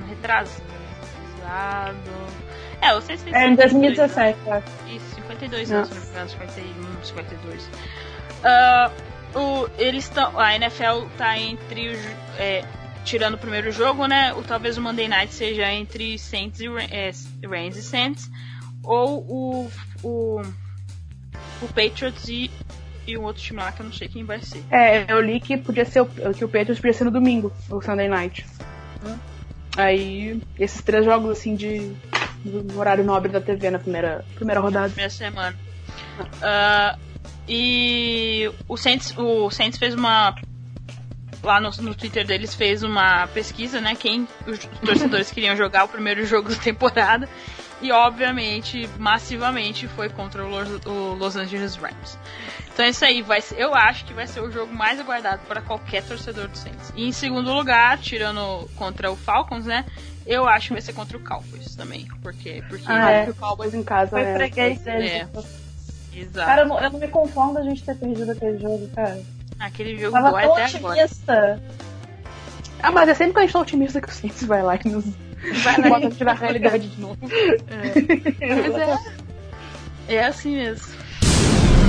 Retrasado. 0.10 0.62
É, 2.82 2.94
vocês 2.96 3.22
têm 3.22 3.34
É, 3.36 3.48
em 3.48 3.56
52, 3.56 3.72
2017, 3.72 4.38
eu 4.48 4.54
acho. 4.54 4.66
Isso, 4.88 5.16
52 5.16 5.70
Não. 5.70 5.78
anos, 5.78 5.90
se 5.90 5.96
não 5.96 6.02
me 6.02 6.08
engano, 6.10 6.30
51, 6.30 7.04
52. 7.04 7.70
Ah, 8.44 8.92
o, 9.36 9.68
eles 9.78 10.06
estão. 10.06 10.38
A 10.40 10.56
NFL 10.56 11.06
tá 11.18 11.38
entre 11.38 11.90
os. 11.90 12.00
é, 12.40 12.64
tirando 13.04 13.36
o 13.36 13.38
primeiro 13.38 13.72
jogo, 13.72 14.06
né? 14.08 14.34
O, 14.34 14.44
talvez 14.44 14.78
o 14.78 14.82
Monday 14.82 15.08
Night 15.08 15.34
seja 15.34 15.72
entre 15.72 16.18
Saints 16.18 16.60
e 16.60 16.68
é, 16.68 17.12
Rams 17.46 17.78
e 17.78 17.84
Saints. 17.84 18.30
Ou 18.84 19.20
o. 19.28 19.72
o, 20.04 20.42
o 21.62 21.68
Patriots 21.68 22.28
e, 22.28 22.50
e 23.08 23.18
um 23.18 23.24
outro 23.24 23.42
time 23.42 23.60
lá 23.60 23.72
que 23.72 23.82
eu 23.82 23.86
não 23.86 23.94
sei 23.94 24.08
quem 24.08 24.24
vai 24.24 24.42
ser. 24.42 24.64
É, 24.72 25.06
eu 25.12 25.22
li 25.22 25.40
que 25.40 25.58
podia 25.58 25.86
ser 25.86 26.02
o, 26.02 26.06
que 26.06 26.44
o 26.44 26.50
Patriots 26.50 26.80
podia 26.80 26.94
ser 26.94 27.04
no 27.04 27.12
domingo, 27.12 27.52
o 27.70 27.82
Sunday 27.82 28.08
Night. 28.08 28.46
Aí, 29.78 30.42
esses 30.60 30.82
três 30.82 31.06
jogos 31.06 31.32
assim 31.32 31.56
de 31.56 31.96
do 32.44 32.80
horário 32.80 33.04
nobre 33.04 33.32
da 33.32 33.40
TV 33.40 33.70
na 33.70 33.80
primeira, 33.80 34.26
primeira 34.36 34.60
rodada. 34.60 34.88
primeira 34.88 35.10
semana. 35.10 35.56
Ah, 36.42 36.98
e 37.48 38.52
o 38.68 38.78
Saints, 38.78 39.16
o 39.18 39.50
Saints 39.50 39.78
fez 39.78 39.94
uma. 39.94 40.36
Lá 41.44 41.60
no, 41.60 41.70
no 41.80 41.96
Twitter 41.96 42.26
deles 42.26 42.54
fez 42.54 42.84
uma 42.84 43.26
pesquisa, 43.28 43.82
né? 43.82 43.96
Quem 43.96 44.28
os 44.46 44.60
torcedores 44.86 45.30
queriam 45.32 45.56
jogar 45.56 45.86
o 45.86 45.88
primeiro 45.88 46.26
jogo 46.26 46.50
da 46.50 46.56
temporada. 46.56 47.28
E 47.82 47.92
obviamente, 47.92 48.88
massivamente, 49.00 49.88
foi 49.88 50.08
contra 50.08 50.46
o 50.46 50.50
Los, 50.50 50.86
o 50.86 51.14
Los 51.16 51.36
Angeles 51.36 51.76
Rams. 51.76 52.16
Então 52.72 52.86
é 52.86 52.90
isso 52.90 53.04
aí, 53.04 53.24
vai 53.24 53.42
ser- 53.42 53.60
eu 53.60 53.74
acho 53.74 54.06
que 54.06 54.14
vai 54.14 54.28
ser 54.28 54.40
o 54.42 54.52
jogo 54.52 54.72
mais 54.72 55.00
aguardado 55.00 55.42
para 55.48 55.62
qualquer 55.62 56.04
torcedor 56.04 56.48
do 56.48 56.56
Saints. 56.56 56.94
E 56.96 57.08
em 57.08 57.12
segundo 57.12 57.52
lugar, 57.52 57.98
tirando 57.98 58.70
contra 58.76 59.12
o 59.12 59.16
Falcons, 59.16 59.66
né? 59.66 59.84
Eu 60.28 60.48
acho 60.48 60.68
que 60.68 60.74
vai 60.74 60.82
ser 60.82 60.94
contra 60.94 61.18
o 61.18 61.20
Cowboys 61.24 61.76
também. 61.76 62.08
Porque, 62.22 62.64
porque 62.70 62.86
Ah, 62.88 63.10
é. 63.12 63.24
Que 63.26 63.32
o 63.32 63.36
Cowboys 63.36 63.74
em 63.74 63.82
casa 63.84 64.12
Foi 64.12 64.22
é, 64.22 64.36
freguês 64.36 64.80
deles. 64.82 65.12
é. 65.12 65.28
Exato. 66.14 66.46
Cara, 66.48 66.62
eu 66.62 66.68
não, 66.68 66.80
eu 66.80 66.92
não 66.92 67.00
me 67.00 67.08
conformo 67.08 67.54
da 67.56 67.64
gente 67.64 67.84
ter 67.84 67.96
perdido 67.98 68.32
aquele 68.32 68.60
jogo, 68.60 68.88
cara. 68.96 69.20
Aquele 69.62 69.98
jogo 69.98 70.14
Tava 70.14 70.32
dói 70.32 70.42
tão 70.44 70.54
até 70.54 70.78
agora. 70.78 70.94
otimista. 71.04 71.62
Ah, 72.82 72.92
mas 72.92 73.10
é 73.10 73.14
sempre 73.14 73.34
que 73.34 73.40
a 73.40 73.42
gente 73.44 73.54
tá 73.54 73.60
otimista 73.60 74.02
que 74.02 74.10
o 74.10 74.12
Saints 74.12 74.44
vai 74.44 74.64
lá 74.64 74.76
e 74.84 74.90
nos 74.90 75.06
Vai 75.64 75.78
lá 75.90 76.00
bota 76.00 76.24
na 76.26 76.34
realidade 76.34 76.88
de 76.88 77.00
novo. 77.02 77.18
Mas 77.22 78.76
é. 78.76 80.16
É 80.16 80.26
assim 80.26 80.56
mesmo. 80.56 80.88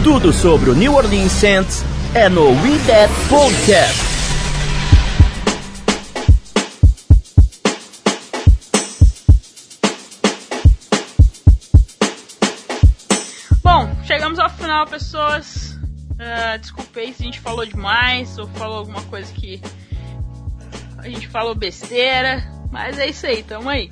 Tudo 0.04 0.32
sobre 0.32 0.70
o 0.70 0.74
New 0.74 0.94
Orleans 0.94 1.32
Saints 1.32 1.82
é 2.14 2.28
no 2.28 2.48
We 2.50 2.78
That 2.86 3.12
Podcast. 3.28 4.12
Bom, 13.62 13.88
chegamos 14.04 14.38
ao 14.38 14.50
final, 14.50 14.86
pessoas. 14.86 15.61
Ah, 16.24 16.56
desculpei 16.56 17.12
se 17.12 17.22
a 17.22 17.26
gente 17.26 17.40
falou 17.40 17.64
demais 17.66 18.38
ou 18.38 18.46
falou 18.48 18.78
alguma 18.78 19.02
coisa 19.02 19.32
que 19.32 19.60
a 20.98 21.08
gente 21.08 21.26
falou 21.28 21.54
besteira, 21.54 22.42
mas 22.70 22.98
é 22.98 23.06
isso 23.08 23.26
aí, 23.26 23.42
tamo 23.42 23.68
aí. 23.68 23.90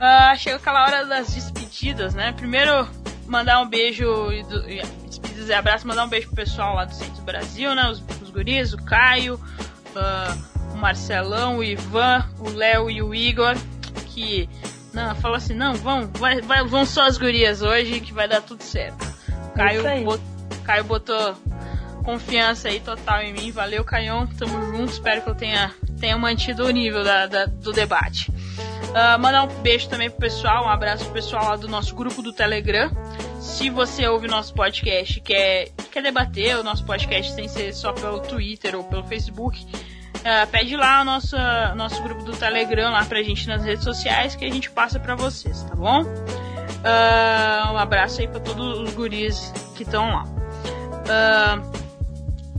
Ah, 0.00 0.34
chega 0.36 0.56
aquela 0.56 0.84
hora 0.84 1.04
das 1.06 1.34
despedidas, 1.34 2.14
né? 2.14 2.32
Primeiro, 2.32 2.88
mandar 3.26 3.60
um 3.60 3.68
beijo 3.68 4.30
e, 4.32 4.42
do, 4.44 4.70
e 4.70 4.80
despedidas 5.06 5.48
e 5.48 5.52
abraço, 5.52 5.86
mandar 5.86 6.04
um 6.04 6.08
beijo 6.08 6.28
pro 6.28 6.36
pessoal 6.36 6.74
lá 6.76 6.84
do 6.84 6.94
Centro 6.94 7.22
Brasil, 7.22 7.74
né? 7.74 7.88
Os, 7.90 8.02
os 8.22 8.30
guris, 8.30 8.72
o 8.72 8.76
Caio, 8.84 9.40
ah, 9.96 10.36
o 10.72 10.76
Marcelão, 10.76 11.58
o 11.58 11.64
Ivan, 11.64 12.24
o 12.38 12.50
Léo 12.50 12.88
e 12.88 13.02
o 13.02 13.12
Igor, 13.12 13.56
que 14.06 14.48
não, 14.94 15.14
falou 15.16 15.36
assim, 15.36 15.54
não, 15.54 15.74
vão, 15.74 16.08
vai, 16.14 16.40
vai, 16.40 16.64
vão 16.64 16.86
só 16.86 17.02
as 17.02 17.18
gurias 17.18 17.62
hoje 17.62 18.00
que 18.00 18.12
vai 18.12 18.28
dar 18.28 18.42
tudo 18.42 18.62
certo. 18.62 19.04
Caio, 19.56 19.80
isso 19.80 19.88
aí. 19.88 20.04
bot- 20.04 20.22
Caio 20.68 20.84
botou 20.84 21.34
confiança 22.04 22.68
aí 22.68 22.78
total 22.78 23.22
em 23.22 23.32
mim. 23.32 23.50
Valeu, 23.50 23.82
Caion. 23.84 24.26
Tamo 24.26 24.66
junto. 24.66 24.92
Espero 24.92 25.22
que 25.22 25.30
eu 25.30 25.34
tenha, 25.34 25.74
tenha 25.98 26.18
mantido 26.18 26.66
o 26.66 26.70
nível 26.70 27.02
da, 27.02 27.26
da- 27.26 27.46
do 27.46 27.72
debate. 27.72 28.30
Ah, 28.94 29.16
mandar 29.16 29.44
um 29.44 29.62
beijo 29.62 29.88
também 29.88 30.10
pro 30.10 30.18
pessoal, 30.20 30.66
um 30.66 30.68
abraço 30.68 31.04
pro 31.04 31.14
pessoal 31.14 31.48
lá 31.50 31.56
do 31.56 31.68
nosso 31.68 31.94
grupo 31.94 32.20
do 32.20 32.34
Telegram. 32.34 32.90
Se 33.40 33.70
você 33.70 34.06
ouve 34.08 34.28
nosso 34.28 34.52
podcast 34.52 35.18
quer, 35.20 35.68
quer 35.90 36.02
debater 36.02 36.56
o 36.58 36.62
nosso 36.62 36.84
podcast 36.84 37.32
sem 37.32 37.48
ser 37.48 37.72
só 37.72 37.92
pelo 37.94 38.20
Twitter 38.20 38.74
ou 38.76 38.84
pelo 38.84 39.04
Facebook, 39.04 39.66
ah, 40.24 40.46
pede 40.50 40.76
lá 40.76 41.00
o 41.00 41.04
nosso, 41.04 41.34
nosso 41.76 42.02
grupo 42.02 42.24
do 42.24 42.32
Telegram 42.32 42.90
lá 42.90 43.04
pra 43.06 43.22
gente 43.22 43.48
nas 43.48 43.64
redes 43.64 43.84
sociais 43.84 44.34
que 44.34 44.44
a 44.44 44.50
gente 44.52 44.70
passa 44.70 45.00
pra 45.00 45.14
vocês, 45.14 45.62
tá 45.62 45.74
bom? 45.74 46.02
Ah, 46.84 47.70
um 47.72 47.78
abraço 47.78 48.20
aí 48.20 48.28
pra 48.28 48.40
todos 48.40 48.80
os 48.80 48.92
guris 48.94 49.50
que 49.76 49.82
estão 49.82 50.10
lá. 50.10 50.24
Ah, 51.08 51.62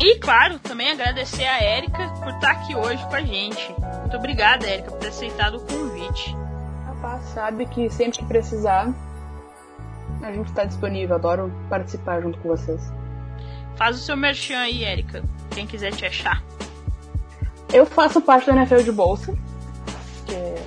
e 0.01 0.17
claro, 0.17 0.57
também 0.59 0.89
agradecer 0.91 1.45
a 1.45 1.61
Érica 1.61 2.09
por 2.23 2.33
estar 2.33 2.51
aqui 2.51 2.75
hoje 2.75 3.05
com 3.07 3.15
a 3.15 3.21
gente. 3.21 3.75
Muito 3.99 4.17
obrigada, 4.17 4.65
Érica, 4.65 4.91
por 4.91 4.99
ter 4.99 5.09
aceitado 5.09 5.57
o 5.57 5.59
convite. 5.59 6.35
Rapaz, 6.85 7.23
sabe 7.33 7.65
que 7.65 7.89
sempre 7.89 8.19
que 8.19 8.25
precisar, 8.25 8.93
a 10.21 10.31
gente 10.31 10.51
tá 10.53 10.63
disponível. 10.63 11.15
Adoro 11.15 11.53
participar 11.69 12.21
junto 12.21 12.39
com 12.39 12.49
vocês. 12.49 12.81
Faz 13.75 13.97
o 13.97 13.99
seu 13.99 14.15
merchan 14.17 14.59
aí, 14.59 14.83
Érica. 14.83 15.23
Quem 15.51 15.67
quiser 15.67 15.91
te 15.93 16.05
achar. 16.05 16.43
Eu 17.71 17.85
faço 17.85 18.21
parte 18.21 18.47
da 18.47 18.53
NFL 18.53 18.81
de 18.81 18.91
bolsa, 18.91 19.33
que 20.25 20.33
é, 20.33 20.65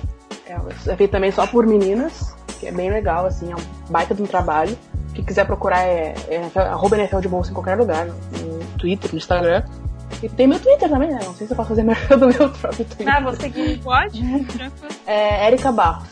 é 0.87 0.95
feito 0.95 1.11
também 1.11 1.31
só 1.31 1.45
por 1.45 1.65
meninas, 1.65 2.35
que 2.59 2.67
é 2.67 2.71
bem 2.71 2.89
legal, 2.89 3.25
assim, 3.25 3.51
é 3.51 3.55
um 3.55 3.91
baita 3.91 4.15
de 4.15 4.21
um 4.21 4.27
trabalho. 4.27 4.77
Quem 5.13 5.23
quiser 5.23 5.45
procurar 5.45 5.83
é, 5.83 6.13
é 6.29 6.59
arroba 6.59 6.97
NFL 6.97 7.19
de 7.19 7.27
bolsa 7.27 7.51
em 7.51 7.53
qualquer 7.53 7.77
lugar, 7.77 8.05
no, 8.05 8.65
Twitter, 8.77 9.11
no 9.11 9.17
Instagram. 9.17 9.63
E 10.21 10.29
tem 10.29 10.47
meu 10.47 10.59
Twitter 10.59 10.89
também, 10.89 11.09
né? 11.09 11.19
Não 11.23 11.33
sei 11.33 11.47
se 11.47 11.53
eu 11.53 11.57
posso 11.57 11.69
fazer 11.69 11.83
merchan 11.85 12.17
do 12.17 12.27
meu 12.27 12.49
próprio 12.49 12.85
Twitter. 12.85 13.15
Ah, 13.15 13.19
vou 13.19 13.33
seguir. 13.33 13.79
Pode? 13.79 14.21
É 15.05 15.47
Erika 15.47 15.71
Barros. 15.71 16.09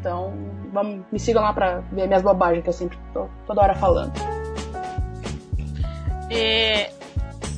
Então, 0.00 0.32
vamos, 0.72 1.04
me 1.10 1.18
sigam 1.18 1.42
lá 1.42 1.52
pra 1.52 1.80
ver 1.92 2.06
minhas 2.06 2.22
bobagens 2.22 2.62
que 2.62 2.68
eu 2.68 2.72
sempre 2.72 2.98
tô 3.12 3.26
toda 3.46 3.62
hora 3.62 3.74
falando. 3.74 4.12
É, 6.30 6.90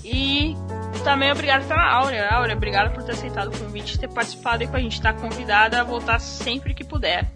e 0.04 0.56
também 1.04 1.32
obrigado 1.32 1.66
pela 1.66 1.90
Áurea. 1.90 2.28
Áurea, 2.28 2.54
obrigado 2.54 2.92
por 2.92 3.02
ter 3.02 3.12
aceitado 3.12 3.48
o 3.48 3.58
convite 3.58 3.94
e 3.94 3.98
ter 3.98 4.08
participado 4.08 4.62
aí 4.62 4.68
com 4.68 4.76
a 4.76 4.80
gente. 4.80 5.00
Tá 5.00 5.12
convidada 5.12 5.80
a 5.80 5.84
voltar 5.84 6.18
sempre 6.18 6.74
que 6.74 6.84
puder. 6.84 7.30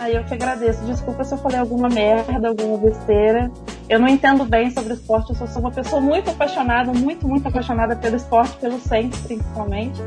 Aí 0.00 0.16
eu 0.16 0.24
que 0.24 0.32
agradeço. 0.32 0.82
Desculpa 0.86 1.22
se 1.24 1.34
eu 1.34 1.38
falei 1.38 1.58
alguma 1.58 1.88
merda, 1.90 2.48
alguma 2.48 2.78
besteira. 2.78 3.50
Eu 3.86 3.98
não 3.98 4.08
entendo 4.08 4.46
bem 4.46 4.70
sobre 4.70 4.94
esporte, 4.94 5.28
eu 5.28 5.36
só 5.36 5.46
sou 5.46 5.60
uma 5.60 5.70
pessoa 5.70 6.00
muito 6.00 6.30
apaixonada, 6.30 6.90
muito, 6.90 7.28
muito 7.28 7.46
apaixonada 7.46 7.94
pelo 7.94 8.16
esporte, 8.16 8.56
pelo 8.56 8.78
Saints 8.80 9.20
principalmente. 9.20 10.00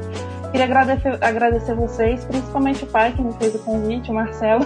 Queria 0.49 0.65
agradecer, 0.65 1.24
agradecer 1.24 1.76
vocês, 1.76 2.26
principalmente 2.26 2.84
o 2.84 2.88
pai 2.88 3.14
que 3.14 3.22
me 3.22 3.34
fez 3.34 3.53
o 3.53 3.60
convite, 3.60 4.10
o 4.10 4.15
Marcelo. 4.15 4.65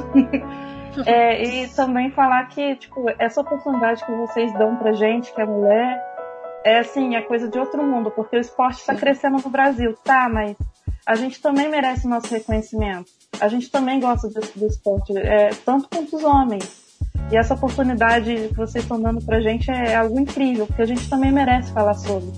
é, 1.05 1.43
e 1.43 1.67
também 1.69 2.09
falar 2.11 2.47
que, 2.47 2.77
tipo, 2.77 3.05
essa 3.19 3.41
oportunidade 3.41 4.05
que 4.05 4.11
vocês 4.13 4.53
dão 4.53 4.77
pra 4.77 4.93
gente, 4.93 5.33
que 5.33 5.41
é 5.41 5.45
mulher, 5.45 6.01
é 6.63 6.79
assim, 6.79 7.15
é 7.15 7.21
coisa 7.21 7.49
de 7.49 7.59
outro 7.59 7.83
mundo, 7.83 8.11
porque 8.11 8.37
o 8.37 8.39
esporte 8.39 8.79
está 8.79 8.95
crescendo 8.95 9.37
no 9.43 9.49
Brasil, 9.49 9.93
tá, 10.05 10.29
mas 10.29 10.55
a 11.05 11.15
gente 11.15 11.41
também 11.41 11.69
merece 11.69 12.07
nosso 12.07 12.33
reconhecimento. 12.33 13.09
A 13.39 13.47
gente 13.47 13.69
também 13.69 13.99
gosta 13.99 14.29
do 14.29 14.65
esporte, 14.65 15.17
é, 15.17 15.49
tanto 15.65 15.87
quanto 15.89 16.15
os 16.15 16.23
homens. 16.23 16.87
E 17.31 17.37
essa 17.37 17.53
oportunidade 17.53 18.49
que 18.49 18.55
vocês 18.55 18.83
estão 18.83 19.01
dando 19.01 19.21
pra 19.21 19.41
gente 19.41 19.69
é 19.69 19.95
algo 19.95 20.19
incrível, 20.19 20.65
porque 20.65 20.81
a 20.81 20.85
gente 20.85 21.09
também 21.09 21.31
merece 21.31 21.71
falar 21.71 21.93
sobre. 21.93 22.31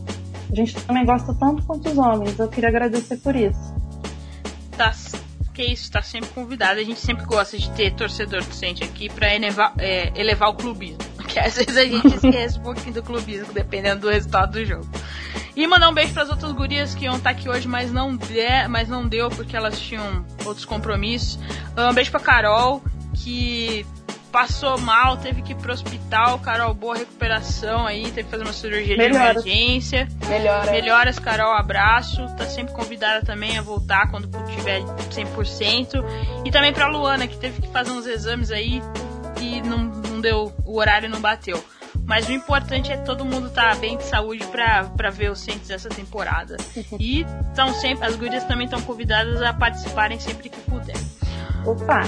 A 0.51 0.55
gente 0.55 0.73
também 0.85 1.05
gosta 1.05 1.34
tanto 1.34 1.63
quanto 1.63 1.89
os 1.89 1.97
homens. 1.97 2.39
Eu 2.39 2.47
queria 2.47 2.69
agradecer 2.69 3.17
por 3.17 3.35
isso. 3.35 3.59
Tá, 4.76 4.91
que 5.59 5.63
isso, 5.63 5.91
tá 5.91 6.01
sempre 6.01 6.30
convidado. 6.30 6.80
A 6.80 6.84
gente 6.84 6.99
sempre 6.99 7.26
gosta 7.26 7.57
de 7.57 7.69
ter 7.71 7.93
torcedor 7.93 8.43
docente 8.45 8.84
aqui 8.84 9.09
pra 9.09 9.35
elevar, 9.35 9.73
é, 9.77 10.11
elevar 10.15 10.49
o 10.49 10.53
clubismo. 10.53 10.97
Porque 11.17 11.38
às 11.38 11.55
vezes 11.55 11.76
a 11.76 11.84
gente 11.84 12.07
esquece 12.15 12.57
um 12.57 12.63
pouquinho 12.63 12.93
do 12.93 13.03
clubismo, 13.03 13.53
dependendo 13.53 14.01
do 14.01 14.09
resultado 14.09 14.53
do 14.53 14.65
jogo. 14.65 14.88
E 15.60 15.68
mandar 15.68 15.90
um 15.90 15.94
beijo 15.94 16.14
para 16.14 16.23
as 16.23 16.30
outras 16.30 16.53
gurias 16.53 16.95
que 16.95 17.03
iam 17.03 17.18
estar 17.18 17.34
tá 17.34 17.38
aqui 17.38 17.49
hoje, 17.49 17.68
mas 17.68 17.91
não, 17.91 18.15
de, 18.15 18.65
mas 18.69 18.88
não 18.88 19.06
deu 19.06 19.27
porque 19.27 19.57
elas 19.57 19.77
tinham 19.77 20.26
outros 20.45 20.64
compromissos. 20.64 21.38
Um 21.77 21.94
beijo 21.94 22.10
pra 22.11 22.22
Carol, 22.22 22.81
que 23.14 23.86
passou 24.31 24.80
mal, 24.80 25.18
teve 25.18 25.41
que 25.41 25.52
ir 25.52 25.56
pro 25.56 25.73
hospital. 25.73 26.40
Carol, 26.40 26.73
boa 26.73 26.95
recuperação 26.95 27.86
aí, 27.86 28.03
teve 28.03 28.23
que 28.23 28.31
fazer 28.31 28.44
uma 28.45 28.53
cirurgia 28.53 28.95
Melhoras. 28.95 29.44
de 29.44 29.49
emergência. 29.49 30.07
Melhoras. 30.30 30.72
Melhoras, 30.72 31.19
Carol, 31.19 31.52
abraço. 31.52 32.26
Tá 32.38 32.45
sempre 32.45 32.73
convidada 32.73 33.26
também 33.26 33.57
a 33.57 33.61
voltar 33.61 34.10
quando 34.10 34.30
tiver 34.56 34.80
100%. 34.80 36.02
E 36.45 36.52
também 36.52 36.72
pra 36.72 36.88
Luana, 36.88 37.27
que 37.27 37.36
teve 37.36 37.61
que 37.61 37.68
fazer 37.68 37.91
uns 37.91 38.07
exames 38.07 38.49
aí 38.49 38.81
e 39.41 39.61
não, 39.61 39.80
não 39.80 40.22
deu, 40.22 40.53
o 40.64 40.77
horário 40.77 41.10
não 41.10 41.19
bateu. 41.19 41.61
Mas 42.10 42.27
o 42.27 42.31
importante 42.31 42.91
é 42.91 42.98
todo 42.98 43.23
mundo 43.23 43.49
estar 43.49 43.76
tá 43.76 43.77
bem 43.80 43.95
de 43.95 44.03
saúde 44.03 44.44
para 44.48 45.11
ver 45.11 45.31
os 45.31 45.41
Saints 45.41 45.69
essa 45.69 45.90
temporada. 45.90 46.57
E 46.99 47.23
estão 47.49 47.72
sempre, 47.73 48.07
as 48.07 48.15
gurias 48.15 48.44
também 48.45 48.65
estão 48.65 48.81
convidadas 48.81 49.44
a 49.44 49.53
participarem 49.53 50.19
sempre 50.19 50.49
que 50.49 50.60
puder. 50.61 50.95
Opa! 51.65 52.02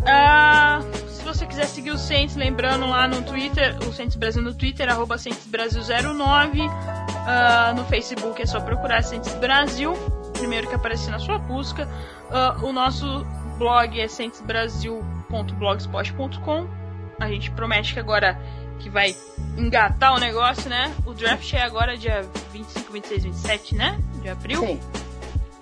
Uh, 0.00 0.80
se 1.12 1.22
você 1.22 1.44
quiser 1.46 1.66
seguir 1.66 1.90
o 1.90 1.98
Saints, 1.98 2.34
lembrando 2.34 2.86
lá 2.86 3.06
no 3.06 3.20
Twitter, 3.22 3.76
o 3.86 3.92
Saints 3.92 4.16
Brasil 4.16 4.40
no 4.42 4.54
Twitter, 4.54 4.88
arroba 4.88 5.16
Brasil09. 5.16 6.66
Uh, 6.66 7.74
no 7.76 7.84
Facebook 7.84 8.40
é 8.40 8.46
só 8.46 8.58
procurar 8.60 9.02
Saints 9.02 9.34
Brasil, 9.34 9.92
primeiro 10.32 10.66
que 10.66 10.74
aparecer 10.74 11.10
na 11.10 11.18
sua 11.18 11.36
busca. 11.38 11.86
Uh, 12.30 12.64
o 12.64 12.72
nosso 12.72 13.26
blog 13.58 14.00
é 14.00 14.08
saintsbrasil.blogspot.com. 14.08 16.79
A 17.20 17.28
gente 17.28 17.50
promete 17.50 17.92
que 17.92 18.00
agora 18.00 18.40
que 18.80 18.88
vai 18.88 19.14
engatar 19.56 20.14
o 20.14 20.18
negócio, 20.18 20.68
né? 20.68 20.92
O 21.04 21.12
draft 21.12 21.52
é 21.52 21.62
agora 21.62 21.96
dia 21.96 22.26
25, 22.52 22.92
26, 22.92 23.24
27, 23.24 23.74
né? 23.76 24.00
De 24.22 24.28
abril. 24.28 24.60
Sim. 24.60 24.80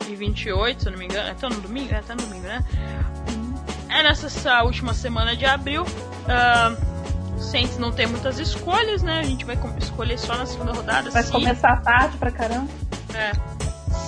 E 0.09 0.15
28, 0.15 0.81
se 0.81 0.89
eu 0.89 0.93
não 0.93 0.99
me 0.99 1.05
engano. 1.05 1.29
É 1.29 1.35
tão 1.35 1.51
no 1.51 1.61
domingo? 1.61 1.93
É, 1.93 2.01
tá 2.01 2.15
no 2.15 2.23
domingo, 2.23 2.47
né? 2.47 2.65
É 3.91 4.03
nessa 4.03 4.63
última 4.63 4.95
semana 4.95 5.37
de 5.37 5.45
abril. 5.45 5.83
Uh, 5.83 7.41
Saints 7.41 7.79
não 7.79 7.91
tem 7.91 8.07
muitas 8.07 8.39
escolhas, 8.39 9.03
né? 9.03 9.21
A 9.21 9.25
gente 9.25 9.45
vai 9.45 9.59
escolher 9.79 10.19
só 10.19 10.37
na 10.37 10.47
segunda 10.47 10.73
rodada. 10.73 11.11
Vai 11.11 11.23
se... 11.23 11.33
começar 11.33 11.77
tarde 11.83 12.17
pra 12.17 12.31
caramba. 12.31 12.69
É. 13.15 13.33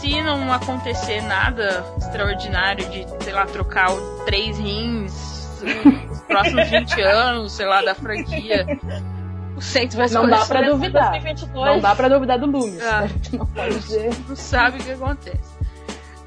Se 0.01 0.23
não 0.23 0.53
acontecer 0.53 1.21
nada 1.23 1.85
extraordinário 1.99 2.89
de, 2.91 3.07
sei 3.23 3.33
lá, 3.33 3.45
trocar 3.45 3.91
três 4.25 4.57
rins 4.59 5.40
nos 5.65 6.21
próximos 6.23 6.69
20 6.69 7.01
anos, 7.03 7.53
sei 7.53 7.67
lá, 7.67 7.83
da 7.83 7.95
franquia. 7.95 8.67
O 9.57 9.61
Saints 9.61 9.95
vai 9.95 10.09
Não 10.09 10.29
dá 10.29 10.47
pra 10.47 10.63
duvidar. 10.63 11.11
2022. 11.11 11.67
Não 11.67 11.81
dá 11.81 11.95
pra 11.95 12.09
duvidar 12.09 12.39
do 12.39 12.47
Loomis. 12.47 12.83
Ah, 12.83 13.01
a 13.01 13.07
gente 13.07 13.37
não 13.37 13.47
pode 13.47 13.79
dizer. 13.79 14.11
Não 14.29 14.37
sabe 14.37 14.79
o 14.79 14.85
que 14.85 14.93
acontece. 14.93 15.61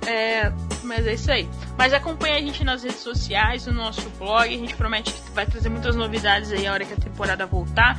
É, 0.06 0.52
mas 0.84 1.08
é 1.08 1.14
isso 1.14 1.32
aí. 1.32 1.50
Mas 1.78 1.94
acompanha 1.94 2.36
a 2.36 2.40
gente 2.40 2.64
nas 2.64 2.84
redes 2.84 3.00
sociais, 3.00 3.66
no 3.66 3.74
nosso 3.74 4.10
blog. 4.20 4.54
A 4.54 4.58
gente 4.58 4.76
promete 4.76 5.14
que 5.14 5.32
vai 5.32 5.46
trazer 5.46 5.70
muitas 5.70 5.96
novidades 5.96 6.52
aí 6.52 6.68
a 6.68 6.74
hora 6.74 6.86
que 6.86 6.94
a 6.94 6.98
temporada 6.98 7.46
voltar. 7.46 7.98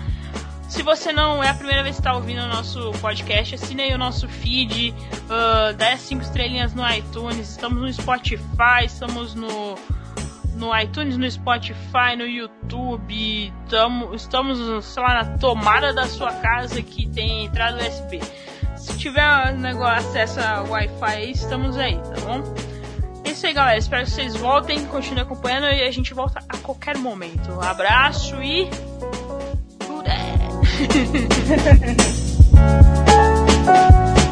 Se 0.68 0.82
você 0.82 1.12
não 1.12 1.42
é 1.42 1.48
a 1.48 1.54
primeira 1.54 1.82
vez 1.82 1.96
que 1.96 2.00
está 2.00 2.14
ouvindo 2.14 2.42
o 2.42 2.48
nosso 2.48 2.90
podcast, 3.00 3.54
assine 3.54 3.82
aí 3.82 3.94
o 3.94 3.98
nosso 3.98 4.28
feed, 4.28 4.90
uh, 4.90 5.72
dê 5.74 5.96
5 5.96 6.22
estrelinhas 6.22 6.74
no 6.74 6.88
iTunes, 6.90 7.50
estamos 7.50 7.80
no 7.80 7.92
Spotify, 7.92 8.84
estamos 8.84 9.34
no, 9.34 9.76
no 10.54 10.76
iTunes, 10.78 11.16
no 11.16 11.30
Spotify, 11.30 12.16
no 12.16 12.26
YouTube, 12.26 13.52
tamo, 13.68 14.14
estamos, 14.14 14.84
sei 14.84 15.02
lá, 15.02 15.24
na 15.24 15.38
tomada 15.38 15.92
da 15.92 16.06
sua 16.06 16.32
casa 16.32 16.80
que 16.82 17.08
tem 17.08 17.46
entrada 17.46 17.78
USB. 17.78 18.20
Se 18.76 18.98
tiver 18.98 19.54
negócio, 19.54 20.08
acesso 20.10 20.40
a 20.40 20.62
Wi-Fi 20.62 21.30
estamos 21.30 21.76
aí, 21.76 21.96
tá 21.96 22.20
bom? 22.20 22.42
É 23.24 23.30
isso 23.30 23.46
aí, 23.46 23.52
galera. 23.52 23.78
Espero 23.78 24.04
que 24.04 24.10
vocês 24.10 24.36
voltem, 24.36 24.84
continuem 24.86 25.22
acompanhando 25.24 25.66
e 25.66 25.82
a 25.82 25.90
gente 25.90 26.12
volta 26.12 26.40
a 26.48 26.56
qualquer 26.58 26.98
momento. 26.98 27.50
Um 27.50 27.60
abraço 27.60 28.36
e. 28.42 28.68